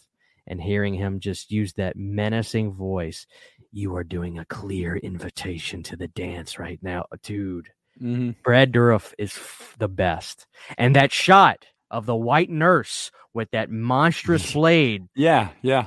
and 0.47 0.61
hearing 0.61 0.95
him 0.95 1.21
just 1.21 1.51
use 1.51 1.73
that 1.75 1.97
menacing 1.97 2.73
voice. 2.73 3.27
You 3.73 3.97
are 3.97 4.05
doing 4.05 4.39
a 4.39 4.45
clear 4.45 4.97
invitation 4.97 5.83
to 5.85 5.97
the 5.97 6.09
dance 6.09 6.59
right 6.59 6.79
now, 6.83 7.07
dude. 7.23 7.69
Mm-hmm. 8.01 8.31
Brad 8.43 8.73
Dourif 8.73 9.13
is 9.19 9.33
f- 9.37 9.77
the 9.79 9.89
best. 9.89 10.47
And 10.79 10.97
that 10.97 11.13
shot 11.13 11.67
of 11.91 12.07
the 12.07 12.17
white 12.17 12.51
nurse 12.51 13.11
with 13.35 13.51
that 13.53 13.71
monstrous 13.71 14.53
blade. 14.55 15.05
Yeah, 15.15 15.51
yeah. 15.63 15.87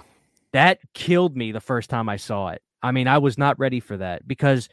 That 0.54 0.80
killed 0.94 1.36
me 1.36 1.52
the 1.52 1.60
first 1.60 1.90
time 1.90 2.08
I 2.08 2.18
saw 2.18 2.50
it. 2.50 2.62
I 2.82 2.92
mean, 2.92 3.08
I 3.08 3.18
was 3.18 3.38
not 3.38 3.60
ready 3.60 3.80
for 3.80 3.98
that 3.98 4.28
because 4.28 4.70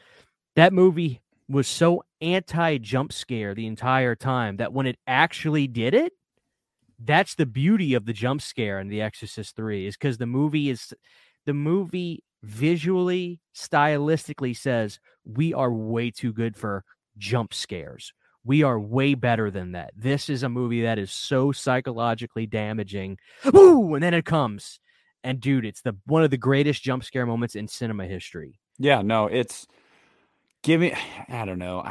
that 0.55 0.73
movie 0.73 1.21
was 1.49 1.67
so 1.67 2.05
anti 2.21 2.79
jump 2.79 3.13
scare 3.13 3.55
the 3.55 3.67
entire 3.67 4.15
time 4.15 4.59
that 4.59 4.73
when 4.73 4.87
it 4.87 4.99
actually 5.07 5.67
did 5.67 5.95
it, 5.95 6.13
that's 7.05 7.35
the 7.35 7.47
beauty 7.47 7.95
of 7.95 8.07
the 8.07 8.13
jump 8.13 8.43
scare 8.43 8.79
in 8.79 8.89
The 8.89 9.03
Exorcist 9.03 9.57
3 9.57 9.87
is 9.87 9.97
because 9.97 10.19
the 10.19 10.27
movie 10.27 10.71
is 10.71 10.93
the 11.47 11.55
movie 11.55 12.23
visually, 12.43 13.41
stylistically 13.55 14.57
says 14.57 14.99
we 15.25 15.55
are 15.55 15.73
way 15.73 16.11
too 16.11 16.33
good 16.33 16.57
for 16.57 16.85
jump 17.19 17.55
scares. 17.55 18.13
We 18.45 18.63
are 18.65 18.79
way 18.79 19.15
better 19.15 19.51
than 19.51 19.73
that. 19.73 19.93
This 19.97 20.29
is 20.29 20.43
a 20.43 20.49
movie 20.49 20.83
that 20.83 20.99
is 20.99 21.13
so 21.13 21.53
psychologically 21.53 22.47
damaging. 22.47 23.19
Woo! 23.53 23.95
And 23.95 24.03
then 24.03 24.15
it 24.15 24.25
comes. 24.25 24.81
And 25.23 25.41
dude, 25.41 25.65
it's 25.65 25.83
the 25.83 25.97
one 26.07 26.25
of 26.25 26.31
the 26.31 26.37
greatest 26.37 26.83
jump 26.83 27.05
scare 27.05 27.27
moments 27.27 27.55
in 27.55 27.69
cinema 27.69 28.07
history. 28.07 28.59
Yeah, 28.79 29.03
no, 29.03 29.27
it's 29.27 29.67
give 30.63 30.81
me 30.81 30.95
I 31.29 31.45
don't 31.45 31.59
know. 31.59 31.85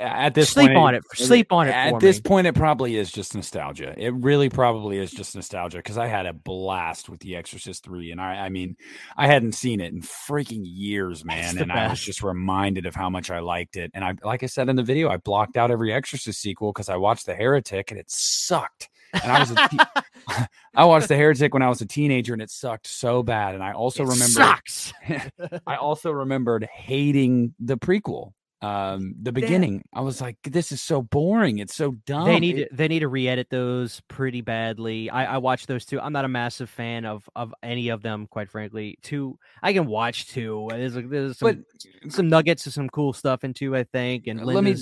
At 0.00 0.34
this 0.34 0.50
sleep 0.50 0.68
point, 0.68 0.78
on 0.78 0.94
it. 0.94 1.02
Sleep 1.14 1.52
on 1.52 1.68
it. 1.68 1.72
At 1.72 2.00
this 2.00 2.16
me. 2.16 2.22
point, 2.22 2.46
it 2.46 2.54
probably 2.54 2.96
is 2.96 3.10
just 3.10 3.34
nostalgia. 3.34 3.94
It 3.96 4.14
really 4.14 4.48
probably 4.48 4.98
is 4.98 5.10
just 5.10 5.34
nostalgia 5.34 5.78
because 5.78 5.98
I 5.98 6.06
had 6.06 6.26
a 6.26 6.32
blast 6.32 7.08
with 7.08 7.20
The 7.20 7.36
Exorcist 7.36 7.84
Three, 7.84 8.10
and 8.10 8.20
I, 8.20 8.46
I 8.46 8.48
mean, 8.48 8.76
I 9.16 9.26
hadn't 9.26 9.52
seen 9.52 9.80
it 9.80 9.92
in 9.92 10.00
freaking 10.00 10.62
years, 10.64 11.24
man, 11.24 11.58
and 11.58 11.68
best. 11.68 11.78
I 11.78 11.88
was 11.88 12.00
just 12.00 12.22
reminded 12.22 12.86
of 12.86 12.94
how 12.94 13.10
much 13.10 13.30
I 13.30 13.40
liked 13.40 13.76
it. 13.76 13.90
And 13.94 14.04
I, 14.04 14.14
like 14.24 14.42
I 14.42 14.46
said 14.46 14.68
in 14.68 14.76
the 14.76 14.82
video, 14.82 15.08
I 15.10 15.18
blocked 15.18 15.56
out 15.56 15.70
every 15.70 15.92
Exorcist 15.92 16.40
sequel 16.40 16.72
because 16.72 16.88
I 16.88 16.96
watched 16.96 17.26
The 17.26 17.34
Heretic 17.34 17.90
and 17.90 18.00
it 18.00 18.10
sucked. 18.10 18.88
And 19.12 19.32
I 19.32 19.40
was 19.40 19.50
a 19.50 19.54
te- 19.68 20.44
I 20.74 20.84
watched 20.84 21.08
The 21.08 21.16
Heretic 21.16 21.54
when 21.54 21.62
I 21.62 21.68
was 21.68 21.80
a 21.80 21.86
teenager 21.86 22.32
and 22.32 22.42
it 22.42 22.50
sucked 22.50 22.86
so 22.86 23.22
bad. 23.22 23.54
And 23.54 23.62
I 23.62 23.72
also 23.72 24.02
remember 24.02 24.24
sucks. 24.24 24.92
I 25.66 25.76
also 25.76 26.10
remembered 26.10 26.64
hating 26.72 27.54
the 27.58 27.76
prequel. 27.76 28.32
Um, 28.60 29.14
the 29.22 29.30
beginning, 29.30 29.84
I 29.92 30.00
was 30.00 30.20
like, 30.20 30.36
"This 30.42 30.72
is 30.72 30.82
so 30.82 31.00
boring. 31.00 31.58
It's 31.58 31.76
so 31.76 31.92
dumb." 32.06 32.26
They 32.26 32.40
need 32.40 32.56
to, 32.56 32.68
they 32.72 32.88
need 32.88 33.00
to 33.00 33.08
re-edit 33.08 33.50
those 33.50 34.00
pretty 34.08 34.40
badly. 34.40 35.08
I, 35.10 35.34
I 35.34 35.38
watched 35.38 35.68
those 35.68 35.84
two. 35.84 36.00
I'm 36.00 36.12
not 36.12 36.24
a 36.24 36.28
massive 36.28 36.68
fan 36.68 37.04
of 37.04 37.28
of 37.36 37.54
any 37.62 37.90
of 37.90 38.02
them, 38.02 38.26
quite 38.26 38.50
frankly. 38.50 38.98
Two, 39.02 39.38
I 39.62 39.72
can 39.72 39.86
watch 39.86 40.28
two. 40.28 40.66
There's 40.70 40.96
like 40.96 41.08
there's 41.08 41.38
some, 41.38 41.64
some 42.08 42.28
nuggets 42.28 42.66
of 42.66 42.72
some 42.72 42.88
cool 42.88 43.12
stuff 43.12 43.44
in 43.44 43.54
two, 43.54 43.76
I 43.76 43.84
think. 43.84 44.26
And 44.26 44.44
let 44.44 44.64
me 44.64 44.74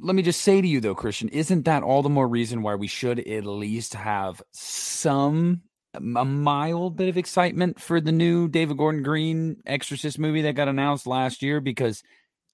let 0.00 0.14
me 0.14 0.22
just 0.22 0.42
say 0.42 0.60
to 0.60 0.68
you 0.68 0.80
though, 0.80 0.94
Christian, 0.94 1.28
isn't 1.30 1.64
that 1.64 1.82
all 1.82 2.02
the 2.02 2.08
more 2.08 2.28
reason 2.28 2.62
why 2.62 2.76
we 2.76 2.86
should 2.86 3.18
at 3.18 3.44
least 3.44 3.94
have 3.94 4.42
some 4.52 5.62
a 5.94 6.24
mild 6.24 6.96
bit 6.96 7.08
of 7.08 7.16
excitement 7.16 7.80
for 7.80 8.00
the 8.00 8.12
new 8.12 8.48
David 8.48 8.76
Gordon 8.76 9.02
Green 9.02 9.56
Exorcist 9.66 10.18
movie 10.18 10.42
that 10.42 10.54
got 10.54 10.68
announced 10.68 11.06
last 11.06 11.42
year 11.42 11.60
because 11.60 12.02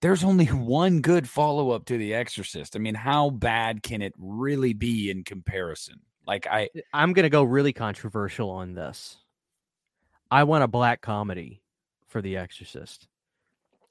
there's 0.01 0.25
only 0.25 0.47
one 0.47 1.01
good 1.01 1.29
follow 1.29 1.71
up 1.71 1.85
to 1.87 1.99
The 1.99 2.15
Exorcist. 2.15 2.77
I 2.77 2.79
mean, 2.79 2.95
how 2.95 3.31
bad 3.31 3.83
can 3.83 4.03
it 4.03 4.15
really 4.19 4.73
be 4.73 5.11
in 5.11 5.25
comparison? 5.25 6.01
Like 6.27 6.47
I 6.47 6.69
I'm 6.93 7.13
gonna 7.13 7.31
go 7.31 7.43
really 7.43 7.73
controversial 7.73 8.51
on 8.51 8.75
this. 8.75 9.17
I 10.31 10.45
want 10.45 10.65
a 10.65 10.69
black 10.69 11.01
comedy 11.01 11.63
for 12.07 12.23
The 12.23 12.37
Exorcist 12.37 13.09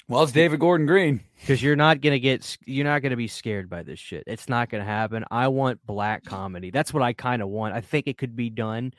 well, 0.10 0.24
it's 0.24 0.32
David 0.32 0.60
Gordon 0.60 0.88
Green. 0.88 1.22
because 1.39 1.62
you're 1.62 1.76
not 1.76 2.01
gonna 2.01 2.20
get 2.20 2.57
you're 2.66 2.84
not 2.84 3.03
gonna 3.03 3.16
be 3.16 3.28
scared 3.28 3.70
by 3.70 3.84
this 3.84 3.99
shit. 3.99 4.24
It's 4.26 4.49
not 4.49 4.70
gonna 4.70 4.84
happen. 4.84 5.24
I 5.30 5.47
want 5.49 5.86
black 5.86 6.26
comedy. 6.26 6.72
That's 6.72 6.93
what 6.93 7.03
I 7.03 7.14
kind 7.14 7.43
of 7.43 7.49
want. 7.49 7.76
I 7.76 7.82
think 7.82 8.07
it 8.07 8.18
could 8.18 8.36
be 8.36 8.49
done. 8.49 8.93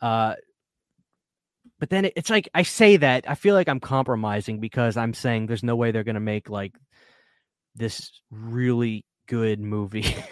Uh, 0.00 0.34
but 1.78 1.90
then 1.90 2.10
it's 2.16 2.30
like 2.30 2.48
I 2.54 2.62
say 2.62 2.96
that 2.98 3.24
I 3.28 3.34
feel 3.34 3.54
like 3.54 3.68
I'm 3.68 3.80
compromising 3.80 4.60
because 4.60 4.96
I'm 4.96 5.14
saying 5.14 5.46
there's 5.46 5.62
no 5.62 5.76
way 5.76 5.90
they're 5.90 6.04
gonna 6.04 6.20
make 6.20 6.48
like 6.50 6.74
this 7.74 8.10
really 8.30 9.04
good 9.26 9.60
movie. 9.60 10.14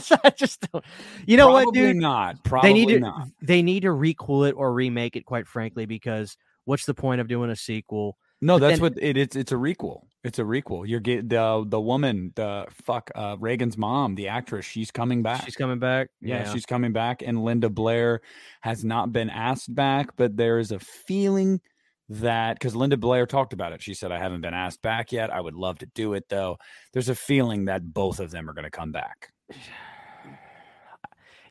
So 0.00 0.16
I 0.24 0.30
just 0.30 0.66
don't. 0.72 0.82
You 1.26 1.36
know 1.36 1.48
Probably 1.48 1.64
what, 1.66 1.74
dude? 1.74 1.96
not. 1.96 2.42
Probably 2.42 2.70
they 2.70 2.74
need 2.74 2.88
to 2.94 3.00
not. 3.00 3.28
they 3.42 3.62
need 3.62 3.80
to 3.80 3.88
recool 3.90 4.48
it 4.48 4.52
or 4.52 4.72
remake 4.72 5.14
it 5.14 5.26
quite 5.26 5.46
frankly 5.46 5.84
because 5.84 6.36
what's 6.64 6.86
the 6.86 6.94
point 6.94 7.20
of 7.20 7.28
doing 7.28 7.50
a 7.50 7.54
sequel 7.54 8.16
No, 8.40 8.54
But 8.58 8.60
that's 8.68 8.80
then- 8.80 8.92
what 8.94 9.02
it, 9.02 9.16
it's. 9.18 9.36
It's 9.36 9.52
a 9.52 9.56
requel. 9.56 10.04
It's 10.24 10.38
a 10.38 10.42
requel. 10.42 10.86
You're 10.86 11.00
get 11.00 11.28
the 11.28 11.64
the 11.66 11.80
woman, 11.80 12.32
the 12.36 12.66
fuck, 12.70 13.10
uh, 13.14 13.36
Reagan's 13.40 13.76
mom, 13.76 14.14
the 14.14 14.28
actress. 14.28 14.64
She's 14.64 14.92
coming 14.92 15.22
back. 15.22 15.44
she's 15.44 15.56
coming 15.56 15.80
back 15.80 16.10
yeah, 16.20 16.50
she's 16.52 16.64
coming 16.64 16.92
back, 16.92 17.22
and 17.22 17.42
Linda 17.42 17.68
Blair 17.68 18.20
has 18.60 18.84
not 18.84 19.12
been 19.12 19.30
asked 19.30 19.74
back, 19.74 20.10
but 20.16 20.36
there 20.36 20.60
is 20.60 20.70
a 20.70 20.78
feeling 20.78 21.60
that 22.08 22.54
because 22.54 22.76
Linda 22.76 22.96
Blair 22.96 23.26
talked 23.26 23.52
about 23.52 23.72
it. 23.72 23.82
She 23.82 23.94
said, 23.94 24.12
"I 24.12 24.18
haven't 24.18 24.42
been 24.42 24.54
asked 24.54 24.80
back 24.80 25.10
yet. 25.10 25.32
I 25.32 25.40
would 25.40 25.54
love 25.54 25.78
to 25.78 25.86
do 25.86 26.14
it 26.14 26.28
though." 26.28 26.56
There's 26.92 27.08
a 27.08 27.16
feeling 27.16 27.64
that 27.64 27.92
both 27.92 28.20
of 28.20 28.30
them 28.30 28.48
are 28.48 28.52
going 28.52 28.64
to 28.64 28.70
come 28.70 28.92
back. 28.92 29.32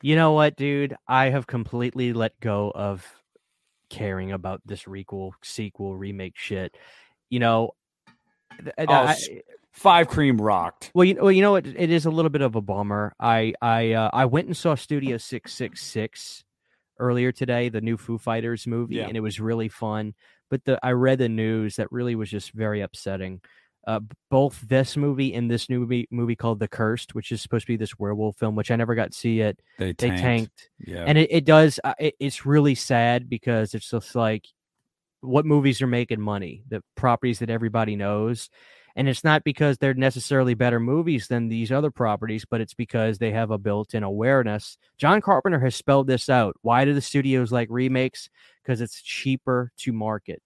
you 0.04 0.16
know 0.16 0.32
what 0.32 0.56
dude 0.56 0.96
i 1.06 1.26
have 1.26 1.46
completely 1.46 2.12
let 2.12 2.38
go 2.40 2.72
of 2.74 3.06
caring 3.88 4.32
about 4.32 4.60
this 4.66 4.82
requel 4.84 5.30
sequel 5.42 5.94
remake 5.94 6.36
shit 6.36 6.76
you 7.30 7.38
know 7.38 7.70
Oh, 8.78 8.84
I- 8.88 9.16
Five 9.72 10.08
Cream 10.08 10.36
rocked. 10.40 10.90
well 10.94 11.04
you, 11.04 11.16
well, 11.20 11.32
you 11.32 11.40
know 11.40 11.52
what 11.52 11.66
it 11.66 11.90
is 11.90 12.04
a 12.04 12.10
little 12.10 12.28
bit 12.30 12.42
of 12.42 12.54
a 12.56 12.60
bummer 12.60 13.14
i 13.18 13.54
i 13.62 13.92
uh, 13.92 14.10
i 14.12 14.26
went 14.26 14.46
and 14.46 14.54
saw 14.56 14.74
studio 14.74 15.16
666 15.16 16.44
earlier 16.98 17.32
today 17.32 17.68
the 17.68 17.80
new 17.80 17.96
foo 17.96 18.18
fighters 18.18 18.66
movie 18.66 18.96
Yeah. 18.96 19.06
and 19.08 19.16
it 19.16 19.20
was 19.20 19.40
really 19.40 19.68
fun 19.68 20.14
but 20.50 20.64
the 20.66 20.78
i 20.82 20.90
read 20.92 21.18
the 21.18 21.28
news 21.28 21.76
that 21.76 21.90
really 21.90 22.14
was 22.14 22.30
just 22.30 22.52
very 22.52 22.80
upsetting 22.82 23.40
uh, 23.84 23.98
both 24.30 24.60
this 24.60 24.96
movie 24.96 25.34
and 25.34 25.50
this 25.50 25.68
new 25.68 25.80
movie, 25.80 26.06
movie 26.12 26.36
called 26.36 26.60
The 26.60 26.68
Cursed, 26.68 27.16
which 27.16 27.32
is 27.32 27.42
supposed 27.42 27.66
to 27.66 27.72
be 27.72 27.76
this 27.76 27.98
werewolf 27.98 28.36
film, 28.36 28.54
which 28.54 28.70
I 28.70 28.76
never 28.76 28.94
got 28.94 29.10
to 29.10 29.18
see 29.18 29.40
it. 29.40 29.58
They 29.76 29.86
They 29.86 30.06
tanked. 30.10 30.20
tanked, 30.22 30.70
Yeah. 30.78 31.02
and 31.04 31.18
it, 31.18 31.32
it 31.32 31.44
does. 31.44 31.80
Uh, 31.82 31.94
it, 31.98 32.14
it's 32.20 32.46
really 32.46 32.76
sad 32.76 33.28
because 33.28 33.74
it's 33.74 33.90
just 33.90 34.14
like 34.14 34.46
what 35.22 35.46
movies 35.46 35.80
are 35.80 35.86
making 35.86 36.20
money, 36.20 36.62
the 36.68 36.82
properties 36.94 37.38
that 37.38 37.48
everybody 37.50 37.96
knows, 37.96 38.50
and 38.94 39.08
it's 39.08 39.24
not 39.24 39.42
because 39.42 39.78
they're 39.78 39.94
necessarily 39.94 40.52
better 40.52 40.78
movies 40.78 41.28
than 41.28 41.48
these 41.48 41.72
other 41.72 41.90
properties, 41.90 42.44
but 42.44 42.60
it's 42.60 42.74
because 42.74 43.16
they 43.18 43.30
have 43.30 43.50
a 43.50 43.56
built-in 43.56 44.02
awareness. 44.02 44.76
John 44.98 45.22
Carpenter 45.22 45.60
has 45.60 45.74
spelled 45.74 46.06
this 46.08 46.28
out. 46.28 46.56
Why 46.60 46.84
do 46.84 46.92
the 46.92 47.00
studios 47.00 47.50
like 47.50 47.68
remakes? 47.70 48.28
Because 48.62 48.82
it's 48.82 49.00
cheaper 49.00 49.72
to 49.78 49.92
market. 49.92 50.42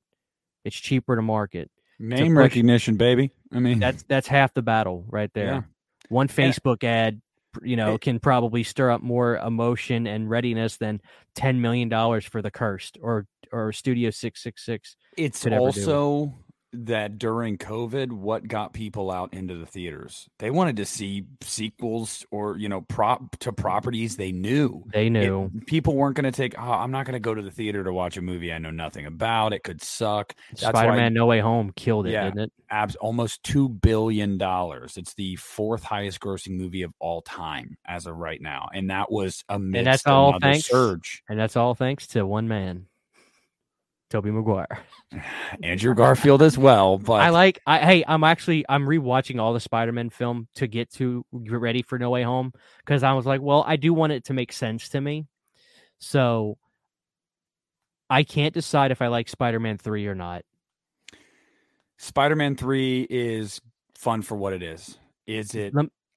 It's 0.64 0.76
cheaper 0.76 1.16
to 1.16 1.22
market. 1.22 1.70
Name 1.98 2.34
push- 2.34 2.38
recognition, 2.38 2.96
baby. 2.96 3.32
I 3.52 3.58
mean, 3.58 3.78
That's 3.80 4.04
that's 4.04 4.28
half 4.28 4.54
the 4.54 4.62
battle 4.62 5.04
right 5.08 5.30
there. 5.34 5.46
Yeah. 5.46 5.62
One 6.08 6.28
Facebook 6.28 6.84
ad, 6.84 7.20
you 7.62 7.74
know, 7.76 7.94
It- 7.94 8.02
can 8.02 8.20
probably 8.20 8.62
stir 8.62 8.90
up 8.90 9.00
more 9.02 9.38
emotion 9.38 10.06
and 10.06 10.28
readiness 10.30 10.76
than 10.76 11.00
ten 11.34 11.60
million 11.60 11.88
dollars 11.88 12.24
for 12.26 12.42
the 12.42 12.50
cursed 12.50 12.98
or 13.00 13.26
or 13.52 13.72
Studio 13.72 14.10
Six 14.10 14.42
Six 14.42 14.64
Six. 14.64 14.96
it's 15.16 15.42
could 15.42 15.52
ever 15.52 15.70
do. 15.70 15.80
also 15.80 16.34
that 16.84 17.18
during 17.18 17.58
COVID, 17.58 18.12
what 18.12 18.46
got 18.46 18.72
people 18.72 19.10
out 19.10 19.32
into 19.32 19.56
the 19.56 19.66
theaters? 19.66 20.28
They 20.38 20.50
wanted 20.50 20.76
to 20.76 20.84
see 20.84 21.24
sequels 21.42 22.26
or 22.30 22.56
you 22.58 22.68
know 22.68 22.82
prop 22.82 23.38
to 23.40 23.52
properties 23.52 24.16
they 24.16 24.32
knew. 24.32 24.84
They 24.92 25.08
knew 25.08 25.50
it, 25.54 25.66
people 25.66 25.94
weren't 25.94 26.16
going 26.16 26.30
to 26.30 26.32
take. 26.32 26.54
Oh, 26.58 26.72
I'm 26.72 26.90
not 26.90 27.06
going 27.06 27.14
to 27.14 27.20
go 27.20 27.34
to 27.34 27.42
the 27.42 27.50
theater 27.50 27.84
to 27.84 27.92
watch 27.92 28.16
a 28.16 28.22
movie 28.22 28.52
I 28.52 28.58
know 28.58 28.70
nothing 28.70 29.06
about. 29.06 29.52
It 29.52 29.62
could 29.62 29.82
suck. 29.82 30.34
Spider-Man: 30.54 31.14
No 31.14 31.26
Way 31.26 31.40
Home 31.40 31.72
killed 31.76 32.06
it, 32.06 32.12
yeah, 32.12 32.24
didn't 32.24 32.40
it? 32.40 32.52
Abs 32.70 32.96
almost 32.96 33.42
two 33.42 33.68
billion 33.68 34.38
dollars. 34.38 34.96
It's 34.96 35.14
the 35.14 35.36
fourth 35.36 35.82
highest 35.82 36.20
grossing 36.20 36.56
movie 36.56 36.82
of 36.82 36.92
all 36.98 37.22
time 37.22 37.76
as 37.86 38.06
of 38.06 38.16
right 38.16 38.40
now, 38.40 38.68
and 38.72 38.90
that 38.90 39.10
was 39.10 39.44
amidst 39.48 39.78
and 39.78 39.86
that's 39.86 40.06
all 40.06 40.38
thanks, 40.40 40.68
surge. 40.68 41.22
And 41.28 41.38
that's 41.38 41.56
all 41.56 41.74
thanks 41.74 42.06
to 42.08 42.26
one 42.26 42.48
man. 42.48 42.86
Tobey 44.10 44.30
Maguire. 44.30 44.66
Andrew 45.62 45.94
Garfield 45.94 46.42
as 46.42 46.58
well, 46.58 46.98
but 46.98 47.20
I 47.20 47.30
like 47.30 47.60
I 47.66 47.78
hey, 47.78 48.04
I'm 48.06 48.24
actually 48.24 48.64
I'm 48.68 48.86
rewatching 48.86 49.40
all 49.40 49.52
the 49.52 49.60
Spider-Man 49.60 50.10
film 50.10 50.48
to 50.56 50.66
get 50.66 50.90
to 50.94 51.24
get 51.44 51.60
ready 51.60 51.82
for 51.82 51.98
No 51.98 52.10
Way 52.10 52.22
Home 52.22 52.52
because 52.84 53.02
I 53.02 53.12
was 53.12 53.26
like, 53.26 53.40
well, 53.40 53.64
I 53.66 53.76
do 53.76 53.92
want 53.94 54.12
it 54.12 54.24
to 54.26 54.34
make 54.34 54.52
sense 54.52 54.88
to 54.90 55.00
me. 55.00 55.26
So 55.98 56.58
I 58.08 58.22
can't 58.22 58.54
decide 58.54 58.90
if 58.90 59.02
I 59.02 59.08
like 59.08 59.28
Spider-Man 59.28 59.78
3 59.78 60.06
or 60.06 60.14
not. 60.14 60.42
Spider-Man 61.98 62.56
3 62.56 63.06
is 63.08 63.60
fun 63.94 64.22
for 64.22 64.36
what 64.36 64.52
it 64.52 64.62
is. 64.62 64.98
Is 65.26 65.54
it 65.54 65.74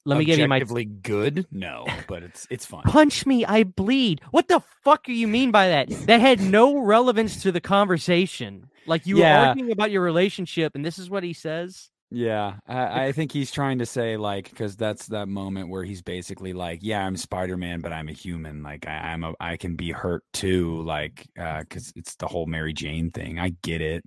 let, 0.10 0.20
me 0.20 0.26
give 0.26 0.40
you 0.40 0.48
my 0.48 0.60
good. 0.60 1.46
No, 1.52 1.86
but 2.08 2.24
it's 2.24 2.48
it's 2.50 2.66
fun. 2.66 2.84
Punch 2.84 3.26
me, 3.26 3.46
I 3.46 3.64
bleed. 3.64 4.22
What 4.32 4.48
the 4.48 4.62
fuck 4.84 5.06
do 5.06 5.14
you 5.14 5.28
mean 5.28 5.52
by 5.52 5.70
that? 5.70 5.90
That 6.08 6.22
had 6.22 6.42
no 6.42 6.80
relevance 6.80 7.42
to 7.44 7.52
the 7.52 7.62
conversation. 7.62 8.70
Like 8.86 9.06
you 9.06 9.20
yeah. 9.20 9.42
were 9.42 9.48
arguing 9.48 9.72
about 9.72 9.92
your 9.92 10.02
relationship, 10.02 10.76
and 10.76 10.86
this 10.86 10.98
is 10.98 11.10
what 11.10 11.24
he 11.24 11.34
says. 11.34 11.90
Yeah, 12.12 12.56
I, 12.68 13.06
I 13.06 13.12
think 13.12 13.32
he's 13.32 13.52
trying 13.52 13.80
to 13.80 13.86
say 13.86 14.18
like 14.18 14.50
because 14.50 14.76
that's 14.76 15.08
that 15.08 15.28
moment 15.28 15.70
where 15.70 15.84
he's 15.84 16.02
basically 16.02 16.54
like, 16.54 16.80
"Yeah, 16.82 17.06
I'm 17.06 17.16
Spider 17.16 17.56
Man, 17.56 17.82
but 17.82 17.94
I'm 17.94 18.10
a 18.10 18.14
human. 18.14 18.64
Like 18.64 18.88
I, 18.88 19.14
am 19.14 19.24
a, 19.24 19.34
I 19.40 19.58
can 19.58 19.76
be 19.76 19.92
hurt 19.92 20.24
too. 20.34 20.82
Like 20.82 21.28
because 21.36 21.90
uh, 21.90 21.98
it's 21.98 22.16
the 22.16 22.28
whole 22.28 22.48
Mary 22.48 22.74
Jane 22.74 23.12
thing. 23.12 23.38
I 23.38 23.50
get 23.62 23.82
it. 23.82 24.04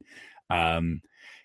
Um, 0.51 1.01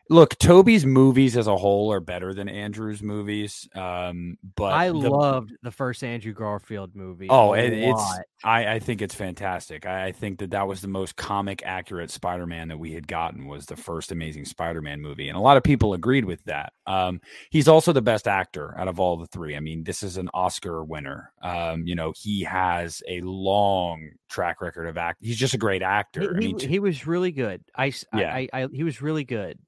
Look, 0.10 0.38
Tobey's 0.38 0.86
movies 0.86 1.36
as 1.36 1.48
a 1.48 1.58
whole 1.58 1.92
are 1.92 2.00
better 2.00 2.34
than 2.34 2.48
Andrew's 2.48 3.04
movies. 3.04 3.68
Um, 3.76 4.38
but 4.56 4.74
I 4.74 4.88
the, 4.88 4.96
loved 4.96 5.54
the 5.62 5.72
first 5.72 6.04
Andrew 6.04 6.34
Garfield 6.34 6.96
movie. 6.96 7.28
Oh, 7.30 7.54
it, 7.54 7.74
it's 7.74 8.20
I, 8.44 8.76
I 8.76 8.80
think 8.80 9.02
it's 9.02 9.16
fantastic. 9.16 9.86
I, 9.86 10.06
I, 10.06 10.12
think 10.12 10.40
that 10.40 10.52
that 10.52 10.68
was 10.68 10.82
the 10.82 10.88
most 10.88 11.16
comic 11.16 11.64
accurate 11.66 12.12
Spider-Man 12.12 12.70
that 12.70 12.78
we 12.78 12.94
had 12.94 13.08
gotten 13.08 13.48
was 13.48 13.66
the 13.66 13.76
first 13.76 14.12
Amazing 14.12 14.46
Spider-Man 14.46 15.02
movie, 15.02 15.28
and 15.28 15.38
a 15.38 15.42
lot 15.42 15.58
of 15.58 15.64
people 15.64 15.94
agreed 15.94 16.26
with 16.26 16.44
that. 16.46 16.72
Um, 16.86 17.20
he's 17.50 17.68
also 17.68 17.92
the 17.92 18.02
best 18.02 18.28
actor 18.28 18.78
out 18.78 18.88
of 18.88 19.00
all 19.00 19.18
the 19.18 19.28
three. 19.28 19.56
I 19.56 19.60
mean, 19.60 19.84
this 19.84 20.04
is 20.04 20.18
an 20.18 20.30
Oscar 20.34 20.84
winner. 20.84 21.34
Um, 21.42 21.86
you 21.86 21.96
know, 21.96 22.14
he 22.16 22.44
has 22.44 23.02
a 23.08 23.22
long 23.22 24.12
track 24.30 24.62
record 24.62 24.88
of 24.88 24.98
act. 24.98 25.20
He's 25.22 25.38
just 25.38 25.54
a 25.54 25.58
great 25.58 25.82
actor. 25.82 26.22
He, 26.22 26.28
I 26.28 26.32
mean, 26.32 26.60
he, 26.60 26.68
he 26.68 26.80
was 26.80 27.06
really 27.06 27.32
good. 27.32 27.64
I, 27.76 27.92
yeah. 28.14 28.34
I, 28.34 28.48
I, 28.54 28.68
he 28.72 28.84
was 28.84 29.02
really 29.02 29.24
good 29.26 29.60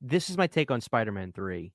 this 0.00 0.30
is 0.30 0.36
my 0.36 0.46
take 0.46 0.70
on 0.70 0.80
Spider-Man 0.80 1.32
3. 1.32 1.72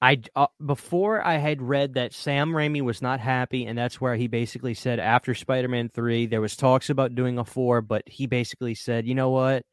I 0.00 0.22
uh, 0.36 0.46
before 0.64 1.26
I 1.26 1.38
had 1.38 1.60
read 1.60 1.94
that 1.94 2.12
Sam 2.12 2.50
Raimi 2.50 2.82
was 2.82 3.02
not 3.02 3.18
happy, 3.18 3.66
and 3.66 3.76
that's 3.76 4.00
where 4.00 4.14
he 4.14 4.28
basically 4.28 4.74
said 4.74 5.00
after 5.00 5.34
Spider-Man 5.34 5.88
three 5.88 6.26
there 6.26 6.40
was 6.40 6.56
talks 6.56 6.88
about 6.88 7.16
doing 7.16 7.38
a 7.38 7.44
four, 7.44 7.80
but 7.80 8.02
he 8.06 8.26
basically 8.26 8.74
said, 8.74 9.06
you 9.08 9.16
know 9.16 9.30
what, 9.30 9.64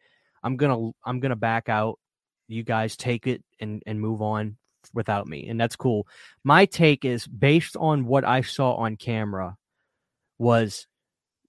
I'm 0.43 0.57
gonna 0.57 0.91
I'm 1.05 1.19
gonna 1.19 1.35
back 1.35 1.69
out. 1.69 1.99
You 2.47 2.63
guys 2.63 2.97
take 2.97 3.27
it 3.27 3.43
and 3.59 3.83
and 3.85 4.01
move 4.01 4.21
on 4.23 4.57
without 4.95 5.27
me, 5.27 5.47
and 5.47 5.61
that's 5.61 5.75
cool. 5.75 6.07
My 6.43 6.65
take 6.65 7.05
is 7.05 7.27
based 7.27 7.77
on 7.77 8.05
what 8.05 8.25
I 8.25 8.41
saw 8.41 8.75
on 8.75 8.95
camera 8.97 9.55
was 10.39 10.87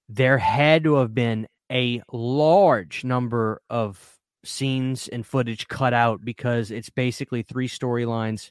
there 0.08 0.38
had 0.38 0.84
to 0.84 0.96
have 0.96 1.14
been 1.14 1.48
a 1.72 2.02
large 2.12 3.04
number 3.04 3.62
of 3.70 4.15
scenes 4.46 5.08
and 5.08 5.26
footage 5.26 5.68
cut 5.68 5.92
out 5.92 6.24
because 6.24 6.70
it's 6.70 6.90
basically 6.90 7.42
three 7.42 7.68
storylines 7.68 8.50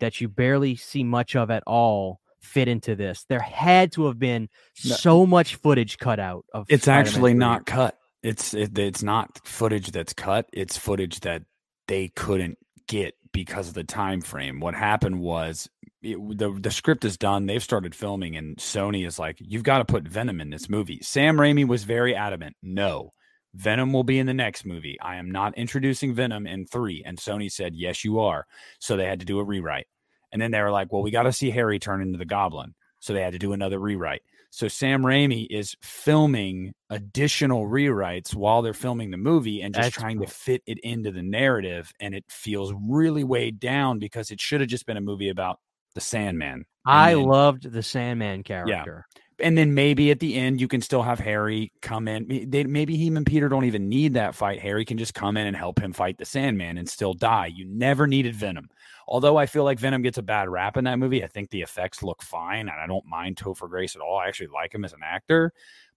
that 0.00 0.20
you 0.20 0.28
barely 0.28 0.76
see 0.76 1.02
much 1.02 1.34
of 1.34 1.50
at 1.50 1.62
all 1.66 2.20
fit 2.40 2.68
into 2.68 2.94
this. 2.94 3.24
There 3.28 3.40
had 3.40 3.92
to 3.92 4.06
have 4.06 4.18
been 4.18 4.48
no. 4.84 4.94
so 4.94 5.26
much 5.26 5.56
footage 5.56 5.98
cut 5.98 6.20
out 6.20 6.44
of 6.52 6.66
It's 6.68 6.84
Spider-Man 6.84 7.06
actually 7.06 7.32
3. 7.32 7.38
not 7.38 7.66
cut. 7.66 7.98
It's 8.22 8.54
it, 8.54 8.76
it's 8.78 9.02
not 9.02 9.40
footage 9.46 9.92
that's 9.92 10.12
cut. 10.12 10.46
It's 10.52 10.76
footage 10.76 11.20
that 11.20 11.42
they 11.86 12.08
couldn't 12.08 12.58
get 12.86 13.14
because 13.32 13.68
of 13.68 13.74
the 13.74 13.84
time 13.84 14.20
frame. 14.20 14.60
What 14.60 14.74
happened 14.74 15.20
was 15.20 15.68
it, 16.02 16.16
the 16.38 16.50
the 16.50 16.70
script 16.70 17.04
is 17.04 17.16
done. 17.16 17.46
They've 17.46 17.62
started 17.62 17.94
filming, 17.94 18.36
and 18.36 18.56
Sony 18.56 19.06
is 19.06 19.18
like, 19.18 19.36
"You've 19.40 19.62
got 19.62 19.78
to 19.78 19.84
put 19.84 20.08
Venom 20.08 20.40
in 20.40 20.50
this 20.50 20.68
movie." 20.68 21.00
Sam 21.02 21.36
Raimi 21.36 21.66
was 21.66 21.84
very 21.84 22.14
adamant. 22.14 22.56
No, 22.62 23.12
Venom 23.58 23.92
will 23.92 24.04
be 24.04 24.20
in 24.20 24.26
the 24.26 24.34
next 24.34 24.64
movie. 24.64 24.96
I 25.00 25.16
am 25.16 25.32
not 25.32 25.58
introducing 25.58 26.14
Venom 26.14 26.46
in 26.46 26.64
three. 26.64 27.02
And 27.04 27.18
Sony 27.18 27.50
said, 27.50 27.74
Yes, 27.74 28.04
you 28.04 28.20
are. 28.20 28.46
So 28.78 28.96
they 28.96 29.06
had 29.06 29.18
to 29.20 29.26
do 29.26 29.40
a 29.40 29.44
rewrite. 29.44 29.88
And 30.30 30.40
then 30.40 30.52
they 30.52 30.62
were 30.62 30.70
like, 30.70 30.92
Well, 30.92 31.02
we 31.02 31.10
got 31.10 31.24
to 31.24 31.32
see 31.32 31.50
Harry 31.50 31.80
turn 31.80 32.00
into 32.00 32.18
the 32.18 32.24
goblin. 32.24 32.74
So 33.00 33.12
they 33.12 33.22
had 33.22 33.32
to 33.32 33.38
do 33.38 33.52
another 33.52 33.80
rewrite. 33.80 34.22
So 34.50 34.68
Sam 34.68 35.02
Raimi 35.02 35.46
is 35.50 35.76
filming 35.82 36.72
additional 36.88 37.66
rewrites 37.66 38.34
while 38.34 38.62
they're 38.62 38.72
filming 38.72 39.10
the 39.10 39.16
movie 39.16 39.60
and 39.60 39.74
just 39.74 39.86
That's 39.86 39.96
trying 39.96 40.18
cool. 40.18 40.26
to 40.26 40.32
fit 40.32 40.62
it 40.66 40.78
into 40.78 41.10
the 41.10 41.22
narrative. 41.22 41.92
And 42.00 42.14
it 42.14 42.24
feels 42.28 42.72
really 42.80 43.24
weighed 43.24 43.58
down 43.58 43.98
because 43.98 44.30
it 44.30 44.40
should 44.40 44.60
have 44.60 44.70
just 44.70 44.86
been 44.86 44.96
a 44.96 45.02
movie 45.02 45.28
about 45.28 45.58
the 45.94 46.00
Sandman. 46.00 46.64
I 46.86 47.14
then, 47.14 47.24
loved 47.24 47.70
the 47.70 47.82
Sandman 47.82 48.44
character. 48.44 49.06
Yeah 49.12 49.20
and 49.40 49.56
then 49.56 49.74
maybe 49.74 50.10
at 50.10 50.20
the 50.20 50.34
end 50.34 50.60
you 50.60 50.68
can 50.68 50.80
still 50.80 51.02
have 51.02 51.18
Harry 51.18 51.72
come 51.80 52.08
in. 52.08 52.48
They, 52.50 52.64
maybe 52.64 52.96
him 52.96 53.16
and 53.16 53.26
Peter 53.26 53.48
don't 53.48 53.64
even 53.64 53.88
need 53.88 54.14
that 54.14 54.34
fight. 54.34 54.60
Harry 54.60 54.84
can 54.84 54.98
just 54.98 55.14
come 55.14 55.36
in 55.36 55.46
and 55.46 55.56
help 55.56 55.78
him 55.78 55.92
fight 55.92 56.18
the 56.18 56.24
Sandman 56.24 56.78
and 56.78 56.88
still 56.88 57.14
die. 57.14 57.46
You 57.46 57.64
never 57.66 58.06
needed 58.06 58.34
Venom. 58.34 58.68
Although 59.06 59.36
I 59.36 59.46
feel 59.46 59.64
like 59.64 59.78
Venom 59.78 60.02
gets 60.02 60.18
a 60.18 60.22
bad 60.22 60.48
rap 60.48 60.76
in 60.76 60.84
that 60.84 60.98
movie, 60.98 61.24
I 61.24 61.28
think 61.28 61.50
the 61.50 61.62
effects 61.62 62.02
look 62.02 62.22
fine, 62.22 62.68
and 62.68 62.78
I 62.78 62.86
don't 62.86 63.06
mind 63.06 63.36
Topher 63.36 63.68
Grace 63.68 63.96
at 63.96 64.02
all. 64.02 64.18
I 64.18 64.28
actually 64.28 64.48
like 64.48 64.74
him 64.74 64.84
as 64.84 64.92
an 64.92 65.00
actor. 65.02 65.52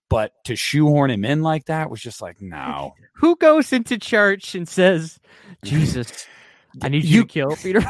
But 0.09 0.34
to 0.45 0.55
shoehorn 0.55 1.09
him 1.09 1.23
in 1.23 1.41
like 1.41 1.65
that 1.65 1.89
was 1.89 2.01
just 2.01 2.22
like 2.22 2.41
no. 2.41 2.93
Who 3.15 3.35
goes 3.38 3.72
into 3.72 3.97
church 3.97 4.55
and 4.55 4.68
says, 4.68 5.19
"Jesus, 5.63 6.27
I 6.81 6.89
need 6.89 7.03
you, 7.03 7.18
you 7.18 7.22
to 7.23 7.27
kill 7.27 7.55
Peter"? 7.55 7.81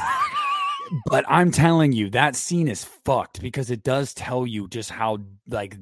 But 1.05 1.25
I'm 1.27 1.51
telling 1.51 1.91
you, 1.91 2.09
that 2.11 2.35
scene 2.35 2.67
is 2.67 2.83
fucked 2.83 3.41
because 3.41 3.71
it 3.71 3.83
does 3.83 4.13
tell 4.13 4.45
you 4.45 4.67
just 4.67 4.89
how 4.89 5.19
like 5.47 5.77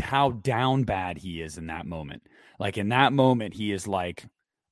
how 0.00 0.30
down 0.30 0.84
bad 0.84 1.18
he 1.18 1.40
is 1.42 1.58
in 1.58 1.66
that 1.66 1.86
moment. 1.86 2.22
Like 2.58 2.78
in 2.78 2.88
that 2.90 3.12
moment, 3.12 3.54
he 3.54 3.72
is 3.72 3.86
like, 3.86 4.24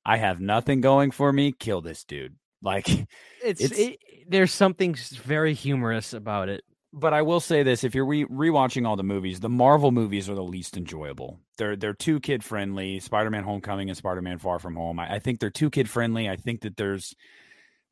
I 0.05 0.17
have 0.17 0.39
nothing 0.39 0.81
going 0.81 1.11
for 1.11 1.31
me. 1.31 1.51
Kill 1.51 1.81
this 1.81 2.03
dude. 2.03 2.35
Like 2.61 2.87
it's, 3.43 3.61
it's 3.61 3.77
it, 3.77 3.99
there's 4.27 4.51
something 4.51 4.95
very 5.23 5.53
humorous 5.53 6.13
about 6.13 6.49
it. 6.49 6.63
But 6.93 7.13
I 7.13 7.21
will 7.21 7.39
say 7.39 7.63
this: 7.63 7.83
if 7.83 7.93
you're 7.93 8.05
re- 8.05 8.25
rewatching 8.25 8.87
all 8.87 8.95
the 8.95 9.03
movies, 9.03 9.39
the 9.39 9.49
Marvel 9.49 9.91
movies 9.91 10.29
are 10.29 10.35
the 10.35 10.43
least 10.43 10.77
enjoyable. 10.77 11.39
They're 11.57 11.75
they're 11.75 11.93
too 11.93 12.19
kid 12.19 12.43
friendly. 12.43 12.99
Spider-Man: 12.99 13.43
Homecoming 13.43 13.89
and 13.89 13.97
Spider-Man: 13.97 14.39
Far 14.39 14.59
From 14.59 14.75
Home. 14.75 14.99
I, 14.99 15.15
I 15.15 15.19
think 15.19 15.39
they're 15.39 15.49
too 15.49 15.69
kid 15.69 15.89
friendly. 15.89 16.29
I 16.29 16.37
think 16.37 16.61
that 16.61 16.77
there's 16.77 17.13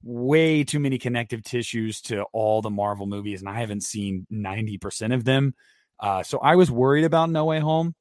way 0.06 0.64
too 0.64 0.80
many 0.80 1.00
connective 1.00 1.44
tissues 1.44 2.00
to 2.00 2.24
all 2.32 2.62
the 2.62 2.70
Marvel 2.70 3.08
movies, 3.08 3.42
and 3.42 3.50
I 3.50 3.60
haven't 3.60 3.84
seen 3.84 4.28
90% 4.32 5.14
of 5.14 5.26
them. 5.26 5.56
Uh, 6.00 6.24
so 6.24 6.38
I 6.38 6.56
was 6.56 6.70
worried 6.70 7.06
about 7.06 7.32
No 7.32 7.46
Way 7.46 7.60
Home, 7.60 7.96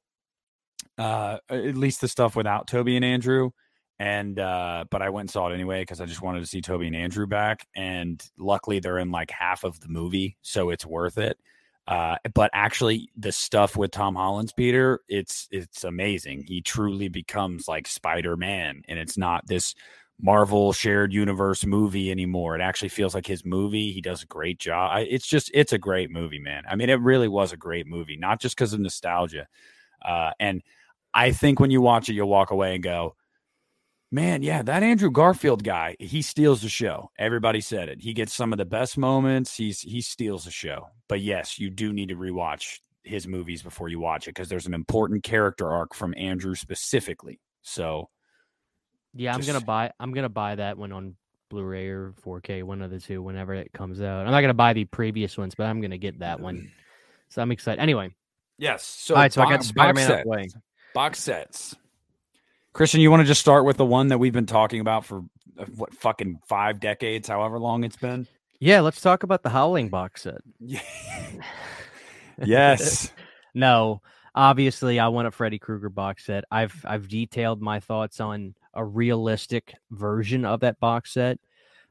uh, 0.97 1.39
at 1.49 1.75
least 1.75 2.01
the 2.01 2.07
stuff 2.07 2.35
without 2.35 2.67
Tobey 2.67 2.95
and 2.95 3.03
Andrew. 3.03 3.49
And, 3.97 4.37
uh, 4.39 4.85
but 4.91 5.01
I 5.01 5.09
went 5.09 5.23
and 5.23 5.31
saw 5.31 5.49
it 5.49 5.53
anyway 5.53 5.81
because 5.81 5.99
I 5.99 6.05
just 6.05 6.21
wanted 6.21 6.41
to 6.41 6.45
see 6.45 6.61
Tobey 6.61 6.87
and 6.87 6.95
Andrew 6.95 7.25
back. 7.25 7.65
And 7.75 8.23
luckily, 8.37 8.79
they're 8.79 8.99
in 8.99 9.09
like 9.09 9.31
half 9.31 9.63
of 9.63 9.79
the 9.79 9.87
movie, 9.87 10.37
so 10.41 10.69
it's 10.69 10.85
worth 10.85 11.17
it. 11.17 11.37
Uh, 11.87 12.17
but 12.33 12.49
actually, 12.53 13.09
the 13.15 13.31
stuff 13.31 13.75
with 13.77 13.91
Tom 13.91 14.15
Holland's 14.15 14.51
Peter, 14.51 15.01
it's 15.07 15.47
it's 15.51 15.83
amazing. 15.83 16.43
He 16.47 16.61
truly 16.61 17.09
becomes 17.09 17.67
like 17.67 17.87
Spider 17.87 18.35
Man, 18.35 18.81
and 18.87 18.97
it's 18.97 19.17
not 19.17 19.45
this 19.45 19.75
Marvel 20.21 20.71
shared 20.73 21.13
universe 21.13 21.65
movie 21.65 22.09
anymore. 22.09 22.55
It 22.55 22.61
actually 22.61 22.89
feels 22.89 23.13
like 23.13 23.27
his 23.27 23.45
movie. 23.45 23.91
He 23.91 24.01
does 24.01 24.23
a 24.23 24.27
great 24.27 24.59
job. 24.59 24.91
I, 24.93 25.01
it's 25.01 25.27
just, 25.27 25.51
it's 25.53 25.73
a 25.73 25.77
great 25.77 26.09
movie, 26.09 26.39
man. 26.39 26.63
I 26.69 26.75
mean, 26.75 26.89
it 26.89 27.01
really 27.01 27.27
was 27.27 27.51
a 27.51 27.57
great 27.57 27.85
movie, 27.85 28.17
not 28.17 28.39
just 28.39 28.55
because 28.55 28.73
of 28.73 28.79
nostalgia. 28.79 29.47
Uh, 30.03 30.31
and 30.39 30.61
I 31.13 31.31
think 31.31 31.59
when 31.59 31.71
you 31.71 31.81
watch 31.81 32.09
it, 32.09 32.13
you'll 32.13 32.29
walk 32.29 32.51
away 32.51 32.75
and 32.75 32.83
go, 32.83 33.15
man, 34.11 34.41
yeah, 34.41 34.61
that 34.61 34.83
Andrew 34.83 35.11
Garfield 35.11 35.63
guy, 35.63 35.95
he 35.99 36.21
steals 36.21 36.61
the 36.61 36.69
show. 36.69 37.11
Everybody 37.19 37.59
said 37.59 37.89
it. 37.89 38.01
He 38.01 38.13
gets 38.13 38.33
some 38.33 38.53
of 38.53 38.57
the 38.57 38.65
best 38.65 38.97
moments. 38.97 39.57
He's 39.57 39.81
he 39.81 40.01
steals 40.01 40.45
the 40.45 40.51
show. 40.51 40.87
But 41.09 41.21
yes, 41.21 41.59
you 41.59 41.69
do 41.69 41.91
need 41.91 42.09
to 42.09 42.15
rewatch 42.15 42.79
his 43.03 43.27
movies 43.27 43.61
before 43.61 43.89
you 43.89 43.99
watch 43.99 44.27
it 44.27 44.31
because 44.31 44.49
there's 44.49 44.67
an 44.67 44.73
important 44.73 45.23
character 45.23 45.69
arc 45.69 45.93
from 45.93 46.13
Andrew 46.17 46.55
specifically. 46.55 47.39
So 47.61 48.09
Yeah, 49.15 49.33
I'm 49.33 49.39
Just- 49.39 49.47
gonna 49.47 49.65
buy. 49.65 49.91
I'm 49.99 50.13
gonna 50.13 50.29
buy 50.29 50.55
that 50.55 50.77
one 50.77 50.91
on 50.91 51.15
Blu-ray 51.49 51.87
or 51.89 52.13
4K, 52.23 52.63
one 52.63 52.81
of 52.81 52.91
the 52.91 52.99
two, 52.99 53.21
whenever 53.21 53.53
it 53.53 53.71
comes 53.71 54.01
out. 54.01 54.25
I'm 54.25 54.31
not 54.31 54.41
gonna 54.41 54.53
buy 54.53 54.73
the 54.73 54.85
previous 54.85 55.37
ones, 55.37 55.55
but 55.55 55.65
I'm 55.67 55.79
gonna 55.81 55.97
get 55.97 56.19
that 56.19 56.39
one. 56.39 56.71
So 57.29 57.41
I'm 57.41 57.51
excited. 57.51 57.81
Anyway, 57.81 58.13
Yes. 58.57 58.83
So, 58.85 59.15
all 59.15 59.21
right. 59.21 59.33
So 59.33 59.41
I 59.41 59.45
got 59.45 59.51
box 59.57 59.67
Spider-Man 59.67 60.11
out 60.11 60.23
sets. 60.25 60.55
Box 60.93 61.19
sets. 61.19 61.75
Christian, 62.73 63.01
you 63.01 63.09
want 63.11 63.21
to 63.21 63.25
just 63.27 63.41
start 63.41 63.65
with 63.65 63.77
the 63.77 63.85
one 63.85 64.07
that 64.09 64.17
we've 64.17 64.31
been 64.33 64.45
talking 64.45 64.79
about 64.81 65.05
for 65.05 65.23
uh, 65.57 65.65
what 65.75 65.93
fucking 65.93 66.39
five 66.47 66.79
decades, 66.79 67.27
however 67.27 67.59
long 67.59 67.83
it's 67.83 67.95
been? 67.97 68.27
Yeah, 68.59 68.79
let's 68.81 69.01
talk 69.01 69.23
about 69.23 69.43
the 69.43 69.49
Howling 69.49 69.89
box 69.89 70.23
set. 70.23 70.41
Yes. 72.43 73.11
No, 73.53 74.01
obviously, 74.33 74.99
I 74.99 75.07
want 75.07 75.27
a 75.27 75.31
Freddy 75.31 75.59
Krueger 75.59 75.89
box 75.89 76.25
set. 76.25 76.43
I've 76.51 76.75
I've 76.85 77.07
detailed 77.07 77.61
my 77.61 77.79
thoughts 77.79 78.19
on 78.19 78.55
a 78.75 78.85
realistic 78.85 79.73
version 79.91 80.45
of 80.45 80.59
that 80.61 80.79
box 80.79 81.13
set. 81.13 81.39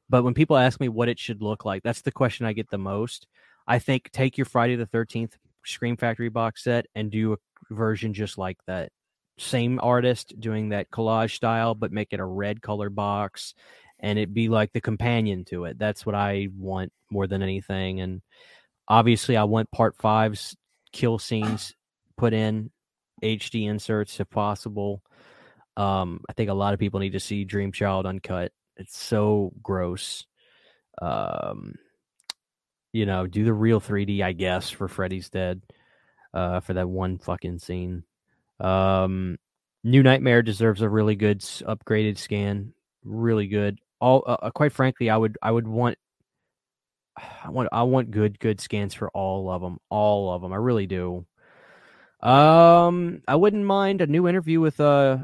But 0.08 0.22
when 0.22 0.34
people 0.34 0.56
ask 0.56 0.80
me 0.80 0.88
what 0.88 1.08
it 1.08 1.18
should 1.18 1.42
look 1.42 1.64
like, 1.64 1.82
that's 1.82 2.02
the 2.02 2.12
question 2.12 2.46
I 2.46 2.52
get 2.52 2.70
the 2.70 2.78
most. 2.78 3.26
I 3.66 3.78
think 3.78 4.10
take 4.10 4.36
your 4.36 4.44
Friday 4.44 4.76
the 4.76 4.86
Thirteenth 4.86 5.36
Scream 5.64 5.96
Factory 5.96 6.28
box 6.28 6.62
set 6.64 6.86
and 6.94 7.10
do 7.10 7.32
a 7.32 7.36
version 7.70 8.12
just 8.12 8.36
like 8.36 8.58
that. 8.66 8.90
Same 9.38 9.80
artist 9.82 10.38
doing 10.38 10.68
that 10.68 10.90
collage 10.90 11.34
style, 11.34 11.74
but 11.74 11.90
make 11.90 12.12
it 12.12 12.20
a 12.20 12.24
red 12.24 12.62
color 12.62 12.90
box, 12.90 13.54
and 13.98 14.18
it 14.18 14.34
be 14.34 14.48
like 14.48 14.72
the 14.72 14.80
companion 14.80 15.44
to 15.46 15.64
it. 15.64 15.78
That's 15.78 16.04
what 16.06 16.14
I 16.14 16.48
want 16.56 16.92
more 17.10 17.26
than 17.26 17.42
anything. 17.42 18.00
And 18.00 18.20
obviously, 18.86 19.36
I 19.36 19.44
want 19.44 19.70
Part 19.70 19.96
Five's 19.96 20.54
kill 20.92 21.18
scenes 21.18 21.74
put 22.16 22.32
in 22.32 22.70
HD 23.22 23.68
inserts 23.68 24.20
if 24.20 24.28
possible. 24.30 25.02
Um, 25.76 26.20
I 26.28 26.32
think 26.32 26.50
a 26.50 26.54
lot 26.54 26.74
of 26.74 26.80
people 26.80 27.00
need 27.00 27.12
to 27.12 27.20
see 27.20 27.44
Dream 27.44 27.72
Child 27.72 28.06
uncut. 28.06 28.52
It's 28.76 28.98
so 28.98 29.52
gross. 29.62 30.24
Um, 31.00 31.74
you 32.92 33.06
know, 33.06 33.26
do 33.26 33.44
the 33.44 33.52
real 33.52 33.80
3D, 33.80 34.22
I 34.22 34.32
guess, 34.32 34.70
for 34.70 34.88
Freddy's 34.88 35.30
Dead. 35.30 35.60
Uh, 36.34 36.58
for 36.58 36.74
that 36.74 36.88
one 36.88 37.16
fucking 37.16 37.60
scene. 37.60 38.02
Um, 38.58 39.38
New 39.84 40.02
Nightmare 40.02 40.42
deserves 40.42 40.80
a 40.82 40.88
really 40.88 41.14
good 41.14 41.38
upgraded 41.38 42.18
scan. 42.18 42.74
Really 43.04 43.46
good. 43.46 43.78
All 44.00 44.24
uh, 44.26 44.38
uh, 44.42 44.50
quite 44.50 44.72
frankly, 44.72 45.10
I 45.10 45.16
would 45.16 45.38
I 45.40 45.52
would 45.52 45.68
want 45.68 45.96
I 47.44 47.50
want 47.50 47.68
I 47.70 47.84
want 47.84 48.10
good 48.10 48.40
good 48.40 48.60
scans 48.60 48.94
for 48.94 49.10
all 49.10 49.48
of 49.48 49.62
them, 49.62 49.78
all 49.90 50.32
of 50.32 50.42
them. 50.42 50.52
I 50.52 50.56
really 50.56 50.88
do. 50.88 51.24
Um, 52.20 53.22
I 53.28 53.36
wouldn't 53.36 53.64
mind 53.64 54.00
a 54.00 54.08
new 54.08 54.26
interview 54.26 54.58
with 54.58 54.80
uh, 54.80 55.18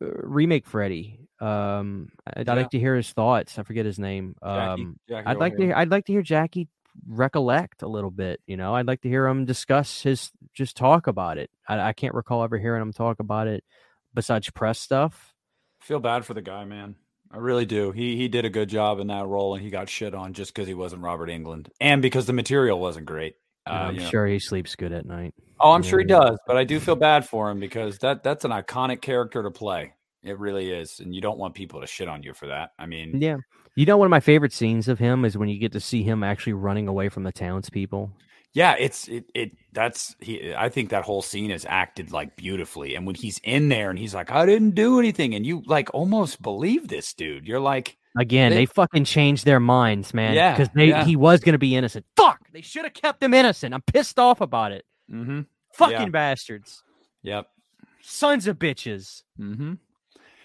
remake 0.00 0.66
Freddy. 0.66 1.20
Um, 1.40 2.10
I'd, 2.26 2.46
Yeah. 2.46 2.54
like 2.54 2.70
to 2.70 2.78
hear 2.78 2.96
his 2.96 3.10
thoughts. 3.12 3.58
I 3.58 3.62
forget 3.62 3.86
his 3.86 3.98
name. 3.98 4.34
Um, 4.42 4.98
Jackie 5.08 5.26
I'd 5.26 5.38
like 5.38 5.56
to 5.56 5.72
I'd 5.78 5.90
like 5.90 6.06
to 6.06 6.12
hear 6.12 6.22
Jackie 6.22 6.68
recollect 7.08 7.82
a 7.82 7.88
little 7.88 8.10
bit. 8.10 8.40
You 8.46 8.56
know, 8.56 8.74
I'd 8.74 8.86
like 8.86 9.00
to 9.02 9.08
hear 9.08 9.26
him 9.26 9.44
discuss 9.46 10.02
his 10.02 10.30
just 10.54 10.76
talk 10.76 11.06
about 11.06 11.38
it. 11.38 11.50
I, 11.68 11.80
I 11.80 11.92
can't 11.92 12.14
recall 12.14 12.42
ever 12.44 12.58
hearing 12.58 12.82
him 12.82 12.92
talk 12.92 13.20
about 13.20 13.46
it 13.46 13.64
besides 14.12 14.50
press 14.50 14.78
stuff. 14.80 15.34
feel 15.80 16.00
bad 16.00 16.24
for 16.26 16.34
the 16.34 16.42
guy, 16.42 16.64
man. 16.64 16.96
I 17.32 17.36
really 17.38 17.64
do. 17.64 17.92
He 17.92 18.16
he 18.16 18.28
did 18.28 18.44
a 18.44 18.50
good 18.50 18.68
job 18.68 18.98
in 18.98 19.06
that 19.06 19.26
role, 19.26 19.54
and 19.54 19.62
he 19.62 19.70
got 19.70 19.88
shit 19.88 20.14
on 20.14 20.32
just 20.32 20.52
because 20.52 20.66
he 20.66 20.74
wasn't 20.74 21.02
Robert 21.02 21.28
Englund, 21.28 21.68
and 21.80 22.02
because 22.02 22.26
the 22.26 22.32
material 22.32 22.80
wasn't 22.80 23.06
great. 23.06 23.36
Uh, 23.70 23.74
I'm 23.88 23.94
you 23.94 24.00
know. 24.00 24.08
sure 24.08 24.26
he 24.26 24.38
sleeps 24.38 24.74
good 24.76 24.92
at 24.92 25.06
night. 25.06 25.34
Oh, 25.60 25.72
I'm 25.72 25.82
sure 25.82 25.98
he 25.98 26.06
does, 26.06 26.38
but 26.46 26.56
I 26.56 26.64
do 26.64 26.80
feel 26.80 26.96
bad 26.96 27.28
for 27.28 27.50
him 27.50 27.60
because 27.60 27.98
that 27.98 28.22
that's 28.22 28.44
an 28.44 28.50
iconic 28.50 29.00
character 29.02 29.42
to 29.42 29.50
play. 29.50 29.92
It 30.22 30.38
really 30.38 30.70
is, 30.70 31.00
and 31.00 31.14
you 31.14 31.20
don't 31.20 31.38
want 31.38 31.54
people 31.54 31.80
to 31.80 31.86
shit 31.86 32.08
on 32.08 32.22
you 32.22 32.34
for 32.34 32.46
that. 32.48 32.70
I 32.78 32.86
mean, 32.86 33.20
Yeah. 33.20 33.36
You 33.76 33.86
know, 33.86 33.96
one 33.96 34.06
of 34.06 34.10
my 34.10 34.20
favorite 34.20 34.52
scenes 34.52 34.88
of 34.88 34.98
him 34.98 35.24
is 35.24 35.38
when 35.38 35.48
you 35.48 35.58
get 35.58 35.72
to 35.72 35.80
see 35.80 36.02
him 36.02 36.22
actually 36.24 36.54
running 36.54 36.88
away 36.88 37.08
from 37.08 37.22
the 37.22 37.32
townspeople. 37.32 38.10
yeah, 38.52 38.74
it's 38.78 39.06
it 39.08 39.24
it 39.34 39.52
that's 39.72 40.16
he. 40.20 40.52
I 40.54 40.68
think 40.70 40.90
that 40.90 41.04
whole 41.04 41.22
scene 41.22 41.50
is 41.50 41.64
acted 41.68 42.10
like 42.10 42.36
beautifully, 42.36 42.94
and 42.96 43.06
when 43.06 43.14
he's 43.14 43.38
in 43.44 43.68
there 43.68 43.88
and 43.90 43.98
he's 43.98 44.14
like, 44.14 44.30
"I 44.30 44.44
didn't 44.44 44.74
do 44.74 44.98
anything," 44.98 45.34
and 45.34 45.46
you 45.46 45.62
like 45.66 45.88
almost 45.94 46.42
believe 46.42 46.88
this 46.88 47.14
dude. 47.14 47.46
You're 47.46 47.60
like, 47.60 47.96
Again, 48.18 48.50
They- 48.50 48.56
they, 48.56 48.66
fucking 48.66 49.04
changed 49.04 49.44
their 49.44 49.60
minds, 49.60 50.12
man. 50.12 50.34
Yeah, 50.34 50.50
Because 50.52 50.68
they 50.74 50.88
yeah. 50.88 51.04
he 51.04 51.14
was 51.14 51.38
gonna 51.40 51.58
be 51.58 51.76
innocent. 51.76 52.04
Fuck! 52.16 52.39
They 52.52 52.60
should 52.62 52.84
have 52.84 52.94
kept 52.94 53.22
him 53.22 53.34
innocent. 53.34 53.74
I'm 53.74 53.82
pissed 53.82 54.18
off 54.18 54.40
about 54.40 54.72
it. 54.72 54.84
mm-hmm, 55.10 55.42
Fucking 55.74 55.96
Yeah. 55.98 56.08
bastards. 56.08 56.82
yep, 57.22 57.48
Sons 58.02 58.46
of 58.46 58.58
bitches. 58.58 59.22
Mm-hmm. 59.38 59.74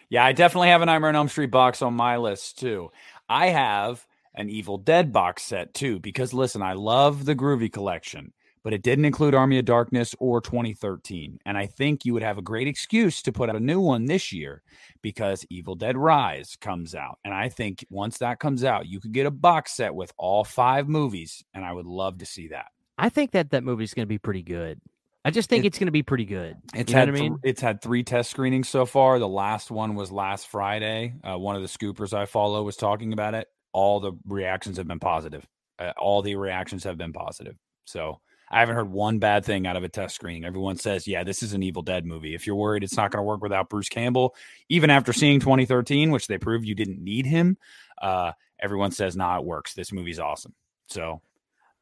Yeah, 0.10 0.24
I 0.26 0.34
definitely 0.34 0.68
have 0.70 0.82
a 0.82 0.86
Nightmare 0.86 1.10
on 1.10 1.16
Elm 1.16 1.30
Street 1.30 1.52
box 1.52 1.82
on 1.82 1.94
my 1.96 2.18
list 2.18 2.60
too. 2.60 2.92
I 3.28 3.48
have 3.48 4.06
an 4.36 4.50
Evil 4.50 4.78
Dead 4.78 5.12
box 5.12 5.42
set 5.44 5.74
too 5.74 6.00
because 6.00 6.34
listen, 6.34 6.62
I 6.62 6.74
love 6.74 7.26
the 7.26 7.36
Groovy 7.36 7.72
collection, 7.72 8.34
but 8.66 8.74
it 8.74 8.82
didn't 8.82 9.06
include 9.06 9.36
Army 9.36 9.60
of 9.60 9.66
Darkness 9.66 10.16
or 10.20 10.42
2013, 10.42 11.40
and 11.46 11.56
I 11.56 11.68
think 11.68 12.04
you 12.04 12.14
would 12.16 12.24
have 12.24 12.40
a 12.40 12.42
great 12.42 12.68
excuse 12.68 13.22
to 13.22 13.32
put 13.32 13.48
out 13.48 13.56
a 13.56 13.60
new 13.60 13.80
one 13.80 14.06
this 14.06 14.34
year 14.34 14.64
because 15.04 15.46
Evil 15.52 15.76
Dead 15.76 15.96
Rise 15.96 16.56
comes 16.60 16.96
out, 16.96 17.20
and 17.24 17.32
I 17.32 17.48
think 17.48 17.86
once 17.92 18.18
that 18.18 18.40
comes 18.40 18.64
out, 18.64 18.88
you 18.88 19.00
could 19.00 19.12
get 19.14 19.28
a 19.28 19.32
box 19.32 19.74
set 19.74 19.94
with 19.94 20.12
all 20.18 20.44
five 20.44 20.90
movies, 20.90 21.44
and 21.54 21.64
I 21.64 21.72
would 21.74 21.86
love 21.86 22.18
to 22.18 22.26
see 22.26 22.48
that. 22.48 22.66
I 22.98 23.10
think 23.10 23.32
that 23.32 23.52
that 23.52 23.64
movie 23.64 23.84
is 23.84 23.94
gonna 23.94 24.08
be 24.08 24.18
pretty 24.18 24.42
good. 24.42 24.82
I 25.24 25.30
just 25.32 25.48
think 25.50 25.64
It- 25.64 25.68
it's 25.68 25.78
gonna 25.80 25.92
be 25.92 26.02
pretty 26.04 26.26
good. 26.26 26.58
It's 26.74 26.90
you 26.92 26.96
know 26.96 27.00
had 27.02 27.12
what 27.12 27.18
I 27.20 27.22
mean? 27.22 27.38
it's 27.44 27.62
had 27.62 27.82
three 27.84 28.04
test 28.04 28.32
screenings 28.32 28.68
so 28.68 28.86
far. 28.88 29.20
The 29.20 29.28
last 29.28 29.70
one 29.70 29.94
was 29.94 30.12
last 30.12 30.48
Friday. 30.48 31.14
Uh, 31.24 31.38
one 31.38 31.56
of 31.56 31.62
the 31.62 31.68
scoopers 31.68 32.14
I 32.14 32.26
follow 32.26 32.64
was 32.64 32.78
talking 32.78 33.14
about 33.14 33.36
it. 33.36 33.48
All 33.74 34.00
the 34.00 34.14
reactions 34.28 34.78
have 34.78 34.88
been 34.88 35.00
positive. 35.00 35.46
Uh, 35.78 35.94
all 35.98 36.22
the 36.24 36.36
reactions 36.36 36.84
have 36.86 36.98
been 36.98 37.14
positive. 37.14 37.58
So 37.86 38.22
I 38.50 38.60
haven't 38.60 38.76
heard 38.76 38.92
one 38.92 39.20
bad 39.20 39.44
thing 39.46 39.66
out 39.66 39.76
of 39.76 39.84
a 39.84 39.90
test 39.90 40.16
screening. 40.16 40.46
Everyone 40.46 40.76
says, 40.78 41.08
"Yeah, 41.08 41.24
this 41.24 41.42
is 41.44 41.54
an 41.54 41.64
Evil 41.64 41.82
Dead 41.82 42.06
movie." 42.06 42.36
If 42.36 42.46
you're 42.46 42.56
worried 42.56 42.84
it's 42.84 42.96
not 42.98 43.12
going 43.12 43.20
to 43.20 43.24
work 43.24 43.42
without 43.42 43.70
Bruce 43.70 43.90
Campbell, 43.90 44.36
even 44.70 44.90
after 44.90 45.14
seeing 45.14 45.40
2013, 45.40 46.12
which 46.12 46.28
they 46.28 46.38
proved 46.38 46.66
you 46.68 46.76
didn't 46.76 47.04
need 47.04 47.26
him, 47.26 47.58
uh, 48.02 48.32
everyone 48.60 48.92
says, 48.92 49.16
"Nah, 49.16 49.40
it 49.40 49.46
works. 49.46 49.74
This 49.74 49.92
movie's 49.92 50.20
awesome." 50.20 50.54
So 50.88 51.22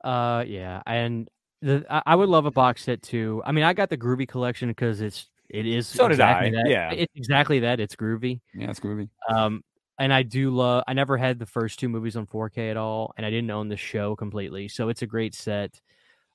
Uh, 0.04 0.44
yeah, 0.48 0.82
and 0.86 1.30
the 1.62 1.86
I, 1.90 2.16
would 2.16 2.30
love 2.30 2.46
a 2.46 2.52
box 2.52 2.84
set 2.84 3.02
too. 3.02 3.42
I 3.46 3.52
mean, 3.54 3.64
I 3.64 3.74
got 3.74 3.90
the 3.90 3.98
Groovy 3.98 4.28
collection 4.28 4.70
because 4.70 5.02
it's 5.02 5.30
it 5.50 5.66
is 5.66 5.88
So 5.88 6.08
did 6.08 6.20
I, 6.20 6.50
That. 6.50 6.68
yeah. 6.68 6.92
it's 6.92 7.14
exactly 7.16 7.60
that. 7.60 7.80
It's 7.80 7.96
groovy. 7.96 8.42
yeah, 8.54 8.70
it's 8.70 8.80
groovy. 8.80 9.10
Um, 9.30 9.64
and 10.00 10.12
I 10.12 10.24
do 10.24 10.50
love. 10.50 10.84
I 10.88 10.94
never 10.94 11.16
had 11.18 11.40
the 11.40 11.46
first 11.46 11.80
two 11.80 11.88
movies 11.88 12.16
on 12.16 12.26
4K 12.26 12.72
at 12.72 12.78
all, 12.78 13.14
and 13.16 13.26
I 13.26 13.30
didn't 13.30 13.52
own 13.52 13.70
the 13.70 13.78
show 13.78 14.16
completely. 14.16 14.68
So 14.68 14.90
it's 14.90 15.04
a 15.04 15.08
great 15.08 15.36
set. 15.36 15.80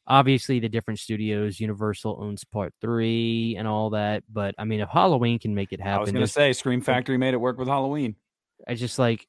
Obviously, 0.09 0.59
the 0.59 0.71
different 0.71 0.99
studios, 0.99 1.61
Universal 1.61 2.19
owns 2.21 2.43
Part 2.43 2.73
Three 2.81 3.57
and 3.59 3.69
all 3.69 3.91
that. 3.91 4.25
But 4.33 4.55
I 4.59 4.65
mean, 4.65 4.81
if 4.81 4.89
Halloween 4.89 5.39
can 5.39 5.55
make 5.55 5.73
it 5.73 5.81
happen. 5.81 5.99
I 5.99 6.01
was 6.01 6.13
going 6.13 6.25
to 6.25 6.33
say, 6.33 6.53
Scream 6.55 6.81
Factory 6.81 7.19
made 7.19 7.35
it 7.35 7.39
work 7.39 7.59
with 7.59 7.69
Halloween. 7.69 8.17
I 8.67 8.75
just 8.75 8.99
like 8.99 9.29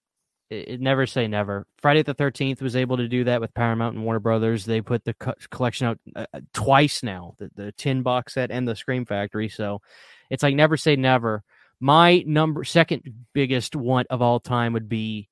it, 0.50 0.70
it 0.70 0.82
never 0.82 1.06
say 1.06 1.28
never. 1.28 1.68
Friday 1.82 2.04
the 2.04 2.14
Thirteenth 2.14 2.62
was 2.62 2.76
able 2.76 2.98
to 2.98 3.08
do 3.08 3.26
that 3.26 3.42
with 3.42 3.54
Paramount 3.54 3.96
and 3.96 4.06
Warner 4.06 4.20
Brothers. 4.20 4.66
They 4.66 4.82
put 4.82 5.04
the 5.04 5.14
co- 5.14 5.34
collection 5.52 5.88
out 5.88 6.00
uh, 6.16 6.26
uh, 6.34 6.40
twice 6.54 7.04
now, 7.04 7.36
the 7.40 7.52
the 7.56 7.72
tin 7.74 8.02
box 8.02 8.34
set 8.34 8.50
and 8.50 8.68
the 8.68 8.76
Scream 8.76 9.06
Factory. 9.06 9.50
So 9.50 9.82
it's 10.30 10.44
like 10.44 10.56
never 10.56 10.78
say 10.78 10.96
never. 10.96 11.44
My 11.82 12.24
number 12.26 12.64
second 12.64 13.26
biggest 13.34 13.76
want 13.76 14.08
of 14.10 14.22
all 14.22 14.40
time 14.40 14.74
would 14.74 14.90
be 14.90 15.30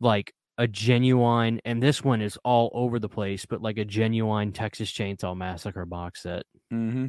like 0.00 0.34
a 0.60 0.68
genuine, 0.68 1.58
and 1.64 1.82
this 1.82 2.04
one 2.04 2.20
is 2.20 2.38
all 2.44 2.70
over 2.74 2.98
the 2.98 3.08
place, 3.08 3.46
but 3.46 3.62
like 3.62 3.78
a 3.78 3.84
genuine 3.84 4.52
Texas 4.52 4.92
Chainsaw 4.92 5.34
Massacre 5.36 5.86
box 5.86 6.22
set 6.22 6.44
Mm-hmm. 6.70 7.06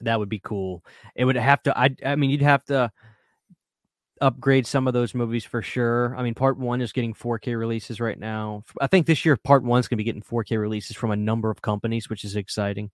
that 0.00 0.18
would 0.18 0.28
be 0.28 0.40
cool. 0.40 0.84
It 1.14 1.24
would 1.24 1.36
have 1.36 1.62
to. 1.62 1.78
I. 1.78 1.94
I 2.04 2.16
mean, 2.16 2.28
you'd 2.30 2.42
have 2.42 2.64
to 2.64 2.90
upgrade 4.20 4.66
some 4.66 4.86
of 4.86 4.92
those 4.92 5.14
movies 5.14 5.44
for 5.44 5.62
sure. 5.62 6.14
I 6.16 6.22
mean, 6.22 6.34
Part 6.34 6.58
One 6.58 6.80
is 6.82 6.92
getting 6.92 7.14
4K 7.14 7.58
releases 7.58 8.00
right 8.00 8.18
now. 8.18 8.64
I 8.80 8.86
think 8.86 9.06
this 9.06 9.24
year 9.24 9.36
Part 9.36 9.62
One's 9.62 9.88
going 9.88 9.96
to 9.96 10.04
be 10.04 10.04
getting 10.04 10.22
4K 10.22 10.60
releases 10.60 10.96
from 10.96 11.10
a 11.12 11.16
number 11.16 11.50
of 11.50 11.62
companies, 11.62 12.10
which 12.10 12.24
is 12.24 12.36
exciting. 12.36 12.90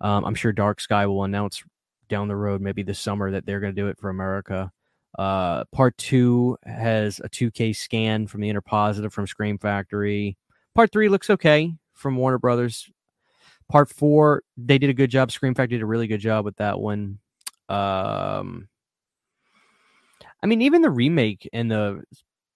Um, 0.00 0.24
I'm 0.24 0.34
sure 0.34 0.52
Dark 0.52 0.80
Sky 0.80 1.06
will 1.06 1.24
announce 1.24 1.62
down 2.08 2.28
the 2.28 2.36
road, 2.36 2.60
maybe 2.60 2.82
this 2.82 2.98
summer, 2.98 3.30
that 3.30 3.46
they're 3.46 3.60
going 3.60 3.74
to 3.74 3.80
do 3.80 3.88
it 3.88 3.98
for 3.98 4.10
America. 4.10 4.70
Uh, 5.18 5.64
part 5.72 5.96
two 5.98 6.56
has 6.64 7.20
a 7.20 7.28
2K 7.28 7.74
scan 7.74 8.26
from 8.26 8.40
the 8.40 8.52
interpositive 8.52 9.12
from 9.12 9.26
Scream 9.26 9.58
Factory. 9.58 10.36
Part 10.74 10.92
three 10.92 11.08
looks 11.08 11.30
okay 11.30 11.74
from 11.94 12.16
Warner 12.16 12.38
Brothers. 12.38 12.88
Part 13.68 13.88
four, 13.88 14.42
they 14.56 14.78
did 14.78 14.90
a 14.90 14.94
good 14.94 15.10
job. 15.10 15.30
Scream 15.30 15.54
Factory 15.54 15.78
did 15.78 15.82
a 15.82 15.86
really 15.86 16.06
good 16.06 16.20
job 16.20 16.44
with 16.44 16.56
that 16.56 16.80
one. 16.80 17.18
Um, 17.68 18.68
I 20.42 20.46
mean, 20.46 20.62
even 20.62 20.82
the 20.82 20.90
remake 20.90 21.48
and 21.52 21.70
the 21.70 22.02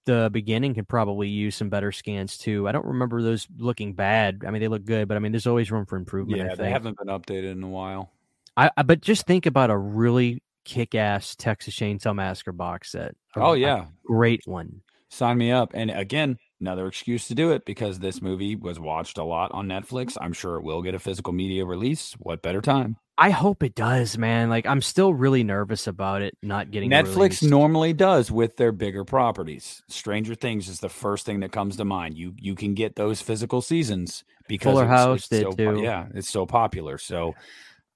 the 0.06 0.28
beginning 0.32 0.74
could 0.74 0.88
probably 0.88 1.28
use 1.28 1.56
some 1.56 1.70
better 1.70 1.90
scans 1.90 2.36
too. 2.36 2.68
I 2.68 2.72
don't 2.72 2.84
remember 2.84 3.22
those 3.22 3.46
looking 3.56 3.94
bad. 3.94 4.42
I 4.46 4.50
mean, 4.50 4.60
they 4.60 4.68
look 4.68 4.84
good, 4.84 5.08
but 5.08 5.16
I 5.16 5.20
mean, 5.20 5.32
there's 5.32 5.46
always 5.46 5.70
room 5.70 5.86
for 5.86 5.96
improvement. 5.96 6.42
I 6.42 6.46
Yeah, 6.46 6.54
they 6.56 6.70
haven't 6.70 6.98
been 6.98 7.08
updated 7.08 7.52
in 7.52 7.62
a 7.62 7.68
while. 7.68 8.10
I, 8.56 8.70
I 8.76 8.82
but 8.82 9.00
just 9.00 9.26
think 9.26 9.46
about 9.46 9.70
a 9.70 9.76
really 9.76 10.42
kick-ass 10.64 11.36
Texas 11.36 11.74
Chainsaw 11.74 12.14
Massacre 12.14 12.52
box 12.52 12.92
set. 12.92 13.14
A- 13.36 13.40
Oh 13.40 13.52
yeah, 13.54 13.86
great 14.06 14.42
one. 14.46 14.80
sign 15.08 15.38
me 15.38 15.52
up. 15.52 15.70
And 15.74 15.90
again, 15.90 16.38
another 16.60 16.86
excuse 16.86 17.28
to 17.28 17.34
do 17.34 17.52
it 17.52 17.64
because 17.64 17.98
this 18.00 18.20
movie 18.22 18.56
was 18.56 18.80
watched 18.80 19.18
a 19.18 19.24
lot 19.24 19.52
on 19.52 19.68
Netflix. 19.68 20.16
I'm 20.20 20.32
sure 20.32 20.56
it 20.56 20.62
will 20.64 20.82
get 20.82 20.94
a 20.94 20.98
physical 20.98 21.32
media 21.32 21.64
release. 21.64 22.14
What 22.18 22.42
better 22.42 22.60
time? 22.60 22.96
I 23.16 23.30
hope 23.30 23.62
it 23.62 23.76
does, 23.76 24.18
man. 24.18 24.50
Like 24.50 24.66
I'm 24.66 24.82
still 24.82 25.14
really 25.14 25.44
nervous 25.44 25.86
about 25.86 26.20
it 26.22 26.36
not 26.42 26.72
getting 26.72 26.90
Netflix 26.90 27.14
released. 27.16 27.42
normally 27.44 27.92
does 27.92 28.28
with 28.32 28.56
their 28.56 28.72
bigger 28.72 29.04
properties. 29.04 29.84
Stranger 29.88 30.34
Things 30.34 30.68
is 30.68 30.80
the 30.80 30.88
first 30.88 31.24
thing 31.24 31.38
that 31.40 31.52
comes 31.52 31.76
to 31.76 31.84
mind. 31.84 32.18
You 32.18 32.34
you 32.40 32.56
can 32.56 32.74
get 32.74 32.96
those 32.96 33.20
physical 33.20 33.60
seasons 33.62 34.24
because 34.48 34.72
Fuller 34.72 34.84
it's- 34.86 34.98
House 35.00 35.18
it's 35.18 35.28
did 35.28 35.42
so 35.44 35.52
too. 35.52 35.80
yeah, 35.82 36.06
it's 36.12 36.28
so 36.28 36.44
popular. 36.44 36.98
So 36.98 37.36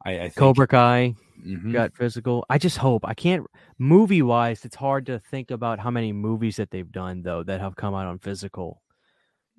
I, 0.06 0.12
I 0.12 0.18
think 0.20 0.36
Cobra 0.36 0.68
Kai 0.68 1.16
Mhm. 1.46 1.72
got 1.72 1.94
physical. 1.94 2.44
I 2.50 2.58
just 2.58 2.78
hope 2.78 3.04
I 3.06 3.14
can't 3.14 3.46
movie 3.78 4.22
wise. 4.22 4.64
It's 4.64 4.76
hard 4.76 5.06
to 5.06 5.18
think 5.18 5.50
about 5.50 5.78
how 5.78 5.90
many 5.90 6.12
movies 6.12 6.56
that 6.56 6.70
they've 6.70 6.90
done 6.90 7.22
though 7.22 7.42
that 7.44 7.60
have 7.60 7.76
come 7.76 7.94
out 7.94 8.06
on 8.06 8.18
physical. 8.18 8.82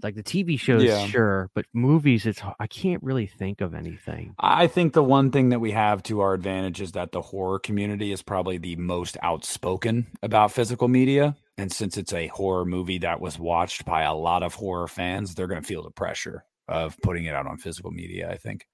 Like 0.01 0.15
the 0.15 0.23
TV 0.23 0.57
shows, 0.57 0.83
Yeah. 0.83 1.05
sure, 1.07 1.49
but 1.53 1.65
movies, 1.73 2.25
it's 2.25 2.41
I 2.59 2.67
can't 2.67 3.03
really 3.03 3.27
think 3.27 3.59
of 3.59 3.73
anything. 3.73 4.33
I 4.39 4.67
think 4.67 4.93
the 4.93 5.03
one 5.03 5.29
thing 5.29 5.49
that 5.49 5.59
we 5.59 5.71
have 5.71 6.01
to 6.03 6.21
our 6.21 6.33
advantage 6.33 6.79
is 6.79 6.93
that 6.93 7.11
the 7.11 7.21
horror 7.21 7.59
community 7.59 8.13
is 8.13 8.21
probably 8.21 8.57
the 8.57 8.77
most 8.77 9.17
outspoken 9.21 10.07
about 10.23 10.53
physical 10.53 10.87
media. 10.87 11.35
And 11.57 11.69
since 11.69 11.97
it's 11.97 12.13
a 12.13 12.27
horror 12.27 12.63
movie 12.63 12.99
that 12.99 13.19
was 13.19 13.37
watched 13.37 13.83
by 13.83 14.03
a 14.03 14.13
lot 14.13 14.41
of 14.41 14.53
horror 14.53 14.87
fans, 14.87 15.35
they're 15.35 15.47
going 15.47 15.61
to 15.61 15.67
feel 15.67 15.83
the 15.83 15.91
pressure 15.91 16.45
of 16.69 16.97
putting 17.01 17.25
it 17.25 17.35
out 17.35 17.45
on 17.47 17.57
physical 17.57 17.91
media, 17.91 18.29
I 18.31 18.37
think. 18.37 18.65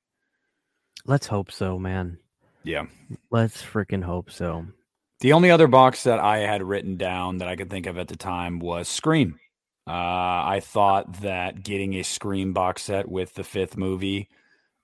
Let's 1.07 1.26
hope 1.26 1.52
so, 1.52 1.80
man. 1.80 2.19
Yeah. 2.66 2.86
Let's 3.32 3.62
freaking 3.62 4.04
hope 4.04 4.32
so. 4.32 4.66
The 5.22 5.34
only 5.34 5.50
other 5.52 5.68
box 5.68 6.04
that 6.04 6.20
I 6.20 6.40
had 6.40 6.62
written 6.64 6.98
down 6.98 7.38
that 7.38 7.48
I 7.48 7.56
could 7.56 7.70
think 7.70 7.86
of 7.86 7.98
at 7.98 8.08
the 8.08 8.18
time 8.18 8.60
was 8.60 8.88
Scream. 8.90 9.40
Uh, 9.88 9.92
I 9.92 10.62
thought 10.64 11.22
that 11.22 11.64
getting 11.64 11.94
a 11.94 12.04
Scream 12.04 12.54
box 12.54 12.82
set 12.82 13.08
with 13.08 13.34
the 13.36 13.44
fifth 13.44 13.78
movie, 13.78 14.28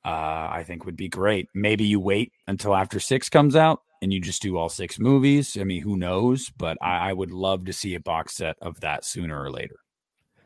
uh, 0.06 0.08
I 0.52 0.64
think 0.66 0.86
would 0.86 0.96
be 0.96 1.10
great. 1.10 1.50
Maybe 1.56 1.84
you 1.86 2.00
wait 2.00 2.32
until 2.48 2.76
after 2.76 3.00
six 3.00 3.30
comes 3.30 3.56
out 3.56 3.82
and 4.02 4.14
you 4.14 4.22
just 4.22 4.42
do 4.42 4.58
all 4.58 4.70
six 4.70 5.00
movies. 5.00 5.58
I 5.60 5.64
mean, 5.64 5.82
who 5.82 5.98
knows? 5.98 6.50
But 6.56 6.78
I, 6.82 7.10
I 7.10 7.14
would 7.14 7.32
love 7.32 7.66
to 7.66 7.74
see 7.74 7.96
a 7.96 8.00
box 8.00 8.36
set 8.36 8.56
of 8.62 8.80
that 8.82 9.04
sooner 9.06 9.42
or 9.42 9.52
later. 9.52 9.76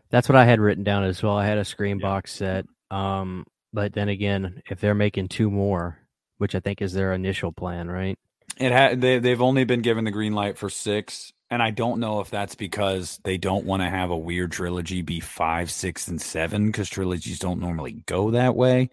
That's 0.09 0.29
what 0.29 0.37
I 0.37 0.45
had 0.45 0.59
written 0.61 0.83
down 0.85 1.03
as 1.03 1.21
well. 1.21 1.37
I 1.37 1.45
had 1.45 1.57
a 1.57 1.65
Scream 1.65 1.99
Yeah. 1.99 2.07
box 2.07 2.31
set. 2.33 2.65
Um, 2.89 3.45
but 3.73 3.93
then 3.93 4.07
again, 4.09 4.61
if 4.69 4.79
they're 4.79 4.95
making 4.95 5.27
two 5.27 5.51
more, 5.51 5.99
which 6.37 6.55
I 6.55 6.59
think 6.59 6.81
is 6.81 6.93
their 6.93 7.13
initial 7.13 7.51
plan, 7.51 7.89
right? 7.89 8.17
It 8.57 8.71
had 8.71 9.01
they 9.01 9.19
they've 9.19 9.41
only 9.41 9.65
been 9.65 9.81
given 9.81 10.05
the 10.05 10.11
green 10.11 10.33
light 10.33 10.57
for 10.57 10.69
six, 10.69 11.33
and 11.49 11.61
I 11.61 11.71
don't 11.71 11.99
know 11.99 12.21
if 12.21 12.29
that's 12.29 12.55
because 12.55 13.19
they 13.23 13.37
don't 13.37 13.65
want 13.65 13.81
to 13.81 13.89
have 13.89 14.09
a 14.09 14.17
weird 14.17 14.51
trilogy 14.51 15.01
be 15.01 15.19
five, 15.19 15.71
six, 15.71 16.07
and 16.07 16.21
seven 16.21 16.67
because 16.67 16.89
trilogies 16.89 17.39
don't 17.39 17.59
normally 17.59 18.03
go 18.05 18.31
that 18.31 18.55
way, 18.55 18.89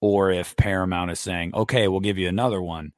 or 0.00 0.30
if 0.30 0.56
Paramount 0.56 1.10
is 1.10 1.20
saying, 1.20 1.54
okay, 1.54 1.88
we'll 1.88 2.00
give 2.00 2.18
you 2.18 2.28
another 2.28 2.62
one, 2.62 2.92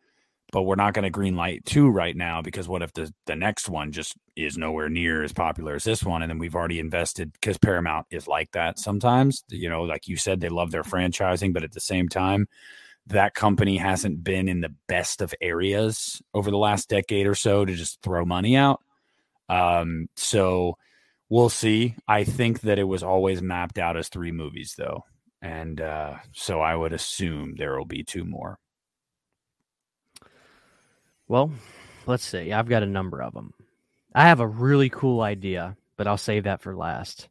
but 0.52 0.62
we're 0.62 0.74
not 0.74 0.93
going 0.93 1.05
to 1.05 1.11
green 1.11 1.36
light 1.36 1.65
two 1.65 1.89
right 1.89 2.16
now 2.16 2.43
because 2.43 2.69
what 2.69 2.82
if 2.82 2.93
the 2.93 3.12
the 3.24 3.36
next 3.36 3.69
one 3.70 3.90
just 3.90 4.15
is 4.36 4.59
nowhere 4.59 4.90
near 4.90 5.23
as 5.23 5.32
popular 5.32 5.74
as 5.74 5.85
this 5.85 6.05
one, 6.05 6.20
and 6.23 6.31
then 6.31 6.39
we've 6.39 6.56
already 6.56 6.81
invested 6.81 7.32
because 7.32 7.56
Paramount 7.56 8.06
is 8.11 8.28
like 8.28 8.51
that 8.52 8.78
sometimes. 8.78 9.43
You 9.48 9.70
know, 9.70 9.85
like 9.85 10.06
you 10.06 10.19
said, 10.19 10.40
they 10.40 10.51
love 10.51 10.70
their 10.70 10.82
franchising, 10.82 11.55
but 11.55 11.65
at 11.65 11.73
the 11.73 11.81
same 11.81 12.11
time 12.11 12.47
that 13.06 13.35
company 13.35 13.76
hasn't 13.76 14.24
been 14.24 14.48
in 14.48 14.60
the 14.60 14.74
best 14.89 15.20
of 15.20 15.35
areas 15.40 16.22
over 16.32 16.51
the 16.51 16.56
last 16.56 16.89
decade 16.89 17.26
or 17.26 17.35
so 17.35 17.64
to 17.64 17.74
just 17.74 18.01
throw 18.02 18.24
money 18.24 18.56
out. 18.56 18.81
Um, 19.48 20.09
so 20.16 20.78
we'll 21.28 21.51
see. 21.51 21.97
I 22.09 22.24
think 22.24 22.62
that 22.62 22.78
it 22.78 22.85
was 22.85 23.02
always 23.02 23.43
mapped 23.43 23.78
out 23.78 23.97
as 23.97 24.09
three 24.09 24.32
movies, 24.32 24.74
though. 24.76 25.05
And 25.43 25.81
uh, 25.81 26.16
so 26.32 26.60
I 26.60 26.74
would 26.74 26.94
assume 26.94 27.55
there 27.56 27.76
will 27.76 27.85
be 27.85 28.02
two 28.02 28.24
more. 28.24 28.59
Well, 31.28 31.52
let's 32.06 32.24
see. 32.24 32.52
I've 32.52 32.68
got 32.68 32.82
a 32.82 32.86
number 32.86 33.22
of 33.22 33.35
them. 33.35 33.52
I 34.14 34.28
have 34.28 34.40
a 34.40 34.47
really 34.47 34.89
cool 34.89 35.20
idea, 35.20 35.76
but 35.97 36.06
I'll 36.06 36.16
save 36.16 36.44
that 36.44 36.62
for 36.62 36.74
last. 36.74 37.28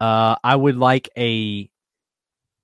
Uh, 0.00 0.36
I 0.42 0.56
would 0.56 0.76
like 0.76 1.08
a 1.16 1.70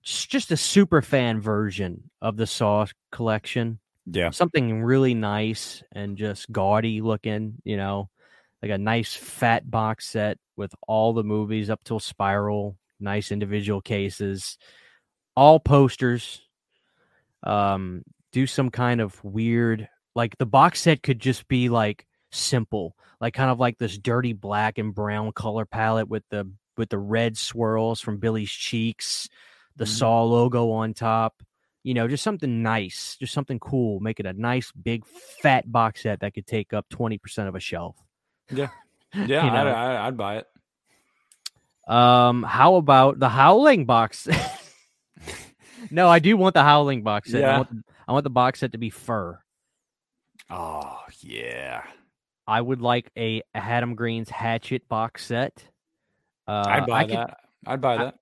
just 0.03 0.51
a 0.51 0.57
super 0.57 1.03
fan 1.03 1.41
version 1.41 2.08
of 2.23 2.37
the 2.37 2.47
Saw 2.47 2.87
collection. 3.13 3.79
Yeah. 4.07 4.31
Something 4.31 4.83
really 4.83 5.15
nice 5.15 5.83
and 5.93 6.17
just 6.17 6.51
gaudy 6.51 7.01
looking, 7.01 7.57
you 7.65 7.77
know, 7.77 8.09
like 8.63 8.71
a 8.71 8.79
nice 8.79 9.15
fat 9.15 9.71
box 9.71 10.09
set 10.09 10.39
with 10.57 10.75
all 10.87 11.13
the 11.13 11.25
movies 11.25 11.71
up 11.71 11.81
till 11.85 12.01
Spiral, 12.01 12.77
nice 12.99 13.31
individual 13.31 13.81
cases, 13.81 14.59
all 15.37 15.61
posters. 15.61 16.41
Um, 17.45 18.03
do 18.33 18.47
some 18.47 18.71
kind 18.71 19.01
of 19.01 19.23
weird 19.25 19.89
like 20.15 20.37
the 20.39 20.47
box 20.47 20.81
set 20.81 21.03
could 21.03 21.21
just 21.21 21.47
be 21.49 21.69
like 21.69 22.07
simple 22.33 22.95
like 23.21 23.33
kind 23.33 23.51
of 23.51 23.59
like 23.59 23.79
this 23.79 23.97
dirty 23.97 24.33
black 24.33 24.77
and 24.77 24.95
brown 24.95 25.33
color 25.33 25.65
palette 25.65 26.09
with 26.09 26.25
the 26.31 26.51
with 26.77 26.91
the 26.91 26.99
red 26.99 27.39
swirls 27.39 28.01
from 28.01 28.19
billy's 28.19 28.51
cheeks 28.51 29.29
the 29.77 29.85
Mhm. 29.85 29.89
saw 29.89 30.23
logo 30.25 30.71
on 30.73 30.93
top 30.93 31.43
you 31.85 31.95
know 31.95 32.09
just 32.09 32.23
something 32.25 32.63
nice 32.63 33.17
just 33.21 33.33
something 33.33 33.59
cool 33.59 34.01
make 34.01 34.19
it 34.21 34.27
a 34.27 34.33
nice 34.33 34.73
big 34.73 35.05
fat 35.07 35.71
box 35.71 36.03
set 36.03 36.21
that 36.21 36.35
could 36.35 36.47
take 36.47 36.73
up 36.73 36.87
20% 36.91 37.49
of 37.49 37.55
a 37.55 37.61
shelf 37.61 37.97
Yeah. 38.51 38.69
You 39.15 39.25
Yeah. 39.27 39.45
I'd, 39.47 39.65
know. 39.65 39.71
I- 39.71 40.07
I'd 40.09 40.17
buy 40.17 40.37
it. 40.39 40.47
um 41.93 42.43
how 42.43 42.75
about 42.77 43.19
the 43.19 43.29
howling 43.29 43.87
box 43.87 44.29
no 45.91 46.09
i 46.09 46.19
do 46.19 46.37
want 46.37 46.55
the 46.55 46.63
howling 46.63 47.03
box 47.03 47.31
set 47.31 47.43
I, 47.45 47.47
Yeah. 47.47 47.57
want 47.59 47.71
the, 47.71 47.83
I 48.09 48.13
want 48.13 48.25
the 48.25 48.31
box 48.31 48.61
set 48.61 48.73
to 48.73 48.79
be 48.79 48.91
fur 48.91 49.39
Oh, 50.51 51.01
yeah. 51.21 51.83
I 52.47 52.59
would 52.63 52.81
like 52.81 53.11
a 53.19 53.43
Adam 53.55 53.95
Green's 53.95 54.31
Hatchet 54.31 54.89
box 54.89 55.27
set. 55.27 55.63
Uh, 56.47 56.65
I'd 56.67 56.87
buy 56.87 57.01
I 57.01 57.05
could- 57.05 57.17
that. 57.19 57.37
I'd 57.67 57.81
buy 57.83 57.95
I- 57.97 58.05
that. 58.05 58.15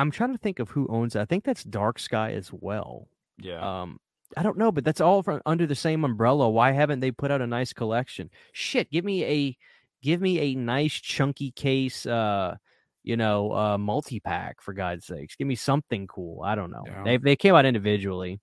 I'm 0.00 0.10
trying 0.10 0.32
to 0.32 0.38
think 0.38 0.60
of 0.60 0.70
who 0.70 0.86
owns 0.88 1.14
it. 1.14 1.20
I 1.20 1.26
think 1.26 1.44
that's 1.44 1.62
Dark 1.62 1.98
Sky 1.98 2.32
as 2.32 2.50
well. 2.50 3.06
Yeah. 3.38 3.60
Um, 3.60 4.00
I 4.34 4.42
don't 4.42 4.56
know, 4.56 4.72
but 4.72 4.82
that's 4.82 5.00
all 5.00 5.22
from 5.22 5.42
under 5.44 5.66
the 5.66 5.74
same 5.74 6.04
umbrella. 6.04 6.48
Why 6.48 6.72
haven't 6.72 7.00
they 7.00 7.10
put 7.10 7.30
out 7.30 7.42
a 7.42 7.46
nice 7.46 7.74
collection? 7.74 8.30
Shit, 8.52 8.90
give 8.90 9.04
me 9.04 9.24
a 9.24 9.56
give 10.02 10.22
me 10.22 10.40
a 10.40 10.54
nice 10.54 10.94
chunky 10.94 11.50
case. 11.50 12.06
Uh, 12.06 12.56
you 13.02 13.18
know, 13.18 13.52
uh, 13.52 13.76
multi 13.76 14.20
pack 14.20 14.62
for 14.62 14.72
God's 14.72 15.04
sakes. 15.04 15.36
Give 15.36 15.46
me 15.46 15.54
something 15.54 16.06
cool. 16.06 16.42
I 16.42 16.54
don't 16.54 16.70
know. 16.70 16.84
Yeah. 16.86 17.02
They 17.04 17.16
they 17.18 17.36
came 17.36 17.54
out 17.54 17.66
individually. 17.66 18.40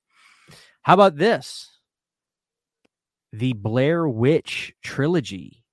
How 0.84 0.94
about 0.94 1.16
this? 1.16 1.72
The 3.34 3.54
Blair 3.54 4.08
Witch 4.08 4.74
trilogy 4.84 5.64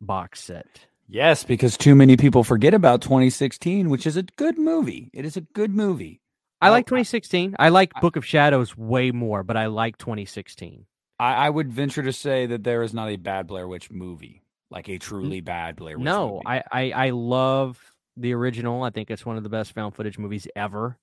box 0.00 0.42
set. 0.42 0.86
Yes, 1.10 1.44
because 1.44 1.76
too 1.76 1.94
many 1.94 2.16
people 2.16 2.44
forget 2.44 2.74
about 2.74 3.02
2016, 3.02 3.90
which 3.90 4.06
is 4.06 4.16
a 4.16 4.22
good 4.22 4.58
movie. 4.58 5.10
It 5.12 5.24
is 5.24 5.36
a 5.36 5.40
good 5.40 5.74
movie. 5.74 6.20
I 6.60 6.68
like 6.68 6.86
2016. 6.86 7.56
I 7.58 7.70
like 7.70 7.92
Book 8.00 8.16
of 8.16 8.24
Shadows 8.24 8.76
way 8.76 9.12
more, 9.12 9.42
but 9.42 9.56
I 9.56 9.66
like 9.66 9.96
2016. 9.96 10.84
I, 11.18 11.34
I 11.34 11.50
would 11.50 11.72
venture 11.72 12.02
to 12.02 12.12
say 12.12 12.46
that 12.46 12.64
there 12.64 12.82
is 12.82 12.92
not 12.92 13.10
a 13.10 13.16
bad 13.16 13.46
Blair 13.46 13.66
Witch 13.66 13.90
movie, 13.90 14.42
like 14.70 14.88
a 14.88 14.98
truly 14.98 15.40
bad 15.40 15.76
Blair 15.76 15.98
Witch 15.98 16.04
No, 16.04 16.34
movie. 16.34 16.42
I, 16.46 16.62
I 16.70 16.90
I 17.06 17.10
love 17.10 17.78
the 18.16 18.34
original. 18.34 18.82
I 18.82 18.90
think 18.90 19.10
it's 19.10 19.24
one 19.24 19.36
of 19.36 19.42
the 19.42 19.48
best 19.48 19.72
found 19.72 19.94
footage 19.94 20.18
movies 20.18 20.46
ever. 20.54 20.98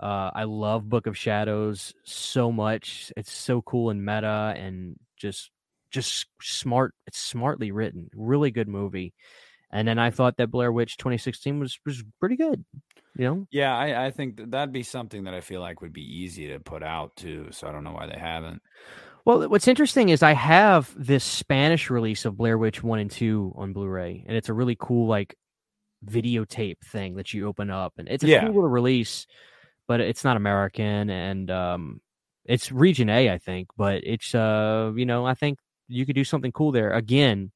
Uh, 0.00 0.30
I 0.34 0.44
love 0.44 0.88
Book 0.88 1.06
of 1.06 1.16
Shadows 1.16 1.94
so 2.04 2.50
much. 2.50 3.12
It's 3.16 3.32
so 3.32 3.62
cool 3.62 3.90
and 3.90 4.04
meta 4.04 4.54
and 4.56 4.96
just 5.16 5.50
just 5.94 6.26
smart. 6.42 6.94
It's 7.06 7.18
smartly 7.18 7.72
written. 7.72 8.10
Really 8.14 8.50
good 8.50 8.68
movie. 8.68 9.14
And 9.72 9.88
then 9.88 9.98
I 9.98 10.10
thought 10.10 10.36
that 10.38 10.50
Blair 10.50 10.72
Witch 10.72 10.96
2016 10.98 11.60
was 11.60 11.78
was 11.86 12.04
pretty 12.20 12.36
good. 12.36 12.64
You 13.16 13.24
know, 13.24 13.48
Yeah, 13.50 13.76
I, 13.76 14.06
I 14.06 14.10
think 14.10 14.36
that 14.36 14.50
that'd 14.50 14.72
be 14.72 14.82
something 14.82 15.24
that 15.24 15.34
I 15.34 15.40
feel 15.40 15.60
like 15.60 15.80
would 15.80 15.92
be 15.92 16.02
easy 16.02 16.48
to 16.48 16.58
put 16.60 16.82
out 16.82 17.14
too. 17.16 17.48
So 17.52 17.68
I 17.68 17.72
don't 17.72 17.84
know 17.84 17.92
why 17.92 18.06
they 18.06 18.18
haven't. 18.18 18.62
Well, 19.24 19.48
what's 19.48 19.68
interesting 19.68 20.10
is 20.10 20.22
I 20.22 20.34
have 20.34 20.92
this 20.96 21.24
Spanish 21.24 21.88
release 21.88 22.24
of 22.24 22.36
Blair 22.36 22.58
Witch 22.58 22.82
1 22.82 22.98
and 22.98 23.10
2 23.10 23.54
on 23.56 23.72
Blu-ray, 23.72 24.24
and 24.26 24.36
it's 24.36 24.48
a 24.50 24.54
really 24.54 24.76
cool 24.78 25.06
like 25.08 25.34
videotape 26.06 26.78
thing 26.86 27.16
that 27.16 27.34
you 27.34 27.48
open 27.48 27.70
up 27.70 27.94
and 27.98 28.08
it's 28.08 28.24
a 28.24 28.28
Yeah. 28.28 28.40
cool 28.40 28.48
little 28.54 28.68
release, 28.68 29.26
but 29.88 30.00
it's 30.00 30.24
not 30.24 30.36
American 30.36 31.10
and 31.10 31.50
um 31.50 32.00
it's 32.46 32.72
region 32.72 33.10
A, 33.10 33.30
I 33.30 33.38
think, 33.38 33.68
but 33.76 34.02
it's 34.04 34.34
uh, 34.34 34.92
you 34.96 35.06
know, 35.06 35.26
I 35.26 35.34
think 35.34 35.58
you 35.88 36.06
could 36.06 36.14
do 36.16 36.24
something 36.24 36.52
cool 36.52 36.72
there. 36.72 36.90
Again, 36.92 37.50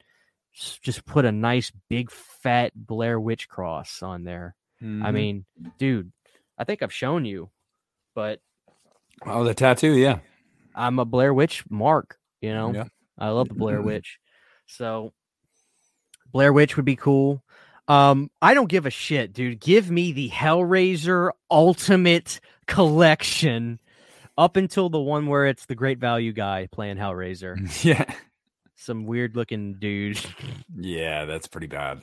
just 0.52 1.05
put 1.05 1.24
a 1.24 1.32
nice 1.32 1.70
big 1.88 2.10
fat 2.10 2.72
Blair 2.74 3.18
Witch 3.20 3.48
cross 3.48 4.02
on 4.02 4.24
there. 4.24 4.55
I 4.80 4.84
Mhm. 4.84 5.14
mean, 5.14 5.44
dude, 5.78 6.12
I 6.56 6.64
think 6.64 6.82
I've 6.82 6.92
shown 6.92 7.24
you, 7.24 7.50
but 8.14 8.40
oh, 9.26 9.44
the 9.44 9.55
tattoo, 9.55 9.92
yeah, 9.96 10.20
I'm 10.74 10.98
a 10.98 11.05
Blair 11.05 11.32
Witch 11.34 11.64
mark, 11.70 12.18
you 12.40 12.52
know. 12.52 12.72
yeah, 12.72 12.84
I 13.18 13.28
love 13.30 13.48
the 13.48 13.55
Blair 13.55 13.82
Witch. 13.82 14.18
So 14.66 15.12
Blair 16.32 16.52
Witch 16.52 16.76
would 16.76 16.84
be 16.84 16.96
cool. 16.96 17.42
Um, 17.88 18.30
I 18.42 18.52
don't 18.55 18.68
give 18.68 18.84
a 18.86 18.90
shit, 18.90 19.32
dude. 19.32 19.60
Give 19.60 19.90
me 19.90 20.12
the 20.12 20.28
Hellraiser 20.28 21.30
Ultimate 21.50 22.38
Collection 22.66 23.80
up 24.39 24.56
until 24.56 24.89
the 24.89 25.01
one 25.01 25.27
where 25.27 25.44
it's 25.47 25.66
the 25.66 25.74
great 25.74 25.98
value 25.98 26.32
guy 26.32 26.66
playing 26.73 26.97
Hellraiser. 26.97 27.59
Yeah. 27.85 28.05
Some 28.77 29.05
weird 29.06 29.35
looking 29.36 29.74
dude. 29.74 30.20
Yeah, 30.74 31.24
that's 31.24 31.48
pretty 31.48 31.66
bad. 31.66 32.01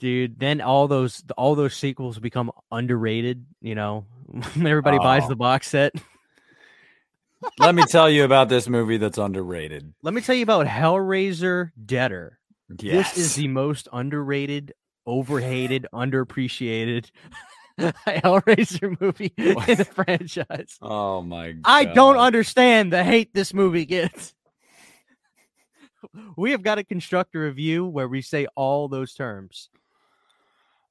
Dude, 0.00 0.38
then 0.40 0.60
all 0.60 0.88
those 0.88 1.22
all 1.36 1.54
those 1.54 1.74
sequels 1.76 2.18
become 2.18 2.50
underrated, 2.72 3.46
you 3.62 3.74
know. 3.76 4.04
when 4.26 4.44
Everybody 4.66 4.98
buys 4.98 5.22
Oh. 5.24 5.28
the 5.28 5.36
box 5.36 5.68
set. 5.68 5.92
Let 7.60 7.74
me 7.76 7.84
tell 7.84 8.10
you 8.10 8.24
about 8.24 8.48
this 8.48 8.68
movie 8.68 8.96
that's 8.96 9.16
underrated. 9.16 9.94
Let 10.02 10.12
me 10.12 10.20
tell 10.20 10.34
you 10.34 10.42
about 10.42 10.66
Hellraiser 10.66 11.70
Deader. 11.86 12.38
Yes. 12.80 13.14
This 13.14 13.26
is 13.26 13.34
the 13.36 13.46
most 13.48 13.86
underrated, 13.92 14.72
overhated, 15.06 15.86
underappreciated 15.94 17.10
Hellraiser 18.06 19.00
movie 19.00 19.32
in 19.36 19.54
the 19.76 19.84
franchise. 19.84 20.76
Oh 20.82 21.22
my 21.22 21.52
god. 21.52 21.62
I 21.64 21.84
don't 21.84 22.16
understand 22.16 22.92
the 22.92 23.04
hate 23.04 23.32
this 23.34 23.54
movie 23.54 23.84
gets. 23.86 24.34
We 26.36 26.52
have 26.52 26.62
got 26.62 26.76
to 26.76 26.84
construct 26.84 27.34
a 27.34 27.40
review 27.40 27.84
where 27.84 28.06
we 28.06 28.22
say 28.22 28.46
all 28.54 28.86
those 28.86 29.14
terms. 29.14 29.68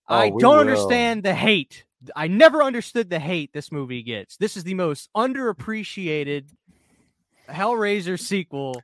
Oh, 0.10 0.16
I 0.16 0.28
Oh, 0.30 0.34
we 0.34 0.42
don't 0.42 0.52
will. 0.54 0.60
understand 0.60 1.24
the 1.24 1.34
hate. 1.34 1.86
I 2.14 2.28
never 2.28 2.62
understood 2.62 3.10
the 3.10 3.18
hate 3.20 3.52
this 3.54 3.72
movie 3.72 4.04
gets. 4.04 4.36
This 4.36 4.58
is 4.58 4.64
the 4.66 4.74
most 4.74 5.10
underappreciated 5.16 6.50
Hellraiser 7.50 8.20
sequel. 8.20 8.82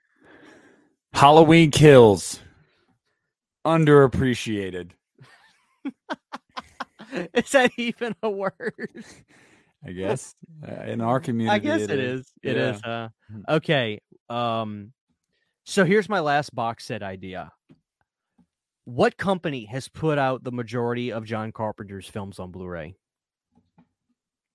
Halloween 1.13 1.71
Kills. 1.71 2.39
Underappreciated. 3.65 4.91
Is 7.33 7.51
that 7.51 7.71
even 7.77 8.15
a 8.23 8.29
word? 8.29 8.93
I 9.85 9.91
guess 9.93 10.35
uh, 10.67 10.83
in 10.83 11.01
our 11.01 11.19
community. 11.19 11.53
I 11.55 11.59
guess 11.59 11.81
it 11.81 11.99
is. 11.99 12.31
It 12.41 12.55
Yeah. 12.57 12.69
is. 12.75 12.81
Uh, 12.83 13.09
Mhm. 13.31 13.43
okay. 13.57 13.99
Um. 14.29 14.93
So 15.65 15.85
here's 15.85 16.09
my 16.09 16.19
last 16.19 16.53
box 16.53 16.85
set 16.85 17.03
idea. 17.03 17.51
What 18.85 19.15
company 19.17 19.65
has 19.65 19.87
put 19.87 20.17
out 20.17 20.43
the 20.43 20.51
majority 20.51 21.11
of 21.13 21.23
John 21.25 21.51
Carpenter's 21.53 22.07
films 22.07 22.37
on 22.39 22.51
Blu-ray? 22.51 22.95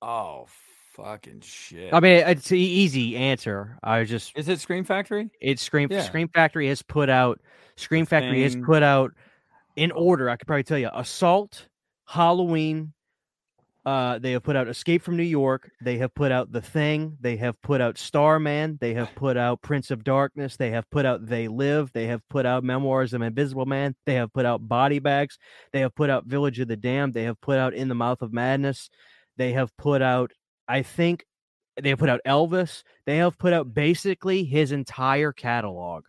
Oh 0.03 0.47
fucking 0.93 1.41
shit! 1.41 1.93
I 1.95 2.01
mean, 2.01 2.23
it's 2.27 2.51
an 2.51 2.57
easy 2.59 3.17
answer. 3.17 3.79
I 3.83 4.01
was 4.01 4.09
just 4.09 4.37
is 4.37 4.49
it 4.49 4.61
Scream 4.61 4.85
Factory? 4.85 5.31
it's 5.41 5.63
Scream 5.63 5.89
Yeah. 5.91 6.03
Scream 6.03 6.29
Factory 6.29 6.69
has 6.69 6.83
put 6.83 7.09
out 7.09 7.41
Scream 7.77 8.05
Factory 8.07 8.43
has 8.43 8.57
put 8.57 8.83
out 8.83 9.13
in 9.77 9.91
order. 9.93 10.29
I 10.29 10.37
could 10.37 10.47
probably 10.47 10.65
tell 10.65 10.79
you 10.79 10.91
Assault, 10.93 11.67
Halloween. 12.09 12.93
Uh, 13.87 14.19
they 14.19 14.33
have 14.33 14.43
put 14.43 14.55
out 14.57 14.69
Escape 14.69 15.03
from 15.03 15.17
New 15.17 15.23
York. 15.23 15.71
They 15.81 15.97
have 15.99 16.15
put 16.15 16.31
out 16.31 16.53
The 16.53 16.61
Thing. 16.61 17.17
They 17.21 17.37
have 17.37 17.61
put 17.63 17.81
out 17.81 17.97
Starman. 17.97 18.77
They 18.81 18.93
have 18.95 19.15
put 19.15 19.37
out 19.39 19.63
Prince 19.63 19.91
of 19.91 20.05
Darkness. 20.05 20.57
They 20.57 20.71
have 20.71 20.89
put 20.91 21.07
out 21.07 21.25
They 21.27 21.49
Live. 21.49 21.93
They 21.93 22.07
have 22.07 22.21
put 22.29 22.45
out 22.45 22.65
Memoirs 22.65 23.15
of 23.15 23.23
an 23.23 23.29
Invisible 23.29 23.65
Man. 23.65 23.95
They 24.05 24.15
have 24.15 24.33
put 24.33 24.45
out 24.45 24.67
Body 24.69 24.99
Bags. 24.99 25.39
They 25.73 25.81
have 25.81 25.95
put 25.95 26.11
out 26.11 26.27
Village 26.27 26.61
of 26.61 26.69
the 26.69 26.77
Damned. 26.77 27.15
They 27.15 27.25
have 27.25 27.41
put 27.41 27.59
out 27.59 27.73
In 27.73 27.89
the 27.89 27.95
Mouth 27.95 28.21
of 28.21 28.33
Madness. 28.33 28.91
They 29.39 29.53
have 29.53 29.75
put 29.79 30.03
out, 30.03 30.33
I 30.67 30.83
think, 30.83 31.25
they 31.81 31.91
have 31.91 31.99
put 31.99 32.11
out 32.11 32.21
Elvis. 32.27 32.83
They 33.07 33.19
have 33.19 33.39
put 33.39 33.53
out 33.53 33.73
basically 33.73 34.45
his 34.45 34.73
entire 34.73 35.33
catalog. 35.33 36.05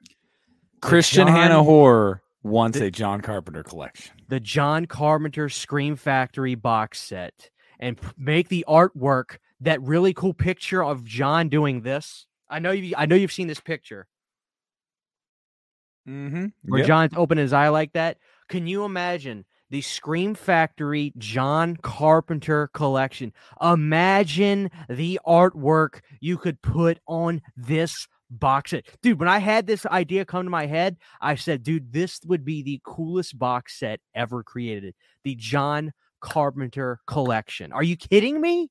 Christian 0.81 1.27
John- 1.27 1.35
Hannah 1.35 1.63
Horror 1.63 2.23
wants 2.43 2.79
the- 2.79 2.85
a 2.85 2.91
John 2.91 3.21
Carpenter 3.21 3.63
collection. 3.63 4.18
The 4.29 4.39
John 4.39 4.85
Carpenter 4.85 5.49
Scream 5.49 5.95
Factory 5.97 6.55
box 6.55 7.01
set 7.01 7.49
and 7.79 7.99
p- 7.99 8.07
make 8.17 8.47
the 8.47 8.63
artwork 8.67 9.37
that 9.61 9.81
really 9.81 10.13
cool 10.13 10.33
picture 10.33 10.83
of 10.83 11.03
John 11.03 11.49
doing 11.49 11.81
this. 11.81 12.25
I 12.49 12.59
know 12.59 12.71
you 12.71 12.93
I 12.97 13.05
know 13.05 13.15
you've 13.15 13.31
seen 13.33 13.47
this 13.47 13.59
picture 13.59 14.07
Mm-hmm. 16.07 16.45
where 16.63 16.85
John's 16.85 17.13
opening 17.15 17.43
his 17.43 17.53
eye 17.53 17.67
like 17.69 17.93
that. 17.93 18.17
Can 18.47 18.65
you 18.65 18.83
imagine 18.83 19.45
the 19.69 19.81
Scream 19.81 20.33
Factory 20.33 21.13
John 21.19 21.77
Carpenter 21.77 22.69
collection? 22.73 23.31
Imagine 23.61 24.71
the 24.89 25.19
artwork 25.27 25.99
you 26.19 26.37
could 26.37 26.61
put 26.63 26.99
on 27.07 27.41
this 27.55 28.07
box 28.29 28.71
set. 28.71 28.85
Dude, 29.01 29.19
when 29.19 29.29
I 29.29 29.39
had 29.39 29.67
this 29.67 29.85
idea 29.85 30.25
come 30.25 30.43
to 30.45 30.49
my 30.49 30.65
head, 30.65 30.97
I 31.21 31.35
said, 31.35 31.63
dude, 31.63 31.91
this 31.91 32.19
would 32.25 32.45
be 32.45 32.61
the 32.63 32.81
coolest 32.83 33.37
box 33.37 33.79
set 33.79 33.99
ever 34.13 34.43
created. 34.43 34.95
The 35.23 35.35
John 35.35 35.91
Carpenter 36.21 36.99
collection. 37.07 37.71
Are 37.71 37.83
you 37.83 37.95
kidding 37.97 38.39
me? 38.39 38.69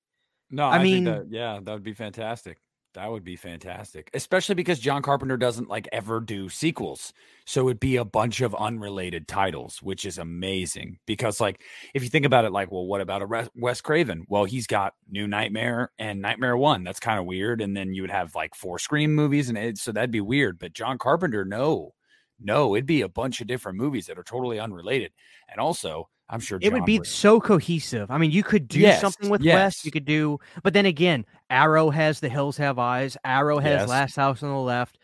No, 0.50 0.64
I 0.64 0.76
I, 0.78 0.82
mean- 0.82 1.04
that, 1.04 1.26
yeah, 1.30 1.60
that 1.62 1.72
would 1.72 1.82
be 1.82 1.94
fantastic. 1.94 2.58
That 2.94 3.10
would 3.10 3.22
be 3.22 3.36
fantastic, 3.36 4.10
especially 4.14 4.54
because 4.54 4.80
John 4.80 5.02
Carpenter 5.02 5.36
doesn't 5.36 5.68
like 5.68 5.86
ever 5.92 6.20
do 6.20 6.48
sequels, 6.48 7.12
so 7.44 7.68
it'd 7.68 7.78
be 7.78 7.96
a 7.96 8.04
bunch 8.04 8.40
of 8.40 8.54
unrelated 8.54 9.28
titles, 9.28 9.82
which 9.82 10.06
is 10.06 10.18
amazing. 10.18 10.98
Because 11.06 11.38
like, 11.38 11.62
if 11.94 12.02
you 12.02 12.08
think 12.08 12.24
about 12.24 12.46
it, 12.46 12.50
like, 12.50 12.72
well, 12.72 12.86
what 12.86 13.02
about 13.02 13.22
a 13.22 13.50
Wes 13.54 13.80
Craven? 13.82 14.24
Well, 14.28 14.46
he's 14.46 14.66
got 14.66 14.94
New 15.08 15.28
Nightmare 15.28 15.92
and 15.98 16.22
Nightmare 16.22 16.56
One. 16.56 16.82
That's 16.82 16.98
kind 16.98 17.20
of 17.20 17.26
weird. 17.26 17.60
And 17.60 17.76
then 17.76 17.92
you 17.92 18.02
would 18.02 18.10
have 18.10 18.34
like 18.34 18.54
four 18.54 18.78
Scream 18.78 19.14
movies, 19.14 19.50
and 19.50 19.58
it, 19.58 19.78
so 19.78 19.92
that'd 19.92 20.10
be 20.10 20.22
weird. 20.22 20.58
But 20.58 20.72
John 20.72 20.96
Carpenter, 20.96 21.44
no, 21.44 21.92
no, 22.40 22.74
it'd 22.74 22.86
be 22.86 23.02
a 23.02 23.08
bunch 23.08 23.40
of 23.40 23.46
different 23.46 23.78
movies 23.78 24.06
that 24.06 24.18
are 24.18 24.24
totally 24.24 24.58
unrelated. 24.58 25.12
And 25.48 25.60
also, 25.60 26.08
I'm 26.30 26.40
sure 26.40 26.58
It 26.60 26.72
would 26.72 26.84
be 26.84 27.00
so 27.04 27.40
cohesive. 27.40 28.10
I 28.10 28.18
mean, 28.18 28.30
you 28.30 28.42
could 28.42 28.68
do 28.68 28.78
Yes, 28.80 29.00
something 29.00 29.30
with 29.30 29.40
yes. 29.40 29.84
You 29.84 29.90
could 29.90 30.04
do, 30.04 30.38
but 30.62 30.74
then 30.74 30.84
again, 30.86 31.24
Arrow 31.48 31.88
has 31.90 32.20
The 32.20 32.28
Hills 32.28 32.56
Have 32.58 32.78
Eyes. 32.78 33.16
Arrow 33.24 33.58
has 33.58 33.80
Yes. 33.80 33.88
Last 33.88 34.16
House 34.16 34.42
on 34.42 34.50
the 34.50 34.56
Left. 34.58 34.98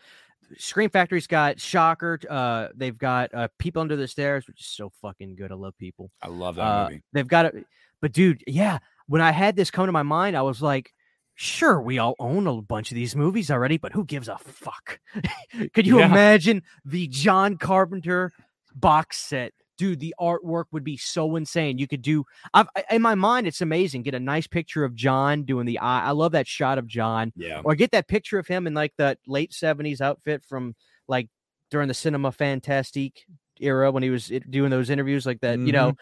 Scream 0.59 0.91
Factory's 0.91 1.25
got 1.25 1.59
Shocker. 1.59 2.19
Uh, 2.29 2.67
they've 2.75 2.97
got 2.97 3.33
uh, 3.33 3.47
People 3.57 3.81
Under 3.81 3.95
the 3.95 4.07
Stairs, 4.07 4.45
which 4.47 4.61
is 4.61 4.67
so 4.67 4.91
fucking 5.01 5.35
good. 5.35 5.51
I 5.51 5.55
love 5.55 5.73
People. 5.79 6.11
I 6.21 6.27
love 6.27 6.55
that 6.57 6.61
Uh, 6.61 6.83
movie. 6.89 7.01
they've 7.13 7.27
got 7.27 7.45
it, 7.47 7.65
but 8.01 8.11
dude, 8.11 8.43
yeah. 8.45 8.77
When 9.07 9.21
I 9.21 9.31
had 9.31 9.55
this 9.55 9.71
come 9.71 9.87
to 9.87 9.91
my 9.91 10.03
mind, 10.03 10.37
I 10.37 10.43
was 10.43 10.61
like, 10.61 10.91
sure, 11.33 11.81
we 11.81 11.97
all 11.97 12.15
own 12.19 12.45
a 12.45 12.61
bunch 12.61 12.91
of 12.91 12.95
these 12.95 13.15
movies 13.15 13.49
already, 13.49 13.77
but 13.77 13.91
who 13.93 14.05
gives 14.05 14.27
a 14.27 14.37
fuck? 14.37 14.99
Could 15.73 15.87
you 15.87 15.99
Yeah. 15.99 16.05
imagine 16.05 16.61
the 16.85 17.07
John 17.07 17.57
Carpenter 17.57 18.31
box 18.75 19.17
set? 19.17 19.53
Dude, 19.77 19.99
the 19.99 20.15
artwork 20.19 20.65
would 20.71 20.83
be 20.83 20.97
so 20.97 21.35
insane. 21.35 21.77
You 21.77 21.87
could 21.87 22.01
do, 22.01 22.23
I've, 22.53 22.67
in 22.89 23.01
my 23.01 23.15
mind, 23.15 23.47
it's 23.47 23.61
amazing. 23.61 24.03
Get 24.03 24.15
a 24.15 24.19
nice 24.19 24.47
picture 24.47 24.83
of 24.83 24.95
John 24.95 25.43
doing 25.43 25.65
the 25.65 25.79
eye. 25.79 26.05
I 26.05 26.11
love 26.11 26.31
that 26.31 26.47
shot 26.47 26.77
of 26.77 26.87
John, 26.87 27.33
Yeah. 27.35 27.61
or 27.63 27.75
get 27.75 27.91
that 27.91 28.07
picture 28.07 28.39
of 28.39 28.47
him 28.47 28.67
in 28.67 28.73
like 28.73 28.93
that 28.97 29.17
late 29.27 29.51
70s 29.51 29.99
outfit 29.99 30.43
from 30.43 30.75
like 31.07 31.27
during 31.71 31.87
the 31.87 31.93
Cinema 31.93 32.31
Fantastique 32.31 33.25
era 33.59 33.91
when 33.91 34.03
he 34.03 34.09
was 34.09 34.31
eh, 34.31 34.39
doing 34.49 34.69
those 34.69 34.89
interviews 34.89 35.25
like 35.25 35.41
that, 35.41 35.59
you 35.59 35.71
know, 35.71 35.91
mm-hmm. 35.91 35.99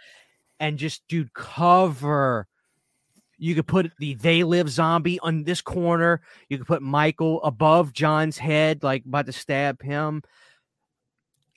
and 0.60 0.78
just 0.78 1.04
dude 1.08 1.34
cover. 1.34 2.48
You 3.38 3.56
could 3.56 3.68
put 3.68 3.92
the 3.98 4.14
they 4.14 4.44
live 4.44 4.70
zombie 4.70 5.20
on 5.20 5.44
this 5.44 5.62
corner. 5.62 6.22
You 6.50 6.58
could 6.58 6.68
put 6.68 6.82
Michael 6.82 7.42
above 7.44 7.92
John's 7.92 8.38
head, 8.38 8.84
like 8.84 9.04
about 9.06 9.26
to 9.26 9.34
stab 9.34 9.82
him. 9.82 10.22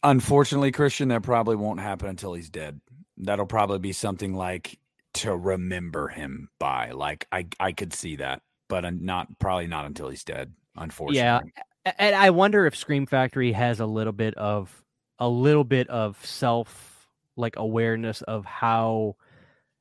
Unfortunately, 0.06 0.70
Christian, 0.70 1.08
that 1.08 1.24
probably 1.24 1.56
won't 1.56 1.80
happen 1.80 2.08
until 2.08 2.32
he's 2.32 2.48
dead. 2.48 2.80
That'll 3.16 3.44
probably 3.44 3.80
be 3.80 3.92
something 3.92 4.34
like 4.34 4.78
to 5.14 5.36
remember 5.36 6.06
him 6.06 6.48
by. 6.60 6.92
Like 6.92 7.26
I, 7.32 7.48
I 7.58 7.72
could 7.72 7.92
see 7.92 8.14
that, 8.16 8.42
but 8.68 8.84
uh, 8.84 8.92
not 8.94 9.26
probably 9.40 9.66
not 9.66 9.84
until 9.84 10.08
he's 10.08 10.22
dead. 10.22 10.52
Unfortunately, 10.76 11.18
yeah. 11.18 11.92
And 11.98 12.14
I 12.14 12.30
wonder 12.30 12.66
if 12.66 12.76
Scream 12.76 13.06
Factory 13.06 13.50
has 13.50 13.80
a 13.80 13.86
little 13.86 14.12
bit 14.12 14.34
of 14.34 14.84
a 15.18 15.28
little 15.28 15.64
bit 15.64 15.88
of 15.88 16.24
self 16.24 17.08
like 17.36 17.56
awareness 17.56 18.22
of 18.22 18.44
how 18.44 19.16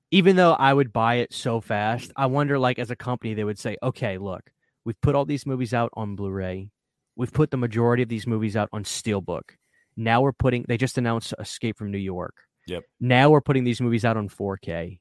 even 0.10 0.38
though 0.38 0.54
I 0.54 0.74
would 0.74 0.92
buy 0.92 1.16
it 1.16 1.34
so 1.34 1.62
fast, 1.62 2.12
I 2.16 2.26
wonder 2.26 2.58
like 2.58 2.80
as 2.80 2.90
a 2.90 2.96
company 2.96 3.36
they 3.36 3.44
would 3.44 3.60
say, 3.60 3.78
"Okay, 3.84 4.18
look, 4.18 4.52
we've 4.86 5.00
put 5.02 5.14
all 5.14 5.26
these 5.26 5.46
movies 5.46 5.74
out 5.74 5.92
on 5.94 6.16
Blu-ray. 6.16 6.72
We've 7.16 7.34
put 7.34 7.52
the 7.52 7.58
majority 7.58 8.02
of 8.02 8.10
these 8.10 8.26
movies 8.26 8.56
out 8.56 8.70
on 8.74 8.84
Steelbook. 8.86 9.52
Now 9.98 10.22
we're 10.22 10.34
putting 10.34 10.66
they 10.68 10.78
just 10.78 10.98
announced 10.98 11.34
Escape 11.40 11.78
from 11.78 11.92
New 11.92 11.98
York. 11.98 12.36
Yep. 12.68 12.84
Now 13.00 13.30
we're 13.30 13.42
putting 13.42 13.64
these 13.64 13.80
movies 13.82 14.06
out 14.06 14.18
on 14.18 14.30
4K. 14.30 15.00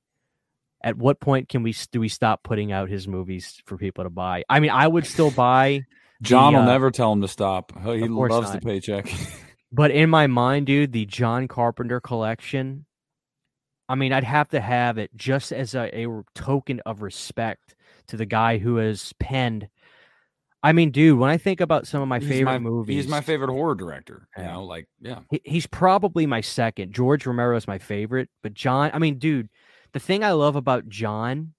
At 0.82 0.96
what 0.98 1.18
point 1.18 1.48
can 1.48 1.62
we 1.62 1.74
do 1.92 2.00
we 2.00 2.08
stop 2.08 2.42
putting 2.42 2.70
out 2.70 2.90
his 2.90 3.08
movies 3.08 3.62
for 3.64 3.78
people 3.78 4.04
to 4.04 4.10
buy? 4.10 4.44
I 4.48 4.60
mean, 4.60 4.70
I 4.70 4.86
would 4.86 5.06
still 5.06 5.30
buy 5.30 5.84
John 6.22 6.52
the, 6.52 6.58
will 6.58 6.68
uh, 6.68 6.72
never 6.72 6.90
tell 6.90 7.12
him 7.12 7.22
to 7.22 7.28
stop. 7.28 7.72
He 7.84 8.06
loves 8.06 8.52
not. 8.52 8.60
the 8.60 8.66
paycheck. 8.66 9.10
But 9.74 9.90
in 9.90 10.08
my 10.08 10.28
mind, 10.28 10.66
dude, 10.66 10.92
the 10.92 11.04
John 11.04 11.48
Carpenter 11.48 12.00
collection, 12.00 12.86
I 13.88 13.96
mean, 13.96 14.12
I'd 14.12 14.22
have 14.22 14.48
to 14.50 14.60
have 14.60 14.98
it 14.98 15.10
just 15.16 15.52
as 15.52 15.74
a, 15.74 15.90
a 15.98 16.22
token 16.36 16.80
of 16.86 17.02
respect 17.02 17.74
to 18.06 18.16
the 18.16 18.24
guy 18.24 18.58
who 18.58 18.76
has 18.76 19.12
penned. 19.18 19.68
I 20.64 20.72
mean, 20.72 20.90
dude, 20.90 21.18
when 21.18 21.28
I 21.30 21.36
think 21.36 21.60
about 21.60 21.86
some 21.86 22.00
of 22.02 22.08
my 22.08 22.18
He's 22.18 22.28
favorite 22.28 22.52
my- 22.52 22.58
movies, 22.58 23.04
He's 23.04 23.08
my 23.10 23.20
favorite 23.20 23.50
horror 23.50 23.74
director. 23.74 24.28
You 24.36 24.42
Yeah. 24.44 24.52
know, 24.52 24.64
like 24.64 24.88
yeah. 25.00 25.20
he- 25.30 25.42
he's 25.44 25.66
probably 25.66 26.26
my 26.26 26.40
second. 26.40 26.92
George 26.94 27.26
Romero 27.26 27.56
is 27.56 27.68
my 27.68 27.78
favorite, 27.78 28.30
but 28.42 28.54
John, 28.54 28.90
I 28.94 28.98
mean, 28.98 29.18
dude, 29.18 29.50
the 29.92 30.00
thing 30.00 30.24
I 30.24 30.32
love 30.32 30.56
about 30.56 30.88
John, 30.88 31.52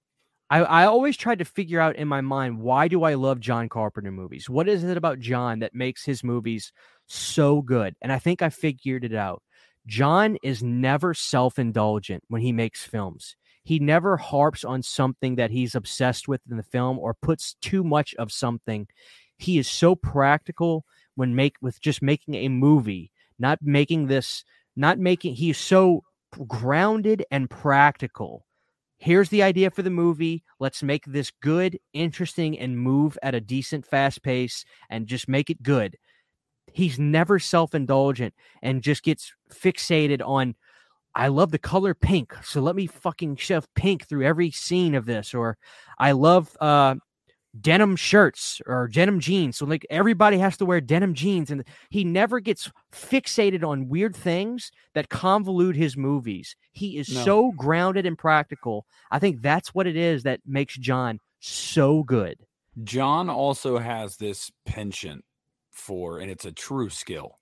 I, 0.49 0.59
I 0.63 0.85
always 0.85 1.17
tried 1.17 1.39
to 1.39 1.45
figure 1.45 1.79
out 1.79 1.95
in 1.95 2.07
my 2.07 2.21
mind 2.21 2.59
why 2.59 2.87
do 2.87 3.03
I 3.03 3.13
love 3.13 3.39
John 3.39 3.69
Carpenter 3.69 4.11
movies? 4.11 4.49
What 4.49 4.67
is 4.67 4.83
it 4.83 4.97
about 4.97 5.19
John 5.19 5.59
that 5.59 5.73
makes 5.75 6.03
his 6.03 6.23
movies 6.23 6.71
so 7.05 7.61
good? 7.61 7.95
And 8.01 8.11
I 8.11 8.17
think 8.19 8.41
I 8.41 8.49
figured 8.49 9.03
it 9.05 9.13
out. 9.15 9.41
John 9.87 10.37
is 10.41 10.63
never 10.63 11.13
self 11.13 11.59
indulgent 11.59 12.23
when 12.27 12.41
he 12.41 12.51
makes 12.51 12.83
films. 12.83 13.35
He 13.65 13.79
never 13.79 14.15
harps 14.15 14.63
on 14.63 14.83
something 14.83 15.35
that 15.35 15.49
he's 15.49 15.73
obsessed 15.73 16.27
with 16.27 16.39
in 16.49 16.55
the 16.55 16.63
film 16.63 16.99
or 16.99 17.15
puts 17.15 17.55
too 17.61 17.83
much 17.83 18.13
of 18.15 18.31
something. 18.31 18.87
He 19.37 19.57
is 19.57 19.67
so 19.67 19.95
practical 19.95 20.85
when 21.15 21.35
make 21.35 21.55
with 21.61 21.81
just 21.81 22.03
making 22.03 22.35
a 22.35 22.47
movie, 22.47 23.11
not 23.39 23.57
making 23.63 24.05
this, 24.05 24.45
not 24.75 24.99
making. 24.99 25.33
He's 25.33 25.57
so 25.57 26.03
grounded 26.47 27.25
and 27.31 27.49
practical. 27.49 28.45
Here's 28.99 29.29
the 29.29 29.41
idea 29.41 29.71
for 29.71 29.81
the 29.81 29.89
movie. 29.89 30.43
Let's 30.59 30.83
make 30.83 31.05
this 31.05 31.31
good, 31.41 31.79
interesting, 31.91 32.57
and 32.59 32.79
move 32.79 33.17
at 33.23 33.35
a 33.35 33.41
decent, 33.41 33.85
fast 33.87 34.21
pace 34.21 34.63
and 34.91 35.07
just 35.07 35.27
make 35.27 35.49
it 35.49 35.63
good. 35.63 35.97
He's 36.71 36.99
never 36.99 37.39
self 37.39 37.73
indulgent 37.73 38.35
and 38.61 38.83
just 38.83 39.03
gets 39.03 39.33
fixated 39.51 40.21
on, 40.23 40.55
I 41.15 41.29
love 41.29 41.51
the 41.51 41.57
color 41.57 41.93
pink. 41.93 42.33
So 42.43 42.61
let 42.61 42.75
me 42.75 42.87
fucking 42.87 43.37
shove 43.37 43.67
pink 43.73 44.07
through 44.07 44.25
every 44.25 44.51
scene 44.51 44.95
of 44.95 45.05
this. 45.05 45.33
Or 45.33 45.57
I 45.97 46.11
love 46.11 46.55
uh, 46.59 46.95
denim 47.59 47.95
shirts 47.95 48.61
or 48.65 48.89
denim 48.89 49.21
jeans. 49.21 49.57
So 49.57 49.65
like 49.65 49.85
everybody 49.89 50.37
has 50.39 50.57
to 50.57 50.65
wear 50.65 50.81
denim 50.81 51.13
jeans. 51.13 51.49
And 51.49 51.63
he 51.89 52.03
never 52.03 52.41
gets 52.41 52.69
fixated 52.93 53.63
on 53.63 53.87
weird 53.87 54.13
things 54.13 54.71
that 54.93 55.07
convolute 55.07 55.75
his 55.75 55.95
movies. 55.95 56.55
He 56.73 56.97
is 56.97 57.07
No. 57.09 57.23
so 57.23 57.51
grounded 57.53 58.05
and 58.05 58.17
practical. 58.17 58.85
I 59.09 59.19
think 59.19 59.41
that's 59.41 59.73
what 59.73 59.87
it 59.87 59.95
is 59.95 60.23
that 60.23 60.41
makes 60.45 60.75
John 60.77 61.19
so 61.39 62.03
good. 62.03 62.39
John 62.83 63.29
also 63.29 63.77
has 63.77 64.17
this 64.17 64.51
penchant 64.65 65.23
for, 65.71 66.19
and 66.19 66.29
it's 66.29 66.43
a 66.43 66.51
true 66.51 66.89
skill, 66.89 67.39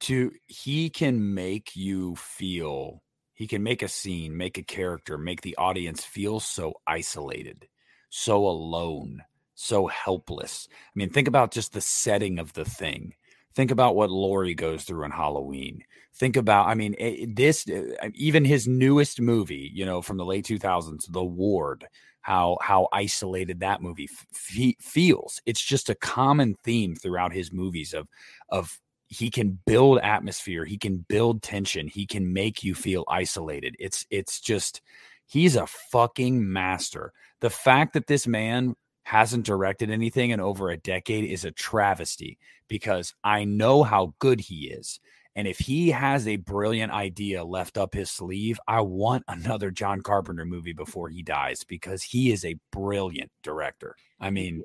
to 0.00 0.32
he 0.46 0.88
can 0.88 1.34
make 1.34 1.76
you 1.76 2.16
feel, 2.16 3.02
he 3.40 3.46
can 3.46 3.62
make 3.62 3.80
a 3.82 3.88
scene, 3.88 4.36
make 4.36 4.58
a 4.58 4.62
character, 4.62 5.16
make 5.16 5.40
the 5.40 5.56
audience 5.56 6.04
feel 6.04 6.40
so 6.40 6.74
isolated, 6.86 7.66
so 8.10 8.46
alone, 8.46 9.22
so 9.54 9.86
helpless. 9.86 10.68
I 10.70 10.74
mean, 10.94 11.08
think 11.08 11.26
about 11.26 11.50
just 11.50 11.72
the 11.72 11.80
setting 11.80 12.38
of 12.38 12.52
the 12.52 12.66
thing. 12.66 13.14
Think 13.54 13.70
about 13.70 13.96
what 13.96 14.10
Laurie 14.10 14.52
goes 14.52 14.84
through 14.84 15.04
on 15.04 15.10
Halloween. 15.10 15.82
Think 16.16 16.36
about, 16.36 16.68
I 16.68 16.74
mean, 16.74 16.94
eh, 16.98 17.24
this, 17.30 17.66
eh, 17.66 18.10
even 18.12 18.44
his 18.44 18.68
newest 18.68 19.22
movie, 19.22 19.70
you 19.72 19.86
know, 19.86 20.02
from 20.02 20.18
the 20.18 20.26
late 20.26 20.44
2000s, 20.44 21.06
The 21.06 21.24
Ward, 21.24 21.86
how 22.20 22.58
how 22.60 22.88
isolated 22.92 23.60
that 23.60 23.80
movie 23.80 24.10
f- 24.34 24.74
feels. 24.82 25.40
It's 25.46 25.64
just 25.64 25.88
a 25.88 25.94
common 25.94 26.56
theme 26.62 26.94
throughout 26.94 27.32
his 27.32 27.54
movies 27.54 27.94
of 27.94 28.06
of 28.50 28.78
he 29.10 29.28
can 29.28 29.58
build 29.66 29.98
atmosphere, 29.98 30.64
he 30.64 30.78
can 30.78 30.98
build 31.08 31.42
tension, 31.42 31.88
he 31.88 32.06
can 32.06 32.32
make 32.32 32.62
you 32.62 32.74
feel 32.74 33.04
isolated. 33.08 33.74
It's 33.78 34.06
it's 34.08 34.40
just 34.40 34.80
he's 35.26 35.56
a 35.56 35.66
fucking 35.66 36.50
master. 36.50 37.12
The 37.40 37.50
fact 37.50 37.92
that 37.94 38.06
this 38.06 38.26
man 38.26 38.76
hasn't 39.02 39.44
directed 39.44 39.90
anything 39.90 40.30
in 40.30 40.40
over 40.40 40.70
a 40.70 40.76
decade 40.76 41.24
is 41.24 41.44
a 41.44 41.50
travesty 41.50 42.38
because 42.68 43.12
I 43.24 43.44
know 43.44 43.82
how 43.82 44.14
good 44.20 44.40
he 44.40 44.68
is. 44.68 45.00
And 45.34 45.48
if 45.48 45.58
he 45.58 45.90
has 45.90 46.28
a 46.28 46.36
brilliant 46.36 46.92
idea 46.92 47.42
left 47.42 47.78
up 47.78 47.94
his 47.94 48.10
sleeve, 48.10 48.60
I 48.68 48.80
want 48.82 49.24
another 49.28 49.72
John 49.72 50.02
Carpenter 50.02 50.44
movie 50.44 50.72
before 50.72 51.08
he 51.08 51.22
dies 51.22 51.64
because 51.64 52.04
he 52.04 52.30
is 52.30 52.44
a 52.44 52.58
brilliant 52.70 53.32
director. 53.42 53.96
I 54.20 54.30
mean, 54.30 54.62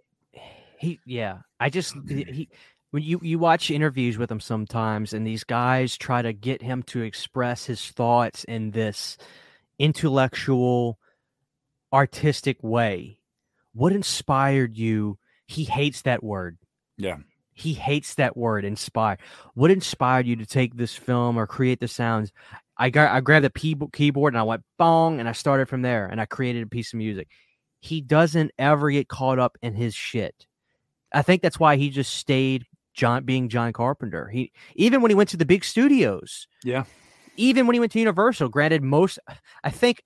he 0.77 0.99
yeah 1.05 1.37
i 1.59 1.69
just 1.69 1.95
he 2.07 2.49
when 2.95 3.03
you 3.03 3.19
you 3.21 3.37
watch 3.37 3.69
interviews 3.69 4.17
with 4.17 4.31
him 4.31 4.39
sometimes 4.39 5.11
and 5.11 5.27
these 5.27 5.43
guys 5.43 5.97
try 5.97 6.21
to 6.21 6.31
get 6.31 6.61
him 6.61 6.81
to 6.81 7.01
express 7.01 7.65
his 7.65 7.91
thoughts 7.91 8.45
in 8.45 8.71
this 8.71 9.17
intellectual 9.77 10.97
artistic 11.91 12.63
way. 12.63 13.19
What 13.73 13.91
inspired 13.91 14.77
you? 14.77 15.17
He 15.45 15.65
hates 15.65 16.03
that 16.03 16.23
word. 16.23 16.57
Yeah. 16.95 17.17
he 17.51 17.73
hates 17.73 18.15
that 18.15 18.37
word 18.37 18.63
inspire. 18.63 19.17
What 19.55 19.71
inspired 19.71 20.25
you 20.25 20.37
to 20.37 20.45
take 20.45 20.77
this 20.77 20.95
film 20.95 21.37
or 21.37 21.45
create 21.47 21.81
the 21.81 21.89
sounds? 21.89 22.31
I 22.77 22.91
got 22.91 23.11
i 23.11 23.19
grabbed 23.19 23.43
the 23.43 23.49
p- 23.49 23.75
keyboard 23.91 24.33
and 24.33 24.39
i 24.39 24.43
went 24.43 24.63
bong 24.77 25.19
and 25.19 25.27
i 25.27 25.33
started 25.33 25.67
from 25.67 25.81
there 25.81 26.05
and 26.05 26.21
i 26.21 26.25
created 26.25 26.63
a 26.63 26.67
piece 26.67 26.93
of 26.93 26.99
music. 26.99 27.27
He 27.81 27.99
doesn't 27.99 28.51
ever 28.57 28.89
get 28.89 29.09
caught 29.09 29.37
up 29.37 29.57
in 29.61 29.75
his 29.75 29.93
shit. 29.93 30.47
I 31.11 31.23
think 31.23 31.41
that's 31.41 31.59
why 31.59 31.75
he 31.75 31.89
just 31.89 32.13
stayed 32.13 32.65
John 32.95 33.23
being 33.25 33.49
John 33.49 33.73
Carpenter. 33.73 34.29
He 34.29 34.51
even 34.75 35.01
when 35.01 35.11
he 35.11 35.15
went 35.15 35.29
to 35.29 35.37
the 35.37 35.45
big 35.45 35.63
studios, 35.63 36.47
Yeah. 36.63 36.85
even 37.37 37.67
when 37.67 37.73
he 37.75 37.79
went 37.79 37.91
to 37.91 37.99
Universal, 37.99 38.49
granted 38.49 38.81
most 38.83 39.19
I 39.63 39.69
think 39.69 40.03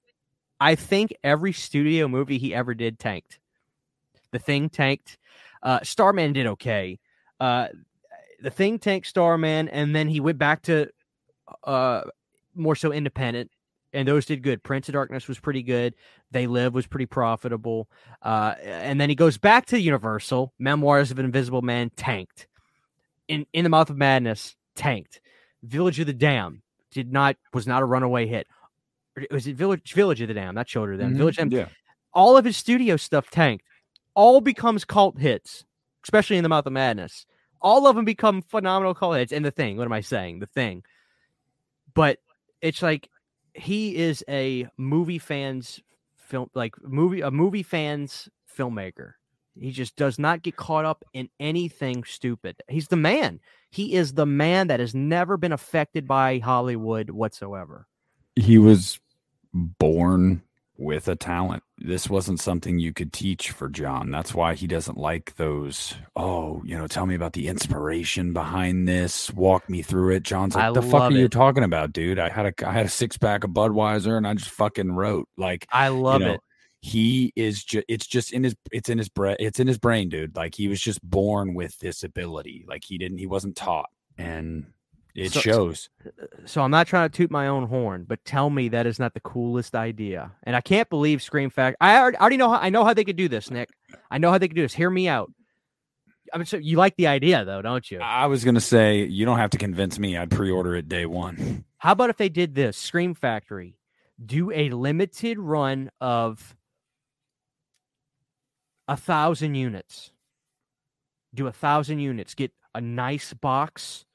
I 0.59 0.75
think 0.75 1.13
every 1.23 1.53
studio 1.53 2.07
movie 2.09 2.37
he 2.37 2.53
ever 2.53 2.73
did 2.73 2.99
tanked. 2.99 3.39
The 4.31 4.39
Thing 4.39 4.69
tanked. 4.69 5.17
Uh 5.63 5.79
Starman 5.83 6.33
did 6.33 6.47
okay. 6.47 6.99
Uh 7.39 7.67
The 8.41 8.49
Thing 8.49 8.79
tanked 8.79 9.07
Starman 9.07 9.69
and 9.69 9.95
then 9.95 10.07
he 10.09 10.19
went 10.19 10.37
back 10.37 10.63
to 10.63 10.89
uh 11.63 12.01
more 12.55 12.75
so 12.75 12.91
independent 12.91 13.51
and 13.93 14.07
those 14.07 14.25
did 14.25 14.43
good. 14.43 14.61
Prince 14.63 14.87
of 14.89 14.93
Darkness 14.93 15.27
was 15.27 15.39
pretty 15.39 15.63
good. 15.63 15.95
They 16.31 16.45
Live 16.45 16.75
was 16.75 16.85
pretty 16.85 17.07
profitable. 17.07 17.89
Uh, 18.21 18.53
and 18.61 19.01
then 19.01 19.09
he 19.09 19.15
goes 19.15 19.39
back 19.39 19.65
to 19.67 19.79
Universal. 19.81 20.53
Memoirs 20.59 21.09
of 21.09 21.17
an 21.17 21.25
Invisible 21.25 21.63
Man 21.63 21.89
tanked. 21.95 22.47
In 23.30 23.45
In 23.53 23.64
the 23.64 23.69
Mouth 23.69 23.89
of 23.89 23.95
Madness 23.95 24.57
tanked. 24.76 25.22
Village 25.64 25.99
of 26.01 26.07
the 26.07 26.14
Damned 26.14 26.61
did 26.91 27.14
not 27.14 27.38
was 27.53 27.65
not 27.65 27.81
a 27.81 27.85
runaway 27.85 28.27
hit. 28.27 28.47
Or 29.15 29.23
Was 29.31 29.47
it 29.47 29.56
Village 29.56 29.93
Village 29.93 30.19
of 30.19 30.27
the 30.27 30.34
Damned? 30.34 30.56
Not 30.56 30.68
Children 30.68 30.95
of 30.95 30.97
the 30.99 31.03
Damned. 31.06 31.15
Mhm. 31.15 31.19
Village 31.19 31.38
Damned. 31.38 31.51
Yeah. 31.53 31.69
All 32.14 32.35
of 32.35 32.43
his 32.43 32.57
studio 32.57 32.97
stuff 32.97 33.30
tanked. 33.30 33.64
All 34.15 34.41
becomes 34.41 34.84
cult 34.84 35.18
hits, 35.19 35.64
especially 36.03 36.35
in 36.38 36.43
the 36.43 36.49
Mouth 36.49 36.65
of 36.65 36.73
Madness. 36.73 37.26
All 37.61 37.88
of 37.88 37.95
them 37.95 38.03
become 38.03 38.41
phenomenal 38.41 38.93
cult 38.93 39.18
hits. 39.18 39.31
And 39.31 39.45
the 39.45 39.51
thing, 39.51 39.77
what 39.77 39.85
am 39.85 39.93
I 39.93 40.01
saying? 40.01 40.39
The 40.39 40.47
thing. 40.47 40.84
But 41.93 42.19
it's 42.61 42.81
like 42.81 43.10
he 43.53 43.95
is 43.95 44.23
a 44.27 44.68
movie 44.77 45.19
fans 45.19 45.80
film 46.18 46.49
like 46.53 46.76
movie 46.81 47.22
a 47.22 47.31
movie 47.31 47.64
fans 47.64 48.30
filmmaker. 48.57 49.14
He 49.60 49.72
just 49.72 49.95
does 49.95 50.18
not 50.18 50.41
get 50.41 50.56
caught 50.56 50.86
up 50.86 51.03
in 51.14 51.30
anything 51.40 52.03
stupid. 52.03 52.61
He's 52.68 52.88
the 52.88 52.95
man. 52.95 53.40
He 53.69 53.94
is 53.94 54.14
the 54.14 54.26
man 54.26 54.68
that 54.68 54.80
has 54.80 54.95
never 54.95 55.38
been 55.38 55.52
affected 55.52 56.07
by 56.07 56.40
Hollywood 56.40 57.10
whatsoever. 57.10 57.88
He 58.36 58.57
was 58.57 58.99
born 59.53 60.44
with 60.80 61.10
a 61.10 61.15
talent. 61.15 61.61
This 61.77 62.10
wasn't 62.10 62.40
something 62.40 62.80
you 62.80 62.94
could 62.94 63.11
teach 63.11 63.52
for 63.52 63.68
John. 63.68 64.11
That's 64.11 64.34
why 64.34 64.56
he 64.56 64.65
doesn't 64.65 64.98
like 64.98 65.36
those. 65.36 65.94
Oh, 66.15 66.61
you 66.65 66.77
know, 66.77 66.88
tell 66.88 67.06
me 67.06 67.15
about 67.15 67.34
the 67.34 67.48
inspiration 67.49 68.31
behind 68.31 68.88
this. 68.88 69.31
Walk 69.34 69.69
me 69.69 69.81
through 69.81 70.15
it. 70.15 70.23
John's 70.23 70.56
like, 70.56 70.65
I 70.65 70.72
the 70.72 70.81
fuck 70.81 71.11
are 71.11 71.15
you 71.15 71.27
talking 71.27 71.64
about, 71.64 71.91
dude? 71.91 72.18
I 72.18 72.30
had 72.30 72.45
a 72.45 72.68
I 72.68 72.72
had 72.72 72.86
a 72.86 72.90
six 72.90 73.18
pack 73.18 73.44
of 73.44 73.52
Budweiser 73.52 74.18
and 74.18 74.26
I 74.26 74.34
just 74.34 74.52
fucking 74.52 74.94
wrote. 74.94 75.27
Like 75.38 75.68
I 75.69 75.90
love 75.90 76.22
know, 76.22 76.34
it. 76.36 76.41
He 76.81 77.34
is 77.35 77.64
just 77.64 77.85
it's 77.89 78.07
just 78.07 78.31
in 78.31 78.43
his 78.43 78.56
it's 78.72 78.88
in 78.89 78.97
his 78.97 79.10
brain 79.10 79.35
it's 79.39 79.60
in 79.60 79.68
his 79.68 79.77
brain 79.77 80.07
dude 80.07 80.35
like 80.35 80.56
he 80.56 80.68
was 80.69 80.80
just 80.80 81.01
born 81.03 81.53
with 81.53 81.77
this 81.80 82.03
ability 82.03 82.65
like 82.69 82.84
he 82.85 82.97
didn't 82.97 83.18
he 83.18 83.27
wasn't 83.27 83.56
taught 83.56 83.89
and 84.18 84.65
it 85.15 85.34
So- 85.34 85.39
shows 85.41 85.89
So 86.45 86.61
I'm 86.61 86.72
not 86.72 86.88
trying 86.88 87.10
to 87.10 87.18
toot 87.18 87.31
my 87.31 87.47
own 87.47 87.68
horn, 87.68 88.06
but 88.07 88.23
tell 88.23 88.49
me 88.49 88.69
that 88.69 88.85
is 88.85 88.99
not 88.99 89.14
the 89.15 89.19
coolest 89.19 89.76
idea. 89.76 90.31
And 90.43 90.56
I 90.56 90.61
can't 90.61 90.88
believe 90.89 91.22
Scream 91.23 91.49
Fact. 91.49 91.76
I 91.81 91.97
already, 91.97 92.15
I 92.18 92.22
already 92.22 92.38
know 92.38 92.49
how 92.49 92.60
I 92.60 92.69
know 92.69 92.85
how 92.85 92.93
they 92.93 93.03
could 93.03 93.15
do 93.18 93.27
this, 93.27 93.49
Nick. 93.51 93.69
I 94.11 94.18
know 94.19 94.30
how 94.31 94.38
they 94.38 94.47
could 94.47 94.56
do 94.56 94.61
this. 94.61 94.73
Hear 94.73 94.89
me 94.89 95.07
out. 95.10 95.31
I 96.31 96.38
mean, 96.38 96.45
so 96.45 96.57
you 96.57 96.77
like 96.77 96.95
the 96.95 97.07
idea 97.07 97.43
though, 97.43 97.61
don't 97.61 97.89
you? 97.89 97.99
i 97.99 98.27
was 98.27 98.45
gonna 98.45 98.61
say 98.61 99.03
you 99.03 99.26
don't 99.26 99.39
have 99.39 99.49
to 99.49 99.57
convince 99.57 99.97
me 99.97 100.15
i'd 100.15 100.30
pre-order 100.30 100.76
it 100.76 100.88
day 100.88 101.06
one 101.07 101.65
How 101.80 101.93
about 101.93 102.11
if 102.11 102.18
they 102.18 102.30
did 102.30 102.53
this? 102.56 102.77
Scream 102.77 103.14
Factory, 103.15 103.77
do 104.23 104.51
a 104.51 104.69
limited 104.69 105.39
run 105.39 105.89
of 105.99 106.56
a 108.89 108.97
thousand 108.97 109.55
units. 109.55 110.11
Do 111.33 111.47
a 111.47 111.51
thousand 111.51 111.99
units. 111.99 112.33
Get 112.33 112.51
a 112.75 112.81
nice 112.81 113.33
box. 113.33 114.05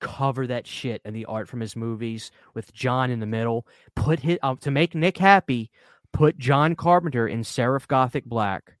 Cover 0.00 0.46
that 0.48 0.66
shit 0.66 1.00
and 1.04 1.14
the 1.16 1.24
art 1.24 1.48
from 1.48 1.60
his 1.60 1.76
movies 1.76 2.30
with 2.54 2.74
John 2.74 3.10
in 3.10 3.20
the 3.20 3.26
middle. 3.26 3.66
Put 3.96 4.20
his 4.20 4.38
uh, 4.42 4.56
to 4.60 4.70
make 4.70 4.94
Nick 4.94 5.16
happy. 5.16 5.70
Put 6.12 6.36
John 6.36 6.76
Carpenter 6.76 7.26
in 7.26 7.42
serif 7.42 7.86
gothic 7.86 8.24
black, 8.24 8.74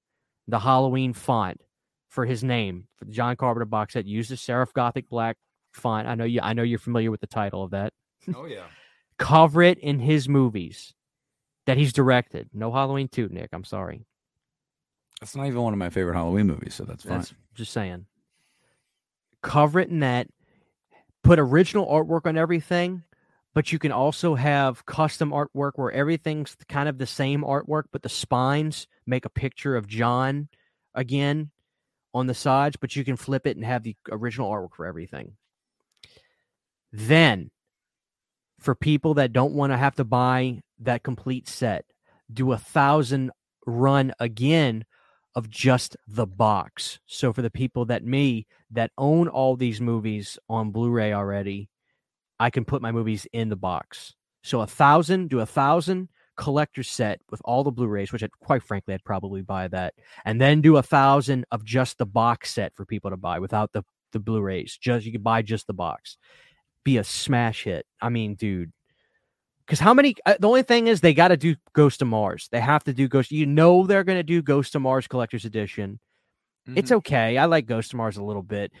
the 0.46 0.58
Halloween 0.58 1.12
font. 1.14 1.60
for 2.10 2.26
his 2.26 2.44
name 2.44 2.86
for 2.96 3.06
the 3.06 3.12
John 3.12 3.36
Carpenter 3.36 3.64
box 3.66 3.94
set. 3.94 4.06
Use 4.06 4.28
the 4.28 4.36
Serif 4.36 4.72
Gothic 4.72 5.08
Black 5.08 5.36
font. 5.72 6.06
I 6.06 6.14
know 6.14 6.24
you. 6.24 6.40
I 6.42 6.52
know 6.52 6.62
you're 6.62 6.78
familiar 6.78 7.10
with 7.10 7.20
the 7.20 7.26
title 7.26 7.64
of 7.64 7.70
that. 7.72 7.92
Oh 8.34 8.44
yeah. 8.46 8.66
Cover 9.18 9.62
it 9.62 9.78
in 9.78 9.98
his 10.00 10.28
movies 10.28 10.94
that 11.66 11.76
he's 11.76 11.92
directed. 11.92 12.50
No 12.52 12.72
Halloween 12.72 13.08
two, 13.08 13.28
Nick. 13.28 13.50
I'm 13.52 13.64
sorry. 13.64 14.06
That's 15.24 15.36
not 15.36 15.46
even 15.46 15.62
one 15.62 15.72
of 15.72 15.78
my 15.78 15.88
favorite 15.88 16.16
Halloween 16.16 16.48
movies, 16.48 16.74
so 16.74 16.84
that's 16.84 17.02
fine. 17.02 17.16
That's 17.16 17.32
just 17.54 17.72
saying. 17.72 18.04
Cover 19.42 19.80
it 19.80 19.88
in 19.88 20.00
that. 20.00 20.28
Put 21.22 21.38
original 21.38 21.86
artwork 21.86 22.26
on 22.26 22.36
everything, 22.36 23.04
but 23.54 23.72
you 23.72 23.78
can 23.78 23.90
also 23.90 24.34
have 24.34 24.84
custom 24.84 25.30
artwork 25.30 25.72
where 25.76 25.90
everything's 25.90 26.54
kind 26.68 26.90
of 26.90 26.98
the 26.98 27.06
same 27.06 27.40
artwork, 27.40 27.84
but 27.90 28.02
the 28.02 28.10
spines 28.10 28.86
make 29.06 29.24
a 29.24 29.30
picture 29.30 29.76
of 29.76 29.86
John 29.86 30.50
again 30.94 31.50
on 32.12 32.26
the 32.26 32.34
sides, 32.34 32.76
but 32.76 32.94
you 32.94 33.02
can 33.02 33.16
flip 33.16 33.46
it 33.46 33.56
and 33.56 33.64
have 33.64 33.82
the 33.82 33.96
original 34.10 34.50
artwork 34.50 34.74
for 34.74 34.84
everything. 34.84 35.38
Then, 36.92 37.50
for 38.60 38.74
people 38.74 39.14
that 39.14 39.32
don't 39.32 39.54
want 39.54 39.72
to 39.72 39.78
have 39.78 39.94
to 39.94 40.04
buy 40.04 40.60
that 40.80 41.02
complete 41.02 41.48
set, 41.48 41.86
do 42.30 42.52
a 42.52 42.58
thousand 42.58 43.30
run 43.64 44.12
again 44.20 44.84
of 45.34 45.50
just 45.50 45.96
the 46.06 46.26
box. 46.26 47.00
So 47.06 47.32
for 47.32 47.42
the 47.42 47.50
people 47.50 47.84
that 47.86 48.04
me 48.04 48.46
that 48.70 48.92
own 48.96 49.28
all 49.28 49.56
these 49.56 49.80
movies 49.80 50.38
on 50.48 50.70
Blu-ray 50.70 51.12
already, 51.12 51.68
I 52.38 52.50
can 52.50 52.64
put 52.64 52.82
my 52.82 52.92
movies 52.92 53.26
in 53.32 53.48
the 53.48 53.56
box. 53.56 54.14
So 54.42 54.60
a 54.60 54.66
thousand, 54.66 55.30
do 55.30 55.40
a 55.40 55.46
thousand 55.46 56.08
collector 56.36 56.82
set 56.82 57.20
with 57.30 57.40
all 57.44 57.64
the 57.64 57.70
Blu-rays, 57.70 58.12
which 58.12 58.22
I'd, 58.22 58.32
quite 58.40 58.62
frankly 58.62 58.94
I'd 58.94 59.04
probably 59.04 59.42
buy 59.42 59.68
that, 59.68 59.94
and 60.24 60.40
then 60.40 60.60
do 60.60 60.76
a 60.76 60.82
thousand 60.82 61.46
of 61.50 61.64
just 61.64 61.98
the 61.98 62.06
box 62.06 62.52
set 62.52 62.74
for 62.74 62.84
people 62.84 63.10
to 63.10 63.16
buy 63.16 63.38
without 63.38 63.72
the 63.72 63.82
the 64.12 64.20
Blu-rays. 64.20 64.78
Just 64.80 65.04
you 65.04 65.12
could 65.12 65.24
buy 65.24 65.42
just 65.42 65.66
the 65.66 65.74
box. 65.74 66.16
Be 66.84 66.96
a 66.96 67.04
smash 67.04 67.64
hit. 67.64 67.84
I 68.00 68.08
mean, 68.08 68.34
dude. 68.36 68.72
Because 69.66 69.80
how 69.80 69.94
many? 69.94 70.14
Uh, 70.26 70.34
the 70.38 70.48
only 70.48 70.62
thing 70.62 70.88
is 70.88 71.00
they 71.00 71.14
got 71.14 71.28
to 71.28 71.36
do 71.36 71.56
Ghost 71.72 72.02
of 72.02 72.08
Mars. 72.08 72.48
They 72.52 72.60
have 72.60 72.84
to 72.84 72.92
do 72.92 73.08
Ghost. 73.08 73.30
You 73.30 73.46
know 73.46 73.86
they're 73.86 74.04
going 74.04 74.18
to 74.18 74.22
do 74.22 74.42
Ghost 74.42 74.74
of 74.74 74.82
Mars 74.82 75.06
Collector's 75.06 75.44
Edition. 75.44 75.98
Mm-hmm. 76.68 76.78
It's 76.78 76.92
okay. 76.92 77.38
I 77.38 77.46
like 77.46 77.66
Ghost 77.66 77.92
of 77.92 77.96
Mars 77.96 78.16
a 78.16 78.24
little 78.24 78.42
bit, 78.42 78.72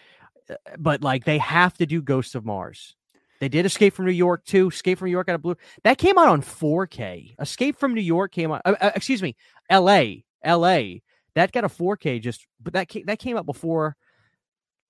uh, 0.50 0.54
but 0.78 1.02
like 1.02 1.24
they 1.24 1.38
have 1.38 1.76
to 1.78 1.86
do 1.86 2.02
Ghost 2.02 2.34
of 2.34 2.44
Mars. 2.44 2.96
They 3.40 3.48
did 3.48 3.66
Escape 3.66 3.94
from 3.94 4.06
New 4.06 4.12
York 4.12 4.44
too. 4.44 4.68
Escape 4.68 4.98
from 4.98 5.06
New 5.06 5.12
York 5.12 5.28
out 5.28 5.34
of 5.36 5.42
blue. 5.42 5.56
That 5.82 5.98
came 5.98 6.18
out 6.18 6.28
on 6.28 6.42
4K. 6.42 7.34
Escape 7.40 7.78
from 7.78 7.94
New 7.94 8.00
York 8.00 8.32
came 8.32 8.52
out. 8.52 8.62
Uh, 8.64 8.74
uh, 8.80 8.92
excuse 8.94 9.22
me, 9.22 9.36
L.A. 9.70 10.24
L.A. 10.42 11.02
That 11.34 11.52
got 11.52 11.64
a 11.64 11.68
4K 11.68 12.22
just, 12.22 12.46
but 12.62 12.74
that 12.74 12.88
came, 12.88 13.06
that 13.06 13.18
came 13.18 13.36
out 13.36 13.46
before 13.46 13.96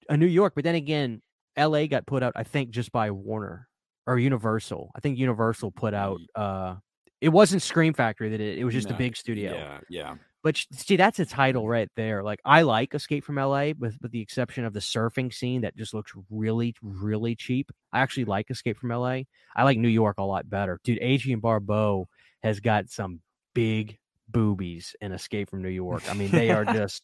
a 0.08 0.16
New 0.16 0.26
York. 0.26 0.54
But 0.54 0.64
then 0.64 0.74
again, 0.74 1.22
L.A. 1.56 1.88
got 1.88 2.06
put 2.06 2.22
out, 2.22 2.34
I 2.36 2.42
think, 2.42 2.70
just 2.70 2.92
by 2.92 3.10
Warner 3.10 3.68
or 4.06 4.18
Universal. 4.18 4.90
I 4.94 5.01
think 5.01 5.18
Universal 5.18 5.72
put 5.72 5.94
out. 5.94 6.20
uh 6.35 6.76
It 7.20 7.31
wasn't 7.31 7.62
Scream 7.62 7.94
Factory 7.94 8.28
that 8.31 8.40
it. 8.40 8.59
It 8.59 8.64
was 8.64 8.74
just 8.74 8.89
no, 8.89 8.94
a 8.94 8.98
big 8.98 9.16
studio. 9.16 9.55
Yeah, 9.55 9.78
yeah. 9.89 10.14
But 10.43 10.62
see, 10.72 10.97
that's 10.97 11.18
a 11.18 11.24
title 11.24 11.66
right 11.66 11.89
there. 11.97 12.22
Like 12.22 12.40
I 12.44 12.62
like 12.62 12.94
Escape 12.94 13.24
from 13.24 13.36
LA, 13.36 13.70
with 13.78 13.97
with 14.02 14.12
the 14.12 14.20
exception 14.20 14.66
of 14.66 14.74
the 14.74 14.81
surfing 14.81 15.32
scene 15.32 15.62
that 15.62 15.74
just 15.74 15.94
looks 15.94 16.12
really, 16.31 16.74
really 16.82 17.35
cheap. 17.35 17.72
I 17.94 18.01
actually 18.01 18.26
like 18.26 18.51
Escape 18.51 18.76
from 18.76 18.90
LA. 18.90 19.22
I 19.56 19.64
like 19.64 19.78
New 19.78 19.89
York 19.89 20.18
a 20.18 20.22
lot 20.22 20.48
better, 20.51 20.81
dude. 20.85 21.02
Adrienne 21.02 21.40
Barbeau 21.40 22.09
has 22.43 22.60
got 22.60 22.90
some 22.90 23.20
big 23.55 23.97
boobies 24.28 24.94
in 25.01 25.12
Escape 25.12 25.48
from 25.48 25.62
New 25.62 25.70
York. 25.70 26.02
I 26.10 26.14
mean, 26.14 26.31
they 26.31 26.51
are 26.51 26.64
just. 26.72 27.02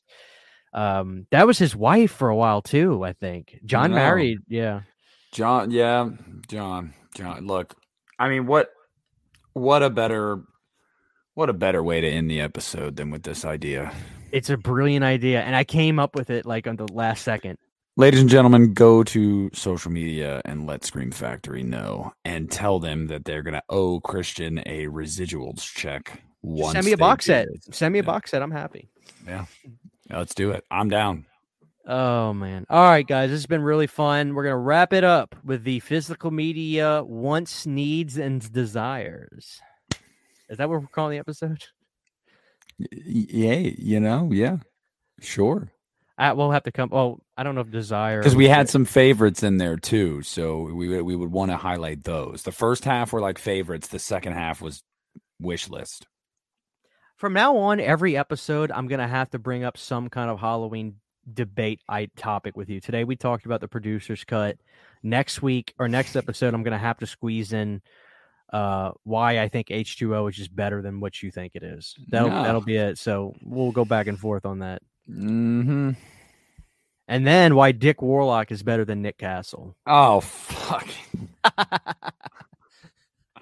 Um, 0.72 1.26
that 1.30 1.46
was 1.46 1.58
his 1.58 1.74
wife 1.74 2.12
for 2.12 2.28
a 2.28 2.36
while 2.36 2.62
too. 2.62 3.02
I 3.02 3.14
think 3.14 3.58
John 3.64 3.92
married. 3.92 4.38
Yeah, 4.48 4.82
John. 5.32 5.70
Yeah, 5.70 6.10
John. 6.48 6.94
John. 7.14 7.46
Look, 7.46 7.74
I 8.18 8.28
mean, 8.28 8.46
what 8.46 8.70
what 9.52 9.82
a 9.82 9.90
better 9.90 10.42
what 11.34 11.48
a 11.48 11.54
better 11.54 11.82
way 11.82 12.00
to 12.00 12.08
end 12.08 12.30
the 12.30 12.40
episode 12.40 12.96
than 12.96 13.10
with 13.10 13.22
this 13.22 13.44
idea. 13.44 13.92
It's 14.32 14.50
a 14.50 14.56
brilliant 14.56 15.04
idea, 15.04 15.42
and 15.42 15.56
I 15.56 15.64
came 15.64 15.98
up 15.98 16.14
with 16.14 16.30
it 16.30 16.46
like 16.46 16.66
on 16.66 16.76
the 16.76 16.86
last 16.92 17.22
second. 17.22 17.58
Ladies 17.96 18.20
and 18.20 18.30
gentlemen, 18.30 18.72
go 18.72 19.02
to 19.04 19.50
social 19.52 19.90
media 19.90 20.40
and 20.44 20.66
let 20.66 20.84
Scream 20.84 21.10
Factory 21.10 21.62
know 21.62 22.12
and 22.24 22.50
tell 22.50 22.78
them 22.78 23.08
that 23.08 23.24
they're 23.24 23.42
going 23.42 23.54
to 23.54 23.62
owe 23.68 24.00
Christian 24.00 24.58
a 24.64 24.86
residuals 24.86 25.60
check. 25.60 26.22
Once 26.42 26.72
Send 26.72 26.86
me 26.86 26.92
a 26.92 26.96
box 26.96 27.26
set. 27.26 27.48
Send 27.72 27.92
me 27.92 27.98
a 27.98 28.02
yeah. 28.02 28.06
box 28.06 28.30
set. 28.30 28.42
I'm 28.42 28.50
happy. 28.50 28.88
Yeah. 29.26 29.44
Let's 30.08 30.34
do 30.34 30.52
it. 30.52 30.64
I'm 30.70 30.88
down. 30.88 31.26
Oh 31.86 32.32
man. 32.32 32.66
All 32.68 32.84
right, 32.84 33.06
guys. 33.06 33.30
This 33.30 33.40
has 33.40 33.46
been 33.46 33.62
really 33.62 33.86
fun. 33.86 34.34
We're 34.34 34.44
gonna 34.44 34.58
wrap 34.58 34.92
it 34.92 35.04
up 35.04 35.34
with 35.44 35.64
the 35.64 35.80
physical 35.80 36.30
media 36.30 37.02
wants, 37.04 37.66
needs, 37.66 38.18
and 38.18 38.52
desires. 38.52 39.60
Is 40.48 40.58
that 40.58 40.68
what 40.68 40.80
we're 40.80 40.88
calling 40.88 41.12
the 41.12 41.18
episode? 41.18 41.64
Yeah, 42.78 43.54
you 43.54 44.00
know, 44.00 44.30
yeah, 44.32 44.58
sure. 45.20 45.70
I, 46.16 46.34
we'll 46.34 46.50
have 46.50 46.64
to 46.64 46.72
come. 46.72 46.90
Oh, 46.92 47.20
I 47.36 47.42
don't 47.42 47.54
know 47.54 47.62
if 47.62 47.70
desire 47.70 48.20
because 48.20 48.36
we 48.36 48.46
had 48.46 48.68
some 48.68 48.84
favorites 48.84 49.42
in 49.42 49.56
there 49.56 49.76
too, 49.76 50.22
so 50.22 50.62
we 50.62 51.00
we 51.00 51.16
would 51.16 51.32
want 51.32 51.50
to 51.50 51.56
highlight 51.56 52.04
those. 52.04 52.42
The 52.42 52.52
first 52.52 52.84
half 52.84 53.12
were 53.12 53.22
like 53.22 53.38
favorites. 53.38 53.88
The 53.88 53.98
second 53.98 54.34
half 54.34 54.60
was 54.60 54.82
wish 55.40 55.70
list. 55.70 56.06
From 57.16 57.32
now 57.32 57.56
on, 57.56 57.80
every 57.80 58.16
episode, 58.16 58.70
I'm 58.70 58.86
gonna 58.86 59.08
have 59.08 59.30
to 59.30 59.38
bring 59.38 59.64
up 59.64 59.78
some 59.78 60.10
kind 60.10 60.30
of 60.30 60.40
Halloween 60.40 60.96
debate 61.32 61.80
I 61.88 62.06
topic 62.16 62.56
with 62.56 62.68
you. 62.68 62.80
Today 62.80 63.04
we 63.04 63.16
talked 63.16 63.46
about 63.46 63.60
the 63.60 63.68
producer's 63.68 64.24
cut. 64.24 64.56
Next 65.02 65.42
week 65.42 65.74
or 65.78 65.88
next 65.88 66.16
episode, 66.16 66.54
I'm 66.54 66.62
gonna 66.62 66.78
have 66.78 66.98
to 66.98 67.06
squeeze 67.06 67.52
in 67.52 67.82
uh, 68.52 68.92
why 69.04 69.38
I 69.38 69.48
think 69.48 69.68
H2O 69.68 70.28
is 70.30 70.36
just 70.36 70.54
better 70.54 70.82
than 70.82 71.00
what 71.00 71.22
you 71.22 71.30
think 71.30 71.52
it 71.54 71.62
is. 71.62 71.94
That'll 72.08 72.30
no. 72.30 72.42
that'll 72.42 72.60
be 72.60 72.76
it. 72.76 72.98
So 72.98 73.34
we'll 73.42 73.72
go 73.72 73.84
back 73.84 74.06
and 74.06 74.18
forth 74.18 74.44
on 74.44 74.58
that. 74.60 74.82
Mm-hmm. 75.08 75.92
And 77.08 77.26
then 77.26 77.54
why 77.54 77.72
Dick 77.72 78.02
Warlock 78.02 78.52
is 78.52 78.62
better 78.62 78.84
than 78.84 79.02
Nick 79.02 79.18
Castle. 79.18 79.76
Oh 79.86 80.20
fuck. 80.20 80.88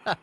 all 0.06 0.14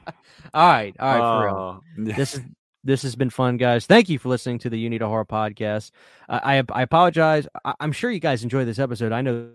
right, 0.54 0.96
all 1.00 1.20
right, 1.20 1.20
for 1.20 1.46
real. 1.46 1.56
Oh, 1.56 1.82
this 1.98 2.36
is 2.36 2.42
this 2.86 3.02
has 3.02 3.16
been 3.16 3.30
fun, 3.30 3.58
guys. 3.58 3.86
Thank 3.86 4.08
you 4.10 4.20
for 4.20 4.30
listening 4.30 4.60
to 4.60 4.70
the 4.70 4.78
You 4.78 4.90
Need 4.90 5.02
a 5.02 5.08
Horror 5.08 5.26
podcast. 5.26 5.92
Uh, 6.30 6.40
I 6.42 6.64
I 6.72 6.84
apologize. 6.84 7.48
I, 7.66 7.74
I'm 7.80 7.92
sure 7.92 8.12
you 8.12 8.20
guys 8.20 8.44
enjoyed 8.44 8.68
this 8.68 8.80
episode. 8.80 9.12
I 9.12 9.22
know 9.22 9.50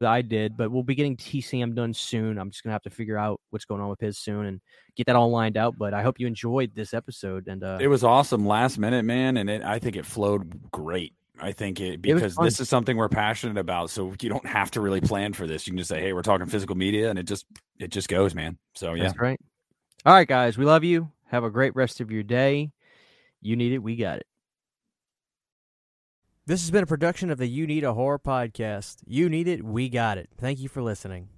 that 0.00 0.10
I 0.10 0.22
did, 0.22 0.56
but 0.56 0.70
we'll 0.70 0.82
be 0.82 0.94
getting 0.94 1.16
TCM 1.16 1.74
done 1.74 1.92
soon. 1.92 2.38
I'm 2.38 2.50
just 2.50 2.64
gonna 2.64 2.72
have 2.72 2.82
to 2.82 2.90
figure 2.90 3.18
out 3.18 3.40
what's 3.50 3.66
going 3.66 3.80
on 3.80 3.90
with 3.90 4.00
his 4.00 4.18
soon 4.18 4.46
and 4.46 4.60
get 4.96 5.06
that 5.06 5.16
all 5.16 5.30
lined 5.30 5.56
out. 5.56 5.76
But 5.76 5.92
I 5.92 6.02
hope 6.02 6.18
you 6.18 6.26
enjoyed 6.26 6.74
this 6.74 6.94
episode. 6.94 7.46
And 7.46 7.62
uh, 7.62 7.78
it 7.80 7.88
was 7.88 8.02
awesome 8.02 8.46
last 8.46 8.78
minute, 8.78 9.04
man, 9.04 9.36
and 9.36 9.50
it, 9.50 9.62
I 9.62 9.78
think 9.78 9.96
it 9.96 10.06
flowed 10.06 10.70
great. 10.70 11.12
I 11.40 11.52
think 11.52 11.78
it 11.78 12.00
because 12.00 12.36
it 12.36 12.42
this 12.42 12.58
is 12.58 12.68
something 12.68 12.96
we're 12.96 13.08
passionate 13.08 13.58
about. 13.58 13.90
So 13.90 14.14
you 14.20 14.30
don't 14.30 14.46
have 14.46 14.70
to 14.72 14.80
really 14.80 15.00
plan 15.00 15.34
for 15.34 15.46
this. 15.46 15.66
You 15.66 15.72
can 15.72 15.78
just 15.78 15.88
say, 15.88 16.00
"Hey, 16.00 16.12
we're 16.12 16.22
talking 16.22 16.46
physical 16.46 16.74
media," 16.74 17.10
and 17.10 17.18
it 17.18 17.24
just 17.24 17.44
it 17.78 17.90
just 17.90 18.08
goes, 18.08 18.34
man. 18.34 18.58
So 18.74 18.94
yeah, 18.94 19.04
that's 19.04 19.18
right. 19.18 19.38
All 20.06 20.14
right, 20.14 20.26
guys, 20.26 20.56
we 20.56 20.64
love 20.64 20.84
you. 20.84 21.10
Have 21.28 21.44
a 21.44 21.50
great 21.50 21.74
rest 21.76 22.00
of 22.00 22.10
your 22.10 22.22
day. 22.22 22.72
You 23.40 23.56
need 23.56 23.72
it, 23.72 23.78
we 23.78 23.96
got 23.96 24.18
it. 24.18 24.26
This 26.46 26.62
has 26.62 26.70
been 26.70 26.82
a 26.82 26.86
production 26.86 27.30
of 27.30 27.36
the 27.36 27.46
You 27.46 27.66
Need 27.66 27.84
a 27.84 27.92
Horror 27.92 28.18
podcast. 28.18 29.02
You 29.06 29.28
need 29.28 29.46
it, 29.46 29.62
we 29.62 29.90
got 29.90 30.16
it. 30.16 30.30
Thank 30.38 30.58
you 30.60 30.68
for 30.68 30.82
listening. 30.82 31.28